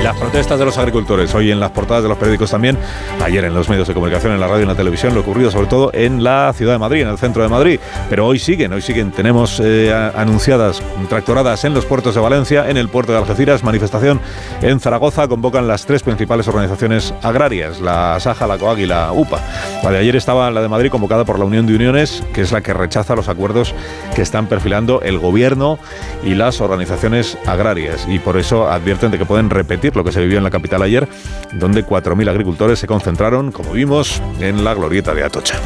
Y 0.00 0.02
las 0.02 0.16
protestas 0.16 0.58
de 0.58 0.64
los 0.64 0.78
agricultores, 0.78 1.34
hoy 1.34 1.50
en 1.50 1.60
las 1.60 1.72
portadas 1.72 2.02
de 2.02 2.08
los 2.08 2.16
periódicos 2.16 2.50
también, 2.50 2.78
ayer 3.22 3.44
en 3.44 3.52
los 3.52 3.68
medios 3.68 3.86
de 3.86 3.92
comunicación, 3.92 4.32
en 4.32 4.40
la 4.40 4.46
radio 4.46 4.60
y 4.60 4.62
en 4.62 4.68
la 4.68 4.74
televisión, 4.74 5.14
lo 5.14 5.20
ocurrido 5.20 5.50
sobre 5.50 5.66
todo 5.66 5.90
en 5.92 6.24
la 6.24 6.54
ciudad 6.56 6.72
de 6.72 6.78
Madrid, 6.78 7.02
en 7.02 7.08
el 7.08 7.18
centro 7.18 7.42
de 7.42 7.50
Madrid. 7.50 7.78
Pero 8.08 8.26
hoy 8.26 8.38
siguen, 8.38 8.72
hoy 8.72 8.80
siguen. 8.80 9.10
Tenemos 9.10 9.60
eh, 9.62 9.92
anunciadas 10.16 10.82
tractoradas 11.10 11.66
en 11.66 11.74
los 11.74 11.84
puertos 11.84 12.14
de 12.14 12.20
Valencia, 12.22 12.70
en 12.70 12.78
el 12.78 12.88
puerto 12.88 13.12
de 13.12 13.18
Algeciras, 13.18 13.62
manifestación 13.62 14.22
en 14.62 14.80
Zaragoza, 14.80 15.28
convocan 15.28 15.68
las 15.68 15.84
tres 15.84 16.02
principales 16.02 16.48
organizaciones 16.48 17.12
agrarias, 17.22 17.78
la 17.82 18.18
Saja, 18.20 18.46
la 18.46 18.56
COAG 18.56 18.78
y 18.78 18.86
la 18.86 19.12
UPA. 19.12 19.38
La 19.82 19.90
de 19.90 19.98
ayer 19.98 20.16
estaba 20.16 20.50
la 20.50 20.62
de 20.62 20.68
Madrid 20.68 20.90
convocada 20.90 21.26
por 21.26 21.38
la 21.38 21.44
Unión 21.44 21.66
de 21.66 21.74
Uniones, 21.74 22.22
que 22.32 22.40
es 22.40 22.52
la 22.52 22.62
que 22.62 22.72
rechaza 22.72 23.14
los 23.14 23.28
acuerdos 23.28 23.74
que 24.14 24.22
están 24.22 24.46
perfilando 24.46 25.02
el 25.02 25.18
gobierno 25.18 25.78
y 26.24 26.36
las 26.36 26.62
organizaciones 26.62 27.36
agrarias. 27.44 28.06
Y 28.08 28.18
por 28.18 28.38
eso 28.38 28.66
advierten 28.66 29.10
de 29.10 29.18
que 29.18 29.26
pueden 29.26 29.50
repetir 29.50 29.89
lo 29.96 30.04
que 30.04 30.12
se 30.12 30.20
vivió 30.20 30.38
en 30.38 30.44
la 30.44 30.50
capital 30.50 30.82
ayer, 30.82 31.08
donde 31.52 31.84
4.000 31.84 32.28
agricultores 32.28 32.78
se 32.78 32.86
concentraron, 32.86 33.52
como 33.52 33.72
vimos, 33.72 34.22
en 34.40 34.64
la 34.64 34.74
glorieta 34.74 35.14
de 35.14 35.24
Atocha. 35.24 35.60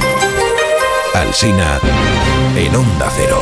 Alsina 1.15 1.79
en 2.57 2.75
Onda 2.75 3.09
Cero. 3.17 3.39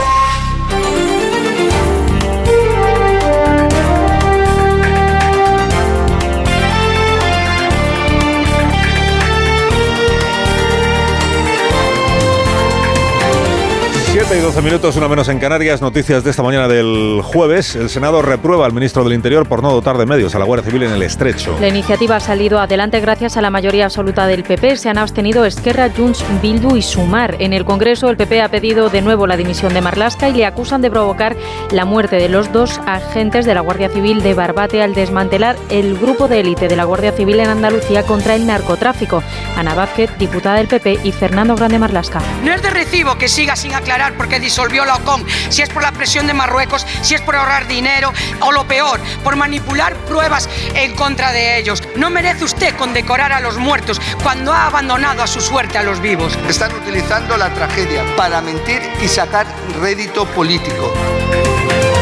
Siete 14.32 14.46
y 14.46 14.46
12 14.46 14.62
minutos, 14.62 14.96
una 14.96 15.09
menos 15.09 15.28
en 15.28 15.38
Canarias. 15.38 15.82
Noticias 15.82 16.24
de 16.24 16.30
esta 16.30 16.42
mañana 16.42 16.66
del 16.66 17.20
jueves. 17.22 17.76
El 17.76 17.90
Senado 17.90 18.22
reprueba 18.22 18.64
al 18.64 18.72
ministro 18.72 19.04
del 19.04 19.12
Interior 19.12 19.46
por 19.46 19.62
no 19.62 19.70
dotar 19.70 19.98
de 19.98 20.06
medios 20.06 20.34
a 20.34 20.38
la 20.38 20.46
Guardia 20.46 20.64
Civil 20.64 20.84
en 20.84 20.92
el 20.92 21.02
estrecho. 21.02 21.59
La 21.60 21.68
iniciativa 21.68 22.16
ha 22.16 22.20
salido 22.20 22.59
adelante 22.59 22.98
gracias 23.00 23.36
a 23.36 23.42
la 23.42 23.50
mayoría 23.50 23.84
absoluta 23.84 24.26
del 24.26 24.42
PP. 24.42 24.78
Se 24.78 24.88
han 24.88 24.96
abstenido 24.96 25.44
Esquerra, 25.44 25.90
Junts, 25.94 26.24
Bildu 26.40 26.76
y 26.76 26.82
Sumar. 26.82 27.36
En 27.40 27.52
el 27.52 27.66
Congreso, 27.66 28.09
el 28.09 28.16
PP 28.16 28.40
ha 28.40 28.48
pedido 28.48 28.88
de 28.88 29.02
nuevo 29.02 29.26
la 29.26 29.36
dimisión 29.36 29.74
de 29.74 29.82
Marlasca 29.82 30.30
y 30.30 30.32
le 30.32 30.46
acusan 30.46 30.80
de 30.80 30.90
provocar 30.90 31.36
la 31.70 31.84
muerte 31.84 32.16
de 32.16 32.30
los 32.30 32.50
dos 32.52 32.80
agentes 32.86 33.44
de 33.44 33.52
la 33.52 33.60
Guardia 33.60 33.90
Civil 33.90 34.22
de 34.22 34.32
Barbate 34.32 34.82
al 34.82 34.94
desmantelar 34.94 35.56
el 35.68 35.98
grupo 35.98 36.26
de 36.26 36.40
élite 36.40 36.68
de 36.68 36.76
la 36.76 36.84
Guardia 36.84 37.12
Civil 37.12 37.38
en 37.38 37.48
Andalucía 37.48 38.04
contra 38.04 38.34
el 38.34 38.46
narcotráfico. 38.46 39.22
Ana 39.59 39.74
Vázquez, 39.74 40.10
diputada 40.18 40.56
del 40.56 40.68
PP, 40.68 41.00
y 41.04 41.12
Fernando 41.12 41.54
Grande 41.54 41.78
Marlasca. 41.78 42.22
No 42.42 42.54
es 42.54 42.62
de 42.62 42.70
recibo 42.70 43.18
que 43.18 43.28
siga 43.28 43.56
sin 43.56 43.74
aclarar 43.74 44.21
por 44.22 44.28
qué 44.28 44.38
disolvió 44.38 44.84
la 44.84 44.94
OCOM, 44.94 45.24
si 45.48 45.62
es 45.62 45.68
por 45.68 45.82
la 45.82 45.90
presión 45.90 46.28
de 46.28 46.32
Marruecos, 46.32 46.86
si 47.02 47.16
es 47.16 47.20
por 47.22 47.34
ahorrar 47.34 47.66
dinero 47.66 48.12
o 48.38 48.52
lo 48.52 48.64
peor, 48.68 49.00
por 49.24 49.34
manipular 49.34 49.96
pruebas 50.04 50.48
en 50.76 50.94
contra 50.94 51.32
de 51.32 51.58
ellos. 51.58 51.82
No 51.96 52.08
merece 52.08 52.44
usted 52.44 52.76
condecorar 52.76 53.32
a 53.32 53.40
los 53.40 53.56
muertos 53.56 54.00
cuando 54.22 54.52
ha 54.52 54.66
abandonado 54.66 55.24
a 55.24 55.26
su 55.26 55.40
suerte 55.40 55.76
a 55.76 55.82
los 55.82 56.00
vivos. 56.00 56.38
Están 56.48 56.72
utilizando 56.72 57.36
la 57.36 57.52
tragedia 57.52 58.04
para 58.16 58.40
mentir 58.40 58.80
y 59.02 59.08
sacar 59.08 59.44
rédito 59.80 60.24
político. 60.26 60.92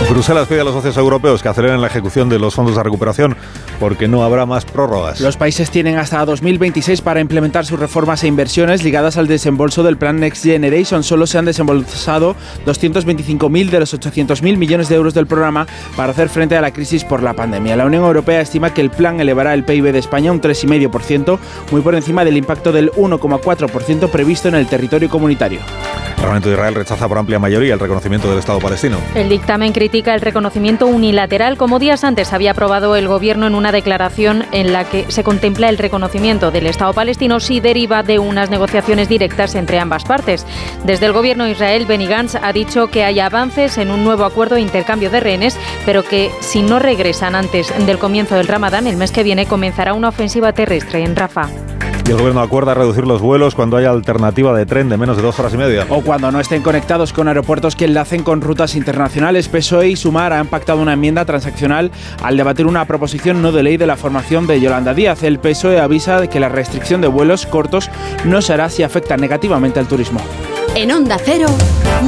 Bruselas 0.09 0.49
pide 0.49 0.61
a 0.61 0.65
los 0.65 0.75
socios 0.75 0.97
europeos 0.97 1.43
que 1.43 1.49
aceleren 1.49 1.81
la 1.81 1.87
ejecución 1.87 2.29
de 2.29 2.39
los 2.39 2.55
fondos 2.55 2.77
de 2.77 2.83
recuperación 2.83 3.37
porque 3.79 4.09
no 4.09 4.23
habrá 4.23 4.47
más 4.47 4.65
prórrogas. 4.65 5.21
Los 5.21 5.37
países 5.37 5.71
tienen 5.71 5.99
hasta 5.99 6.25
2026 6.25 7.01
para 7.01 7.21
implementar 7.21 7.65
sus 7.65 7.79
reformas 7.79 8.23
e 8.23 8.27
inversiones 8.27 8.83
ligadas 8.83 9.17
al 9.17 9.27
desembolso 9.27 9.83
del 9.83 9.97
plan 9.97 10.21
Next 10.21 10.45
Generation. 10.45 11.03
Solo 11.03 11.27
se 11.27 11.39
han 11.39 11.45
desembolsado 11.45 12.37
225.000 12.67 13.71
de 13.71 13.81
los 13.81 13.95
800.000 13.95 14.57
millones 14.57 14.89
de 14.89 14.97
euros 14.97 15.15
del 15.15 15.27
programa 15.27 15.67
para 15.97 16.13
hacer 16.13 16.29
frente 16.29 16.57
a 16.57 16.61
la 16.61 16.73
crisis 16.73 17.05
por 17.05 17.23
la 17.23 17.35
pandemia. 17.35 17.77
La 17.77 17.87
Unión 17.87 18.05
Europea 18.05 18.41
estima 18.41 18.75
que 18.75 18.81
el 18.81 18.91
plan 18.91 19.21
elevará 19.21 19.55
el 19.55 19.65
PIB 19.65 19.93
de 19.93 19.99
España 19.99 20.33
un 20.33 20.41
3,5%, 20.41 21.39
muy 21.71 21.81
por 21.81 21.95
encima 21.95 22.25
del 22.25 22.37
impacto 22.37 22.73
del 22.73 22.91
1,4% 22.93 24.11
previsto 24.11 24.49
en 24.49 24.57
el 24.57 24.67
territorio 24.67 25.09
comunitario. 25.09 25.61
El 26.21 26.25
Parlamento 26.25 26.51
de 26.51 26.55
Israel 26.55 26.75
rechaza 26.75 27.09
por 27.09 27.17
amplia 27.17 27.39
mayoría 27.39 27.73
el 27.73 27.81
reconocimiento 27.81 28.29
del 28.29 28.41
Estado 28.41 28.59
palestino. 28.59 28.99
El 29.15 29.31
dictamen 29.31 29.73
critica 29.73 30.15
el 30.15 30.21
reconocimiento 30.21 30.87
unilateral 30.87 31.57
como 31.57 31.79
días 31.79 32.05
antes 32.05 32.35
había 32.35 32.51
aprobado 32.51 32.95
el 32.95 33.09
gobierno 33.09 33.47
en 33.47 33.55
una 33.55 33.73
declaración 33.73 34.45
en 34.53 34.75
la 34.75 34.85
que 34.85 35.07
se 35.09 35.25
contempla 35.25 35.71
el 35.71 35.79
reconocimiento 35.79 36.51
del 36.51 36.67
Estado 36.67 36.93
palestino 36.93 37.41
si 37.41 37.61
deriva 37.61 38.03
de 38.03 38.19
unas 38.19 38.51
negociaciones 38.51 39.09
directas 39.09 39.55
entre 39.55 39.81
ambas 39.81 40.05
partes. 40.05 40.45
Desde 40.85 41.07
el 41.07 41.15
gobierno 41.15 41.45
de 41.45 41.53
Israel, 41.53 41.87
Benny 41.87 42.07
Gantz 42.07 42.35
ha 42.35 42.53
dicho 42.53 42.89
que 42.89 43.03
hay 43.03 43.19
avances 43.19 43.79
en 43.79 43.91
un 43.91 44.05
nuevo 44.05 44.27
acuerdo 44.27 44.57
de 44.57 44.61
intercambio 44.61 45.09
de 45.09 45.21
rehenes, 45.21 45.59
pero 45.87 46.03
que 46.03 46.31
si 46.41 46.61
no 46.61 46.79
regresan 46.79 47.35
antes 47.35 47.73
del 47.87 47.99
comienzo 47.99 48.35
del 48.35 48.47
Ramadán, 48.47 48.87
el 48.87 48.99
mes 48.99 49.11
que 49.11 49.23
viene 49.23 49.47
comenzará 49.47 49.95
una 49.95 50.11
ofensiva 50.11 50.53
terrestre 50.53 51.03
en 51.03 51.17
Rafah. 51.17 51.80
Y 52.07 52.11
el 52.11 52.17
gobierno 52.17 52.41
acuerda 52.41 52.75
reducir 52.75 53.07
los 53.07 53.21
vuelos 53.21 53.55
cuando 53.55 53.77
haya 53.77 53.91
alternativa 53.91 54.57
de 54.57 54.67
tren 54.67 54.89
de 54.89 54.97
menos 54.97 55.17
de 55.17 55.23
dos 55.23 55.39
horas 55.39 55.55
y 55.55 55.57
media. 55.57 55.87
O 55.89 56.03
cuando 56.03 56.31
no 56.33 56.41
estén 56.41 56.63
conectados 56.63 57.13
con 57.13 57.29
aeropuertos 57.29 57.77
que 57.77 57.85
enlacen 57.85 58.23
con 58.23 58.41
rutas 58.41 58.75
internacionales. 58.75 59.49
PSOE 59.49 59.89
y 59.89 59.97
Sumar 59.97 60.33
han 60.33 60.47
pactado 60.47 60.81
una 60.81 60.95
enmienda 60.95 61.25
transaccional 61.25 61.91
al 62.23 62.37
debatir 62.37 62.67
una 62.67 62.85
proposición 62.85 63.43
no 63.43 63.53
de 63.53 63.63
ley 63.63 63.77
de 63.77 63.87
la 63.87 63.97
formación 63.97 64.47
de 64.47 64.61
Yolanda 64.61 64.95
Díaz. 64.95 65.23
El 65.23 65.39
PSOE 65.39 65.81
avisa 65.81 66.21
de 66.21 66.29
que 66.29 66.41
la 66.41 66.49
restricción 66.49 67.01
de 67.01 67.09
vuelos 67.09 67.47
cortos 67.47 67.91
no 68.25 68.43
se 68.43 68.53
hará 68.53 68.69
si 68.69 68.83
afecta 68.83 69.17
negativamente 69.17 69.79
al 69.79 69.87
turismo. 69.87 70.21
En 70.75 70.91
Onda 70.93 71.19
Cero, 71.19 71.49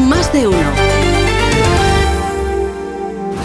más 0.09 0.33
de 0.33 0.47
uno. 0.47 1.02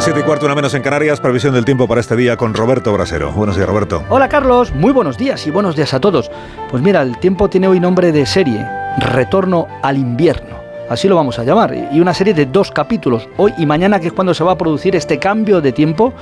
7 0.00 0.18
y 0.18 0.22
cuarto, 0.22 0.46
una 0.46 0.54
menos 0.54 0.72
en 0.72 0.82
Canarias, 0.82 1.20
previsión 1.20 1.52
del 1.52 1.66
tiempo 1.66 1.86
para 1.86 2.00
este 2.00 2.16
día 2.16 2.38
con 2.38 2.54
Roberto 2.54 2.90
Brasero. 2.90 3.32
Buenos 3.32 3.56
días, 3.56 3.68
Roberto. 3.68 4.02
Hola, 4.08 4.30
Carlos. 4.30 4.72
Muy 4.74 4.92
buenos 4.92 5.18
días 5.18 5.46
y 5.46 5.50
buenos 5.50 5.76
días 5.76 5.92
a 5.92 6.00
todos. 6.00 6.30
Pues 6.70 6.82
mira, 6.82 7.02
el 7.02 7.18
tiempo 7.18 7.50
tiene 7.50 7.68
hoy 7.68 7.80
nombre 7.80 8.10
de 8.10 8.24
serie, 8.24 8.66
Retorno 8.98 9.68
al 9.82 9.98
invierno. 9.98 10.56
Así 10.88 11.06
lo 11.06 11.16
vamos 11.16 11.38
a 11.38 11.44
llamar. 11.44 11.74
Y 11.92 12.00
una 12.00 12.14
serie 12.14 12.32
de 12.32 12.46
dos 12.46 12.70
capítulos, 12.70 13.28
hoy 13.36 13.52
y 13.58 13.66
mañana, 13.66 14.00
que 14.00 14.06
es 14.06 14.12
cuando 14.14 14.32
se 14.32 14.42
va 14.42 14.52
a 14.52 14.58
producir 14.58 14.96
este 14.96 15.18
cambio 15.18 15.60
de 15.60 15.72
tiempo 15.72 16.14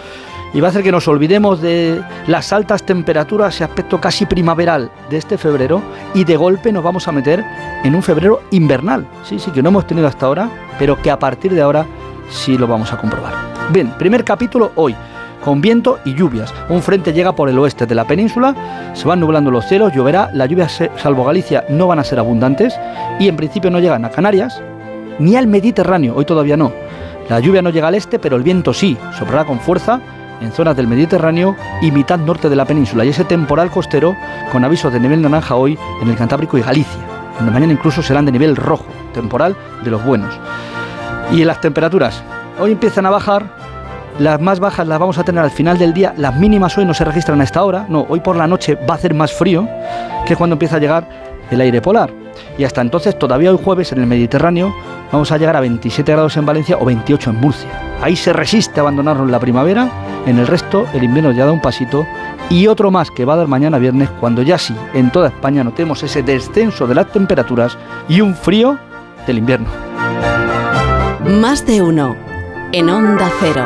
y 0.53 0.61
va 0.61 0.67
a 0.67 0.71
hacer 0.71 0.83
que 0.83 0.91
nos 0.91 1.07
olvidemos 1.07 1.61
de 1.61 2.03
las 2.27 2.53
altas 2.53 2.83
temperaturas 2.83 3.61
y 3.61 3.65
aspecto 3.65 4.01
casi 4.01 4.27
primaveral 4.27 4.91
de 5.09 5.19
este 5.19 5.39
febrero 5.39 5.81
y 6.15 6.25
de 6.25 6.37
golpe 6.37 6.73
nos 6.73 6.83
vamos 6.83 7.07
a 7.07 7.13
meter 7.13 7.45
en 7.85 7.95
un 7.95 8.03
febrero 8.03 8.41
invernal. 8.51 9.07
Sí, 9.23 9.39
sí, 9.39 9.53
que 9.53 9.63
no 9.63 9.69
hemos 9.69 9.87
tenido 9.87 10.09
hasta 10.09 10.27
ahora, 10.27 10.51
pero 10.81 11.01
que 11.01 11.13
a 11.13 11.19
partir 11.19 11.55
de 11.55 11.63
ahora 11.63 11.87
sí 12.29 12.59
lo 12.59 12.67
vamos 12.67 12.93
a 12.93 12.97
comprobar. 12.97 13.58
Bien, 13.71 13.91
primer 13.99 14.25
capítulo 14.25 14.73
hoy, 14.77 14.95
con 15.45 15.61
viento 15.61 15.99
y 16.07 16.15
lluvias. 16.15 16.55
Un 16.71 16.83
frente 16.83 17.13
llega 17.13 17.35
por 17.35 17.51
el 17.51 17.59
oeste 17.59 17.85
de 17.85 17.95
la 17.95 18.07
península, 18.07 18.93
se 18.95 19.07
van 19.07 19.21
nublando 19.21 19.51
los 19.51 19.67
cielos, 19.67 19.93
lloverá, 19.93 20.31
las 20.33 20.49
lluvias 20.49 20.83
salvo 20.97 21.25
Galicia 21.25 21.65
no 21.69 21.87
van 21.87 21.99
a 21.99 22.05
ser 22.05 22.19
abundantes 22.19 22.79
y 23.21 23.29
en 23.29 23.37
principio 23.37 23.71
no 23.71 23.79
llegan 23.79 24.07
a 24.07 24.11
Canarias 24.11 24.63
ni 25.19 25.37
al 25.37 25.49
Mediterráneo, 25.49 26.15
hoy 26.17 26.25
todavía 26.25 26.57
no. 26.57 26.73
La 27.29 27.41
lluvia 27.41 27.61
no 27.61 27.69
llega 27.69 27.89
al 27.89 27.95
este, 27.95 28.19
pero 28.19 28.37
el 28.37 28.43
viento 28.43 28.73
sí, 28.73 28.97
soplará 29.19 29.45
con 29.45 29.61
fuerza 29.61 30.01
en 30.41 30.51
zonas 30.51 30.75
del 30.75 30.87
Mediterráneo 30.87 31.55
y 31.83 31.91
mitad 31.91 32.19
norte 32.19 32.49
de 32.49 32.57
la 32.57 32.65
península. 32.65 33.05
Y 33.05 33.11
ese 33.11 33.25
temporal 33.25 33.71
costero 33.71 34.17
con 34.51 34.65
avisos 34.65 34.93
de 34.93 35.01
nivel 35.01 35.21
naranja 35.21 35.57
hoy 35.57 35.79
en 36.01 36.09
el 36.09 36.17
Cantábrico 36.17 36.57
y 36.57 36.63
Galicia. 36.63 37.03
donde 37.37 37.53
mañana 37.53 37.73
incluso 37.73 38.03
serán 38.03 38.25
de 38.25 38.33
nivel 38.33 38.57
rojo, 38.57 38.87
temporal 39.13 39.55
de 39.85 39.91
los 39.91 40.03
buenos. 40.05 40.35
Y 41.31 41.45
las 41.45 41.61
temperaturas, 41.61 42.23
hoy 42.59 42.73
empiezan 42.73 43.07
a 43.07 43.11
bajar, 43.11 43.58
las 44.19 44.41
más 44.41 44.61
bajas 44.61 44.87
las 44.87 44.99
vamos 44.99 45.19
a 45.19 45.25
tener 45.25 45.43
al 45.43 45.51
final 45.51 45.79
del 45.79 45.93
día, 45.93 46.13
las 46.17 46.37
mínimas 46.37 46.77
hoy 46.77 46.85
no 46.85 46.95
se 46.95 47.05
registran 47.05 47.41
a 47.41 47.45
esta 47.45 47.63
hora, 47.63 47.87
no, 47.89 48.07
hoy 48.09 48.21
por 48.21 48.37
la 48.37 48.47
noche 48.47 48.75
va 48.75 48.95
a 48.95 48.97
hacer 48.97 49.15
más 49.15 49.33
frío, 49.33 49.69
que 50.27 50.37
cuando 50.37 50.55
empieza 50.55 50.77
a 50.77 50.81
llegar 50.81 51.09
el 51.51 51.61
aire 51.61 51.81
polar. 51.81 52.11
Y 52.57 52.65
hasta 52.65 52.81
entonces, 52.81 53.19
todavía 53.19 53.51
hoy 53.51 53.61
jueves 53.63 53.93
en 53.93 54.01
el 54.01 54.07
Mediterráneo, 54.07 54.75
vamos 55.13 55.31
a 55.33 55.39
llegar 55.39 55.57
a 55.57 55.61
27 55.61 56.13
grados 56.13 56.37
en 56.37 56.47
Valencia 56.47 56.77
o 56.79 56.85
28 56.85 57.31
en 57.31 57.37
Murcia. 57.37 57.71
Ahí 58.03 58.17
se 58.17 58.33
resiste 58.33 58.81
abandonarnos 58.81 59.31
la 59.31 59.41
primavera, 59.41 59.89
en 60.27 60.39
el 60.39 60.47
resto 60.47 60.87
el 60.93 61.05
invierno 61.05 61.33
ya 61.33 61.47
da 61.47 61.53
un 61.53 61.63
pasito 61.63 62.05
y 62.51 62.67
otro 62.67 62.91
más 62.91 63.11
que 63.11 63.25
va 63.25 63.35
a 63.35 63.37
dar 63.37 63.47
mañana 63.47 63.79
viernes 63.79 64.11
cuando 64.21 64.43
ya 64.43 64.59
sí 64.59 64.75
en 64.95 65.11
toda 65.11 65.29
España 65.29 65.65
notemos 65.65 66.03
ese 66.03 66.23
descenso 66.23 66.87
de 66.87 66.95
las 66.95 67.11
temperaturas 67.13 67.77
y 68.09 68.21
un 68.21 68.35
frío 68.35 68.79
del 69.27 69.39
invierno. 69.39 69.69
Más 71.41 71.67
de 71.67 71.83
uno. 71.83 72.17
En 72.73 72.91
Onda 72.91 73.31
Cero. 73.41 73.65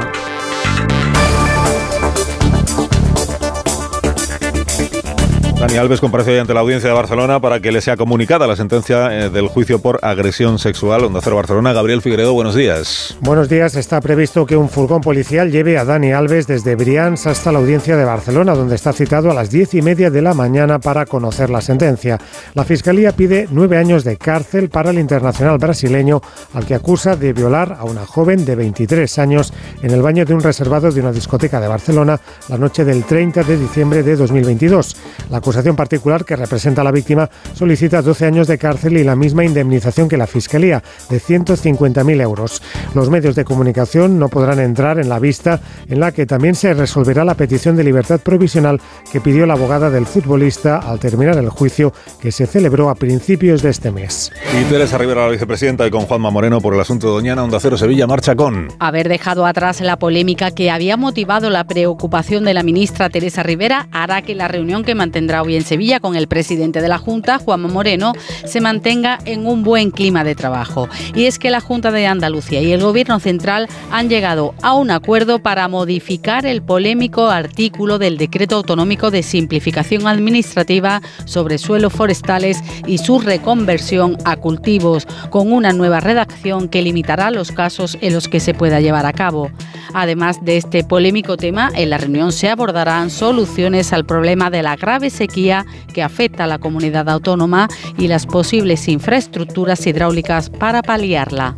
Dani 5.63 5.77
Alves 5.77 6.01
comparece 6.01 6.33
hoy 6.33 6.39
ante 6.41 6.55
la 6.55 6.59
audiencia 6.59 6.89
de 6.89 6.95
Barcelona 6.97 7.39
para 7.39 7.61
que 7.61 7.71
le 7.71 7.81
sea 7.81 7.97
comunicada 7.97 8.49
la 8.49 8.57
sentencia 8.57 9.17
eh, 9.17 9.31
del 9.31 9.47
juicio 9.47 9.79
por 9.79 10.01
agresión 10.03 10.59
sexual. 10.59 11.05
Onda 11.05 11.21
Cero 11.23 11.37
Barcelona, 11.37 11.73
Gabriel 11.73 12.03
Figueredo, 12.03 12.33
buenos 12.33 12.57
días. 12.57 13.17
Buenos 13.21 13.49
días. 13.49 13.77
Está 13.77 14.01
previsto 14.01 14.45
que 14.45 14.57
un 14.57 14.69
furgón 14.69 15.03
policial 15.03 15.53
lleve 15.53 15.79
a 15.79 15.85
Dani 15.85 16.11
Alves 16.11 16.49
desde 16.49 16.75
Brians 16.75 17.29
hasta 17.29 17.53
la 17.53 17.61
audiencia 17.61 17.97
de 17.97 18.05
Barcelona, 18.05 18.57
donde 18.57 18.75
está 18.75 18.93
citado 18.93 19.31
a 19.31 19.35
las 19.35 19.53
diez 19.53 19.73
y 19.75 19.83
media 19.83 20.11
de 20.11 20.21
la 20.21 20.35
mañana 20.35 20.81
para 20.81 21.07
conocer 21.07 21.49
la 21.49 21.61
sentencia. 21.61 22.19
La 22.55 22.65
Fiscalía 22.65 23.13
pide 23.13 23.47
nueve 23.53 23.79
años 23.79 24.03
de 24.03 24.17
cárcel 24.17 24.69
para 24.69 24.91
el 24.91 24.99
internacional 24.99 25.59
brasileño, 25.59 26.23
al 26.55 26.67
que 26.67 26.75
acusa 26.75 27.15
de 27.15 27.33
violar 27.33 27.77
a 27.79 27.85
una 27.85 28.05
joven 28.05 28.45
de 28.45 28.57
23 28.57 29.17
años 29.21 29.53
en 29.81 29.93
el 29.93 30.03
baño 30.03 30.25
de 30.25 30.35
un 30.35 30.41
reservado 30.41 30.91
de 30.91 31.01
una 31.01 31.13
discoteca 31.13 31.61
de 31.61 31.69
Barcelona 31.69 32.21
la 32.49 32.59
noche 32.59 32.85
del 32.85 33.05
30 33.05 33.45
de 33.45 33.57
diciembre 33.57 34.03
de 34.03 34.17
2022. 34.17 34.97
La 35.31 35.41
acusación 35.53 35.77
particular 35.77 36.25
que 36.25 36.35
representa 36.35 36.81
a 36.81 36.85
la 36.85 36.91
víctima 36.91 37.29
solicita 37.55 38.01
12 38.01 38.25
años 38.25 38.47
de 38.47 38.57
cárcel 38.57 38.97
y 38.97 39.05
la 39.05 39.15
misma 39.15 39.45
indemnización 39.45 40.09
que 40.09 40.17
la 40.17 40.27
Fiscalía, 40.27 40.83
de 41.11 41.21
150.000 41.21 42.23
euros. 42.23 42.63
Los 42.95 43.11
medios 43.11 43.35
de 43.35 43.45
comunicación 43.45 44.19
no 44.19 44.29
podrán 44.29 44.61
entrar 44.61 44.99
en 44.99 45.11
la 45.11 45.19
vista 45.19 45.61
en 45.91 46.01
la 46.01 46.13
que 46.13 46.25
también 46.25 46.55
se 46.55 46.73
resolverá 46.73 47.25
la 47.27 47.35
petición 47.35 47.77
de 47.77 47.85
libertad 47.85 48.19
provisional 48.21 48.81
que 49.13 49.21
pidió 49.21 49.45
la 49.45 49.53
abogada 49.53 49.91
del 49.91 50.07
futbolista 50.07 50.79
al 50.79 50.99
terminar 50.99 51.37
el 51.37 51.51
juicio 51.51 51.93
que 52.19 52.33
se 52.33 52.47
celebró 52.47 52.89
a 52.89 52.95
principios 52.95 53.61
de 53.61 53.69
este 53.69 53.91
mes. 53.91 54.33
Y 54.59 54.65
Teresa 54.65 54.97
Rivera, 54.97 55.27
la 55.27 55.33
vicepresidenta, 55.33 55.87
y 55.87 55.91
con 55.91 56.07
Juanma 56.07 56.31
Moreno 56.31 56.63
por 56.63 56.73
el 56.73 56.81
asunto 56.81 57.09
de 57.09 57.13
Doñana, 57.13 57.45
Onda 57.45 57.61
Cero 57.61 57.77
Sevilla, 57.77 58.07
marcha 58.07 58.35
con... 58.35 58.69
Haber 58.79 59.11
dejado 59.11 59.45
atrás 59.45 59.83
la 59.83 59.99
polémica 59.99 60.51
que 60.51 60.71
había 60.71 60.97
motivado 60.97 61.51
la 61.51 61.65
preocupación 61.65 62.45
de 62.45 62.55
la 62.55 62.63
ministra 62.63 63.11
Teresa 63.11 63.43
Rivera 63.43 63.89
hará 63.93 64.23
que 64.23 64.35
la 64.35 64.49
reunión 64.49 64.83
que 64.83 64.95
mantendrá 64.95 65.42
hoy 65.43 65.57
en 65.57 65.65
Sevilla 65.65 66.01
con 66.01 66.17
el 66.17 66.29
presidente 66.29 66.81
de 66.81 66.89
la 66.89 66.99
Junta, 66.99 67.39
Juanma 67.39 67.69
Moreno, 67.69 68.13
se 68.45 68.61
mantenga 68.61 69.19
en 69.25 69.47
un 69.47 69.63
buen 69.63 69.91
clima 69.91 70.25
de 70.25 70.35
trabajo. 70.35 70.89
Y 71.15 71.27
es 71.27 71.39
que 71.39 71.51
la 71.51 71.61
Junta 71.61 71.91
de 71.91 72.07
Andalucía 72.07 72.63
y 72.63 72.73
el 72.73 72.83
Gobierno 72.83 73.21
Central 73.21 73.69
han 73.91 74.09
llegado 74.09 74.55
a 74.63 74.75
un 74.75 74.91
acuerdo 74.91 75.41
para 75.41 75.69
modificar 75.69 76.47
el 76.47 76.63
polémico 76.63 77.29
artículo 77.29 77.99
del 77.99 78.19
Decreto 78.19 78.57
Autonómico 78.57 79.11
de 79.11 79.23
Simplificación 79.23 80.07
Administrativa 80.07 81.03
sobre 81.25 81.59
suelos 81.59 81.93
forestales 81.93 82.63
y 82.87 82.99
su 82.99 83.21
reconversión 83.21 84.17
a 84.25 84.37
cultivos, 84.37 85.07
con 85.31 85.53
una 85.53 85.73
nueva 85.73 86.01
redacción 86.01 86.69
que 86.69 86.83
limitará 86.83 87.31
los 87.31 87.53
casos 87.53 87.99
en 88.01 88.13
los 88.13 88.29
que 88.29 88.41
se 88.41 88.55
pueda 88.55 88.81
llevar 88.81 89.07
a 89.07 89.13
cabo. 89.13 89.51
Además 89.95 90.43
de 90.43 90.57
este 90.57 90.85
polémico 90.85 91.37
tema, 91.37 91.71
en 91.75 91.91
la 91.91 91.99
reunión 91.99 92.33
se 92.33 92.49
abordarán 92.49 93.11
soluciones 93.11 93.93
al 93.93 94.07
problema 94.07 94.51
de 94.51 94.63
la 94.63 94.77
grave 94.77 95.11
sequía 95.11 95.32
que 95.33 96.03
afecta 96.03 96.45
a 96.45 96.47
la 96.47 96.59
comunidad 96.59 97.09
autónoma 97.09 97.69
y 97.99 98.09
las 98.09 98.27
posibles 98.27 98.89
infraestructuras 98.89 99.87
hidráulicas 99.87 100.51
para 100.51 100.83
paliarla. 100.83 101.57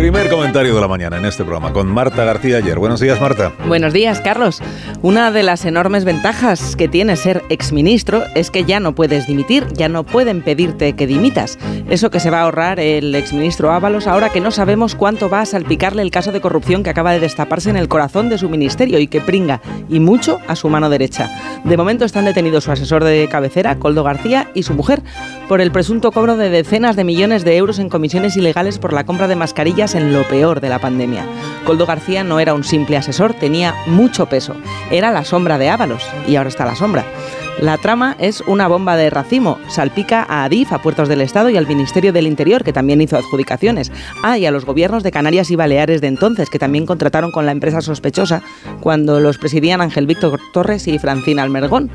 Primer 0.00 0.30
comentario 0.30 0.74
de 0.74 0.80
la 0.80 0.88
mañana 0.88 1.18
en 1.18 1.26
este 1.26 1.44
programa 1.44 1.74
con 1.74 1.86
Marta 1.86 2.24
García 2.24 2.56
ayer. 2.56 2.78
Buenos 2.78 3.00
días, 3.00 3.20
Marta. 3.20 3.52
Buenos 3.68 3.92
días, 3.92 4.18
Carlos. 4.22 4.62
Una 5.02 5.30
de 5.30 5.42
las 5.42 5.66
enormes 5.66 6.06
ventajas 6.06 6.74
que 6.74 6.88
tiene 6.88 7.16
ser 7.16 7.42
exministro 7.50 8.24
es 8.34 8.50
que 8.50 8.64
ya 8.64 8.80
no 8.80 8.94
puedes 8.94 9.26
dimitir, 9.26 9.66
ya 9.74 9.90
no 9.90 10.04
pueden 10.04 10.40
pedirte 10.40 10.94
que 10.94 11.06
dimitas. 11.06 11.58
Eso 11.90 12.10
que 12.10 12.18
se 12.18 12.30
va 12.30 12.38
a 12.38 12.42
ahorrar 12.44 12.80
el 12.80 13.14
exministro 13.14 13.72
Ábalos 13.72 14.06
ahora 14.06 14.30
que 14.30 14.40
no 14.40 14.50
sabemos 14.50 14.94
cuánto 14.94 15.28
va 15.28 15.42
a 15.42 15.46
salpicarle 15.46 16.00
el 16.00 16.10
caso 16.10 16.32
de 16.32 16.40
corrupción 16.40 16.82
que 16.82 16.88
acaba 16.88 17.12
de 17.12 17.20
destaparse 17.20 17.68
en 17.68 17.76
el 17.76 17.88
corazón 17.88 18.30
de 18.30 18.38
su 18.38 18.48
ministerio 18.48 18.98
y 19.00 19.06
que 19.06 19.20
pringa, 19.20 19.60
y 19.90 20.00
mucho, 20.00 20.38
a 20.48 20.56
su 20.56 20.70
mano 20.70 20.88
derecha. 20.88 21.28
De 21.64 21.76
momento 21.76 22.06
están 22.06 22.24
detenidos 22.24 22.64
su 22.64 22.72
asesor 22.72 23.04
de 23.04 23.28
cabecera, 23.30 23.76
Coldo 23.76 24.02
García, 24.02 24.48
y 24.54 24.62
su 24.62 24.72
mujer, 24.72 25.02
por 25.50 25.60
el 25.60 25.72
presunto 25.72 26.12
cobro 26.12 26.36
de 26.36 26.48
decenas 26.48 26.94
de 26.94 27.02
millones 27.02 27.44
de 27.44 27.56
euros 27.56 27.80
en 27.80 27.88
comisiones 27.88 28.36
ilegales 28.36 28.78
por 28.78 28.92
la 28.92 29.02
compra 29.02 29.26
de 29.26 29.34
mascarillas 29.34 29.96
en 29.96 30.12
lo 30.12 30.22
peor 30.28 30.60
de 30.60 30.68
la 30.68 30.78
pandemia. 30.78 31.26
Coldo 31.66 31.86
García 31.86 32.22
no 32.22 32.38
era 32.38 32.54
un 32.54 32.62
simple 32.62 32.96
asesor, 32.96 33.34
tenía 33.34 33.74
mucho 33.88 34.26
peso. 34.26 34.54
Era 34.92 35.10
la 35.10 35.24
sombra 35.24 35.58
de 35.58 35.68
Ábalos 35.68 36.04
y 36.28 36.36
ahora 36.36 36.50
está 36.50 36.64
la 36.64 36.76
sombra. 36.76 37.04
La 37.58 37.76
trama 37.76 38.16
es 38.18 38.42
una 38.46 38.68
bomba 38.68 38.96
de 38.96 39.10
racimo. 39.10 39.58
Salpica 39.68 40.24
a 40.26 40.44
Adif, 40.44 40.72
a 40.72 40.80
Puertos 40.80 41.08
del 41.08 41.20
Estado 41.20 41.50
y 41.50 41.58
al 41.58 41.66
Ministerio 41.66 42.10
del 42.10 42.26
Interior, 42.26 42.64
que 42.64 42.72
también 42.72 43.02
hizo 43.02 43.18
adjudicaciones. 43.18 43.92
Ah, 44.22 44.38
y 44.38 44.46
a 44.46 44.50
los 44.50 44.64
gobiernos 44.64 45.02
de 45.02 45.12
Canarias 45.12 45.50
y 45.50 45.56
Baleares 45.56 46.00
de 46.00 46.06
entonces, 46.06 46.48
que 46.48 46.58
también 46.58 46.86
contrataron 46.86 47.32
con 47.32 47.44
la 47.44 47.52
empresa 47.52 47.82
sospechosa 47.82 48.42
cuando 48.80 49.20
los 49.20 49.36
presidían 49.36 49.82
Ángel 49.82 50.06
Víctor 50.06 50.40
Torres 50.54 50.88
y 50.88 50.98
Francina 50.98 51.42
Almergón, 51.42 51.90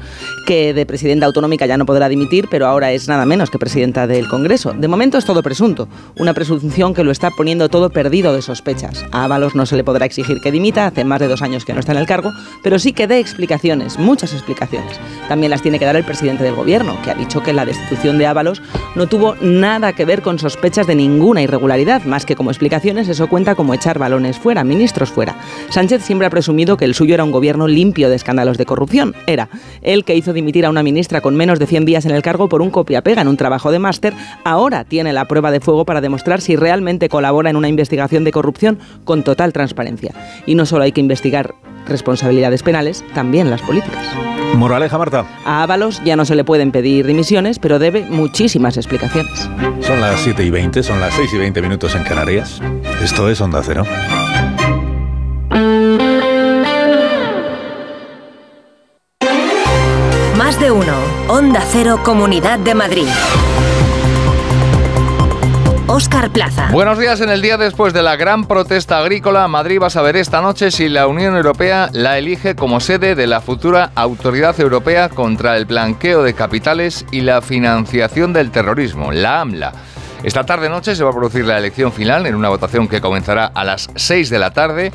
que 0.45 0.73
de 0.76 0.86
presidenta 0.86 1.26
autonómica 1.26 1.65
ya 1.65 1.77
no 1.77 1.88
podrá 1.88 2.10
dimitir, 2.10 2.48
pero 2.52 2.68
ahora 2.68 2.91
es 2.91 3.07
nada 3.07 3.26
menos 3.26 3.49
que 3.49 3.57
presidenta 3.57 4.06
del 4.06 4.27
Congreso. 4.27 4.73
De 4.73 4.88
momento 4.88 5.18
es 5.18 5.26
todo 5.26 5.41
presunto, 5.41 5.88
una 6.19 6.36
presunción 6.36 6.94
que 6.94 7.03
lo 7.03 7.10
está 7.10 7.32
poniendo 7.32 7.69
todo 7.69 7.90
perdido 7.90 8.36
de 8.36 8.44
sospechas. 8.44 9.03
A 9.11 9.23
Ábalos 9.23 9.56
no 9.56 9.65
se 9.65 9.77
le 9.77 9.84
podrá 9.84 10.06
exigir 10.06 10.41
que 10.41 10.52
dimita, 10.52 10.86
hace 10.86 11.03
más 11.03 11.19
de 11.19 11.27
dos 11.27 11.41
años 11.41 11.65
que 11.65 11.73
no 11.73 11.80
está 11.80 11.94
en 11.94 11.98
el 11.98 12.06
cargo, 12.06 12.32
pero 12.64 12.77
sí 12.77 12.94
que 12.94 13.07
dé 13.07 13.19
explicaciones, 13.19 13.98
muchas 13.98 14.34
explicaciones. 14.34 14.99
También 15.27 15.55
las 15.56 15.61
tiene 15.61 15.80
que 15.80 15.86
dar 15.86 15.95
el 15.95 16.03
presidente 16.03 16.44
del 16.44 16.53
gobierno, 16.53 16.98
que 17.02 17.11
ha 17.11 17.15
dicho 17.15 17.41
que 17.41 17.53
la 17.53 17.64
destitución 17.64 18.18
de 18.18 18.27
Ábalos 18.27 18.61
no 18.94 19.07
tuvo 19.07 19.36
nada 19.40 19.94
que 19.94 20.03
ver 20.03 20.22
con 20.22 20.38
sospechas 20.38 20.86
de 20.86 20.95
ninguna 20.95 21.41
irregularidad, 21.44 22.03
más 22.03 22.26
que 22.26 22.36
como 22.36 22.52
explicaciones 22.52 23.07
eso 23.07 23.30
cuenta 23.30 23.56
como 23.56 23.73
echar 23.73 23.98
balones 23.98 24.38
fuera, 24.38 24.65
ministros 24.65 25.11
fuera. 25.11 25.38
Sánchez 25.69 26.03
siempre 26.03 26.27
ha 26.27 26.30
presumido 26.30 26.76
que 26.76 26.84
el 26.84 26.94
suyo 26.94 27.14
era 27.14 27.23
un 27.23 27.32
gobierno 27.32 27.69
limpio 27.69 28.10
de 28.10 28.18
escándalos 28.18 28.57
de 28.57 28.65
corrupción. 28.65 29.15
Era 29.27 29.48
el 29.82 30.03
que 30.03 30.18
hizo 30.18 30.34
dimitir 30.34 30.65
a 30.65 30.69
una 30.69 30.84
ministra 30.84 31.22
con 31.22 31.38
menos 31.38 31.57
de 31.57 31.68
100 31.68 31.86
días 31.86 32.06
en 32.06 32.11
el 32.11 32.22
cargo 32.22 32.49
por 32.49 32.61
un 32.61 32.69
copia-pega 32.69 33.22
en 33.22 33.30
un 33.30 33.38
trabajo 33.38 33.72
de 33.72 33.80
máster, 33.80 34.14
ahora 34.44 34.84
tiene 34.84 35.14
la 35.14 35.23
prueba 35.23 35.52
de 35.52 35.61
fuego 35.61 35.86
para 35.86 36.02
demostrar 36.02 36.41
si 36.41 36.57
realmente 36.57 37.07
colabora 37.07 37.49
en 37.49 37.56
una 37.56 37.69
investigación 37.69 38.26
de 38.26 38.34
corrupción 38.34 38.77
con 39.06 39.23
total 39.23 39.53
transparencia. 39.53 40.14
Y 40.45 40.56
no 40.56 40.65
solo 40.65 40.84
hay 40.84 40.91
que 40.91 40.99
investigar 40.99 41.56
responsabilidades 41.86 42.64
penales, 42.64 43.03
también 43.14 43.49
las 43.49 43.62
políticas. 43.62 44.03
Moraleja, 44.56 44.98
Marta. 44.98 45.26
A 45.45 45.64
Ábalos 45.64 46.02
ya 46.06 46.16
no 46.16 46.26
se 46.26 46.36
le 46.36 46.44
pueden 46.44 46.72
pedir 46.72 47.06
dimisiones, 47.06 47.60
pero 47.60 47.80
debe 47.80 48.06
muchísimas 48.06 48.78
explicaciones. 48.78 49.49
Son 49.82 49.99
las 50.02 50.20
7 50.22 50.44
y 50.44 50.49
20, 50.49 50.84
son 50.84 50.99
las 50.99 51.14
6 51.14 51.34
y 51.34 51.38
20 51.38 51.62
minutos 51.62 51.95
en 51.95 52.03
Canarias. 52.03 52.62
Esto 53.03 53.30
es 53.30 53.41
Onda 53.41 53.62
Cero. 53.64 53.84
Más 60.38 60.60
de 60.60 60.72
uno. 60.72 60.94
Onda 61.28 61.62
Cero, 61.72 61.99
Comunidad 62.03 62.60
de 62.60 62.76
Madrid. 62.76 63.07
Óscar 65.88 66.32
Plaza. 66.32 66.70
Buenos 66.72 66.98
días. 66.98 67.22
En 67.22 67.30
el 67.30 67.44
día 67.44 67.57
después 67.57 67.94
de 67.94 68.02
la 68.02 68.16
gran 68.16 68.45
protesta 68.48 68.98
agrícola, 68.98 69.48
Madrid 69.48 69.80
va 69.80 69.88
a 69.88 69.91
saber 69.91 70.16
esta 70.16 70.41
noche 70.41 70.72
si 70.72 70.90
la 70.90 71.06
Unión 71.06 71.36
Europea 71.36 71.90
la 71.94 72.18
elige 72.18 72.56
como 72.56 72.80
sede 72.80 73.14
de 73.14 73.28
la 73.28 73.40
futura 73.40 73.91
Autoridad 73.94 74.60
Europea 74.60 75.10
contra 75.10 75.56
el 75.57 75.66
Blanqueo 75.66 76.24
de 76.24 76.34
Capitales 76.34 77.06
y 77.12 77.22
la 77.22 77.44
Financiación 77.44 78.34
del 78.34 78.49
Terrorismo, 78.49 79.12
la 79.12 79.41
AMLA. 79.41 79.74
Esta 80.24 80.44
tarde-noche 80.44 80.95
se 80.95 81.03
va 81.03 81.12
a 81.12 81.14
producir 81.14 81.45
la 81.45 81.60
elección 81.60 81.94
final 81.94 82.26
en 82.26 82.34
una 82.34 82.49
votación 82.49 82.88
que 82.88 82.99
comenzará 82.99 83.52
a 83.53 83.64
las 83.64 83.88
6 83.94 84.32
de 84.32 84.40
la 84.40 84.52
tarde 84.53 84.91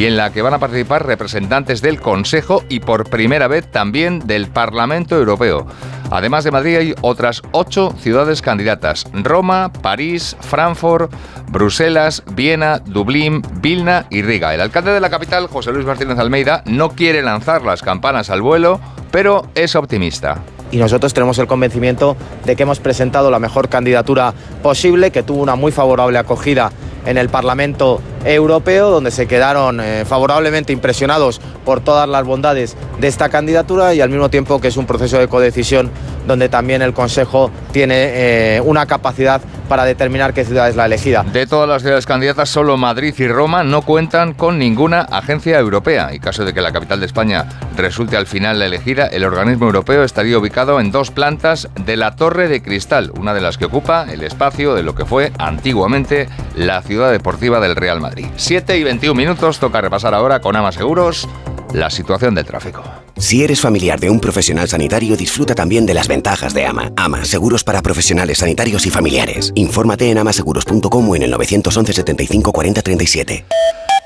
y 0.00 0.06
en 0.06 0.16
la 0.16 0.32
que 0.32 0.40
van 0.40 0.54
a 0.54 0.58
participar 0.58 1.04
representantes 1.04 1.82
del 1.82 2.00
Consejo 2.00 2.64
y 2.70 2.80
por 2.80 3.10
primera 3.10 3.48
vez 3.48 3.70
también 3.70 4.20
del 4.20 4.46
Parlamento 4.46 5.14
Europeo. 5.14 5.66
Además 6.10 6.42
de 6.42 6.50
Madrid 6.50 6.76
hay 6.76 6.94
otras 7.02 7.42
ocho 7.52 7.94
ciudades 7.98 8.40
candidatas. 8.40 9.04
Roma, 9.12 9.70
París, 9.70 10.38
Frankfurt, 10.40 11.12
Bruselas, 11.50 12.22
Viena, 12.32 12.78
Dublín, 12.78 13.42
Vilna 13.60 14.06
y 14.08 14.22
Riga. 14.22 14.54
El 14.54 14.62
alcalde 14.62 14.90
de 14.90 15.00
la 15.00 15.10
capital, 15.10 15.48
José 15.48 15.70
Luis 15.70 15.84
Martínez 15.84 16.18
Almeida, 16.18 16.62
no 16.64 16.92
quiere 16.92 17.20
lanzar 17.20 17.60
las 17.60 17.82
campanas 17.82 18.30
al 18.30 18.40
vuelo, 18.40 18.80
pero 19.10 19.48
es 19.54 19.76
optimista 19.76 20.40
y 20.72 20.76
nosotros 20.76 21.12
tenemos 21.12 21.36
el 21.38 21.48
convencimiento 21.48 22.16
de 22.44 22.54
que 22.54 22.62
hemos 22.62 22.78
presentado 22.78 23.30
la 23.30 23.40
mejor 23.40 23.68
candidatura 23.68 24.32
posible, 24.62 25.10
que 25.10 25.24
tuvo 25.24 25.42
una 25.42 25.56
muy 25.56 25.72
favorable 25.72 26.16
acogida 26.16 26.70
en 27.06 27.18
el 27.18 27.28
Parlamento 27.28 28.00
Europeo, 28.24 28.90
donde 28.90 29.10
se 29.10 29.26
quedaron 29.26 29.80
eh, 29.80 30.04
favorablemente 30.04 30.72
impresionados 30.72 31.40
por 31.64 31.80
todas 31.80 32.08
las 32.08 32.24
bondades 32.24 32.76
de 33.00 33.08
esta 33.08 33.28
candidatura 33.28 33.94
y 33.94 34.00
al 34.00 34.10
mismo 34.10 34.28
tiempo 34.28 34.60
que 34.60 34.68
es 34.68 34.76
un 34.76 34.86
proceso 34.86 35.18
de 35.18 35.28
codecisión 35.28 35.90
donde 36.26 36.48
también 36.48 36.82
el 36.82 36.92
Consejo 36.92 37.50
tiene 37.72 37.94
eh, 38.56 38.60
una 38.60 38.86
capacidad 38.86 39.40
para 39.68 39.84
determinar 39.84 40.34
qué 40.34 40.44
ciudad 40.44 40.68
es 40.68 40.76
la 40.76 40.86
elegida. 40.86 41.22
De 41.22 41.46
todas 41.46 41.68
las 41.68 41.82
ciudades 41.82 42.04
candidatas, 42.04 42.48
solo 42.48 42.76
Madrid 42.76 43.14
y 43.16 43.28
Roma 43.28 43.62
no 43.62 43.82
cuentan 43.82 44.34
con 44.34 44.58
ninguna 44.58 45.02
agencia 45.02 45.58
europea. 45.58 46.12
Y 46.12 46.18
caso 46.18 46.44
de 46.44 46.52
que 46.52 46.60
la 46.60 46.72
capital 46.72 47.00
de 47.00 47.06
España 47.06 47.46
resulte 47.76 48.16
al 48.16 48.26
final 48.26 48.58
la 48.58 48.66
elegida, 48.66 49.06
el 49.06 49.24
organismo 49.24 49.66
europeo 49.66 50.02
estaría 50.02 50.36
ubicado 50.36 50.80
en 50.80 50.90
dos 50.90 51.10
plantas 51.12 51.68
de 51.84 51.96
la 51.96 52.16
Torre 52.16 52.48
de 52.48 52.62
Cristal, 52.62 53.12
una 53.16 53.32
de 53.32 53.40
las 53.40 53.58
que 53.58 53.66
ocupa 53.66 54.06
el 54.10 54.22
espacio 54.24 54.74
de 54.74 54.82
lo 54.82 54.94
que 54.94 55.04
fue 55.04 55.32
antiguamente 55.38 56.28
la 56.56 56.82
ciudad 56.82 56.89
deportiva 56.98 57.60
del 57.60 57.76
Real 57.76 58.00
Madrid. 58.00 58.26
7 58.36 58.76
y 58.78 58.84
21 58.84 59.14
minutos, 59.14 59.58
toca 59.58 59.80
repasar 59.80 60.14
ahora 60.14 60.40
con 60.40 60.56
Ama 60.56 60.72
Seguros 60.72 61.28
la 61.72 61.90
situación 61.90 62.34
del 62.34 62.44
tráfico. 62.44 62.82
Si 63.16 63.44
eres 63.44 63.60
familiar 63.60 64.00
de 64.00 64.10
un 64.10 64.18
profesional 64.18 64.68
sanitario, 64.68 65.16
disfruta 65.16 65.54
también 65.54 65.86
de 65.86 65.94
las 65.94 66.08
ventajas 66.08 66.54
de 66.54 66.66
AMA. 66.66 66.92
AMA, 66.96 67.24
seguros 67.24 67.64
para 67.64 67.82
profesionales 67.82 68.38
sanitarios 68.38 68.86
y 68.86 68.90
familiares. 68.90 69.52
Infórmate 69.54 70.10
en 70.10 70.18
amaseguros.com 70.18 71.08
o 71.08 71.16
en 71.16 71.22
el 71.22 71.30
911 71.30 71.92
75 71.92 72.52
40 72.52 72.82
37. 72.82 73.44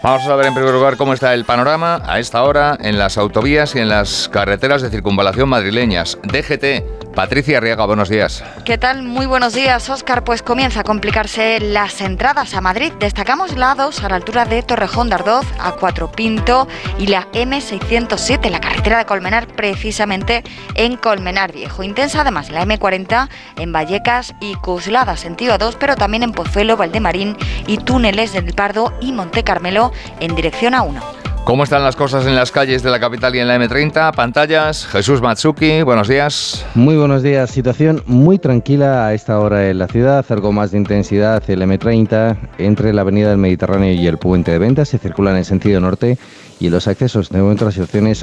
Vamos 0.04 0.26
a 0.26 0.36
ver 0.36 0.46
en 0.46 0.54
primer 0.54 0.74
lugar 0.74 0.98
cómo 0.98 1.14
está 1.14 1.32
el 1.32 1.46
panorama 1.46 2.02
a 2.04 2.18
esta 2.18 2.42
hora 2.42 2.76
en 2.78 2.98
las 2.98 3.16
autovías 3.16 3.74
y 3.74 3.78
en 3.78 3.88
las 3.88 4.28
carreteras 4.28 4.82
de 4.82 4.90
circunvalación 4.90 5.48
madrileñas. 5.48 6.18
DGT, 6.24 7.03
Patricia 7.14 7.58
Arriaga, 7.58 7.86
buenos 7.86 8.08
días. 8.08 8.42
¿Qué 8.64 8.76
tal? 8.76 9.04
Muy 9.04 9.26
buenos 9.26 9.54
días, 9.54 9.88
Óscar. 9.88 10.24
Pues 10.24 10.42
comienza 10.42 10.80
a 10.80 10.84
complicarse 10.84 11.60
las 11.60 12.00
entradas 12.00 12.54
a 12.54 12.60
Madrid. 12.60 12.92
Destacamos 12.98 13.56
la 13.56 13.76
2 13.76 14.02
a 14.02 14.08
la 14.08 14.16
altura 14.16 14.44
de 14.44 14.62
Torrejón 14.62 15.08
de 15.08 15.14
Ardoz, 15.14 15.46
a 15.60 15.72
Cuatro 15.72 16.10
Pinto 16.10 16.66
y 16.98 17.06
la 17.06 17.30
M607, 17.30 18.50
la 18.50 18.60
carretera 18.60 18.98
de 18.98 19.06
Colmenar, 19.06 19.46
precisamente 19.46 20.42
en 20.74 20.96
Colmenar 20.96 21.52
Viejo. 21.52 21.84
Intensa 21.84 22.22
además 22.22 22.50
la 22.50 22.64
M40 22.64 23.28
en 23.58 23.72
Vallecas 23.72 24.34
y 24.40 24.56
Cuslada, 24.56 25.16
sentido 25.16 25.56
2, 25.56 25.76
pero 25.76 25.94
también 25.94 26.24
en 26.24 26.32
Pozuelo, 26.32 26.76
Valdemarín 26.76 27.36
y 27.68 27.78
túneles 27.78 28.32
del 28.32 28.52
Pardo 28.54 28.92
y 29.00 29.12
Monte 29.12 29.44
Carmelo 29.44 29.92
en 30.18 30.34
dirección 30.34 30.74
a 30.74 30.82
1. 30.82 31.33
¿Cómo 31.44 31.62
están 31.62 31.82
las 31.82 31.94
cosas 31.94 32.24
en 32.26 32.34
las 32.34 32.50
calles 32.50 32.82
de 32.82 32.90
la 32.90 32.98
capital 32.98 33.36
y 33.36 33.38
en 33.38 33.46
la 33.46 33.58
M30? 33.58 34.14
Pantallas, 34.14 34.86
Jesús 34.86 35.20
Matsuki, 35.20 35.82
buenos 35.82 36.08
días. 36.08 36.64
Muy 36.74 36.96
buenos 36.96 37.22
días, 37.22 37.50
situación 37.50 38.02
muy 38.06 38.38
tranquila 38.38 39.06
a 39.06 39.12
esta 39.12 39.38
hora 39.38 39.68
en 39.68 39.78
la 39.78 39.86
ciudad, 39.86 40.24
algo 40.30 40.52
más 40.52 40.70
de 40.70 40.78
intensidad 40.78 41.42
el 41.50 41.60
M30 41.60 42.38
entre 42.56 42.94
la 42.94 43.02
avenida 43.02 43.28
del 43.28 43.36
Mediterráneo 43.36 43.92
y 43.92 44.06
el 44.06 44.16
puente 44.16 44.52
de 44.52 44.58
ventas, 44.58 44.88
se 44.88 44.98
circula 44.98 45.32
en 45.32 45.36
sentido 45.44 45.80
norte 45.80 46.16
y 46.60 46.70
los 46.70 46.88
accesos 46.88 47.28
de 47.28 47.42
momento 47.42 47.66
la 47.66 47.72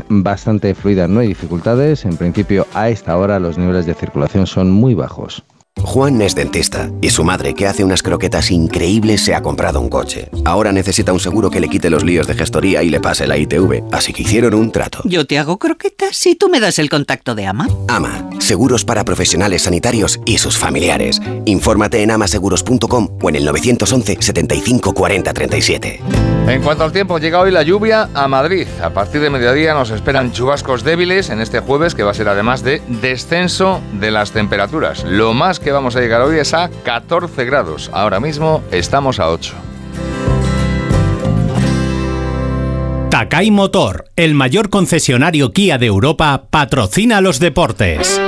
bastante 0.09 0.73
fluida, 0.73 1.07
no 1.07 1.19
hay 1.19 1.27
dificultades, 1.27 2.05
en 2.05 2.17
principio 2.17 2.65
a 2.73 2.89
esta 2.89 3.15
hora 3.17 3.39
los 3.39 3.55
niveles 3.55 3.85
de 3.85 3.93
circulación 3.93 4.47
son 4.47 4.71
muy 4.71 4.95
bajos. 4.95 5.43
Juan 5.83 6.21
es 6.21 6.35
dentista 6.35 6.89
y 7.01 7.09
su 7.09 7.23
madre, 7.23 7.53
que 7.53 7.67
hace 7.67 7.83
unas 7.83 8.03
croquetas 8.03 8.51
increíbles, 8.51 9.23
se 9.23 9.35
ha 9.35 9.41
comprado 9.41 9.79
un 9.79 9.89
coche. 9.89 10.29
Ahora 10.45 10.71
necesita 10.71 11.13
un 11.13 11.19
seguro 11.19 11.49
que 11.49 11.59
le 11.59 11.69
quite 11.69 11.89
los 11.89 12.03
líos 12.03 12.27
de 12.27 12.35
gestoría 12.35 12.83
y 12.83 12.89
le 12.89 12.99
pase 12.99 13.27
la 13.27 13.37
ITV, 13.37 13.83
así 13.91 14.13
que 14.13 14.23
hicieron 14.23 14.53
un 14.53 14.71
trato. 14.71 15.01
Yo 15.05 15.25
te 15.25 15.37
hago 15.37 15.57
croquetas 15.57 16.25
y 16.25 16.35
tú 16.35 16.49
me 16.49 16.59
das 16.59 16.79
el 16.79 16.89
contacto 16.89 17.35
de 17.35 17.45
Ama. 17.45 17.67
Ama, 17.87 18.29
seguros 18.39 18.85
para 18.85 19.03
profesionales 19.03 19.63
sanitarios 19.63 20.19
y 20.25 20.37
sus 20.37 20.57
familiares. 20.57 21.21
Infórmate 21.45 22.03
en 22.03 22.11
amaseguros.com 22.11 23.09
o 23.21 23.29
en 23.29 23.35
el 23.35 23.45
911 23.45 24.17
75 24.19 24.93
40 24.93 25.33
37. 25.33 26.01
En 26.47 26.63
cuanto 26.63 26.83
al 26.83 26.91
tiempo, 26.91 27.19
llega 27.19 27.39
hoy 27.39 27.51
la 27.51 27.61
lluvia 27.61 28.09
a 28.13 28.27
Madrid. 28.27 28.67
A 28.83 28.89
partir 28.89 29.21
de 29.21 29.29
mediodía 29.29 29.73
nos 29.73 29.91
esperan 29.91 30.31
chubascos 30.31 30.83
débiles 30.83 31.29
en 31.29 31.39
este 31.39 31.59
jueves, 31.59 31.93
que 31.93 32.03
va 32.03 32.11
a 32.11 32.13
ser 32.15 32.27
además 32.27 32.63
de 32.63 32.81
descenso 32.87 33.79
de 33.93 34.11
las 34.11 34.31
temperaturas. 34.31 35.03
Lo 35.03 35.33
más 35.33 35.59
que 35.59 35.70
vamos 35.71 35.95
a 35.95 36.01
llegar 36.01 36.21
hoy 36.21 36.39
es 36.39 36.53
a 36.53 36.69
14 36.83 37.45
grados. 37.45 37.89
Ahora 37.93 38.19
mismo 38.19 38.63
estamos 38.71 39.19
a 39.19 39.29
8. 39.29 39.53
Takai 43.09 43.51
Motor, 43.51 44.05
el 44.15 44.33
mayor 44.33 44.69
concesionario 44.69 45.51
Kia 45.51 45.77
de 45.77 45.87
Europa, 45.87 46.43
patrocina 46.49 47.21
los 47.21 47.39
deportes. 47.39 48.19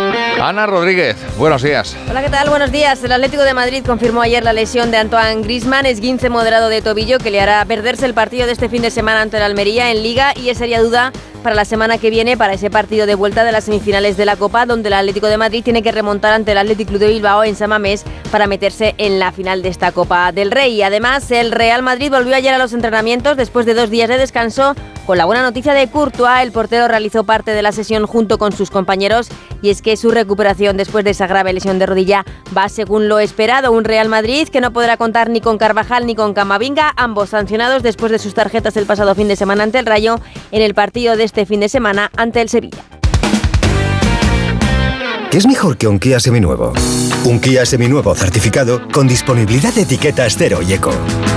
Ana 0.41 0.65
Rodríguez, 0.65 1.15
buenos 1.38 1.61
días. 1.61 1.95
Hola, 2.10 2.22
¿qué 2.22 2.30
tal? 2.30 2.49
Buenos 2.49 2.72
días. 2.72 3.03
El 3.03 3.11
Atlético 3.11 3.43
de 3.43 3.53
Madrid 3.53 3.84
confirmó 3.85 4.22
ayer 4.22 4.43
la 4.43 4.51
lesión 4.51 4.91
de 4.91 4.97
Antoine 4.97 5.41
Grisman, 5.41 5.85
esguince 5.85 6.30
moderado 6.30 6.69
de 6.69 6.81
tobillo 6.81 7.18
que 7.19 7.31
le 7.31 7.39
hará 7.39 7.64
perderse 7.65 8.05
el 8.05 8.14
partido 8.14 8.45
de 8.45 8.51
este 8.51 8.68
fin 8.68 8.81
de 8.81 8.91
semana 8.91 9.22
ante 9.22 9.38
el 9.38 9.43
Almería 9.43 9.91
en 9.91 10.03
Liga 10.03 10.34
y 10.35 10.53
sería 10.55 10.81
duda 10.81 11.14
para 11.43 11.55
la 11.55 11.65
semana 11.65 11.97
que 11.97 12.10
viene 12.10 12.38
para 12.38 12.53
ese 12.53 12.69
partido 12.69 13.05
de 13.05 13.15
vuelta 13.15 13.43
de 13.43 13.51
las 13.51 13.65
semifinales 13.65 14.18
de 14.18 14.26
la 14.26 14.35
Copa, 14.35 14.65
donde 14.65 14.88
el 14.88 14.93
Atlético 14.93 15.27
de 15.27 15.38
Madrid 15.38 15.64
tiene 15.64 15.84
que 15.84 15.91
remontar 15.91 16.34
ante 16.34 16.53
el 16.53 16.57
Atlético 16.57 16.89
Club 16.89 17.01
de 17.01 17.07
Bilbao 17.07 17.43
en 17.43 17.55
Samamés 17.55 18.03
para 18.31 18.47
meterse 18.47 18.95
en 18.97 19.19
la 19.19 19.31
final 19.31 19.61
de 19.61 19.69
esta 19.69 19.91
Copa 19.91 20.31
del 20.31 20.51
Rey. 20.51 20.81
Además, 20.81 21.30
el 21.31 21.51
Real 21.51 21.84
Madrid 21.84 22.10
volvió 22.10 22.35
ayer 22.35 22.53
a 22.53 22.57
los 22.57 22.73
entrenamientos 22.73 23.38
después 23.38 23.65
de 23.65 23.73
dos 23.73 23.89
días 23.89 24.10
de 24.10 24.18
descanso. 24.18 24.76
Con 25.05 25.17
la 25.17 25.25
buena 25.25 25.41
noticia 25.41 25.73
de 25.73 25.89
Courtois, 25.89 26.43
el 26.43 26.53
portero 26.53 26.88
realizó 26.88 27.25
parte 27.25 27.51
de 27.51 27.61
la 27.61 27.73
sesión 27.73 28.07
junto 28.07 28.38
con 28.38 28.53
sus 28.53 28.71
compañeros 28.71 29.27
y 29.61 29.69
es 29.69 29.81
que 29.81 29.97
su 29.97 30.11
recuperación 30.11 30.77
después 30.77 31.03
de 31.03 31.11
esa 31.11 31.27
grave 31.27 31.51
lesión 31.51 31.77
de 31.77 31.85
rodilla 31.85 32.23
va 32.55 32.69
según 32.69 33.09
lo 33.09 33.19
esperado. 33.19 33.73
Un 33.73 33.84
Real 33.84 34.07
Madrid 34.07 34.47
que 34.47 34.61
no 34.61 34.71
podrá 34.71 34.95
contar 34.95 35.30
ni 35.30 35.41
con 35.41 35.57
Carvajal 35.57 36.05
ni 36.05 36.15
con 36.15 36.34
Camavinga, 36.34 36.93
ambos 36.95 37.31
sancionados 37.31 37.84
después 37.84 38.13
de 38.13 38.19
sus 38.19 38.34
tarjetas 38.34 38.77
el 38.77 38.85
pasado 38.85 39.13
fin 39.13 39.27
de 39.27 39.35
semana 39.35 39.63
ante 39.63 39.80
el 39.80 39.85
Rayo 39.85 40.21
en 40.51 40.61
el 40.61 40.73
partido 40.73 41.17
de 41.17 41.25
este 41.25 41.45
fin 41.45 41.59
de 41.59 41.67
semana 41.67 42.09
ante 42.15 42.39
el 42.39 42.47
Sevilla. 42.47 43.02
¿Qué 45.34 45.39
es 45.39 45.47
mejor 45.47 45.77
que 45.77 45.88
un 45.88 45.97
Kia 45.97 46.19
seminuevo? 46.19 46.73
Un 47.26 47.39
Kia 47.39 47.65
seminuevo 47.65 48.14
certificado 48.14 48.88
con 48.89 49.07
disponibilidad 49.07 49.73
de 49.73 49.81
etiquetas 49.81 50.35
cero 50.38 50.60
y 50.61 50.73
eco. 50.73 50.91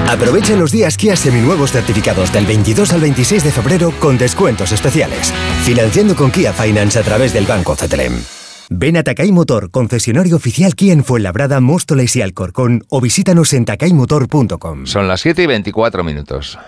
Aprovecha 0.06 0.55
los 0.55 0.70
días 0.70 0.98
Kia 0.98 1.16
seminuevos 1.16 1.73
certificados 1.73 2.31
del 2.31 2.44
22 2.44 2.93
al 2.93 3.01
26 3.01 3.44
de 3.44 3.51
febrero 3.51 3.94
con 3.98 4.18
descuentos 4.18 4.70
especiales. 4.73 5.32
Financiando 5.64 6.14
con 6.14 6.31
Kia 6.31 6.52
Finance 6.52 6.98
a 6.98 7.02
través 7.05 7.32
del 7.32 7.47
Banco 7.47 7.74
CTLM. 7.74 8.20
Ven 8.68 8.98
a 8.98 9.02
Takai 9.02 9.32
Motor, 9.32 9.70
concesionario 9.70 10.36
oficial 10.36 10.74
Kia 10.74 10.93
en 10.93 11.02
Fuenlabrada, 11.02 11.62
Móstoles 11.62 12.14
y 12.16 12.20
Alcorcón 12.20 12.85
o 12.90 13.01
visítanos 13.01 13.55
en 13.55 13.64
takaymotor.com. 13.64 14.85
Son 14.85 15.09
las 15.09 15.23
7 15.23 15.43
y 15.43 15.47
24 15.47 16.05
minutos. 16.05 16.59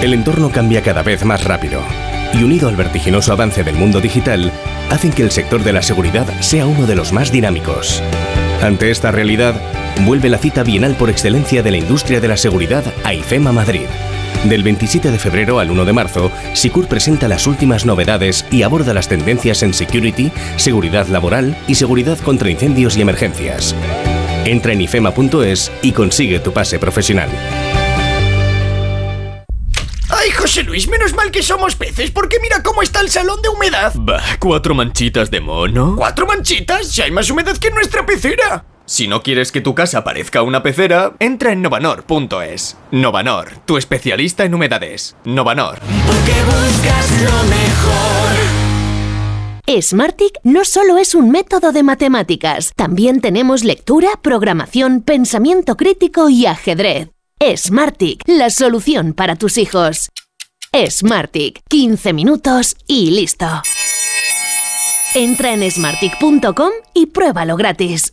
El 0.00 0.14
entorno 0.14 0.52
cambia 0.52 0.84
cada 0.84 1.02
vez 1.02 1.24
más 1.24 1.42
rápido 1.42 1.80
y 2.32 2.42
unido 2.42 2.68
al 2.68 2.76
vertiginoso 2.76 3.32
avance 3.32 3.64
del 3.64 3.76
mundo 3.76 4.00
digital, 4.00 4.52
hacen 4.90 5.12
que 5.12 5.22
el 5.22 5.30
sector 5.30 5.62
de 5.64 5.72
la 5.72 5.82
seguridad 5.82 6.26
sea 6.40 6.66
uno 6.66 6.86
de 6.86 6.94
los 6.94 7.12
más 7.12 7.32
dinámicos. 7.32 8.02
Ante 8.62 8.90
esta 8.90 9.10
realidad, 9.10 9.54
vuelve 10.04 10.28
la 10.28 10.38
cita 10.38 10.62
bienal 10.62 10.94
por 10.96 11.10
excelencia 11.10 11.62
de 11.62 11.70
la 11.70 11.76
industria 11.76 12.20
de 12.20 12.28
la 12.28 12.36
seguridad 12.36 12.84
a 13.04 13.14
IFEMA 13.14 13.52
Madrid. 13.52 13.86
Del 14.44 14.62
27 14.62 15.10
de 15.10 15.18
febrero 15.18 15.58
al 15.58 15.70
1 15.70 15.84
de 15.84 15.92
marzo, 15.92 16.30
SICUR 16.52 16.86
presenta 16.86 17.26
las 17.26 17.46
últimas 17.46 17.84
novedades 17.84 18.44
y 18.50 18.62
aborda 18.62 18.94
las 18.94 19.08
tendencias 19.08 19.62
en 19.62 19.74
security, 19.74 20.30
seguridad 20.56 21.08
laboral 21.08 21.56
y 21.66 21.74
seguridad 21.74 22.18
contra 22.18 22.50
incendios 22.50 22.96
y 22.96 23.00
emergencias. 23.00 23.74
Entra 24.44 24.72
en 24.72 24.82
ifema.es 24.82 25.72
y 25.82 25.92
consigue 25.92 26.38
tu 26.38 26.52
pase 26.52 26.78
profesional. 26.78 27.28
Ay, 30.26 30.32
José 30.32 30.64
Luis, 30.64 30.88
menos 30.88 31.14
mal 31.14 31.30
que 31.30 31.40
somos 31.40 31.76
peces, 31.76 32.10
porque 32.10 32.40
mira 32.42 32.60
cómo 32.60 32.82
está 32.82 33.00
el 33.00 33.10
salón 33.10 33.40
de 33.42 33.48
humedad. 33.48 33.92
Bah, 33.94 34.20
cuatro 34.40 34.74
manchitas 34.74 35.30
de 35.30 35.40
mono. 35.40 35.94
¿Cuatro 35.96 36.26
manchitas? 36.26 36.88
Si 36.88 37.00
hay 37.00 37.12
más 37.12 37.30
humedad 37.30 37.56
que 37.58 37.68
en 37.68 37.74
nuestra 37.74 38.04
pecera. 38.04 38.64
Si 38.86 39.06
no 39.06 39.22
quieres 39.22 39.52
que 39.52 39.60
tu 39.60 39.76
casa 39.76 40.02
parezca 40.02 40.42
una 40.42 40.64
pecera, 40.64 41.12
entra 41.20 41.52
en 41.52 41.62
novanor.es. 41.62 42.76
Novanor, 42.90 43.52
tu 43.66 43.76
especialista 43.76 44.44
en 44.44 44.54
humedades. 44.54 45.14
Novanor. 45.24 45.78
Porque 45.78 46.32
buscas 46.44 47.22
lo 47.22 47.44
mejor. 47.44 48.36
Smartick 49.80 50.40
no 50.42 50.64
solo 50.64 50.98
es 50.98 51.14
un 51.14 51.30
método 51.30 51.70
de 51.70 51.84
matemáticas, 51.84 52.72
también 52.74 53.20
tenemos 53.20 53.62
lectura, 53.62 54.08
programación, 54.20 55.02
pensamiento 55.02 55.76
crítico 55.76 56.28
y 56.28 56.46
ajedrez. 56.46 57.10
Smartick, 57.56 58.22
la 58.26 58.50
solución 58.50 59.12
para 59.12 59.36
tus 59.36 59.56
hijos. 59.58 60.08
Smartick, 60.90 61.62
15 61.68 62.12
minutos 62.12 62.76
y 62.86 63.10
listo. 63.10 63.46
Entra 65.14 65.54
en 65.54 65.70
smartick.com 65.70 66.70
y 66.92 67.06
pruébalo 67.06 67.56
gratis. 67.56 68.12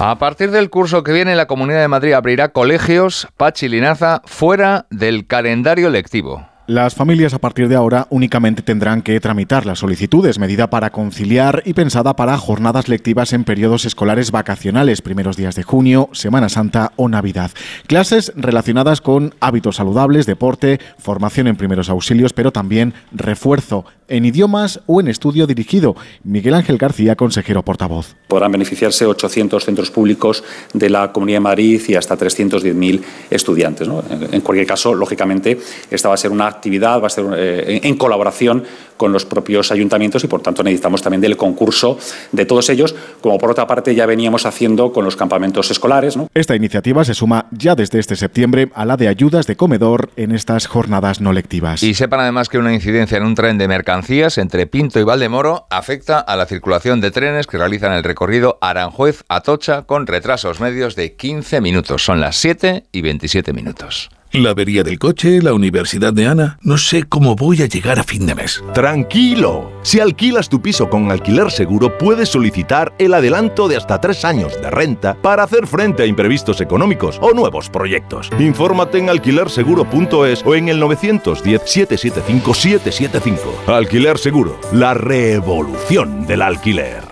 A 0.00 0.18
partir 0.18 0.50
del 0.50 0.70
curso 0.70 1.04
que 1.04 1.12
viene, 1.12 1.36
la 1.36 1.46
Comunidad 1.46 1.80
de 1.80 1.86
Madrid 1.86 2.14
abrirá 2.14 2.48
colegios, 2.48 3.28
Pachilinaza, 3.36 4.22
fuera 4.24 4.86
del 4.90 5.28
calendario 5.28 5.88
lectivo. 5.88 6.44
Las 6.66 6.94
familias 6.94 7.34
a 7.34 7.38
partir 7.38 7.68
de 7.68 7.76
ahora 7.76 8.06
únicamente 8.08 8.62
tendrán 8.62 9.02
que 9.02 9.20
tramitar 9.20 9.66
las 9.66 9.80
solicitudes, 9.80 10.38
medida 10.38 10.70
para 10.70 10.88
conciliar 10.90 11.62
y 11.66 11.74
pensada 11.74 12.16
para 12.16 12.38
jornadas 12.38 12.88
lectivas 12.88 13.34
en 13.34 13.44
periodos 13.44 13.84
escolares 13.84 14.30
vacacionales, 14.30 15.02
primeros 15.02 15.36
días 15.36 15.56
de 15.56 15.62
junio, 15.62 16.08
Semana 16.12 16.48
Santa 16.48 16.92
o 16.96 17.10
Navidad. 17.10 17.50
Clases 17.86 18.32
relacionadas 18.34 19.02
con 19.02 19.34
hábitos 19.40 19.76
saludables, 19.76 20.24
deporte, 20.24 20.80
formación 20.98 21.48
en 21.48 21.56
primeros 21.56 21.90
auxilios, 21.90 22.32
pero 22.32 22.50
también 22.50 22.94
refuerzo 23.12 23.84
en 24.08 24.24
idiomas 24.24 24.80
o 24.86 25.00
en 25.00 25.08
estudio 25.08 25.46
dirigido. 25.46 25.96
Miguel 26.22 26.54
Ángel 26.54 26.78
García, 26.78 27.16
consejero 27.16 27.62
portavoz. 27.62 28.14
Podrán 28.28 28.52
beneficiarse 28.52 29.06
800 29.06 29.64
centros 29.64 29.90
públicos 29.90 30.44
de 30.72 30.90
la 30.90 31.12
Comunidad 31.12 31.36
de 31.36 31.40
Madrid 31.40 31.82
y 31.88 31.94
hasta 31.94 32.16
310.000 32.16 33.00
estudiantes. 33.30 33.88
¿no? 33.88 34.02
En 34.30 34.40
cualquier 34.40 34.66
caso, 34.66 34.94
lógicamente, 34.94 35.58
esta 35.90 36.08
va 36.08 36.14
a 36.14 36.18
ser 36.18 36.30
una 36.30 36.46
actividad 36.46 37.00
va 37.00 37.06
a 37.06 37.10
ser 37.10 37.24
eh, 37.36 37.80
en 37.82 37.96
colaboración 37.96 38.64
con 38.96 39.12
los 39.12 39.24
propios 39.24 39.72
ayuntamientos 39.72 40.22
y 40.22 40.28
por 40.28 40.40
tanto 40.40 40.62
necesitamos 40.62 41.02
también 41.02 41.20
del 41.20 41.36
concurso 41.36 41.98
de 42.30 42.46
todos 42.46 42.70
ellos, 42.70 42.94
como 43.20 43.38
por 43.38 43.50
otra 43.50 43.66
parte 43.66 43.94
ya 43.94 44.06
veníamos 44.06 44.46
haciendo 44.46 44.92
con 44.92 45.04
los 45.04 45.16
campamentos 45.16 45.70
escolares. 45.70 46.16
Esta 46.32 46.54
iniciativa 46.54 47.04
se 47.04 47.14
suma 47.14 47.46
ya 47.50 47.74
desde 47.74 47.98
este 47.98 48.16
septiembre 48.16 48.70
a 48.74 48.84
la 48.84 48.96
de 48.96 49.08
ayudas 49.08 49.46
de 49.46 49.56
comedor 49.56 50.10
en 50.16 50.32
estas 50.32 50.66
jornadas 50.66 51.20
no 51.20 51.32
lectivas. 51.32 51.82
Y 51.82 51.94
sepan 51.94 52.20
además 52.20 52.48
que 52.48 52.58
una 52.58 52.72
incidencia 52.72 53.18
en 53.18 53.24
un 53.24 53.34
tren 53.34 53.58
de 53.58 53.66
mercancías 53.66 53.93
entre 54.38 54.66
Pinto 54.66 54.98
y 54.98 55.04
Valdemoro 55.04 55.66
afecta 55.70 56.18
a 56.18 56.36
la 56.36 56.46
circulación 56.46 57.00
de 57.00 57.12
trenes 57.12 57.46
que 57.46 57.58
realizan 57.58 57.92
el 57.92 58.02
recorrido 58.02 58.58
Aranjuez-Atocha 58.60 59.82
con 59.86 60.06
retrasos 60.06 60.60
medios 60.60 60.96
de 60.96 61.14
15 61.14 61.60
minutos. 61.60 62.04
Son 62.04 62.20
las 62.20 62.36
7 62.36 62.86
y 62.90 63.02
27 63.02 63.52
minutos. 63.52 64.10
La 64.34 64.50
avería 64.50 64.82
del 64.82 64.98
coche, 64.98 65.40
la 65.40 65.54
universidad 65.54 66.12
de 66.12 66.26
Ana. 66.26 66.58
No 66.60 66.76
sé 66.76 67.04
cómo 67.04 67.36
voy 67.36 67.62
a 67.62 67.66
llegar 67.66 68.00
a 68.00 68.02
fin 68.02 68.26
de 68.26 68.34
mes. 68.34 68.64
Tranquilo. 68.74 69.70
Si 69.82 70.00
alquilas 70.00 70.48
tu 70.48 70.60
piso 70.60 70.90
con 70.90 71.12
alquiler 71.12 71.52
seguro, 71.52 71.96
puedes 71.98 72.30
solicitar 72.30 72.92
el 72.98 73.14
adelanto 73.14 73.68
de 73.68 73.76
hasta 73.76 74.00
tres 74.00 74.24
años 74.24 74.60
de 74.60 74.72
renta 74.72 75.14
para 75.14 75.44
hacer 75.44 75.68
frente 75.68 76.02
a 76.02 76.06
imprevistos 76.06 76.60
económicos 76.60 77.20
o 77.22 77.32
nuevos 77.32 77.70
proyectos. 77.70 78.28
Infórmate 78.40 78.98
en 78.98 79.08
alquilerseguro.es 79.08 80.42
o 80.44 80.56
en 80.56 80.68
el 80.68 80.82
910-775-775. 80.82 83.38
Alquiler 83.68 84.18
Seguro, 84.18 84.58
la 84.72 84.94
revolución 84.94 86.26
del 86.26 86.42
alquiler. 86.42 87.04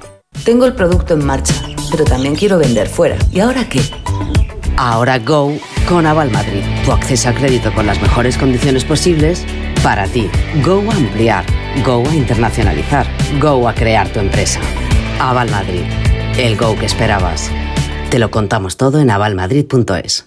Tengo 0.44 0.66
el 0.66 0.74
producto 0.74 1.14
en 1.14 1.24
marcha, 1.24 1.54
pero 1.88 2.02
también 2.02 2.34
quiero 2.34 2.58
vender 2.58 2.88
fuera. 2.88 3.16
¿Y 3.30 3.38
ahora 3.38 3.68
qué? 3.68 3.80
Ahora 4.76 5.20
Go 5.20 5.56
con 5.88 6.04
Aval 6.04 6.32
Madrid. 6.32 6.64
Tu 6.84 6.92
acceso 6.92 7.28
a 7.28 7.32
crédito 7.32 7.72
con 7.72 7.86
las 7.86 8.00
mejores 8.02 8.36
condiciones 8.36 8.84
posibles 8.84 9.44
para 9.82 10.06
ti. 10.06 10.28
Go 10.64 10.82
a 10.90 10.94
ampliar. 10.94 11.44
Go 11.84 12.02
a 12.08 12.14
internacionalizar. 12.14 13.06
Go 13.40 13.68
a 13.68 13.74
crear 13.74 14.08
tu 14.08 14.20
empresa. 14.20 14.60
Aval 15.20 15.50
Madrid. 15.50 15.82
El 16.38 16.56
Go 16.56 16.76
que 16.76 16.86
esperabas. 16.86 17.50
Te 18.10 18.18
lo 18.18 18.30
contamos 18.30 18.76
todo 18.76 19.00
en 19.00 19.10
avalmadrid.es. 19.10 20.26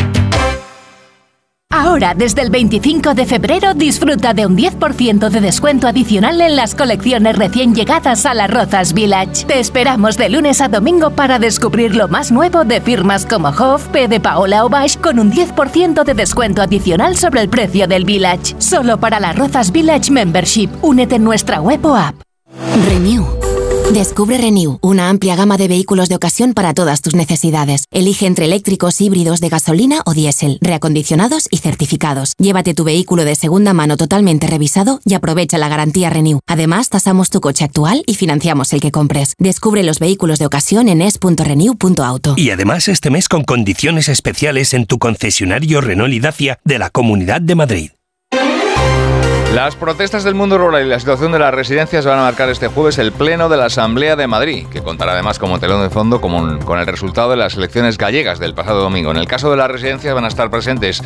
Ahora, 1.71 2.13
desde 2.13 2.41
el 2.41 2.49
25 2.49 3.13
de 3.13 3.25
febrero, 3.25 3.73
disfruta 3.73 4.33
de 4.33 4.45
un 4.45 4.57
10% 4.57 5.29
de 5.29 5.39
descuento 5.39 5.87
adicional 5.87 6.41
en 6.41 6.57
las 6.57 6.75
colecciones 6.75 7.37
recién 7.37 7.73
llegadas 7.73 8.25
a 8.25 8.33
las 8.33 8.51
Rozas 8.51 8.93
Village. 8.93 9.45
Te 9.45 9.59
esperamos 9.59 10.17
de 10.17 10.29
lunes 10.29 10.59
a 10.59 10.67
domingo 10.67 11.11
para 11.11 11.39
descubrir 11.39 11.95
lo 11.95 12.09
más 12.09 12.29
nuevo 12.29 12.65
de 12.65 12.81
firmas 12.81 13.25
como 13.25 13.49
Hoff, 13.49 13.87
P 13.87 14.09
de 14.09 14.19
Paola 14.19 14.65
o 14.65 14.69
Bash 14.69 14.97
con 14.97 15.17
un 15.17 15.31
10% 15.31 16.03
de 16.03 16.13
descuento 16.13 16.61
adicional 16.61 17.15
sobre 17.15 17.39
el 17.39 17.49
precio 17.49 17.87
del 17.87 18.03
Village. 18.03 18.55
Solo 18.59 18.99
para 18.99 19.21
las 19.21 19.37
Rozas 19.37 19.71
Village 19.71 20.11
Membership. 20.11 20.69
Únete 20.81 21.15
en 21.15 21.23
nuestra 21.23 21.61
web 21.61 21.85
o 21.85 21.95
app. 21.95 22.15
Renew. 22.89 23.40
Descubre 23.93 24.37
Renew, 24.37 24.79
una 24.81 25.09
amplia 25.09 25.35
gama 25.35 25.57
de 25.57 25.67
vehículos 25.67 26.07
de 26.07 26.15
ocasión 26.15 26.53
para 26.53 26.73
todas 26.73 27.01
tus 27.01 27.13
necesidades. 27.13 27.83
Elige 27.91 28.25
entre 28.25 28.45
eléctricos, 28.45 29.01
híbridos 29.01 29.41
de 29.41 29.49
gasolina 29.49 30.01
o 30.05 30.13
diésel, 30.13 30.59
reacondicionados 30.61 31.49
y 31.51 31.57
certificados. 31.57 32.33
Llévate 32.37 32.73
tu 32.73 32.85
vehículo 32.85 33.25
de 33.25 33.35
segunda 33.35 33.73
mano 33.73 33.97
totalmente 33.97 34.47
revisado 34.47 35.01
y 35.03 35.13
aprovecha 35.13 35.57
la 35.57 35.67
garantía 35.67 36.09
Renew. 36.09 36.39
Además, 36.47 36.87
tasamos 36.87 37.29
tu 37.29 37.41
coche 37.41 37.65
actual 37.65 38.03
y 38.07 38.15
financiamos 38.15 38.71
el 38.71 38.79
que 38.79 38.91
compres. 38.91 39.35
Descubre 39.39 39.83
los 39.83 39.99
vehículos 39.99 40.39
de 40.39 40.45
ocasión 40.45 40.87
en 40.87 41.01
es.renew.auto. 41.01 42.35
Y 42.37 42.49
además 42.51 42.87
este 42.87 43.09
mes 43.09 43.27
con 43.27 43.43
condiciones 43.43 44.07
especiales 44.07 44.73
en 44.73 44.85
tu 44.85 44.99
concesionario 44.99 45.81
Renault 45.81 46.13
y 46.13 46.21
Dacia 46.21 46.59
de 46.63 46.79
la 46.79 46.91
Comunidad 46.91 47.41
de 47.41 47.55
Madrid. 47.55 47.91
Las 49.53 49.75
protestas 49.75 50.23
del 50.23 50.33
mundo 50.33 50.57
rural 50.57 50.85
y 50.85 50.89
la 50.89 50.97
situación 50.97 51.33
de 51.33 51.39
las 51.39 51.53
residencias 51.53 52.05
van 52.05 52.17
a 52.19 52.21
marcar 52.21 52.47
este 52.49 52.67
jueves 52.69 52.97
el 52.99 53.11
Pleno 53.11 53.49
de 53.49 53.57
la 53.57 53.65
Asamblea 53.65 54.15
de 54.15 54.25
Madrid, 54.25 54.65
que 54.71 54.81
contará 54.81 55.11
además 55.11 55.39
como 55.39 55.59
telón 55.59 55.81
de 55.81 55.89
fondo 55.89 56.21
con, 56.21 56.59
con 56.59 56.79
el 56.79 56.87
resultado 56.87 57.31
de 57.31 57.35
las 57.35 57.55
elecciones 57.55 57.97
gallegas 57.97 58.39
del 58.39 58.53
pasado 58.53 58.81
domingo. 58.81 59.11
En 59.11 59.17
el 59.17 59.27
caso 59.27 59.51
de 59.51 59.57
las 59.57 59.69
residencias 59.69 60.15
van 60.15 60.23
a 60.23 60.29
estar 60.29 60.49
presentes 60.49 61.03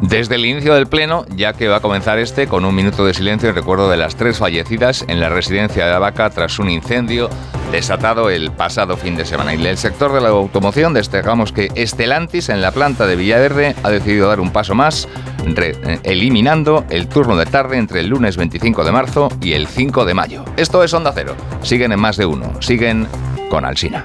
desde 0.00 0.36
el 0.36 0.46
inicio 0.46 0.74
del 0.74 0.86
Pleno, 0.86 1.26
ya 1.34 1.54
que 1.54 1.66
va 1.66 1.76
a 1.76 1.80
comenzar 1.80 2.20
este 2.20 2.46
con 2.46 2.64
un 2.64 2.74
minuto 2.74 3.04
de 3.04 3.14
silencio 3.14 3.48
en 3.48 3.56
recuerdo 3.56 3.90
de 3.90 3.96
las 3.96 4.14
tres 4.14 4.38
fallecidas 4.38 5.04
en 5.08 5.18
la 5.18 5.28
residencia 5.28 5.84
de 5.84 5.92
Abaca 5.92 6.30
tras 6.30 6.60
un 6.60 6.70
incendio 6.70 7.28
desatado 7.72 8.30
el 8.30 8.52
pasado 8.52 8.96
fin 8.96 9.16
de 9.16 9.26
semana. 9.26 9.54
Y 9.54 9.66
el 9.66 9.76
sector 9.76 10.12
de 10.12 10.20
la 10.20 10.28
automoción 10.28 10.94
destacamos 10.94 11.52
que 11.52 11.68
Estelantis 11.74 12.48
en 12.48 12.62
la 12.62 12.70
planta 12.70 13.06
de 13.06 13.16
Villaverde 13.16 13.74
ha 13.82 13.90
decidido 13.90 14.28
dar 14.28 14.40
un 14.40 14.52
paso 14.52 14.74
más, 14.74 15.06
re- 15.44 15.76
eliminando 16.04 16.84
el 16.88 17.08
turno 17.08 17.36
de 17.36 17.44
tarde 17.44 17.76
entre 17.88 18.00
el 18.00 18.08
lunes 18.08 18.36
25 18.36 18.84
de 18.84 18.92
marzo 18.92 19.30
y 19.40 19.54
el 19.54 19.66
5 19.66 20.04
de 20.04 20.12
mayo. 20.12 20.44
Esto 20.58 20.84
es 20.84 20.92
Onda 20.92 21.10
Cero. 21.14 21.34
Siguen 21.62 21.90
en 21.90 21.98
más 21.98 22.18
de 22.18 22.26
uno. 22.26 22.52
Siguen 22.60 23.08
con 23.48 23.64
Alsina. 23.64 24.04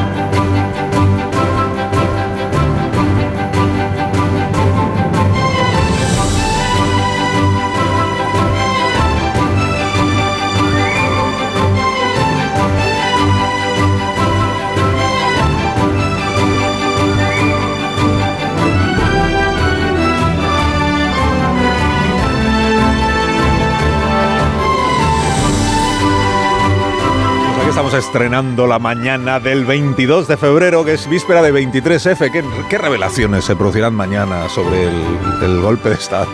Estrenando 27.93 28.67
la 28.67 28.79
mañana 28.79 29.39
del 29.39 29.65
22 29.65 30.27
de 30.27 30.37
febrero, 30.37 30.85
que 30.85 30.93
es 30.93 31.09
víspera 31.09 31.41
de 31.41 31.53
23F. 31.53 32.31
¿Qué, 32.69 32.77
revelaciones 32.77 33.45
se 33.45 33.55
producirán 33.55 33.93
mañana 33.93 34.47
sobre 34.49 34.87
el 34.87 35.61
golpe 35.61 35.89
de 35.89 35.95
Estado? 35.95 36.27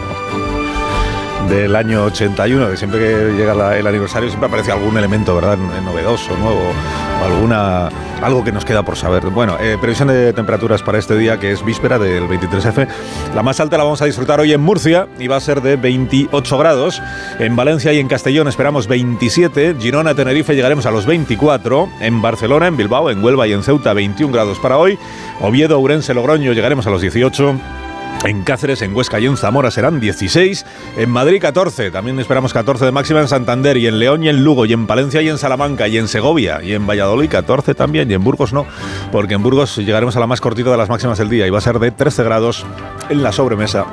Del 1.50 1.76
año 1.76 2.04
81, 2.06 2.72
que 2.72 2.78
siempre 2.78 3.00
que 3.00 3.34
llega 3.38 3.78
el 3.78 3.88
aniversario 3.88 4.30
siempre 4.30 4.48
aparece 4.48 4.72
algún 4.72 4.98
elemento, 4.98 5.36
¿verdad? 5.36 5.58
Novedoso, 5.58 6.36
nuevo, 6.38 6.72
o 7.22 7.26
alguna, 7.26 7.90
algo 8.22 8.44
que 8.44 8.52
nos 8.52 8.66
queda 8.66 8.84
por 8.84 8.98
saber. 8.98 9.26
Bueno, 9.28 9.58
eh, 9.60 9.78
previsión 9.80 10.10
de 10.10 10.34
temperaturas 10.34 10.84
para 10.84 10.98
este 10.98 11.18
día, 11.18 11.40
que 11.40 11.52
es 11.52 11.64
víspera 11.64 12.00
del 12.00 12.28
23F. 12.28 12.88
La 13.34 13.44
más 13.44 13.60
alta 13.60 13.78
la 13.78 13.84
vamos 13.84 14.02
a 14.02 14.06
disfrutar 14.06 14.40
hoy 14.40 14.54
en 14.54 14.62
Murcia 14.62 15.08
y 15.20 15.28
va 15.28 15.38
a 15.38 15.40
ser 15.40 15.62
de 15.62 15.76
28 15.76 16.58
grados. 16.58 17.02
En 17.40 17.56
Valencia 17.56 17.94
y 17.94 18.00
en 18.00 18.08
Castellón 18.08 18.48
esperamos 18.48 18.88
27. 18.88 19.76
Girona, 19.80 20.16
Tenerife 20.16 20.56
llegaremos 20.56 20.86
a 20.86 20.92
los 20.92 21.06
24. 21.06 21.90
En 22.02 22.22
Barcelona, 22.22 22.68
en 22.68 22.78
Bilbao, 22.78 23.10
en 23.10 23.24
Huelva 23.24 23.48
y 23.48 23.54
en 23.54 23.64
Ceuta 23.64 23.94
21 23.94 24.34
grados 24.34 24.60
para 24.60 24.78
hoy. 24.78 25.00
Oviedo, 25.40 25.80
Urense, 25.80 26.14
Logroño 26.14 26.54
llegaremos 26.54 26.88
a 26.88 26.90
los 26.90 27.02
18. 27.02 27.87
En 28.26 28.44
Cáceres, 28.44 28.82
en 28.82 28.96
Huesca 28.96 29.20
y 29.20 29.26
en 29.26 29.38
Zamora 29.38 29.72
serán 29.72 30.00
16. 30.00 30.66
En 30.98 31.10
Madrid 31.10 31.40
14. 31.40 31.92
También 31.92 32.20
esperamos 32.20 32.52
14 32.52 32.86
de 32.86 32.92
máxima 32.92 33.22
en 33.22 33.28
Santander 33.28 33.78
y 33.78 33.88
en 33.88 34.00
León 34.00 34.24
y 34.24 34.30
en 34.30 34.44
Lugo 34.44 34.66
y 34.66 34.74
en 34.74 34.88
Palencia 34.88 35.22
y 35.22 35.30
en 35.30 35.38
Salamanca 35.38 35.88
y 35.88 35.98
en 35.98 36.08
Segovia 36.08 36.62
y 36.62 36.74
en 36.74 36.86
Valladolid 36.88 37.30
14 37.30 37.76
también 37.76 38.10
y 38.10 38.16
en 38.16 38.24
Burgos 38.24 38.54
no, 38.54 38.66
porque 39.12 39.36
en 39.36 39.44
Burgos 39.44 39.78
llegaremos 39.78 40.16
a 40.18 40.20
la 40.20 40.28
más 40.28 40.42
cortita 40.42 40.72
de 40.72 40.78
las 40.78 40.90
máximas 40.90 41.18
del 41.20 41.30
día 41.30 41.48
y 41.48 41.50
va 41.50 41.60
a 41.60 41.62
ser 41.62 41.80
de 41.80 41.92
13 41.92 42.24
grados 42.24 42.66
en 43.10 43.24
la 43.24 43.32
sobremesa 43.32 43.86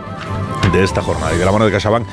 de 0.73 0.83
esta 0.83 1.03
jornada. 1.03 1.35
Y 1.35 1.39
de 1.39 1.45
la 1.45 1.53
mano 1.53 1.67
de 1.67 1.71
CaixaBank 1.71 2.07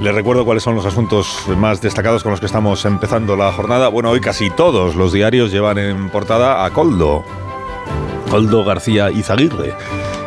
les 0.00 0.14
recuerdo 0.14 0.44
cuáles 0.44 0.62
son 0.62 0.74
los 0.74 0.84
asuntos 0.84 1.44
más 1.56 1.80
destacados 1.80 2.22
con 2.22 2.32
los 2.32 2.40
que 2.40 2.46
estamos 2.46 2.84
empezando 2.84 3.36
la 3.36 3.52
jornada. 3.52 3.88
Bueno, 3.88 4.10
hoy 4.10 4.20
casi 4.20 4.50
todos 4.50 4.96
los 4.96 5.12
diarios 5.12 5.52
llevan 5.52 5.78
en 5.78 6.10
portada 6.10 6.64
a 6.64 6.70
Coldo. 6.70 7.24
Coldo 8.30 8.64
García 8.64 9.10
Izaguirre, 9.10 9.74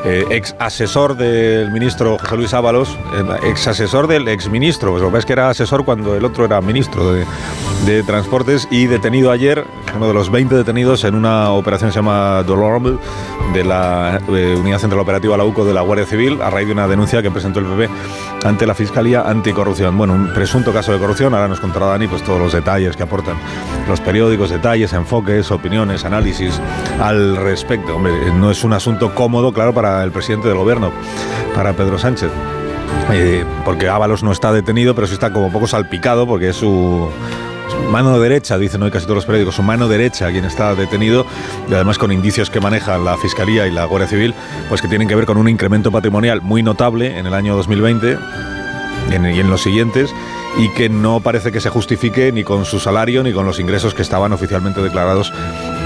eh, 0.06 0.26
ex 0.30 0.56
asesor 0.60 1.18
del 1.18 1.72
ministro 1.72 2.18
José 2.20 2.38
Luis 2.38 2.54
Ábalos, 2.54 2.98
eh, 3.16 3.50
ex 3.50 3.68
asesor 3.68 4.08
del 4.08 4.28
ex 4.28 4.50
ministro, 4.50 4.92
pues 4.92 5.02
lo 5.02 5.12
que 5.12 5.18
es 5.18 5.26
que 5.26 5.34
era 5.34 5.50
asesor 5.50 5.84
cuando 5.84 6.16
el 6.16 6.24
otro 6.24 6.46
era 6.46 6.62
ministro 6.62 7.12
de, 7.12 7.26
de 7.86 8.04
Transportes 8.04 8.68
y 8.70 8.86
detenido 8.86 9.32
ayer, 9.32 9.66
uno 9.96 10.08
de 10.08 10.14
los 10.14 10.30
20 10.30 10.56
detenidos 10.56 11.04
en 11.06 11.16
una 11.16 11.52
operación 11.52 11.90
que 11.90 11.94
se 11.94 12.00
llama 12.00 12.44
Dolorable 12.44 12.98
de 13.54 13.64
la 13.64 14.20
eh, 14.30 14.56
Unidad 14.60 14.80
Central 14.80 15.00
Operativa, 15.00 15.38
la 15.38 15.46
UCO 15.46 15.66
de 15.66 15.74
la 15.74 15.82
Guardia 15.82 16.06
Civil, 16.06 16.42
a 16.42 16.50
raíz 16.50 16.68
de 16.68 16.74
una 16.74 16.88
denuncia 16.88 17.22
que 17.22 17.32
presentó 17.32 17.60
el 17.60 17.66
PP 17.66 17.90
ante 18.44 18.66
la 18.66 18.76
Fiscalía 18.76 19.22
Anticorrupción. 19.22 19.98
Bueno, 19.98 20.14
un 20.14 20.34
presunto 20.34 20.74
caso 20.74 20.92
de 20.92 21.00
corrupción, 21.00 21.34
ahora 21.34 21.48
nos 21.48 21.60
contará 21.60 21.88
Dani 21.88 22.08
pues 22.08 22.24
todos 22.24 22.40
los 22.40 22.54
detalles 22.54 22.96
que 22.96 23.04
aportan 23.04 23.38
los 23.88 24.02
periódicos, 24.02 24.50
detalles, 24.50 24.94
enfoques, 24.94 25.52
opiniones, 25.52 26.06
análisis 26.06 26.60
al 27.02 27.38
respecto. 27.38 27.96
Hombre, 27.96 28.14
no 28.34 28.52
es 28.52 28.64
un 28.64 28.74
asunto 28.74 29.16
cómodo, 29.16 29.54
claro, 29.54 29.74
para 29.74 29.95
el 30.04 30.12
presidente 30.12 30.48
del 30.48 30.58
gobierno, 30.58 30.92
para 31.54 31.74
Pedro 31.74 31.98
Sánchez. 31.98 32.32
Eh, 33.12 33.46
porque 33.64 33.88
Ábalos 33.88 34.24
no 34.24 34.32
está 34.32 34.52
detenido, 34.52 34.96
pero 34.96 35.08
sí 35.08 35.14
está 35.14 35.32
como 35.32 35.52
poco 35.52 35.68
salpicado, 35.68 36.26
porque 36.28 36.50
es 36.50 36.56
su, 36.56 37.10
mano 37.92 38.20
derecha, 38.20 38.58
dicen 38.58 38.82
hoy 38.84 38.92
casi 38.92 39.06
todos 39.06 39.18
los 39.18 39.26
periódicos, 39.26 39.56
su 39.56 39.64
mano 39.64 39.88
derecha 39.88 40.32
quien 40.32 40.46
está 40.46 40.76
detenido, 40.76 41.26
y 41.70 41.74
además 41.74 41.98
con 41.98 42.12
indicios 42.12 42.50
que 42.50 42.60
manejan 42.60 43.06
la 43.06 43.18
Fiscalía 43.18 43.68
y 43.68 43.72
la 43.72 43.86
Guardia 43.86 44.08
Civil, 44.08 44.34
pues 44.70 44.82
que 44.82 44.88
tienen 44.88 45.08
que 45.08 45.16
ver 45.16 45.26
con 45.26 45.38
un 45.38 45.48
incremento 45.48 45.92
patrimonial 45.92 46.42
muy 46.42 46.64
notable 46.64 47.18
en 47.18 47.28
el 47.28 47.34
año 47.34 47.56
2020 47.56 48.18
y 49.12 49.16
en, 49.16 49.26
y 49.26 49.40
en 49.40 49.50
los 49.50 49.62
siguientes 49.62 50.14
y 50.58 50.70
que 50.70 50.90
no 50.90 51.20
parece 51.20 51.52
que 51.52 51.60
se 51.60 51.70
justifique 51.70 52.32
ni 52.32 52.44
con 52.44 52.66
su 52.66 52.80
salario 52.80 53.24
ni 53.24 53.34
con 53.34 53.46
los 53.46 53.60
ingresos 53.60 53.94
que 53.94 54.02
estaban 54.02 54.32
oficialmente 54.34 54.82
declarados 54.82 55.32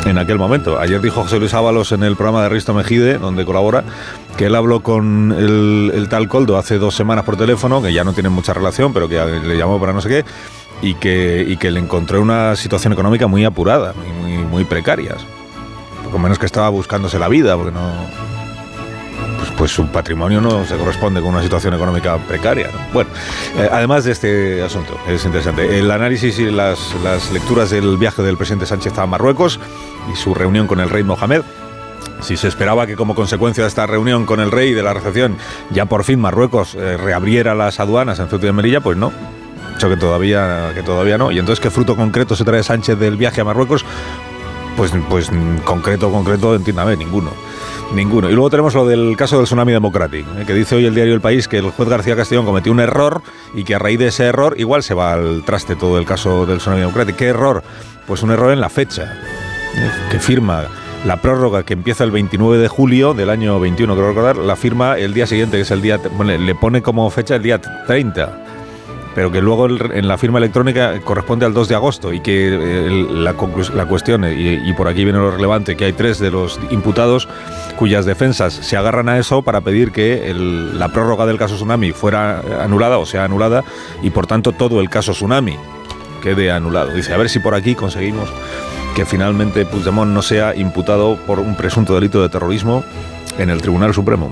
en 0.10 0.18
aquel 0.18 0.38
momento. 0.38 0.80
Ayer 0.80 0.99
dijo 1.02 1.22
José 1.23 1.40
Luis 1.40 1.53
Ábalos 1.53 1.91
en 1.91 2.03
el 2.03 2.15
programa 2.15 2.44
de 2.44 2.49
Risto 2.49 2.73
Mejide, 2.73 3.18
donde 3.18 3.45
colabora, 3.45 3.84
que 4.38 4.45
él 4.45 4.56
habló 4.56 4.81
con 4.81 5.34
el, 5.38 6.07
tal 6.10 6.27
Coldo 6.27 6.57
hace 6.57 6.77
dos 6.77 6.95
semanas 6.95 7.23
por 7.26 7.38
teléfono, 7.38 7.81
que 7.81 7.94
ya 7.94 8.03
no 8.03 8.14
tienen 8.14 8.31
mucha 8.31 8.53
relación, 8.53 8.94
pero 8.94 9.07
que 9.07 9.19
le 9.44 9.57
llamó 9.57 9.80
para 9.80 9.94
no 9.94 10.02
sé 10.02 10.10
qué, 10.10 10.26
y 10.81 10.95
que, 10.95 11.45
y 11.48 11.57
que 11.57 11.72
le 11.72 11.80
encontró 11.80 12.22
una 12.22 12.56
situación 12.56 12.94
económica 12.94 13.27
muy 13.27 13.44
apurada, 13.45 13.94
muy, 13.94 14.11
muy- 14.36 14.44
muy 14.45 14.64
precarias. 14.65 15.18
Poco 16.03 16.19
menos 16.19 16.40
que 16.40 16.45
estaba 16.45 16.69
buscándose 16.69 17.19
la 17.19 17.27
vida, 17.27 17.56
porque 17.56 17.72
no. 17.72 18.28
Pues, 19.40 19.52
pues 19.57 19.72
su 19.72 19.88
patrimonio 19.88 20.41
no 20.41 20.66
se 20.66 20.76
corresponde 20.76 21.22
con 21.22 21.30
una 21.30 21.41
situación 21.41 21.74
económica 21.74 22.18
precaria. 22.18 22.68
¿no? 22.68 22.80
Bueno, 22.94 23.10
eh, 23.57 23.70
además 23.72 24.03
de 24.03 24.11
este 24.11 24.61
asunto, 24.61 24.98
es 25.07 25.24
interesante. 25.24 25.80
El 25.80 25.90
análisis 25.91 26.38
y 26.40 26.52
las, 26.52 26.94
las 27.03 27.32
lecturas 27.32 27.70
del 27.70 27.98
viaje 27.98 28.22
del 28.22 28.38
presidente 28.38 28.66
Sánchez 28.66 28.98
a 28.98 29.06
Marruecos 29.06 29.60
y 30.11 30.16
su 30.18 30.34
reunión 30.34 30.68
con 30.68 30.82
el 30.82 30.90
rey 30.90 31.03
Mohamed. 31.03 31.44
Si 32.22 32.36
se 32.36 32.49
esperaba 32.49 32.86
que 32.86 32.98
como 32.98 33.16
consecuencia 33.16 33.64
de 33.64 33.70
esta 33.70 33.88
reunión 33.88 34.26
con 34.26 34.41
el 34.41 34.52
rey 34.52 34.74
de 34.74 34.84
la 34.84 34.94
recepción 34.94 35.38
ya 35.72 35.86
por 35.86 36.03
fin 36.03 36.20
Marruecos 36.20 36.76
eh, 36.76 36.98
reabriera 36.98 37.56
las 37.56 37.80
aduanas 37.80 38.20
en 38.20 38.28
Ceuta 38.28 38.48
y 38.48 38.52
Melilla, 38.52 38.82
pues 38.82 38.98
no. 38.98 39.14
Hecho 39.76 39.88
que 39.88 39.95
todavía, 39.95 40.72
que 40.76 40.84
todavía 40.84 41.18
no. 41.18 41.32
Y 41.32 41.40
entonces, 41.40 41.61
¿qué 41.61 41.70
fruto 41.70 41.95
concreto 41.95 42.36
se 42.36 42.44
trae 42.44 42.61
Sánchez 42.61 42.99
del 42.99 43.16
viaje 43.16 43.40
a 43.40 43.45
Marruecos? 43.45 43.86
Pues, 44.76 44.91
pues 45.10 45.32
concreto, 45.64 46.11
concreto, 46.11 46.56
entiéndame, 46.56 46.98
ninguno. 46.98 47.32
Ninguno. 47.94 48.30
Y 48.30 48.34
luego 48.34 48.49
tenemos 48.52 48.76
lo 48.76 48.86
del 48.86 49.16
caso 49.18 49.38
del 49.38 49.45
Tsunami 49.45 49.72
Democratic, 49.72 50.26
eh, 50.38 50.44
que 50.45 50.53
dice 50.53 50.76
hoy 50.76 50.86
el 50.86 50.94
diario 50.94 51.14
El 51.14 51.22
País 51.22 51.48
que 51.48 51.57
el 51.57 51.72
juez 51.72 51.90
García 51.90 52.16
Castellón 52.16 52.45
cometió 52.45 52.72
un 52.72 52.80
error 52.80 53.22
y 53.56 53.64
que 53.64 53.76
a 53.76 53.80
raíz 53.80 53.98
de 53.98 54.07
ese 54.07 54.26
error 54.26 54.56
igual 54.60 54.84
se 54.84 54.94
va 54.94 55.14
al 55.14 55.44
traste 55.44 55.76
todo 55.76 55.98
el 55.98 56.06
caso 56.06 56.45
del 56.45 56.60
Tsunami 56.60 56.82
Democratic. 56.82 57.16
¿Qué 57.16 57.26
error? 57.26 57.64
Pues 58.06 58.22
un 58.22 58.32
error 58.32 58.52
en 58.52 58.61
la 58.61 58.70
fecha, 58.70 59.20
eh, 59.76 59.91
que 60.11 60.20
firma 60.20 60.66
la 61.06 61.18
prórroga 61.18 61.64
que 61.64 61.74
empieza 61.74 62.03
el 62.03 62.11
29 62.11 62.57
de 62.57 62.68
julio 62.68 63.14
del 63.14 63.30
año 63.30 63.60
21, 63.60 63.95
creo 63.95 64.10
recordar, 64.10 64.38
la 64.38 64.56
firma 64.56 64.98
el 64.98 65.14
día 65.14 65.26
siguiente, 65.26 65.57
que 65.57 65.61
es 65.61 65.72
el 65.72 65.82
día, 65.82 65.99
bueno, 66.16 66.38
le 66.38 66.56
pone 66.56 66.82
como 66.82 67.10
fecha 67.10 67.36
el 67.36 67.44
día 67.44 67.60
30 67.60 68.45
pero 69.16 69.32
que 69.32 69.41
luego 69.41 69.68
en 69.68 70.07
la 70.07 70.18
firma 70.18 70.38
electrónica 70.38 70.99
corresponde 71.02 71.45
al 71.45 71.53
2 71.53 71.68
de 71.68 71.76
agosto 71.76 72.14
y 72.14 72.22
que 72.22 72.48
eh, 72.48 73.07
la, 73.11 73.36
la 73.74 73.86
cuestión, 73.86 74.24
y, 74.24 74.70
y 74.70 74.74
por 74.74 74.88
aquí 74.88 75.03
viene 75.03 75.20
lo 75.20 75.32
relevante, 75.32 75.76
que 75.76 75.86
hay 75.86 75.94
tres 75.94 76.20
de 76.20 76.32
los 76.32 76.60
imputados 76.70 77.28
cuyas 77.75 78.05
defensas 78.05 78.53
se 78.53 78.77
agarran 78.77 79.09
a 79.09 79.17
eso 79.17 79.41
para 79.41 79.61
pedir 79.61 79.91
que 79.91 80.33
la 80.33 80.89
prórroga 80.89 81.25
del 81.25 81.37
caso 81.37 81.55
Tsunami 81.55 81.91
fuera 81.91 82.41
anulada 82.61 82.97
o 82.97 83.05
sea 83.05 83.23
anulada 83.23 83.63
y 84.01 84.09
por 84.09 84.27
tanto 84.27 84.51
todo 84.51 84.81
el 84.81 84.89
caso 84.89 85.13
Tsunami 85.13 85.57
quede 86.21 86.51
anulado. 86.51 86.91
Dice, 86.91 87.13
a 87.13 87.17
ver 87.17 87.29
si 87.29 87.39
por 87.39 87.55
aquí 87.55 87.75
conseguimos 87.75 88.29
que 88.95 89.05
finalmente 89.05 89.65
Puigdemont 89.65 90.11
no 90.11 90.21
sea 90.21 90.55
imputado 90.55 91.17
por 91.25 91.39
un 91.39 91.55
presunto 91.55 91.95
delito 91.95 92.21
de 92.21 92.29
terrorismo 92.29 92.83
en 93.37 93.49
el 93.49 93.61
Tribunal 93.61 93.93
Supremo. 93.93 94.31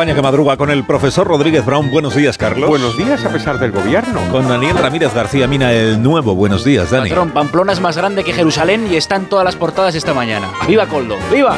España 0.00 0.14
que 0.14 0.22
madruga 0.22 0.56
con 0.56 0.70
el 0.70 0.82
profesor 0.84 1.26
Rodríguez 1.26 1.62
Brown. 1.62 1.90
Buenos 1.90 2.16
días, 2.16 2.38
Carlos. 2.38 2.70
Buenos 2.70 2.96
días, 2.96 3.22
a 3.22 3.28
pesar 3.28 3.58
del 3.58 3.70
gobierno. 3.70 4.18
Con 4.32 4.48
Daniel 4.48 4.78
Ramírez 4.78 5.12
García 5.12 5.46
Mina, 5.46 5.74
el 5.74 6.02
nuevo. 6.02 6.34
Buenos 6.34 6.64
días, 6.64 6.90
Dani. 6.90 7.10
Patrón, 7.10 7.32
Pamplona 7.32 7.74
es 7.74 7.82
más 7.82 7.98
grande 7.98 8.24
que 8.24 8.32
Jerusalén 8.32 8.88
y 8.90 8.96
está 8.96 9.16
en 9.16 9.26
todas 9.26 9.44
las 9.44 9.56
portadas 9.56 9.94
esta 9.94 10.14
mañana. 10.14 10.48
¡Viva 10.66 10.86
Coldo! 10.86 11.18
¡Viva! 11.30 11.54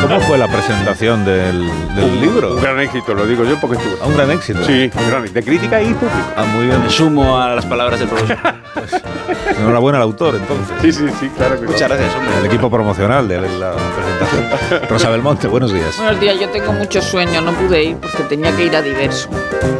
¿Cómo 0.00 0.20
fue 0.20 0.38
la 0.38 0.46
presentación 0.46 1.24
del, 1.24 1.68
del 1.96 2.20
libro? 2.20 2.54
Un 2.54 2.62
gran 2.62 2.78
éxito, 2.78 3.14
lo 3.14 3.26
digo 3.26 3.42
yo 3.42 3.58
porque 3.60 3.78
estuve. 3.78 3.96
Un 4.06 4.14
gran 4.14 4.30
éxito. 4.30 4.64
Sí, 4.64 4.88
un 4.96 5.08
gran 5.08 5.22
éxito. 5.22 5.40
De 5.40 5.42
crítica 5.42 5.82
y 5.82 5.86
público. 5.86 6.28
Ah, 6.36 6.44
muy 6.44 6.66
bien. 6.66 6.84
Me 6.84 6.88
sumo 6.88 7.36
a 7.36 7.56
las 7.56 7.66
palabras 7.66 7.98
del 7.98 8.08
profesor. 8.08 8.38
Enhorabuena 9.58 9.98
al 9.98 10.02
autor, 10.02 10.36
entonces. 10.36 10.74
Sí, 10.80 10.92
sí, 10.92 11.04
sí, 11.20 11.28
claro 11.36 11.58
que 11.60 11.66
Muchas 11.66 11.88
gracias, 11.88 12.14
hombre. 12.14 12.38
El 12.40 12.46
equipo 12.46 12.70
promocional 12.70 13.28
de 13.28 13.40
la 13.40 13.74
presentación. 13.74 14.82
Rosa 14.90 15.10
Belmonte, 15.10 15.46
buenos 15.48 15.72
días. 15.72 15.96
Buenos 15.98 16.20
días, 16.20 16.38
yo 16.40 16.48
tengo 16.50 16.72
mucho 16.72 17.00
sueño, 17.02 17.40
no 17.40 17.52
pude 17.52 17.84
ir 17.84 17.96
porque 17.96 18.22
tenía 18.28 18.54
que 18.56 18.64
ir 18.64 18.76
a 18.76 18.82
diverso. 18.82 19.28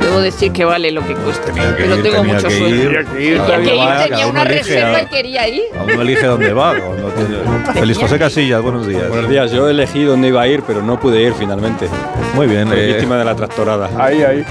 Debo 0.01 0.21
decir 0.21 0.53
que 0.53 0.65
vale 0.65 0.91
lo 0.93 1.07
que 1.07 1.15
cuesta, 1.15 1.53
que 1.53 1.61
pero 1.61 1.97
ir, 1.97 2.03
tengo 2.03 2.17
tenía 2.21 2.35
mucho 2.35 2.49
que 2.49 2.59
sueño. 2.59 2.75
ir. 2.75 2.83
Tenía 2.83 3.05
que 3.05 3.23
ir, 3.23 3.41
Tenía 3.43 3.57
que 3.63 3.75
ir, 3.75 3.81
va, 3.81 4.05
tenía 4.05 4.27
una 4.27 4.45
reserva 4.45 4.97
a- 4.99 5.03
y 5.03 5.07
quería 5.07 5.49
ir. 5.49 5.63
A 5.79 5.83
uno 5.85 6.03
elige 6.03 6.27
dónde 6.27 6.53
va. 6.53 6.75
tiene- 6.75 7.81
Feliz 7.81 7.99
José 7.99 8.19
Casillas, 8.19 8.61
buenos 8.63 8.87
días. 8.87 9.09
Buenos 9.09 9.29
días, 9.31 9.51
yo 9.53 9.69
elegí 9.69 10.05
dónde 10.05 10.29
iba 10.29 10.43
a 10.43 10.47
ir, 10.49 10.63
pero 10.67 10.83
no 10.83 11.01
pude 11.01 11.23
ir 11.23 11.33
finalmente. 11.35 11.89
Muy 12.35 12.47
bien. 12.47 12.71
Eh, 12.73 12.87
víctima 12.89 13.17
de 13.19 13.25
la 13.25 13.35
tractorada. 13.35 13.91
Ahí, 13.99 14.23
ahí. 14.23 14.45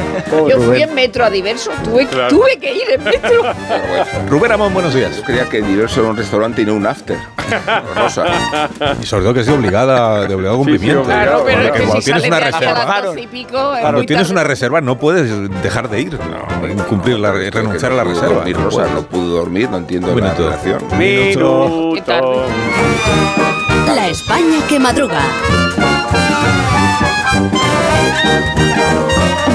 Yo 0.49 0.59
fui 0.61 0.81
en 0.81 0.93
metro 0.93 1.25
a 1.25 1.29
diverso, 1.29 1.71
tuve, 1.83 2.05
Claro. 2.07 2.29
tuve 2.29 2.57
que 2.57 2.73
ir 2.73 2.83
en 2.91 3.03
metro. 3.03 3.41
Rubén 4.29 4.51
Amón, 4.51 4.73
buenos 4.73 4.93
días. 4.93 5.10
Yo 5.15 5.23
creía 5.23 5.49
que 5.49 5.61
diverso 5.61 6.01
era 6.01 6.09
un 6.09 6.17
restaurante 6.17 6.61
y 6.61 6.65
no 6.65 6.75
un 6.75 6.85
after. 6.87 7.17
Rosa. 7.95 8.25
Y 9.01 9.05
sobre 9.05 9.23
todo 9.23 9.33
que 9.33 9.39
es 9.41 9.45
de 9.45 9.53
obligada, 9.53 10.25
de 10.27 10.35
obligado 10.35 10.57
Sí, 10.57 10.63
sí, 10.63 10.69
cumplimiento. 10.69 11.03
Claro, 11.03 11.43
pero 11.45 11.61
es 11.61 11.71
que 11.71 11.79
cuando 11.79 12.01
si 12.01 12.05
tienes 12.11 12.27
una 12.27 12.39
reserva. 12.39 13.91
muy 13.91 14.05
tienes 14.05 14.29
una 14.29 14.43
reserva 14.43 14.81
no 14.81 14.97
puedes 14.97 15.51
dejar 15.61 15.89
de 15.89 16.01
ir, 16.01 16.19
no, 16.19 16.85
cumplir 16.85 17.19
la, 17.19 17.31
renunciar 17.31 17.91
a 17.91 17.95
la 17.95 18.03
reserva. 18.03 18.35
dormir, 18.35 18.57
no 18.57 18.63
Rosa, 18.65 18.87
no 18.93 19.01
pudo 19.03 19.37
dormir, 19.37 19.69
no 19.69 19.77
entiendo 19.77 20.07
la 20.07 20.15
minuto. 20.15 20.43
relación. 20.43 20.97
Minuto. 20.97 22.45
La 23.87 24.07
España 24.07 24.57
que 24.67 24.79
madruga. 24.79 25.21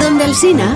Donde 0.01 0.25
el 0.25 0.35
Sina. 0.35 0.75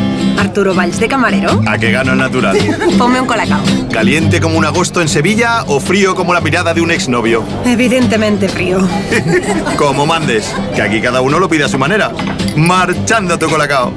Arturo 0.51 0.75
Valls 0.75 0.99
de 0.99 1.07
camarero. 1.07 1.61
¿A 1.65 1.77
qué 1.77 1.91
gano 1.91 2.11
el 2.11 2.17
natural? 2.17 2.57
Ponme 2.97 3.21
un 3.21 3.25
colacao. 3.25 3.61
¿Caliente 3.89 4.41
como 4.41 4.57
un 4.57 4.65
agosto 4.65 5.01
en 5.01 5.07
Sevilla 5.07 5.63
o 5.67 5.79
frío 5.79 6.13
como 6.13 6.33
la 6.33 6.41
mirada 6.41 6.73
de 6.73 6.81
un 6.81 6.91
exnovio? 6.91 7.41
Evidentemente 7.63 8.49
frío. 8.49 8.85
Como 9.77 10.05
mandes, 10.05 10.53
que 10.75 10.81
aquí 10.81 10.99
cada 10.99 11.21
uno 11.21 11.39
lo 11.39 11.47
pide 11.47 11.63
a 11.63 11.69
su 11.69 11.79
manera. 11.79 12.11
Marchando 12.57 13.39
tu 13.39 13.49
colacao. 13.49 13.93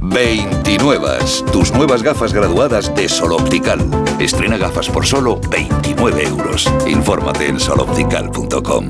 29. 0.00 1.18
Tus 1.52 1.70
nuevas 1.74 2.02
gafas 2.02 2.32
graduadas 2.32 2.94
de 2.94 3.06
Sol 3.06 3.32
Optical. 3.32 3.78
Estrena 4.18 4.56
gafas 4.56 4.88
por 4.88 5.04
solo 5.04 5.38
29 5.50 6.24
euros. 6.24 6.66
Infórmate 6.86 7.46
en 7.46 7.60
soloptical.com. 7.60 8.86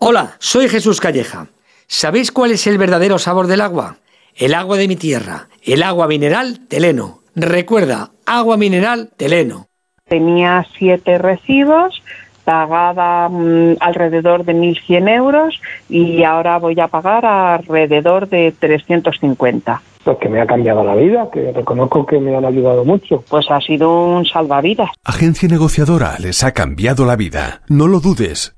Hola, 0.00 0.34
soy 0.40 0.68
Jesús 0.68 1.00
Calleja. 1.00 1.46
¿Sabéis 1.86 2.32
cuál 2.32 2.50
es 2.50 2.66
el 2.66 2.78
verdadero 2.78 3.20
sabor 3.20 3.46
del 3.46 3.60
agua? 3.60 3.98
El 4.38 4.54
agua 4.54 4.76
de 4.76 4.86
mi 4.86 4.94
tierra, 4.94 5.48
el 5.64 5.82
agua 5.82 6.06
mineral 6.06 6.60
Teleno. 6.68 7.18
Recuerda, 7.34 8.12
agua 8.24 8.56
mineral 8.56 9.10
Teleno. 9.16 9.66
Tenía 10.08 10.64
siete 10.78 11.18
recibos, 11.18 12.00
pagaba 12.44 13.28
mm, 13.28 13.78
alrededor 13.80 14.44
de 14.44 14.54
1.100 14.54 15.08
euros 15.08 15.60
y 15.88 16.22
ahora 16.22 16.58
voy 16.58 16.78
a 16.78 16.86
pagar 16.86 17.26
alrededor 17.26 18.28
de 18.28 18.54
350. 18.56 19.82
Pues 20.04 20.18
que 20.18 20.28
me 20.28 20.40
ha 20.40 20.46
cambiado 20.46 20.84
la 20.84 20.94
vida, 20.94 21.28
que 21.32 21.50
reconozco 21.50 22.06
que 22.06 22.20
me 22.20 22.36
han 22.36 22.44
ayudado 22.44 22.84
mucho. 22.84 23.24
Pues 23.28 23.50
ha 23.50 23.60
sido 23.60 24.04
un 24.04 24.24
salvavidas. 24.24 24.90
Agencia 25.02 25.48
negociadora 25.48 26.16
les 26.20 26.44
ha 26.44 26.52
cambiado 26.52 27.04
la 27.06 27.16
vida. 27.16 27.62
No 27.68 27.88
lo 27.88 27.98
dudes. 27.98 28.57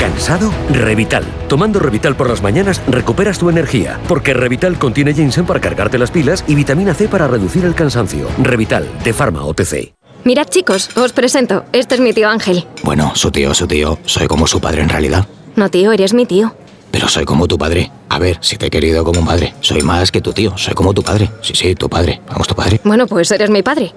¿Cansado? 0.00 0.50
Revital. 0.72 1.24
Tomando 1.46 1.78
Revital 1.78 2.16
por 2.16 2.30
las 2.30 2.42
mañanas 2.42 2.80
recuperas 2.88 3.38
tu 3.38 3.50
energía, 3.50 4.00
porque 4.08 4.32
Revital 4.32 4.78
contiene 4.78 5.12
ginseng 5.12 5.44
para 5.44 5.60
cargarte 5.60 5.98
las 5.98 6.10
pilas 6.10 6.42
y 6.48 6.54
vitamina 6.54 6.94
C 6.94 7.06
para 7.06 7.28
reducir 7.28 7.66
el 7.66 7.74
cansancio. 7.74 8.26
Revital, 8.38 8.88
de 9.04 9.12
Pharma 9.12 9.44
OTC. 9.44 9.92
Mirad 10.24 10.46
chicos, 10.48 10.96
os 10.96 11.12
presento. 11.12 11.66
Este 11.74 11.96
es 11.96 12.00
mi 12.00 12.14
tío 12.14 12.30
Ángel. 12.30 12.66
Bueno, 12.82 13.12
su 13.14 13.30
tío, 13.30 13.52
su 13.52 13.66
tío. 13.66 13.98
Soy 14.06 14.26
como 14.26 14.46
su 14.46 14.58
padre 14.58 14.80
en 14.80 14.88
realidad. 14.88 15.26
No 15.54 15.68
tío, 15.68 15.92
eres 15.92 16.14
mi 16.14 16.24
tío. 16.24 16.54
Pero 16.90 17.06
soy 17.06 17.26
como 17.26 17.46
tu 17.46 17.58
padre. 17.58 17.90
A 18.10 18.18
ver, 18.18 18.38
si 18.40 18.56
te 18.56 18.66
he 18.66 18.70
querido 18.70 19.04
como 19.04 19.20
un 19.20 19.26
padre. 19.26 19.54
Soy 19.60 19.82
más 19.82 20.10
que 20.10 20.20
tu 20.20 20.32
tío. 20.32 20.52
Soy 20.58 20.74
como 20.74 20.92
tu 20.92 21.00
padre. 21.00 21.30
Sí, 21.42 21.52
sí, 21.54 21.76
tu 21.76 21.88
padre. 21.88 22.20
Vamos, 22.28 22.48
tu 22.48 22.56
padre. 22.56 22.80
Bueno, 22.82 23.06
pues 23.06 23.30
eres 23.30 23.50
mi 23.50 23.62
padre. 23.62 23.94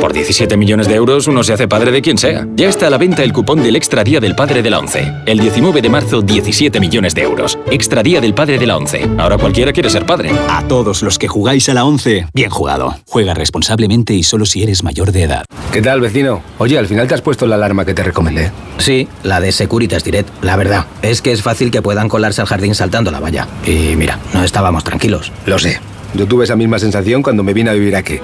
Por 0.00 0.12
17 0.12 0.56
millones 0.56 0.86
de 0.86 0.94
euros 0.94 1.26
uno 1.26 1.42
se 1.42 1.54
hace 1.54 1.66
padre 1.66 1.90
de 1.90 2.00
quien 2.00 2.18
sea. 2.18 2.46
Ya 2.54 2.68
está 2.68 2.86
a 2.86 2.90
la 2.90 2.98
venta 2.98 3.24
el 3.24 3.32
cupón 3.32 3.60
del 3.60 3.74
Extra 3.74 4.04
Día 4.04 4.20
del 4.20 4.36
Padre 4.36 4.62
de 4.62 4.70
la 4.70 4.78
ONCE. 4.78 5.12
El 5.26 5.40
19 5.40 5.82
de 5.82 5.88
marzo, 5.88 6.22
17 6.22 6.78
millones 6.78 7.16
de 7.16 7.22
euros. 7.22 7.58
Extra 7.68 8.04
Día 8.04 8.20
del 8.20 8.32
Padre 8.32 8.58
de 8.58 8.66
la 8.68 8.76
ONCE. 8.76 9.10
Ahora 9.18 9.38
cualquiera 9.38 9.72
quiere 9.72 9.90
ser 9.90 10.06
padre. 10.06 10.30
A 10.48 10.62
todos 10.68 11.02
los 11.02 11.18
que 11.18 11.26
jugáis 11.26 11.68
a 11.68 11.74
la 11.74 11.84
11, 11.84 12.28
bien 12.32 12.50
jugado. 12.50 12.94
Juega 13.08 13.34
responsablemente 13.34 14.14
y 14.14 14.22
solo 14.22 14.46
si 14.46 14.62
eres 14.62 14.84
mayor 14.84 15.10
de 15.10 15.24
edad. 15.24 15.44
¿Qué 15.72 15.82
tal, 15.82 16.00
vecino? 16.00 16.42
Oye, 16.58 16.78
al 16.78 16.86
final 16.86 17.08
te 17.08 17.14
has 17.14 17.22
puesto 17.22 17.48
la 17.48 17.56
alarma 17.56 17.84
que 17.84 17.94
te 17.94 18.04
recomendé. 18.04 18.52
Sí, 18.78 19.08
la 19.24 19.40
de 19.40 19.50
Securitas 19.50 20.04
Direct. 20.04 20.28
La 20.44 20.54
verdad, 20.54 20.86
es 21.02 21.22
que 21.22 21.32
es 21.32 21.42
fácil 21.42 21.72
que 21.72 21.82
puedan 21.82 22.08
colarse 22.08 22.40
al 22.40 22.46
jardín 22.46 22.76
saltando 22.76 23.10
la 23.10 23.18
valla. 23.18 23.47
Y 23.64 23.96
mira, 23.96 24.18
no 24.32 24.44
estábamos 24.44 24.84
tranquilos. 24.84 25.32
Lo 25.46 25.58
sé. 25.58 25.80
Yo 26.14 26.26
tuve 26.26 26.44
esa 26.44 26.56
misma 26.56 26.78
sensación 26.78 27.22
cuando 27.22 27.42
me 27.42 27.52
vine 27.52 27.68
a 27.70 27.74
vivir 27.74 27.96
aquí. 27.96 28.20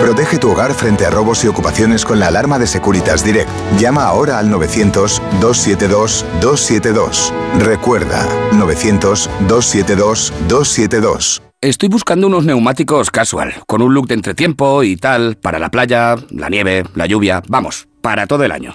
Protege 0.00 0.38
tu 0.38 0.50
hogar 0.50 0.72
frente 0.74 1.06
a 1.06 1.10
robos 1.10 1.44
y 1.44 1.48
ocupaciones 1.48 2.04
con 2.04 2.18
la 2.20 2.26
alarma 2.26 2.58
de 2.58 2.66
Securitas 2.66 3.24
Direct. 3.24 3.48
Llama 3.78 4.04
ahora 4.04 4.38
al 4.38 4.50
900-272-272. 4.50 7.32
Recuerda, 7.58 8.28
900-272-272. 8.52 11.40
Estoy 11.62 11.88
buscando 11.88 12.26
unos 12.26 12.44
neumáticos 12.44 13.10
casual, 13.10 13.54
con 13.66 13.80
un 13.80 13.94
look 13.94 14.08
de 14.08 14.14
entretiempo 14.14 14.82
y 14.82 14.96
tal, 14.96 15.36
para 15.36 15.58
la 15.58 15.70
playa, 15.70 16.16
la 16.28 16.50
nieve, 16.50 16.84
la 16.94 17.06
lluvia, 17.06 17.42
vamos, 17.48 17.88
para 18.02 18.26
todo 18.26 18.44
el 18.44 18.52
año. 18.52 18.74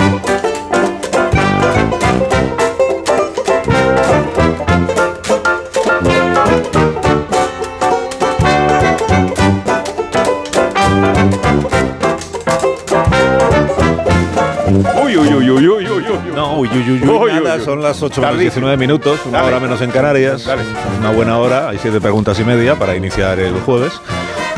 Uy, 14.73 15.17
uy, 15.17 15.33
uy, 15.33 15.49
uy, 15.49 15.67
uy, 15.67 15.67
uy, 15.67 15.87
uy. 15.89 16.05
No, 16.33 16.53
uy, 16.57 16.69
uy, 16.73 16.91
uy, 16.91 17.01
uy, 17.03 17.09
Uy, 17.09 17.31
nada, 17.43 17.59
son 17.59 17.81
las 17.81 18.01
8 18.01 18.21
menos 18.21 18.35
Tardísimo. 18.35 18.67
19 18.67 18.77
minutos, 18.77 19.19
una 19.25 19.39
Dale. 19.39 19.49
hora 19.49 19.59
menos 19.59 19.81
en 19.81 19.91
Canarias. 19.91 20.45
Dale. 20.45 20.63
Una 20.99 21.11
buena 21.11 21.37
hora, 21.39 21.69
hay 21.69 21.77
siete 21.77 21.99
preguntas 21.99 22.39
y 22.39 22.43
media 22.45 22.75
para 22.79 22.95
iniciar 22.95 23.39
el 23.39 23.53
jueves. 23.61 23.91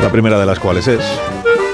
La 0.00 0.10
primera 0.10 0.38
de 0.38 0.46
las 0.46 0.58
cuales 0.60 0.86
es. 0.88 1.00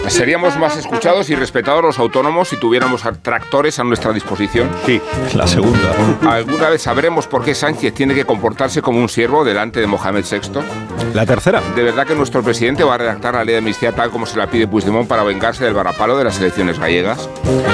¿Seríamos 0.08 0.56
más 0.58 0.76
escuchados 0.76 1.30
y 1.30 1.34
respetados 1.34 1.82
los 1.82 1.98
autónomos 1.98 2.48
si 2.48 2.56
tuviéramos 2.56 3.02
tractores 3.22 3.78
a 3.78 3.84
nuestra 3.84 4.12
disposición? 4.12 4.68
Sí, 4.84 5.00
la 5.34 5.46
segunda. 5.46 5.92
¿Alguna 6.28 6.68
vez 6.70 6.82
sabremos 6.82 7.26
por 7.26 7.44
qué 7.44 7.54
Sánchez 7.54 7.94
tiene 7.94 8.14
que 8.14 8.24
comportarse 8.24 8.82
como 8.82 8.98
un 8.98 9.08
siervo 9.08 9.44
delante 9.44 9.80
de 9.80 9.86
Mohamed 9.86 10.24
VI? 10.30 10.60
La 11.14 11.26
tercera. 11.26 11.60
¿De 11.74 11.82
verdad 11.82 12.06
que 12.06 12.14
nuestro 12.14 12.42
presidente 12.42 12.84
va 12.84 12.94
a 12.94 12.98
redactar 12.98 13.34
la 13.34 13.44
ley 13.44 13.52
de 13.52 13.58
amnistía 13.58 13.92
tal 13.92 14.10
como 14.10 14.26
se 14.26 14.36
la 14.38 14.46
pide 14.48 14.66
Puigdemont 14.66 15.08
para 15.08 15.22
vengarse 15.22 15.64
del 15.64 15.74
varapalo 15.74 16.16
de 16.16 16.24
las 16.24 16.38
elecciones 16.38 16.78
gallegas? 16.78 17.28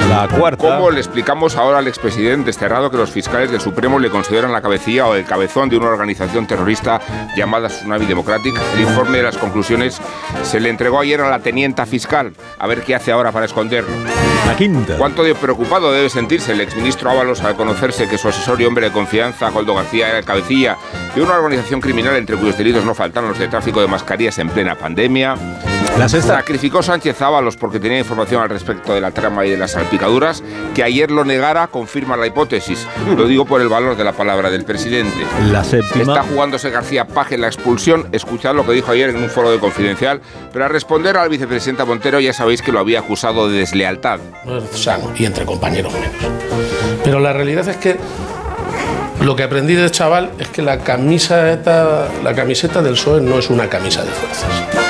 La 0.09 0.27
cuarta. 0.27 0.63
¿Cómo 0.63 0.91
le 0.91 0.99
explicamos 0.99 1.55
ahora 1.55 1.79
al 1.79 1.87
expresidente 1.87 2.47
desterrado 2.47 2.89
que 2.89 2.97
los 2.97 3.11
fiscales 3.11 3.51
del 3.51 3.61
Supremo 3.61 3.99
le 3.99 4.09
consideran 4.09 4.51
la 4.51 4.61
cabecilla 4.61 5.07
o 5.07 5.15
el 5.15 5.25
cabezón 5.25 5.69
de 5.69 5.77
una 5.77 5.87
organización 5.87 6.47
terrorista 6.47 7.01
llamada 7.35 7.67
Tsunami 7.67 8.05
Democratic? 8.05 8.55
El 8.75 8.81
informe 8.81 9.17
de 9.17 9.23
las 9.23 9.37
conclusiones 9.37 9.99
se 10.43 10.59
le 10.59 10.69
entregó 10.69 10.99
ayer 10.99 11.21
a 11.21 11.29
la 11.29 11.39
tenienta 11.39 11.85
fiscal. 11.85 12.16
A 12.59 12.67
ver 12.67 12.81
qué 12.81 12.95
hace 12.95 13.11
ahora 13.11 13.31
para 13.31 13.45
esconderlo. 13.45 13.91
La 14.45 14.55
quinta. 14.55 14.97
¿Cuánto 14.97 15.23
de 15.23 15.35
preocupado 15.35 15.91
debe 15.91 16.09
sentirse 16.09 16.53
el 16.53 16.61
exministro 16.61 17.09
Ábalos 17.09 17.41
al 17.41 17.55
conocerse 17.55 18.07
que 18.07 18.17
su 18.17 18.27
asesor 18.27 18.59
y 18.61 18.65
hombre 18.65 18.87
de 18.87 18.91
confianza, 18.91 19.49
Goldo 19.49 19.75
García, 19.75 20.09
era 20.09 20.19
el 20.19 20.25
cabecilla 20.25 20.77
de 21.15 21.21
una 21.21 21.35
organización 21.35 21.81
criminal 21.81 22.15
entre 22.15 22.37
cuyos 22.37 22.57
delitos 22.57 22.83
no 22.85 22.95
faltaron 22.95 23.29
los 23.29 23.39
de 23.39 23.47
tráfico 23.47 23.81
de 23.81 23.87
mascarillas 23.87 24.39
en 24.39 24.49
plena 24.49 24.75
pandemia? 24.75 25.35
La 25.97 26.07
sexta. 26.07 26.35
Sacrificó 26.35 26.83
Sánchez 26.83 27.19
Ábalos 27.21 27.57
porque 27.57 27.79
tenía 27.79 27.97
información 27.97 28.41
al 28.41 28.49
respecto 28.49 28.93
de 28.93 29.01
la 29.01 29.11
trama 29.11 29.45
y 29.45 29.49
de 29.49 29.57
las 29.57 29.71
salpicaduras. 29.71 30.43
Que 30.75 30.83
ayer 30.83 31.09
lo 31.09 31.25
negara 31.25 31.67
confirma 31.67 32.15
la 32.15 32.27
hipótesis. 32.27 32.87
Lo 33.15 33.25
digo 33.25 33.45
por 33.45 33.61
el 33.61 33.67
valor 33.67 33.97
de 33.97 34.03
la 34.03 34.13
palabra 34.13 34.49
del 34.51 34.63
presidente. 34.63 35.17
La 35.51 35.63
séptima. 35.63 36.13
Está 36.13 36.23
jugándose 36.23 36.69
García 36.69 37.07
Paje 37.07 37.35
en 37.35 37.41
la 37.41 37.47
expulsión. 37.47 38.07
Escuchad 38.11 38.53
lo 38.53 38.65
que 38.65 38.73
dijo 38.73 38.91
ayer 38.91 39.09
en 39.09 39.17
un 39.17 39.29
foro 39.29 39.49
de 39.51 39.57
Confidencial. 39.59 40.21
Pero 40.53 40.65
al 40.65 40.71
responder 40.71 41.17
al 41.17 41.29
vicepresidenta 41.29 41.83
Montero 41.85 42.19
ya 42.19 42.33
sabéis 42.33 42.61
que 42.61 42.71
lo 42.71 42.79
había 42.79 42.99
acusado 42.99 43.49
de 43.49 43.57
deslealtad. 43.59 44.19
sano 44.73 45.11
y 45.17 45.25
entre 45.25 45.45
compañeros 45.45 45.91
menos. 45.93 46.09
Pero 47.03 47.19
la 47.19 47.33
realidad 47.33 47.67
es 47.67 47.77
que 47.77 47.97
Lo 49.21 49.35
que 49.35 49.41
aprendí 49.41 49.73
de 49.73 49.89
chaval 49.89 50.29
es 50.37 50.47
que 50.49 50.61
la 50.61 50.77
camiseta, 50.77 52.07
la 52.23 52.35
camiseta 52.35 52.83
del 52.83 52.93
PSOE 52.93 53.19
no 53.21 53.39
es 53.39 53.49
una 53.49 53.67
camisa 53.67 54.03
de 54.03 54.11
fuerzas. 54.11 54.86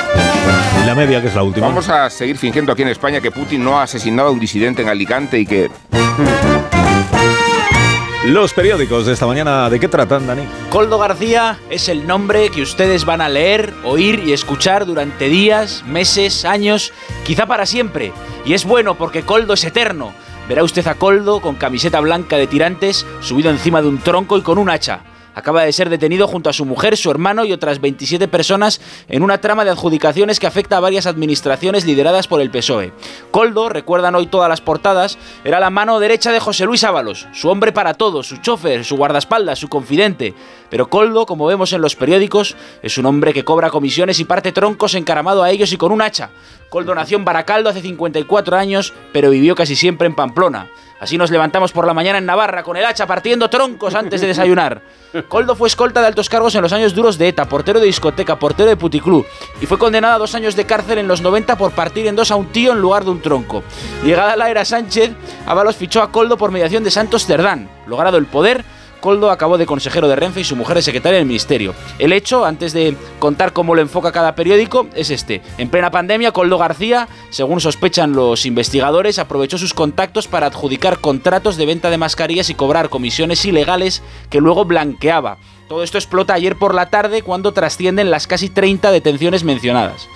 La 0.88 0.94
media, 0.94 1.20
que 1.20 1.28
es 1.28 1.34
la 1.34 1.42
última. 1.42 1.66
Vamos 1.66 1.90
a 1.90 2.08
seguir 2.08 2.38
fingiendo 2.38 2.72
aquí 2.72 2.80
en 2.80 2.88
España 2.88 3.20
que 3.20 3.30
Putin 3.30 3.62
no 3.62 3.78
ha 3.78 3.82
asesinado 3.82 4.30
a 4.30 4.32
un 4.32 4.40
disidente 4.40 4.80
en 4.80 4.88
Alicante 4.88 5.38
y 5.38 5.44
que... 5.44 5.70
Los 8.24 8.54
periódicos 8.54 9.04
de 9.04 9.12
esta 9.12 9.26
mañana, 9.26 9.68
¿de 9.68 9.78
qué 9.78 9.86
tratan, 9.86 10.26
Dani? 10.26 10.44
Coldo 10.70 10.98
García 10.98 11.58
es 11.68 11.90
el 11.90 12.06
nombre 12.06 12.48
que 12.48 12.62
ustedes 12.62 13.04
van 13.04 13.20
a 13.20 13.28
leer, 13.28 13.74
oír 13.84 14.22
y 14.24 14.32
escuchar 14.32 14.86
durante 14.86 15.28
días, 15.28 15.84
meses, 15.86 16.46
años, 16.46 16.94
quizá 17.22 17.44
para 17.44 17.66
siempre. 17.66 18.14
Y 18.46 18.54
es 18.54 18.64
bueno 18.64 18.94
porque 18.94 19.24
Coldo 19.24 19.52
es 19.52 19.64
eterno. 19.64 20.14
Verá 20.48 20.64
usted 20.64 20.86
a 20.86 20.94
Coldo 20.94 21.42
con 21.42 21.56
camiseta 21.56 22.00
blanca 22.00 22.38
de 22.38 22.46
tirantes, 22.46 23.04
subido 23.20 23.50
encima 23.50 23.82
de 23.82 23.88
un 23.88 23.98
tronco 23.98 24.38
y 24.38 24.42
con 24.42 24.56
un 24.56 24.70
hacha. 24.70 25.02
Acaba 25.38 25.62
de 25.62 25.72
ser 25.72 25.88
detenido 25.88 26.26
junto 26.26 26.50
a 26.50 26.52
su 26.52 26.64
mujer, 26.64 26.96
su 26.96 27.12
hermano 27.12 27.44
y 27.44 27.52
otras 27.52 27.80
27 27.80 28.26
personas 28.26 28.80
en 29.06 29.22
una 29.22 29.40
trama 29.40 29.64
de 29.64 29.70
adjudicaciones 29.70 30.40
que 30.40 30.48
afecta 30.48 30.76
a 30.76 30.80
varias 30.80 31.06
administraciones 31.06 31.86
lideradas 31.86 32.26
por 32.26 32.40
el 32.40 32.50
PSOE. 32.50 32.92
Coldo, 33.30 33.68
recuerdan 33.68 34.16
hoy 34.16 34.26
todas 34.26 34.48
las 34.48 34.60
portadas, 34.60 35.16
era 35.44 35.60
la 35.60 35.70
mano 35.70 36.00
derecha 36.00 36.32
de 36.32 36.40
José 36.40 36.64
Luis 36.64 36.82
Ábalos, 36.82 37.28
su 37.32 37.48
hombre 37.50 37.70
para 37.70 37.94
todo, 37.94 38.24
su 38.24 38.38
chofer, 38.38 38.84
su 38.84 38.96
guardaespaldas, 38.96 39.60
su 39.60 39.68
confidente. 39.68 40.34
Pero 40.70 40.90
Coldo, 40.90 41.24
como 41.24 41.46
vemos 41.46 41.72
en 41.72 41.82
los 41.82 41.94
periódicos, 41.94 42.56
es 42.82 42.98
un 42.98 43.06
hombre 43.06 43.32
que 43.32 43.44
cobra 43.44 43.70
comisiones 43.70 44.18
y 44.18 44.24
parte 44.24 44.50
troncos 44.50 44.96
encaramado 44.96 45.44
a 45.44 45.52
ellos 45.52 45.72
y 45.72 45.76
con 45.76 45.92
un 45.92 46.02
hacha. 46.02 46.30
Coldo 46.68 46.94
nació 46.94 47.16
en 47.18 47.24
Baracaldo 47.24 47.70
hace 47.70 47.80
54 47.80 48.56
años, 48.56 48.92
pero 49.12 49.30
vivió 49.30 49.54
casi 49.54 49.74
siempre 49.74 50.06
en 50.06 50.14
Pamplona. 50.14 50.68
Así 51.00 51.16
nos 51.16 51.30
levantamos 51.30 51.70
por 51.70 51.86
la 51.86 51.94
mañana 51.94 52.18
en 52.18 52.26
Navarra 52.26 52.64
con 52.64 52.76
el 52.76 52.84
hacha 52.84 53.06
partiendo 53.06 53.48
troncos 53.48 53.94
antes 53.94 54.20
de 54.20 54.26
desayunar. 54.26 54.82
Coldo 55.28 55.54
fue 55.54 55.68
escolta 55.68 56.00
de 56.00 56.08
altos 56.08 56.28
cargos 56.28 56.54
en 56.56 56.62
los 56.62 56.72
años 56.72 56.92
duros 56.92 57.18
de 57.18 57.28
ETA, 57.28 57.48
portero 57.48 57.78
de 57.78 57.86
discoteca, 57.86 58.38
portero 58.38 58.68
de 58.68 58.76
puticlub 58.76 59.24
y 59.60 59.66
fue 59.66 59.78
condenado 59.78 60.16
a 60.16 60.18
dos 60.18 60.34
años 60.34 60.56
de 60.56 60.66
cárcel 60.66 60.98
en 60.98 61.06
los 61.06 61.22
90 61.22 61.56
por 61.56 61.70
partir 61.70 62.06
en 62.08 62.16
dos 62.16 62.32
a 62.32 62.36
un 62.36 62.46
tío 62.46 62.72
en 62.72 62.80
lugar 62.80 63.04
de 63.04 63.10
un 63.10 63.22
tronco. 63.22 63.62
Llegada 64.04 64.36
la 64.36 64.50
era 64.50 64.64
Sánchez, 64.64 65.12
Ábalos 65.46 65.76
fichó 65.76 66.02
a 66.02 66.10
Coldo 66.10 66.36
por 66.36 66.50
mediación 66.50 66.82
de 66.82 66.90
Santos 66.90 67.26
Cerdán. 67.26 67.70
Logrado 67.86 68.18
el 68.18 68.26
poder, 68.26 68.64
Coldo 69.00 69.30
acabó 69.30 69.58
de 69.58 69.66
consejero 69.66 70.08
de 70.08 70.16
Renfe 70.16 70.40
y 70.40 70.44
su 70.44 70.56
mujer 70.56 70.76
de 70.76 70.82
secretaria 70.82 71.18
del 71.18 71.26
ministerio. 71.26 71.74
El 71.98 72.12
hecho, 72.12 72.44
antes 72.44 72.72
de 72.72 72.96
contar 73.18 73.52
cómo 73.52 73.74
lo 73.74 73.80
enfoca 73.80 74.12
cada 74.12 74.34
periódico, 74.34 74.86
es 74.94 75.10
este. 75.10 75.42
En 75.58 75.68
plena 75.68 75.90
pandemia, 75.90 76.32
Coldo 76.32 76.58
García, 76.58 77.08
según 77.30 77.60
sospechan 77.60 78.12
los 78.12 78.46
investigadores, 78.46 79.18
aprovechó 79.18 79.58
sus 79.58 79.74
contactos 79.74 80.28
para 80.28 80.46
adjudicar 80.46 81.00
contratos 81.00 81.56
de 81.56 81.66
venta 81.66 81.90
de 81.90 81.98
mascarillas 81.98 82.50
y 82.50 82.54
cobrar 82.54 82.88
comisiones 82.88 83.44
ilegales 83.44 84.02
que 84.30 84.40
luego 84.40 84.64
blanqueaba. 84.64 85.38
Todo 85.68 85.82
esto 85.82 85.98
explota 85.98 86.34
ayer 86.34 86.56
por 86.56 86.74
la 86.74 86.88
tarde 86.88 87.22
cuando 87.22 87.52
trascienden 87.52 88.10
las 88.10 88.26
casi 88.26 88.48
30 88.48 88.90
detenciones 88.90 89.44
mencionadas. 89.44 90.08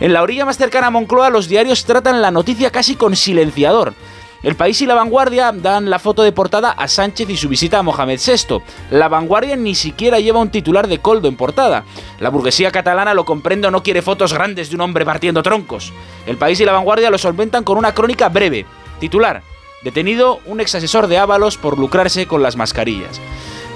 En 0.00 0.12
la 0.12 0.22
orilla 0.22 0.44
más 0.44 0.58
cercana 0.58 0.88
a 0.88 0.90
Moncloa, 0.90 1.30
los 1.30 1.48
diarios 1.48 1.84
tratan 1.84 2.22
la 2.22 2.30
noticia 2.30 2.70
casi 2.70 2.94
con 2.94 3.16
silenciador. 3.16 3.94
El 4.42 4.54
País 4.54 4.80
y 4.80 4.86
La 4.86 4.94
Vanguardia 4.94 5.50
dan 5.52 5.90
la 5.90 5.98
foto 5.98 6.22
de 6.22 6.30
portada 6.30 6.70
a 6.70 6.86
Sánchez 6.86 7.28
y 7.28 7.36
su 7.36 7.48
visita 7.48 7.80
a 7.80 7.82
Mohamed 7.82 8.20
VI. 8.24 8.60
La 8.90 9.08
Vanguardia 9.08 9.56
ni 9.56 9.74
siquiera 9.74 10.20
lleva 10.20 10.38
un 10.38 10.50
titular 10.50 10.86
de 10.86 11.00
Coldo 11.00 11.26
en 11.26 11.36
portada. 11.36 11.84
La 12.20 12.30
burguesía 12.30 12.70
catalana 12.70 13.14
lo 13.14 13.24
comprende 13.24 13.66
o 13.66 13.72
no 13.72 13.82
quiere 13.82 14.00
fotos 14.00 14.32
grandes 14.32 14.70
de 14.70 14.76
un 14.76 14.82
hombre 14.82 15.04
partiendo 15.04 15.42
troncos. 15.42 15.92
El 16.26 16.36
País 16.36 16.60
y 16.60 16.64
La 16.64 16.72
Vanguardia 16.72 17.10
lo 17.10 17.18
solventan 17.18 17.64
con 17.64 17.78
una 17.78 17.94
crónica 17.94 18.28
breve. 18.28 18.64
Titular. 19.00 19.42
Detenido 19.82 20.38
un 20.46 20.60
ex 20.60 20.74
asesor 20.74 21.08
de 21.08 21.18
Ábalos 21.18 21.56
por 21.56 21.76
lucrarse 21.76 22.26
con 22.26 22.42
las 22.42 22.56
mascarillas. 22.56 23.20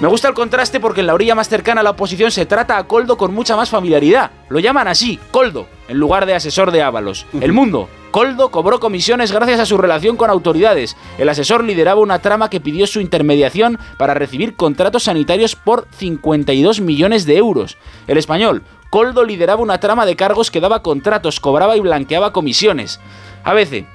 Me 0.01 0.07
gusta 0.09 0.27
el 0.27 0.33
contraste 0.33 0.79
porque 0.79 0.99
en 1.01 1.07
la 1.07 1.13
orilla 1.13 1.35
más 1.35 1.47
cercana 1.47 1.81
a 1.81 1.83
la 1.83 1.91
oposición 1.91 2.31
se 2.31 2.45
trata 2.45 2.77
a 2.77 2.87
Coldo 2.87 3.15
con 3.15 3.33
mucha 3.33 3.55
más 3.55 3.69
familiaridad. 3.69 4.31
Lo 4.49 4.59
llaman 4.59 4.87
así, 4.87 5.19
Coldo, 5.31 5.67
en 5.87 5.97
lugar 5.97 6.25
de 6.25 6.35
asesor 6.35 6.71
de 6.71 6.81
Ábalos. 6.81 7.25
El 7.39 7.53
mundo. 7.53 7.87
Coldo 8.11 8.51
cobró 8.51 8.79
comisiones 8.79 9.31
gracias 9.31 9.59
a 9.59 9.65
su 9.65 9.77
relación 9.77 10.17
con 10.17 10.29
autoridades. 10.29 10.97
El 11.17 11.29
asesor 11.29 11.63
lideraba 11.63 12.01
una 12.01 12.19
trama 12.19 12.49
que 12.49 12.59
pidió 12.59 12.85
su 12.85 12.99
intermediación 12.99 13.79
para 13.97 14.13
recibir 14.13 14.55
contratos 14.55 15.03
sanitarios 15.03 15.55
por 15.55 15.87
52 15.91 16.81
millones 16.81 17.25
de 17.25 17.37
euros. 17.37 17.77
El 18.07 18.17
español. 18.17 18.63
Coldo 18.89 19.23
lideraba 19.23 19.61
una 19.61 19.79
trama 19.79 20.05
de 20.05 20.15
cargos 20.15 20.51
que 20.51 20.59
daba 20.59 20.83
contratos, 20.83 21.39
cobraba 21.39 21.77
y 21.77 21.79
blanqueaba 21.79 22.33
comisiones. 22.33 22.99
A 23.43 23.53
veces, 23.53 23.85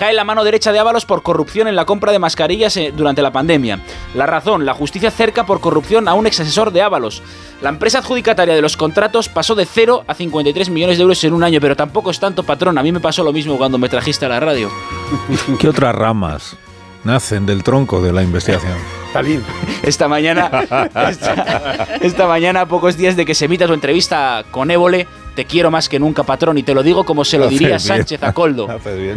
cae 0.00 0.14
la 0.14 0.24
mano 0.24 0.44
derecha 0.44 0.72
de 0.72 0.78
Ábalos 0.78 1.04
por 1.04 1.22
corrupción 1.22 1.68
en 1.68 1.76
la 1.76 1.84
compra 1.84 2.10
de 2.10 2.18
mascarillas 2.18 2.74
eh, 2.78 2.90
durante 2.96 3.20
la 3.20 3.32
pandemia. 3.32 3.80
La 4.14 4.24
razón, 4.24 4.64
la 4.64 4.72
justicia 4.72 5.10
cerca 5.10 5.44
por 5.44 5.60
corrupción 5.60 6.08
a 6.08 6.14
un 6.14 6.26
ex 6.26 6.40
asesor 6.40 6.72
de 6.72 6.80
Ábalos. 6.80 7.22
La 7.60 7.68
empresa 7.68 7.98
adjudicataria 7.98 8.54
de 8.54 8.62
los 8.62 8.78
contratos 8.78 9.28
pasó 9.28 9.54
de 9.54 9.66
0 9.66 10.04
a 10.06 10.14
53 10.14 10.70
millones 10.70 10.96
de 10.96 11.02
euros 11.02 11.22
en 11.22 11.34
un 11.34 11.44
año, 11.44 11.60
pero 11.60 11.76
tampoco 11.76 12.10
es 12.10 12.18
tanto 12.18 12.44
patrón. 12.44 12.78
A 12.78 12.82
mí 12.82 12.92
me 12.92 13.00
pasó 13.00 13.22
lo 13.22 13.34
mismo 13.34 13.58
cuando 13.58 13.76
me 13.76 13.90
trajiste 13.90 14.24
a 14.24 14.30
la 14.30 14.40
radio. 14.40 14.70
¿Qué 15.60 15.68
otras 15.68 15.94
ramas 15.94 16.56
nacen 17.04 17.44
del 17.44 17.62
tronco 17.62 18.00
de 18.00 18.14
la 18.14 18.22
investigación? 18.22 18.78
Esta 19.82 20.08
mañana, 20.08 20.50
esta, 21.10 21.98
esta 22.00 22.26
mañana, 22.26 22.62
a 22.62 22.66
pocos 22.66 22.96
días 22.96 23.16
de 23.16 23.26
que 23.26 23.34
se 23.34 23.46
emita 23.46 23.66
tu 23.66 23.74
entrevista 23.74 24.44
con 24.50 24.70
Évole, 24.70 25.08
te 25.40 25.46
quiero 25.46 25.70
más 25.70 25.88
que 25.88 25.98
nunca, 25.98 26.22
patrón, 26.22 26.58
y 26.58 26.62
te 26.62 26.74
lo 26.74 26.82
digo 26.82 27.02
como 27.02 27.24
se 27.24 27.38
lo 27.38 27.48
diría 27.48 27.68
bien. 27.68 27.80
Sánchez 27.80 28.22
a 28.22 28.30
Coldo. 28.34 28.68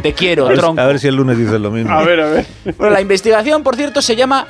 Te 0.01 0.13
quiero, 0.13 0.47
tronco. 0.53 0.79
A 0.79 0.85
ver 0.85 0.97
si 0.97 1.09
el 1.09 1.15
lunes 1.17 1.37
dices 1.37 1.59
lo 1.59 1.69
mismo. 1.69 1.91
A 1.91 2.01
ver, 2.05 2.21
a 2.21 2.29
ver. 2.29 2.45
Bueno, 2.77 2.93
la 2.93 3.01
investigación, 3.01 3.61
por 3.61 3.75
cierto, 3.75 4.01
se 4.01 4.15
llama 4.15 4.47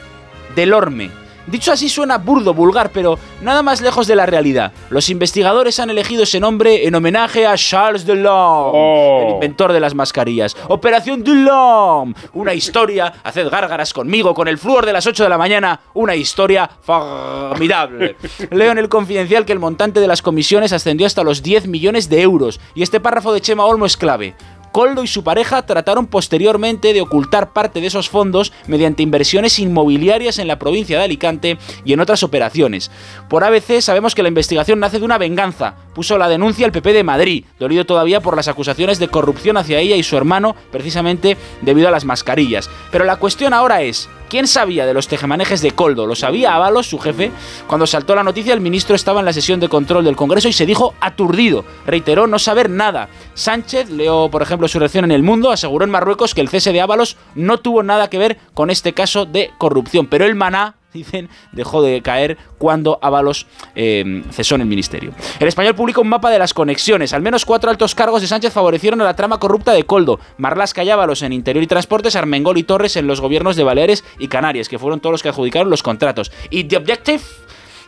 Delorme. 0.56 1.10
Dicho 1.48 1.74
así 1.74 1.90
suena 1.90 2.18
burdo, 2.18 2.54
vulgar, 2.54 2.90
pero 2.92 3.20
nada 3.42 3.62
más 3.62 3.82
lejos 3.82 4.08
de 4.08 4.16
la 4.16 4.26
realidad. 4.26 4.72
Los 4.90 5.10
investigadores 5.10 5.80
han 5.80 5.90
elegido 5.90 6.24
ese 6.24 6.40
nombre 6.40 6.88
en 6.88 6.96
homenaje 6.96 7.46
a 7.46 7.56
Charles 7.56 8.06
Delorme, 8.06 9.24
el 9.24 9.34
inventor 9.34 9.74
de 9.74 9.80
las 9.82 9.94
mascarillas. 9.94 10.56
Operación 10.70 11.24
Delorme, 11.24 12.16
una 12.34 12.54
historia, 12.54 13.14
haced 13.24 13.50
gárgaras 13.50 13.94
conmigo, 13.94 14.34
con 14.34 14.48
el 14.48 14.58
flúor 14.58 14.86
de 14.86 14.94
las 14.94 15.06
8 15.06 15.24
de 15.24 15.30
la 15.30 15.38
mañana, 15.38 15.82
una 15.94 16.16
historia 16.16 16.70
formidable. 16.82 18.16
Leo 18.52 18.72
en 18.72 18.78
el 18.78 18.88
confidencial 18.88 19.46
que 19.46 19.54
el 19.54 19.60
montante 19.60 20.00
de 20.00 20.08
las 20.08 20.22
comisiones 20.22 20.72
ascendió 20.72 21.06
hasta 21.06 21.24
los 21.24 21.44
10 21.44 21.68
millones 21.68 22.08
de 22.08 22.22
euros, 22.22 22.62
y 22.74 22.84
este 22.84 23.02
párrafo 23.02 23.34
de 23.34 23.42
Chema 23.42 23.66
Olmo 23.66 23.86
es 23.86 23.98
clave. 23.98 24.36
Coldo 24.74 25.04
y 25.04 25.08
su 25.08 25.24
pareja 25.24 25.68
trataron 25.68 26.08
posteriormente 26.08 26.94
de 26.94 27.02
ocultar 27.02 27.54
parte 27.54 27.80
de 27.80 27.86
esos 27.86 28.10
fondos 28.10 28.52
mediante 28.66 29.04
inversiones 29.04 29.60
inmobiliarias 29.60 30.40
en 30.40 30.48
la 30.48 30.58
provincia 30.58 30.98
de 30.98 31.04
Alicante 31.04 31.60
y 31.86 31.94
en 31.94 32.00
otras 32.00 32.24
operaciones. 32.24 32.90
Por 33.30 33.44
ABC 33.44 33.82
sabemos 33.82 34.16
que 34.16 34.24
la 34.24 34.30
investigación 34.30 34.80
nace 34.80 34.98
de 34.98 35.06
una 35.06 35.20
venganza. 35.20 35.76
Puso 35.94 36.18
la 36.18 36.28
denuncia 36.28 36.66
el 36.66 36.72
PP 36.72 36.92
de 36.92 37.04
Madrid, 37.04 37.46
dolido 37.60 37.86
todavía 37.86 38.20
por 38.20 38.36
las 38.36 38.48
acusaciones 38.48 38.98
de 38.98 39.10
corrupción 39.10 39.58
hacia 39.58 39.78
ella 39.78 39.96
y 39.96 40.02
su 40.02 40.18
hermano, 40.18 40.56
precisamente 40.72 41.38
debido 41.62 41.88
a 41.88 41.92
las 41.92 42.04
mascarillas. 42.04 42.68
Pero 42.92 43.06
la 43.06 43.18
cuestión 43.18 43.54
ahora 43.54 43.84
es, 43.84 44.10
¿Quién 44.34 44.48
sabía 44.48 44.88
de 44.88 44.96
los 44.96 45.08
tejemanejes 45.08 45.62
de 45.62 45.74
Coldo? 45.74 46.08
¿Lo 46.08 46.16
sabía 46.16 46.56
Ábalos, 46.56 46.88
su 46.88 46.98
jefe? 46.98 47.32
Cuando 47.68 47.86
saltó 47.86 48.16
la 48.16 48.24
noticia, 48.24 48.56
el 48.56 48.62
ministro 48.62 48.96
estaba 48.96 49.20
en 49.20 49.28
la 49.28 49.34
sesión 49.34 49.60
de 49.60 49.70
control 49.70 50.06
del 50.06 50.16
Congreso 50.16 50.48
y 50.48 50.54
se 50.54 50.66
dijo 50.66 50.96
aturdido. 51.02 51.64
Reiteró 51.86 52.26
no 52.26 52.40
saber 52.40 52.68
nada. 52.68 53.10
Sánchez, 53.36 53.92
leo 53.92 54.32
por 54.32 54.42
ejemplo 54.42 54.63
su 54.68 54.80
reacción 54.80 55.06
en 55.06 55.12
El 55.12 55.24
Mundo, 55.24 55.52
aseguró 55.52 55.86
en 55.86 55.92
Marruecos 55.92 56.34
que 56.34 56.42
el 56.42 56.50
cese 56.50 56.72
de 56.72 56.82
Ábalos 56.82 57.18
no 57.36 57.60
tuvo 57.60 57.84
nada 57.84 58.10
que 58.10 58.18
ver 58.18 58.38
con 58.54 58.70
este 58.70 58.94
caso 58.94 59.26
de 59.26 59.52
corrupción. 59.58 60.08
Pero 60.08 60.26
el 60.26 60.36
maná 60.36 60.76
dicen, 60.94 61.30
dejó 61.52 61.82
de 61.82 62.02
caer 62.02 62.38
cuando 62.58 63.00
Ábalos 63.02 63.48
eh, 63.76 64.24
cesó 64.32 64.56
en 64.56 64.62
el 64.62 64.68
ministerio. 64.68 65.12
El 65.40 65.48
español 65.48 65.76
publica 65.76 66.02
un 66.02 66.10
mapa 66.10 66.30
de 66.30 66.40
las 66.40 66.54
conexiones. 66.54 67.14
Al 67.14 67.22
menos 67.22 67.46
cuatro 67.46 67.70
altos 67.70 67.96
cargos 67.96 68.22
de 68.22 68.28
Sánchez 68.28 68.54
favorecieron 68.54 69.02
a 69.02 69.06
la 69.06 69.16
trama 69.16 69.40
corrupta 69.40 69.74
de 69.74 69.84
Coldo. 69.84 70.20
Marlasca 70.38 70.84
y 70.84 70.90
Ábalos 70.90 71.22
en 71.22 71.34
Interior 71.34 71.64
y 71.64 71.68
Transportes, 71.68 72.16
Armengol 72.16 72.58
y 72.58 72.64
Torres 72.64 72.96
en 72.96 73.08
los 73.08 73.22
gobiernos 73.22 73.56
de 73.56 73.64
Baleares 73.64 74.04
y 74.20 74.28
Canarias, 74.28 74.70
que 74.70 74.80
fueron 74.80 75.00
todos 75.00 75.14
los 75.14 75.24
que 75.24 75.30
adjudicaron 75.30 75.70
los 75.70 75.84
contratos. 75.84 76.32
Y 76.50 76.66
The 76.66 76.78
Objective 76.78 77.24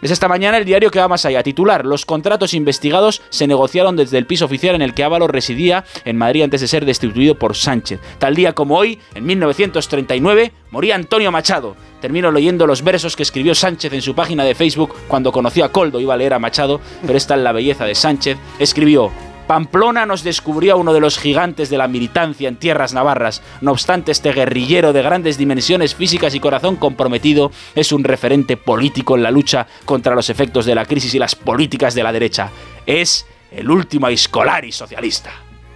es 0.01 0.11
esta 0.11 0.27
mañana 0.27 0.57
el 0.57 0.65
diario 0.65 0.91
que 0.91 0.99
va 0.99 1.07
más 1.07 1.25
allá. 1.25 1.43
Titular: 1.43 1.85
Los 1.85 2.05
contratos 2.05 2.53
investigados 2.53 3.21
se 3.29 3.47
negociaron 3.47 3.95
desde 3.95 4.17
el 4.17 4.25
piso 4.25 4.45
oficial 4.45 4.75
en 4.75 4.81
el 4.81 4.93
que 4.93 5.03
Ábalos 5.03 5.29
residía 5.29 5.85
en 6.03 6.17
Madrid 6.17 6.43
antes 6.43 6.61
de 6.61 6.67
ser 6.67 6.85
destituido 6.85 7.35
por 7.35 7.55
Sánchez. 7.55 7.99
Tal 8.19 8.35
día 8.35 8.53
como 8.53 8.77
hoy, 8.77 8.99
en 9.13 9.25
1939, 9.25 10.51
moría 10.71 10.95
Antonio 10.95 11.31
Machado. 11.31 11.75
Termino 12.01 12.31
leyendo 12.31 12.67
los 12.67 12.83
versos 12.83 13.15
que 13.15 13.23
escribió 13.23 13.55
Sánchez 13.55 13.93
en 13.93 14.01
su 14.01 14.13
página 14.13 14.43
de 14.43 14.55
Facebook 14.55 14.93
cuando 15.07 15.31
conoció 15.31 15.65
a 15.65 15.71
Coldo. 15.71 15.99
Iba 15.99 16.13
a 16.13 16.17
leer 16.17 16.33
a 16.33 16.39
Machado, 16.39 16.79
pero 17.05 17.17
esta 17.17 17.35
es 17.35 17.41
la 17.41 17.51
belleza 17.51 17.85
de 17.85 17.95
Sánchez. 17.95 18.37
Escribió. 18.59 19.34
Pamplona 19.47 20.05
nos 20.05 20.23
descubrió 20.23 20.73
a 20.73 20.77
uno 20.77 20.93
de 20.93 20.99
los 20.99 21.19
gigantes 21.19 21.69
de 21.69 21.77
la 21.77 21.87
militancia 21.87 22.49
en 22.49 22.57
tierras 22.57 22.93
navarras. 22.93 23.41
No 23.61 23.71
obstante, 23.71 24.11
este 24.11 24.31
guerrillero 24.31 24.93
de 24.93 25.01
grandes 25.01 25.37
dimensiones 25.37 25.95
físicas 25.95 26.33
y 26.35 26.39
corazón 26.39 26.75
comprometido 26.75 27.51
es 27.75 27.91
un 27.91 28.03
referente 28.03 28.57
político 28.57 29.15
en 29.15 29.23
la 29.23 29.31
lucha 29.31 29.67
contra 29.85 30.15
los 30.15 30.29
efectos 30.29 30.65
de 30.65 30.75
la 30.75 30.85
crisis 30.85 31.13
y 31.13 31.19
las 31.19 31.35
políticas 31.35 31.93
de 31.93 32.03
la 32.03 32.11
derecha. 32.11 32.49
Es 32.85 33.25
el 33.51 33.69
último 33.69 34.07
Aiscolari 34.07 34.71
socialista. 34.71 35.31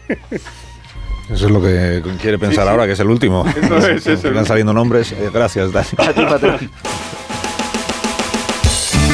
Eso 1.29 1.45
es 1.45 1.51
lo 1.51 1.61
que 1.61 2.01
quiere 2.19 2.39
pensar 2.39 2.67
ahora, 2.67 2.87
que 2.87 2.93
es 2.93 2.99
el 2.99 3.07
último. 3.07 3.45
Eso 3.47 3.77
es, 3.77 4.07
eso 4.07 4.13
es. 4.13 4.25
Están 4.25 4.47
saliendo 4.47 4.73
nombres. 4.73 5.11
Eh, 5.11 5.29
gracias, 5.31 5.71
Dani. 5.71 5.87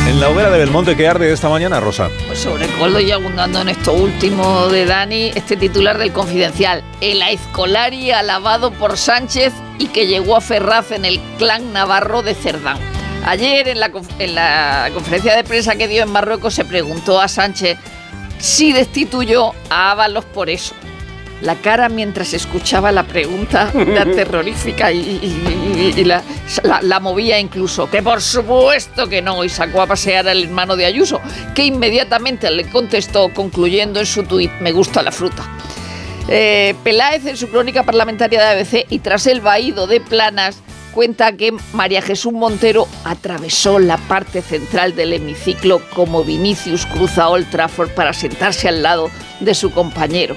En 0.08 0.20
la 0.20 0.30
hoguera 0.30 0.52
de 0.52 0.60
Belmonte 0.60 0.96
que 0.96 1.08
arde 1.08 1.34
esta 1.34 1.50
mañana, 1.50 1.80
Rosa. 1.80 2.12
Pues 2.28 2.38
sobre 2.38 2.68
Coldo 2.78 3.00
y 3.00 3.10
abundando 3.10 3.62
en 3.62 3.70
esto 3.70 3.92
último 3.92 4.68
de 4.68 4.86
Dani, 4.86 5.32
este 5.34 5.58
titular 5.58 5.98
del 5.98 6.14
Confidencial. 6.14 6.84
El 7.02 7.24
Aizcolari 7.24 8.12
alabado 8.12 8.70
por 8.70 8.98
Sánchez 8.98 9.52
y 9.80 9.88
que 9.88 10.06
llegó 10.06 10.36
a 10.36 10.42
Ferraz 10.42 10.92
en 10.92 11.06
el 11.06 11.20
clan 11.40 11.74
navarro 11.74 12.22
de 12.22 12.36
Cerdán. 12.36 12.78
Ayer 13.26 13.68
en 13.68 13.80
la, 13.80 13.92
en 14.20 14.36
la 14.36 14.92
conferencia 14.94 15.36
de 15.36 15.44
prensa 15.44 15.76
que 15.76 15.88
dio 15.88 16.04
en 16.04 16.12
Marruecos 16.12 16.54
se 16.54 16.66
preguntó 16.66 17.20
a 17.20 17.28
Sánchez 17.28 17.80
si 18.38 18.74
destituyó 18.74 19.54
a 19.72 19.92
Ábalos 19.92 20.26
por 20.26 20.52
eso. 20.52 20.76
La 21.42 21.56
cara 21.56 21.90
mientras 21.90 22.34
escuchaba 22.34 22.92
la 22.92 23.04
pregunta 23.04 23.72
era 23.76 24.06
terrorífica 24.16 24.92
y, 24.92 24.98
y- 25.00 25.94
y- 25.96 26.00
y 26.00 26.04
la, 26.06 26.24
la- 26.64 26.82
la 26.82 27.00
movía 27.00 27.40
incluso. 27.40 27.90
Que 27.90 28.02
por 28.02 28.22
supuesto 28.22 29.08
que 29.08 29.22
no, 29.22 29.44
y 29.44 29.50
sacó 29.50 29.82
a 29.82 29.88
pasear 29.88 30.28
al 30.28 30.44
hermano 30.44 30.76
de 30.76 30.86
Ayuso, 30.86 31.20
que 31.54 31.66
inmediatamente 31.66 32.50
le 32.50 32.70
contestó 32.70 33.34
concluyendo 33.34 34.00
en 34.00 34.06
su 34.06 34.24
tuit, 34.24 34.50
me 34.62 34.72
gusta 34.72 35.04
la 35.04 35.12
fruta. 35.12 35.44
Eh, 36.28 36.74
Peláez 36.84 37.26
en 37.28 37.38
su 37.38 37.50
crónica 37.50 37.84
parlamentaria 37.84 38.42
de 38.42 38.62
ABC 38.64 38.86
y 38.90 39.00
tras 39.00 39.28
el 39.28 39.42
vaído 39.42 39.86
de 39.86 40.00
Planas 40.02 40.58
cuenta 40.92 41.34
que 41.34 41.54
María 41.74 42.02
Jesús 42.02 42.32
Montero 42.34 42.88
atravesó 43.04 43.78
la 43.78 43.98
parte 43.98 44.42
central 44.42 44.96
del 44.96 45.14
hemiciclo 45.14 45.82
como 45.94 46.24
Vinicius 46.24 46.86
cruza 46.88 47.30
Old 47.30 47.50
Trafford 47.52 47.90
para 47.90 48.14
sentarse 48.14 48.70
al 48.70 48.82
lado 48.82 49.12
de 49.42 49.54
su 49.54 49.72
compañero. 49.72 50.36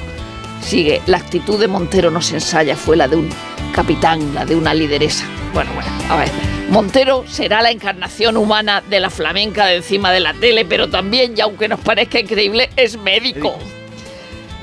Sigue, 0.63 1.01
la 1.07 1.17
actitud 1.19 1.59
de 1.59 1.69
Montero 1.69 2.11
no 2.11 2.21
se 2.21 2.35
ensaya, 2.35 2.77
fue 2.77 2.97
la 2.97 3.09
de 3.09 3.17
un 3.17 3.31
capitán, 3.75 4.35
la 4.35 4.45
de 4.45 4.55
una 4.57 4.75
lideresa. 4.75 5.25
Bueno, 5.55 5.71
bueno, 5.75 5.91
a 6.11 6.17
ver. 6.17 6.29
Montero 6.69 7.25
será 7.27 7.63
la 7.63 7.71
encarnación 7.71 8.37
humana 8.37 8.83
de 8.91 9.01
la 9.01 9.09
flamenca 9.09 9.65
de 9.67 9.77
encima 9.77 10.13
de 10.13 10.21
la 10.21 10.35
tele, 10.35 10.67
pero 10.67 10.89
también, 10.91 11.33
y 11.37 11.41
aunque 11.41 11.69
nos 11.69 11.81
parezca 11.81 12.21
increíble, 12.21 12.69
es 12.77 12.99
médico. 12.99 13.57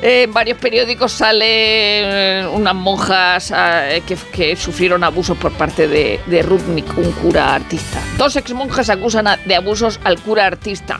Eh, 0.02 0.24
En 0.24 0.34
varios 0.34 0.60
periódicos 0.60 1.12
sale 1.14 1.46
eh, 2.42 2.48
unas 2.54 2.76
monjas 2.76 3.52
eh, 3.58 4.04
que, 4.06 4.16
que 4.32 4.56
sufrieron 4.56 5.04
abusos 5.04 5.36
por 5.38 5.54
parte 5.54 5.88
de, 5.88 6.20
de 6.28 6.42
Rudnik, 6.44 6.96
un 6.98 7.12
cura 7.14 7.56
artista. 7.56 8.00
Dos 8.18 8.36
exmonjas 8.36 8.90
acusan 8.92 9.26
a- 9.26 9.38
de 9.38 9.56
abusos 9.56 10.00
al 10.04 10.20
cura 10.20 10.46
artista, 10.46 11.00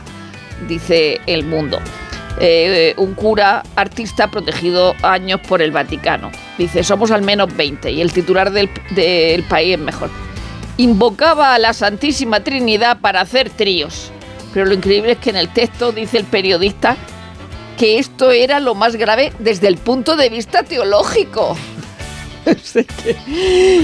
dice 0.68 1.22
El 1.28 1.44
Mundo. 1.46 1.80
Eh, 2.40 2.94
un 2.98 3.14
cura 3.14 3.64
artista 3.76 4.28
protegido 4.28 4.94
años 5.02 5.40
por 5.48 5.62
el 5.62 5.72
Vaticano. 5.72 6.32
Dice, 6.58 6.84
somos 6.84 7.12
al 7.12 7.22
menos 7.22 7.56
20 7.56 7.92
y 7.92 8.02
el 8.02 8.12
titular 8.12 8.52
del, 8.52 8.70
del 8.92 9.44
país 9.44 9.76
es 9.76 9.80
mejor. 9.80 10.10
Invocaba 10.78 11.54
a 11.54 11.60
la 11.60 11.74
Santísima 11.74 12.42
Trinidad 12.42 13.00
para 13.00 13.22
hacer 13.22 13.50
tríos. 13.50 14.12
Pero 14.54 14.66
lo 14.66 14.74
increíble 14.74 15.14
es 15.14 15.18
que 15.20 15.30
en 15.30 15.38
el 15.38 15.50
texto 15.50 15.92
dice 15.92 16.18
el 16.18 16.26
periodista 16.26 16.98
que 17.78 18.00
esto 18.00 18.32
era 18.32 18.60
lo 18.60 18.76
más 18.76 18.96
grave 18.96 19.34
desde 19.40 19.68
el 19.68 19.78
punto 19.78 20.16
de 20.16 20.30
vista 20.30 20.64
teológico. 20.64 21.56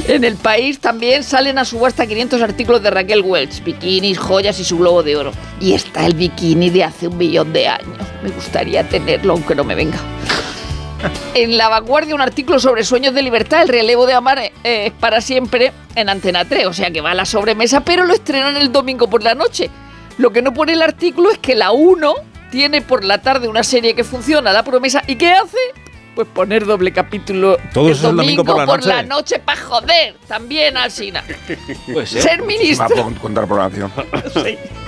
En 0.08 0.24
el 0.24 0.36
país 0.36 0.80
también 0.80 1.24
salen 1.24 1.58
a 1.58 1.66
subasta 1.66 2.06
500 2.06 2.42
artículos 2.42 2.82
de 2.84 2.92
Raquel 2.92 3.22
Welch, 3.22 3.64
bikinis, 3.64 4.18
joyas 4.18 4.60
y 4.60 4.64
su 4.64 4.78
globo 4.78 5.04
de 5.04 5.16
oro. 5.16 5.32
Y 5.60 5.74
está 5.74 6.06
el 6.06 6.16
bikini 6.16 6.70
de 6.70 6.84
hace 6.84 7.08
un 7.08 7.18
millón 7.18 7.54
de 7.54 7.68
años. 7.68 7.98
Me 8.24 8.30
gustaría 8.30 8.88
tenerlo, 8.88 9.34
aunque 9.34 9.56
no 9.56 9.64
me 9.64 9.76
venga. 9.76 9.98
En 11.34 11.58
La 11.58 11.68
Vanguardia 11.68 12.14
un 12.14 12.22
artículo 12.22 12.60
sobre 12.60 12.84
sueños 12.84 13.16
de 13.16 13.24
libertad, 13.24 13.64
el 13.64 13.70
relevo 13.70 14.06
de 14.06 14.14
Amar 14.14 14.38
eh, 14.40 14.52
es 14.64 14.92
para 14.92 15.20
siempre 15.20 15.72
en 15.96 16.10
Antena 16.10 16.46
3, 16.46 16.68
o 16.68 16.74
sea 16.74 16.92
que 16.92 17.02
va 17.02 17.12
a 17.12 17.16
la 17.16 17.26
sobremesa, 17.26 17.82
pero 17.82 18.06
lo 18.06 18.14
estrenan 18.14 18.56
el 18.56 18.72
domingo 18.72 19.10
por 19.10 19.24
la 19.24 19.34
noche. 19.34 19.72
Lo 20.20 20.32
que 20.32 20.44
no 20.44 20.54
pone 20.54 20.74
el 20.74 20.82
artículo 20.84 21.32
es 21.32 21.40
que 21.40 21.56
la 21.56 21.72
1 21.72 22.14
tiene 22.52 22.82
por 22.82 23.04
la 23.04 23.22
tarde 23.22 23.48
una 23.48 23.64
serie 23.64 23.96
que 23.96 24.04
funciona, 24.04 24.54
La 24.54 24.64
Promesa, 24.64 25.02
¿y 25.08 25.16
qué 25.16 25.32
hace? 25.32 25.58
Pues 26.14 26.28
poner 26.28 26.66
doble 26.66 26.92
capítulo 26.92 27.58
Todo 27.74 27.88
el 27.88 27.94
eso 27.94 28.10
el 28.10 28.18
domingo 28.18 28.44
por 28.44 28.58
la 28.58 28.66
noche. 28.66 28.90
la 28.90 29.04
noche 29.04 29.40
para 29.40 29.62
joder, 29.62 30.16
también 30.28 30.76
al 30.76 30.92
Sina. 30.92 31.24
Puede 31.92 32.06
Ser 32.06 32.42
ministro. 32.42 32.84
Muchísima 32.90 33.04
con- 33.04 33.16
contraprogramación. 33.16 33.92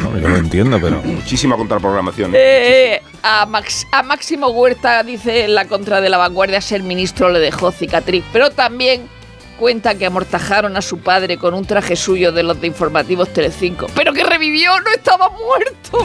No, 0.04 0.20
yo 0.20 0.28
lo 0.28 0.36
entiendo, 0.36 0.80
pero. 0.82 1.02
Muchísima 1.02 1.56
contraprogramación. 1.56 2.32
Eh, 2.36 3.02
a, 3.22 3.46
Max- 3.46 3.88
a 3.94 4.04
Máximo 4.04 4.50
Huerta 4.50 5.02
dice 5.04 5.46
en 5.46 5.56
la 5.56 5.66
contra 5.66 6.02
de 6.02 6.10
la 6.10 6.18
vanguardia 6.18 6.60
ser 6.60 6.84
ministro 6.84 7.30
le 7.30 7.40
dejó 7.40 7.72
cicatriz, 7.72 8.26
pero 8.34 8.50
también 8.52 9.08
cuenta 9.58 9.96
que 9.96 10.06
amortajaron 10.06 10.76
a 10.76 10.82
su 10.82 11.00
padre 11.00 11.38
con 11.38 11.54
un 11.54 11.64
traje 11.66 11.96
suyo 11.96 12.34
de 12.34 12.44
los 12.44 12.60
de 12.60 12.68
informativos 12.68 13.30
Telecinco, 13.32 13.88
pero 13.96 14.12
que 14.12 14.26
revivió, 14.26 14.78
no 14.82 14.90
estaba 14.92 15.30
muerto. 15.30 16.00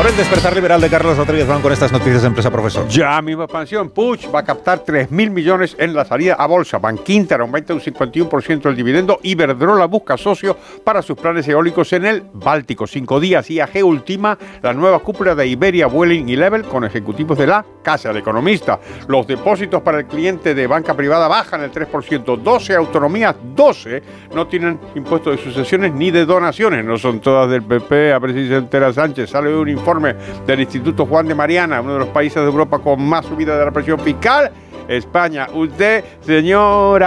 Ahora 0.00 0.12
el 0.12 0.16
despertar 0.16 0.54
liberal 0.54 0.80
de 0.80 0.88
Carlos 0.88 1.14
Rodríguez 1.18 1.46
van 1.46 1.60
con 1.60 1.74
estas 1.74 1.92
noticias 1.92 2.22
de 2.22 2.28
empresa 2.28 2.50
profesor. 2.50 2.88
Ya 2.88 3.20
misma 3.20 3.44
expansión. 3.44 3.90
Puig 3.90 4.34
va 4.34 4.38
a 4.38 4.44
captar 4.44 4.82
3.000 4.82 5.10
millones 5.28 5.76
en 5.78 5.92
la 5.92 6.06
salida 6.06 6.36
a 6.38 6.46
bolsa. 6.46 6.78
Bankinter 6.78 7.42
aumenta 7.42 7.74
un 7.74 7.82
51% 7.82 8.70
el 8.70 8.76
dividendo. 8.76 9.18
Iberdrola 9.22 9.84
busca 9.84 10.16
socio 10.16 10.56
para 10.84 11.02
sus 11.02 11.18
planes 11.18 11.46
eólicos 11.48 11.92
en 11.92 12.06
el 12.06 12.22
Báltico. 12.32 12.86
Cinco 12.86 13.20
días. 13.20 13.50
IAG 13.50 13.84
ultima 13.84 14.38
la 14.62 14.72
nueva 14.72 15.00
cúpula 15.00 15.34
de 15.34 15.46
Iberia, 15.46 15.86
Vueling 15.86 16.30
y 16.30 16.36
Level 16.36 16.62
con 16.62 16.84
ejecutivos 16.84 17.36
de 17.36 17.48
la 17.48 17.62
Casa 17.82 18.08
del 18.08 18.18
Economista. 18.18 18.78
Los 19.08 19.26
depósitos 19.26 19.82
para 19.82 19.98
el 19.98 20.06
cliente 20.06 20.54
de 20.54 20.66
banca 20.66 20.94
privada 20.94 21.28
bajan 21.28 21.62
el 21.62 21.72
3%. 21.72 22.38
12 22.38 22.74
autonomías, 22.74 23.34
12 23.54 24.02
no 24.34 24.46
tienen 24.46 24.78
impuestos 24.94 25.36
de 25.36 25.42
sucesiones 25.42 25.92
ni 25.92 26.10
de 26.10 26.24
donaciones. 26.24 26.84
No 26.84 26.98
son 26.98 27.20
todas 27.20 27.50
del 27.50 27.62
PP. 27.62 28.12
A 28.12 28.20
entera 28.56 28.92
Sánchez. 28.92 29.30
Sale 29.30 29.54
un 29.54 29.68
informe 29.68 30.14
del 30.46 30.60
Instituto 30.60 31.06
Juan 31.06 31.26
de 31.26 31.34
Mariana, 31.34 31.80
uno 31.80 31.94
de 31.94 32.00
los 32.00 32.08
países 32.08 32.42
de 32.42 32.48
Europa 32.48 32.78
con 32.78 33.02
más 33.02 33.26
subida 33.26 33.58
de 33.58 33.64
la 33.64 33.70
presión 33.70 33.98
fiscal. 34.00 34.50
España, 34.88 35.46
usted, 35.54 36.04
señora, 36.20 37.06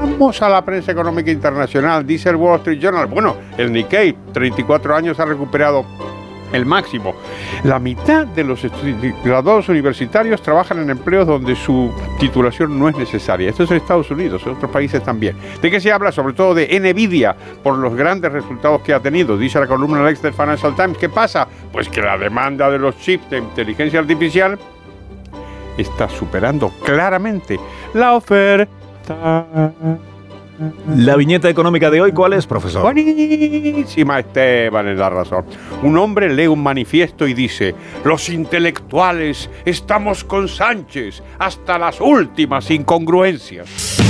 vamos 0.00 0.40
a 0.40 0.48
la 0.48 0.64
prensa 0.64 0.92
económica 0.92 1.30
internacional, 1.30 2.06
dice 2.06 2.30
el 2.30 2.36
Wall 2.36 2.56
Street 2.60 2.80
Journal. 2.80 3.06
Bueno, 3.06 3.36
el 3.58 3.70
Nikkei, 3.70 4.16
34 4.32 4.96
años, 4.96 5.20
ha 5.20 5.26
recuperado 5.26 5.84
el 6.56 6.66
máximo. 6.66 7.14
La 7.62 7.78
mitad 7.78 8.26
de 8.26 8.44
los 8.44 8.66
graduados 9.24 9.68
universitarios 9.68 10.42
trabajan 10.42 10.80
en 10.80 10.90
empleos 10.90 11.26
donde 11.26 11.54
su 11.54 11.92
titulación 12.18 12.78
no 12.78 12.88
es 12.88 12.96
necesaria. 12.96 13.50
Esto 13.50 13.62
es 13.64 13.70
en 13.70 13.76
Estados 13.76 14.10
Unidos, 14.10 14.42
en 14.44 14.52
otros 14.52 14.70
países 14.70 15.02
también. 15.02 15.36
¿De 15.62 15.70
qué 15.70 15.80
se 15.80 15.92
habla? 15.92 16.10
Sobre 16.10 16.34
todo 16.34 16.54
de 16.54 16.66
Nvidia, 16.80 17.36
por 17.62 17.78
los 17.78 17.94
grandes 17.94 18.32
resultados 18.32 18.80
que 18.82 18.92
ha 18.92 19.00
tenido. 19.00 19.36
Dice 19.38 19.60
la 19.60 19.66
columna 19.66 20.02
Lex 20.02 20.22
del 20.22 20.32
Financial 20.32 20.74
Times. 20.74 20.98
¿Qué 20.98 21.08
pasa? 21.08 21.46
Pues 21.72 21.88
que 21.88 22.02
la 22.02 22.18
demanda 22.18 22.70
de 22.70 22.78
los 22.78 22.96
chips 22.98 23.30
de 23.30 23.38
inteligencia 23.38 24.00
artificial 24.00 24.58
está 25.76 26.08
superando 26.08 26.70
claramente 26.82 27.60
la 27.94 28.14
oferta. 28.14 28.70
La 30.96 31.16
viñeta 31.16 31.48
económica 31.48 31.90
de 31.90 32.00
hoy, 32.00 32.12
¿cuál 32.12 32.32
es, 32.32 32.46
profesor? 32.46 32.82
Buenísima, 32.82 34.20
Esteban 34.20 34.88
es 34.88 34.98
la 34.98 35.10
razón. 35.10 35.44
Un 35.82 35.98
hombre 35.98 36.32
lee 36.32 36.46
un 36.46 36.62
manifiesto 36.62 37.26
y 37.26 37.34
dice, 37.34 37.74
los 38.04 38.28
intelectuales 38.28 39.50
estamos 39.64 40.24
con 40.24 40.48
Sánchez 40.48 41.22
hasta 41.38 41.78
las 41.78 42.00
últimas 42.00 42.70
incongruencias. 42.70 44.05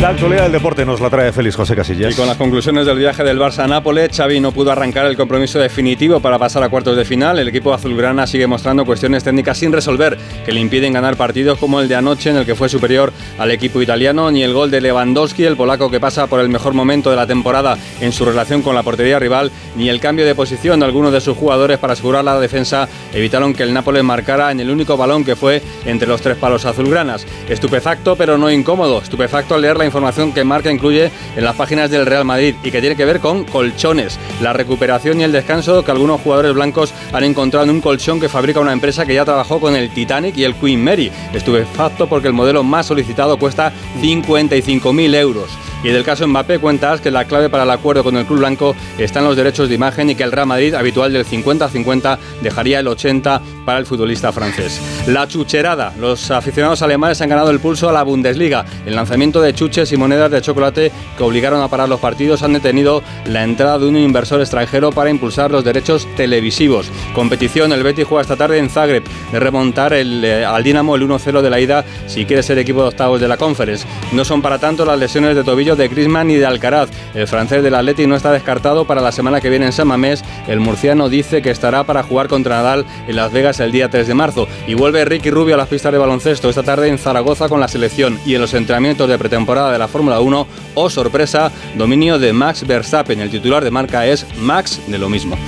La 0.00 0.10
actualidad 0.10 0.42
del 0.42 0.52
deporte 0.52 0.84
nos 0.84 1.00
la 1.00 1.08
trae 1.08 1.32
Félix 1.32 1.56
José 1.56 1.74
Casillas. 1.74 2.12
Y 2.12 2.16
con 2.16 2.26
las 2.26 2.36
conclusiones 2.36 2.84
del 2.84 2.98
viaje 2.98 3.24
del 3.24 3.38
Barça 3.38 3.60
a 3.60 3.66
Nápoles, 3.66 4.14
Xavi 4.14 4.40
no 4.40 4.52
pudo 4.52 4.70
arrancar 4.70 5.06
el 5.06 5.16
compromiso 5.16 5.58
definitivo 5.58 6.20
para 6.20 6.38
pasar 6.38 6.62
a 6.62 6.68
cuartos 6.68 6.98
de 6.98 7.06
final. 7.06 7.38
El 7.38 7.48
equipo 7.48 7.72
azulgrana 7.72 8.26
sigue 8.26 8.46
mostrando 8.46 8.84
cuestiones 8.84 9.24
técnicas 9.24 9.56
sin 9.56 9.72
resolver 9.72 10.18
que 10.44 10.52
le 10.52 10.60
impiden 10.60 10.92
ganar 10.92 11.16
partidos 11.16 11.58
como 11.58 11.80
el 11.80 11.88
de 11.88 11.96
anoche 11.96 12.28
en 12.28 12.36
el 12.36 12.44
que 12.44 12.54
fue 12.54 12.68
superior 12.68 13.10
al 13.38 13.50
equipo 13.50 13.80
italiano, 13.80 14.30
ni 14.30 14.42
el 14.42 14.52
gol 14.52 14.70
de 14.70 14.82
Lewandowski, 14.82 15.44
el 15.44 15.56
polaco 15.56 15.90
que 15.90 15.98
pasa 15.98 16.26
por 16.26 16.40
el 16.40 16.50
mejor 16.50 16.74
momento 16.74 17.08
de 17.08 17.16
la 17.16 17.26
temporada 17.26 17.78
en 18.02 18.12
su 18.12 18.26
relación 18.26 18.60
con 18.60 18.74
la 18.74 18.82
portería 18.82 19.18
rival, 19.18 19.50
ni 19.76 19.88
el 19.88 19.98
cambio 19.98 20.26
de 20.26 20.34
posición 20.34 20.80
de 20.80 20.86
algunos 20.86 21.10
de 21.10 21.22
sus 21.22 21.38
jugadores 21.38 21.78
para 21.78 21.94
asegurar 21.94 22.22
la 22.22 22.38
defensa 22.38 22.86
evitaron 23.14 23.54
que 23.54 23.62
el 23.62 23.72
Nápoles 23.72 24.04
marcara 24.04 24.52
en 24.52 24.60
el 24.60 24.70
único 24.70 24.98
balón 24.98 25.24
que 25.24 25.36
fue 25.36 25.62
entre 25.86 26.06
los 26.06 26.20
tres 26.20 26.36
palos 26.36 26.66
azulgranas. 26.66 27.26
Estupefacto 27.48 28.14
pero 28.14 28.36
no 28.36 28.50
incómodo, 28.50 29.00
estupefacto 29.00 29.54
al 29.54 29.62
leer 29.62 29.78
la 29.78 29.85
información 29.86 30.32
que 30.32 30.44
Marca 30.44 30.70
incluye 30.70 31.10
en 31.36 31.44
las 31.44 31.56
páginas 31.56 31.90
del 31.90 32.06
Real 32.06 32.24
Madrid 32.24 32.54
y 32.62 32.70
que 32.70 32.80
tiene 32.80 32.96
que 32.96 33.04
ver 33.04 33.20
con 33.20 33.44
colchones, 33.44 34.18
la 34.40 34.52
recuperación 34.52 35.20
y 35.20 35.24
el 35.24 35.32
descanso 35.32 35.84
que 35.84 35.90
algunos 35.90 36.20
jugadores 36.20 36.54
blancos 36.54 36.92
han 37.12 37.24
encontrado 37.24 37.64
en 37.64 37.70
un 37.70 37.80
colchón 37.80 38.20
que 38.20 38.28
fabrica 38.28 38.60
una 38.60 38.72
empresa 38.72 39.06
que 39.06 39.14
ya 39.14 39.24
trabajó 39.24 39.60
con 39.60 39.74
el 39.74 39.90
Titanic 39.90 40.36
y 40.36 40.44
el 40.44 40.54
Queen 40.54 40.82
Mary. 40.82 41.10
Estupefacto 41.32 42.08
porque 42.08 42.28
el 42.28 42.34
modelo 42.34 42.62
más 42.62 42.86
solicitado 42.86 43.38
cuesta 43.38 43.72
55.000 44.00 45.14
euros. 45.14 45.50
Y 45.82 45.88
del 45.88 46.04
caso 46.04 46.26
Mbappé 46.26 46.58
cuentas 46.58 47.00
que 47.00 47.10
la 47.10 47.26
clave 47.26 47.48
para 47.48 47.62
el 47.62 47.70
acuerdo 47.70 48.02
con 48.02 48.16
el 48.16 48.26
club 48.26 48.40
blanco 48.40 48.74
está 48.98 49.20
en 49.20 49.26
los 49.26 49.36
derechos 49.36 49.68
de 49.68 49.74
imagen 49.74 50.10
y 50.10 50.14
que 50.14 50.24
el 50.24 50.32
Real 50.32 50.46
Madrid, 50.46 50.74
habitual 50.74 51.12
del 51.12 51.24
50-50, 51.24 52.18
dejaría 52.42 52.80
el 52.80 52.88
80 52.88 53.40
para 53.66 53.78
el 53.78 53.84
futbolista 53.84 54.32
francés. 54.32 54.80
La 55.06 55.28
chucherada. 55.28 55.92
Los 56.00 56.30
aficionados 56.30 56.80
alemanes 56.80 57.20
han 57.20 57.28
ganado 57.28 57.50
el 57.50 57.60
pulso 57.60 57.90
a 57.90 57.92
la 57.92 58.04
Bundesliga. 58.04 58.64
El 58.86 58.96
lanzamiento 58.96 59.42
de 59.42 59.52
chuches 59.52 59.92
y 59.92 59.98
monedas 59.98 60.30
de 60.30 60.40
chocolate 60.40 60.90
que 61.18 61.22
obligaron 61.22 61.60
a 61.60 61.68
parar 61.68 61.88
los 61.88 62.00
partidos 62.00 62.42
han 62.42 62.54
detenido 62.54 63.02
la 63.26 63.44
entrada 63.44 63.78
de 63.78 63.86
un 63.86 63.96
inversor 63.96 64.40
extranjero 64.40 64.92
para 64.92 65.10
impulsar 65.10 65.50
los 65.50 65.64
derechos 65.64 66.06
televisivos. 66.16 66.90
Competición, 67.12 67.72
el 67.72 67.82
Betis 67.82 68.06
juega 68.06 68.22
esta 68.22 68.36
tarde 68.36 68.58
en 68.58 68.70
Zagreb 68.70 69.02
de 69.32 69.40
remontar 69.40 69.92
el, 69.92 70.24
eh, 70.24 70.44
al 70.44 70.62
Dinamo 70.62 70.94
el 70.94 71.02
1-0 71.02 71.42
de 71.42 71.50
la 71.50 71.60
ida 71.60 71.84
si 72.06 72.24
quiere 72.24 72.42
ser 72.42 72.58
equipo 72.58 72.82
de 72.82 72.88
octavos 72.88 73.20
de 73.20 73.28
la 73.28 73.36
Conference. 73.36 73.86
No 74.12 74.24
son 74.24 74.40
para 74.40 74.58
tanto 74.58 74.84
las 74.84 74.98
lesiones 74.98 75.34
de 75.34 75.42
tobillo 75.42 75.74
de 75.74 75.88
Griezmann 75.88 76.30
y 76.30 76.36
de 76.36 76.46
Alcaraz. 76.46 76.88
El 77.14 77.26
francés 77.26 77.62
del 77.62 77.74
Atleti 77.74 78.06
no 78.06 78.14
está 78.14 78.30
descartado 78.30 78.86
para 78.86 79.00
la 79.00 79.10
semana 79.10 79.40
que 79.40 79.50
viene 79.50 79.66
en 79.66 79.72
San 79.72 79.88
Mamés. 79.88 80.22
El 80.46 80.60
murciano 80.60 81.08
dice 81.08 81.42
que 81.42 81.50
estará 81.50 81.84
para 81.84 82.04
jugar 82.04 82.28
contra 82.28 82.56
Nadal 82.56 82.84
en 83.08 83.16
Las 83.16 83.32
Vegas 83.32 83.55
el 83.64 83.72
día 83.72 83.88
3 83.88 84.06
de 84.06 84.14
marzo. 84.14 84.48
Y 84.66 84.74
vuelve 84.74 85.04
Ricky 85.04 85.30
Rubio 85.30 85.54
a 85.54 85.58
las 85.58 85.68
pistas 85.68 85.92
de 85.92 85.98
baloncesto 85.98 86.48
esta 86.48 86.62
tarde 86.62 86.88
en 86.88 86.98
Zaragoza 86.98 87.48
con 87.48 87.60
la 87.60 87.68
selección 87.68 88.18
y 88.24 88.34
en 88.34 88.40
los 88.40 88.54
entrenamientos 88.54 89.08
de 89.08 89.18
pretemporada 89.18 89.72
de 89.72 89.78
la 89.78 89.88
Fórmula 89.88 90.20
1. 90.20 90.46
O 90.74 90.90
sorpresa, 90.90 91.50
dominio 91.74 92.18
de 92.18 92.32
Max 92.32 92.66
Verstappen. 92.66 93.20
El 93.20 93.30
titular 93.30 93.64
de 93.64 93.70
marca 93.70 94.06
es 94.06 94.26
Max 94.38 94.80
de 94.86 94.98
lo 94.98 95.08
mismo. 95.08 95.36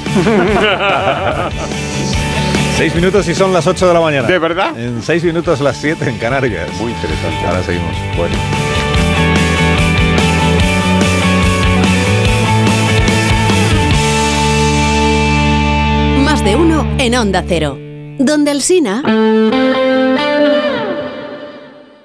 Seis 2.78 2.94
minutos 2.94 3.26
y 3.26 3.34
son 3.34 3.52
las 3.52 3.66
8 3.66 3.88
de 3.88 3.92
la 3.92 4.00
mañana. 4.00 4.28
¿De 4.28 4.38
verdad? 4.38 4.78
En 4.78 5.02
seis 5.02 5.24
minutos 5.24 5.60
las 5.60 5.76
7 5.78 6.08
en 6.08 6.16
Canarias. 6.16 6.70
Muy 6.78 6.92
interesante. 6.92 7.44
Ahora 7.44 7.60
seguimos. 7.64 7.90
Bueno. 8.16 8.36
Más 16.24 16.44
de 16.44 16.54
uno 16.54 16.86
en 16.98 17.16
Onda 17.16 17.44
Cero. 17.48 17.87
Donde 18.18 18.50
el 18.50 18.62
Sina. 18.62 19.02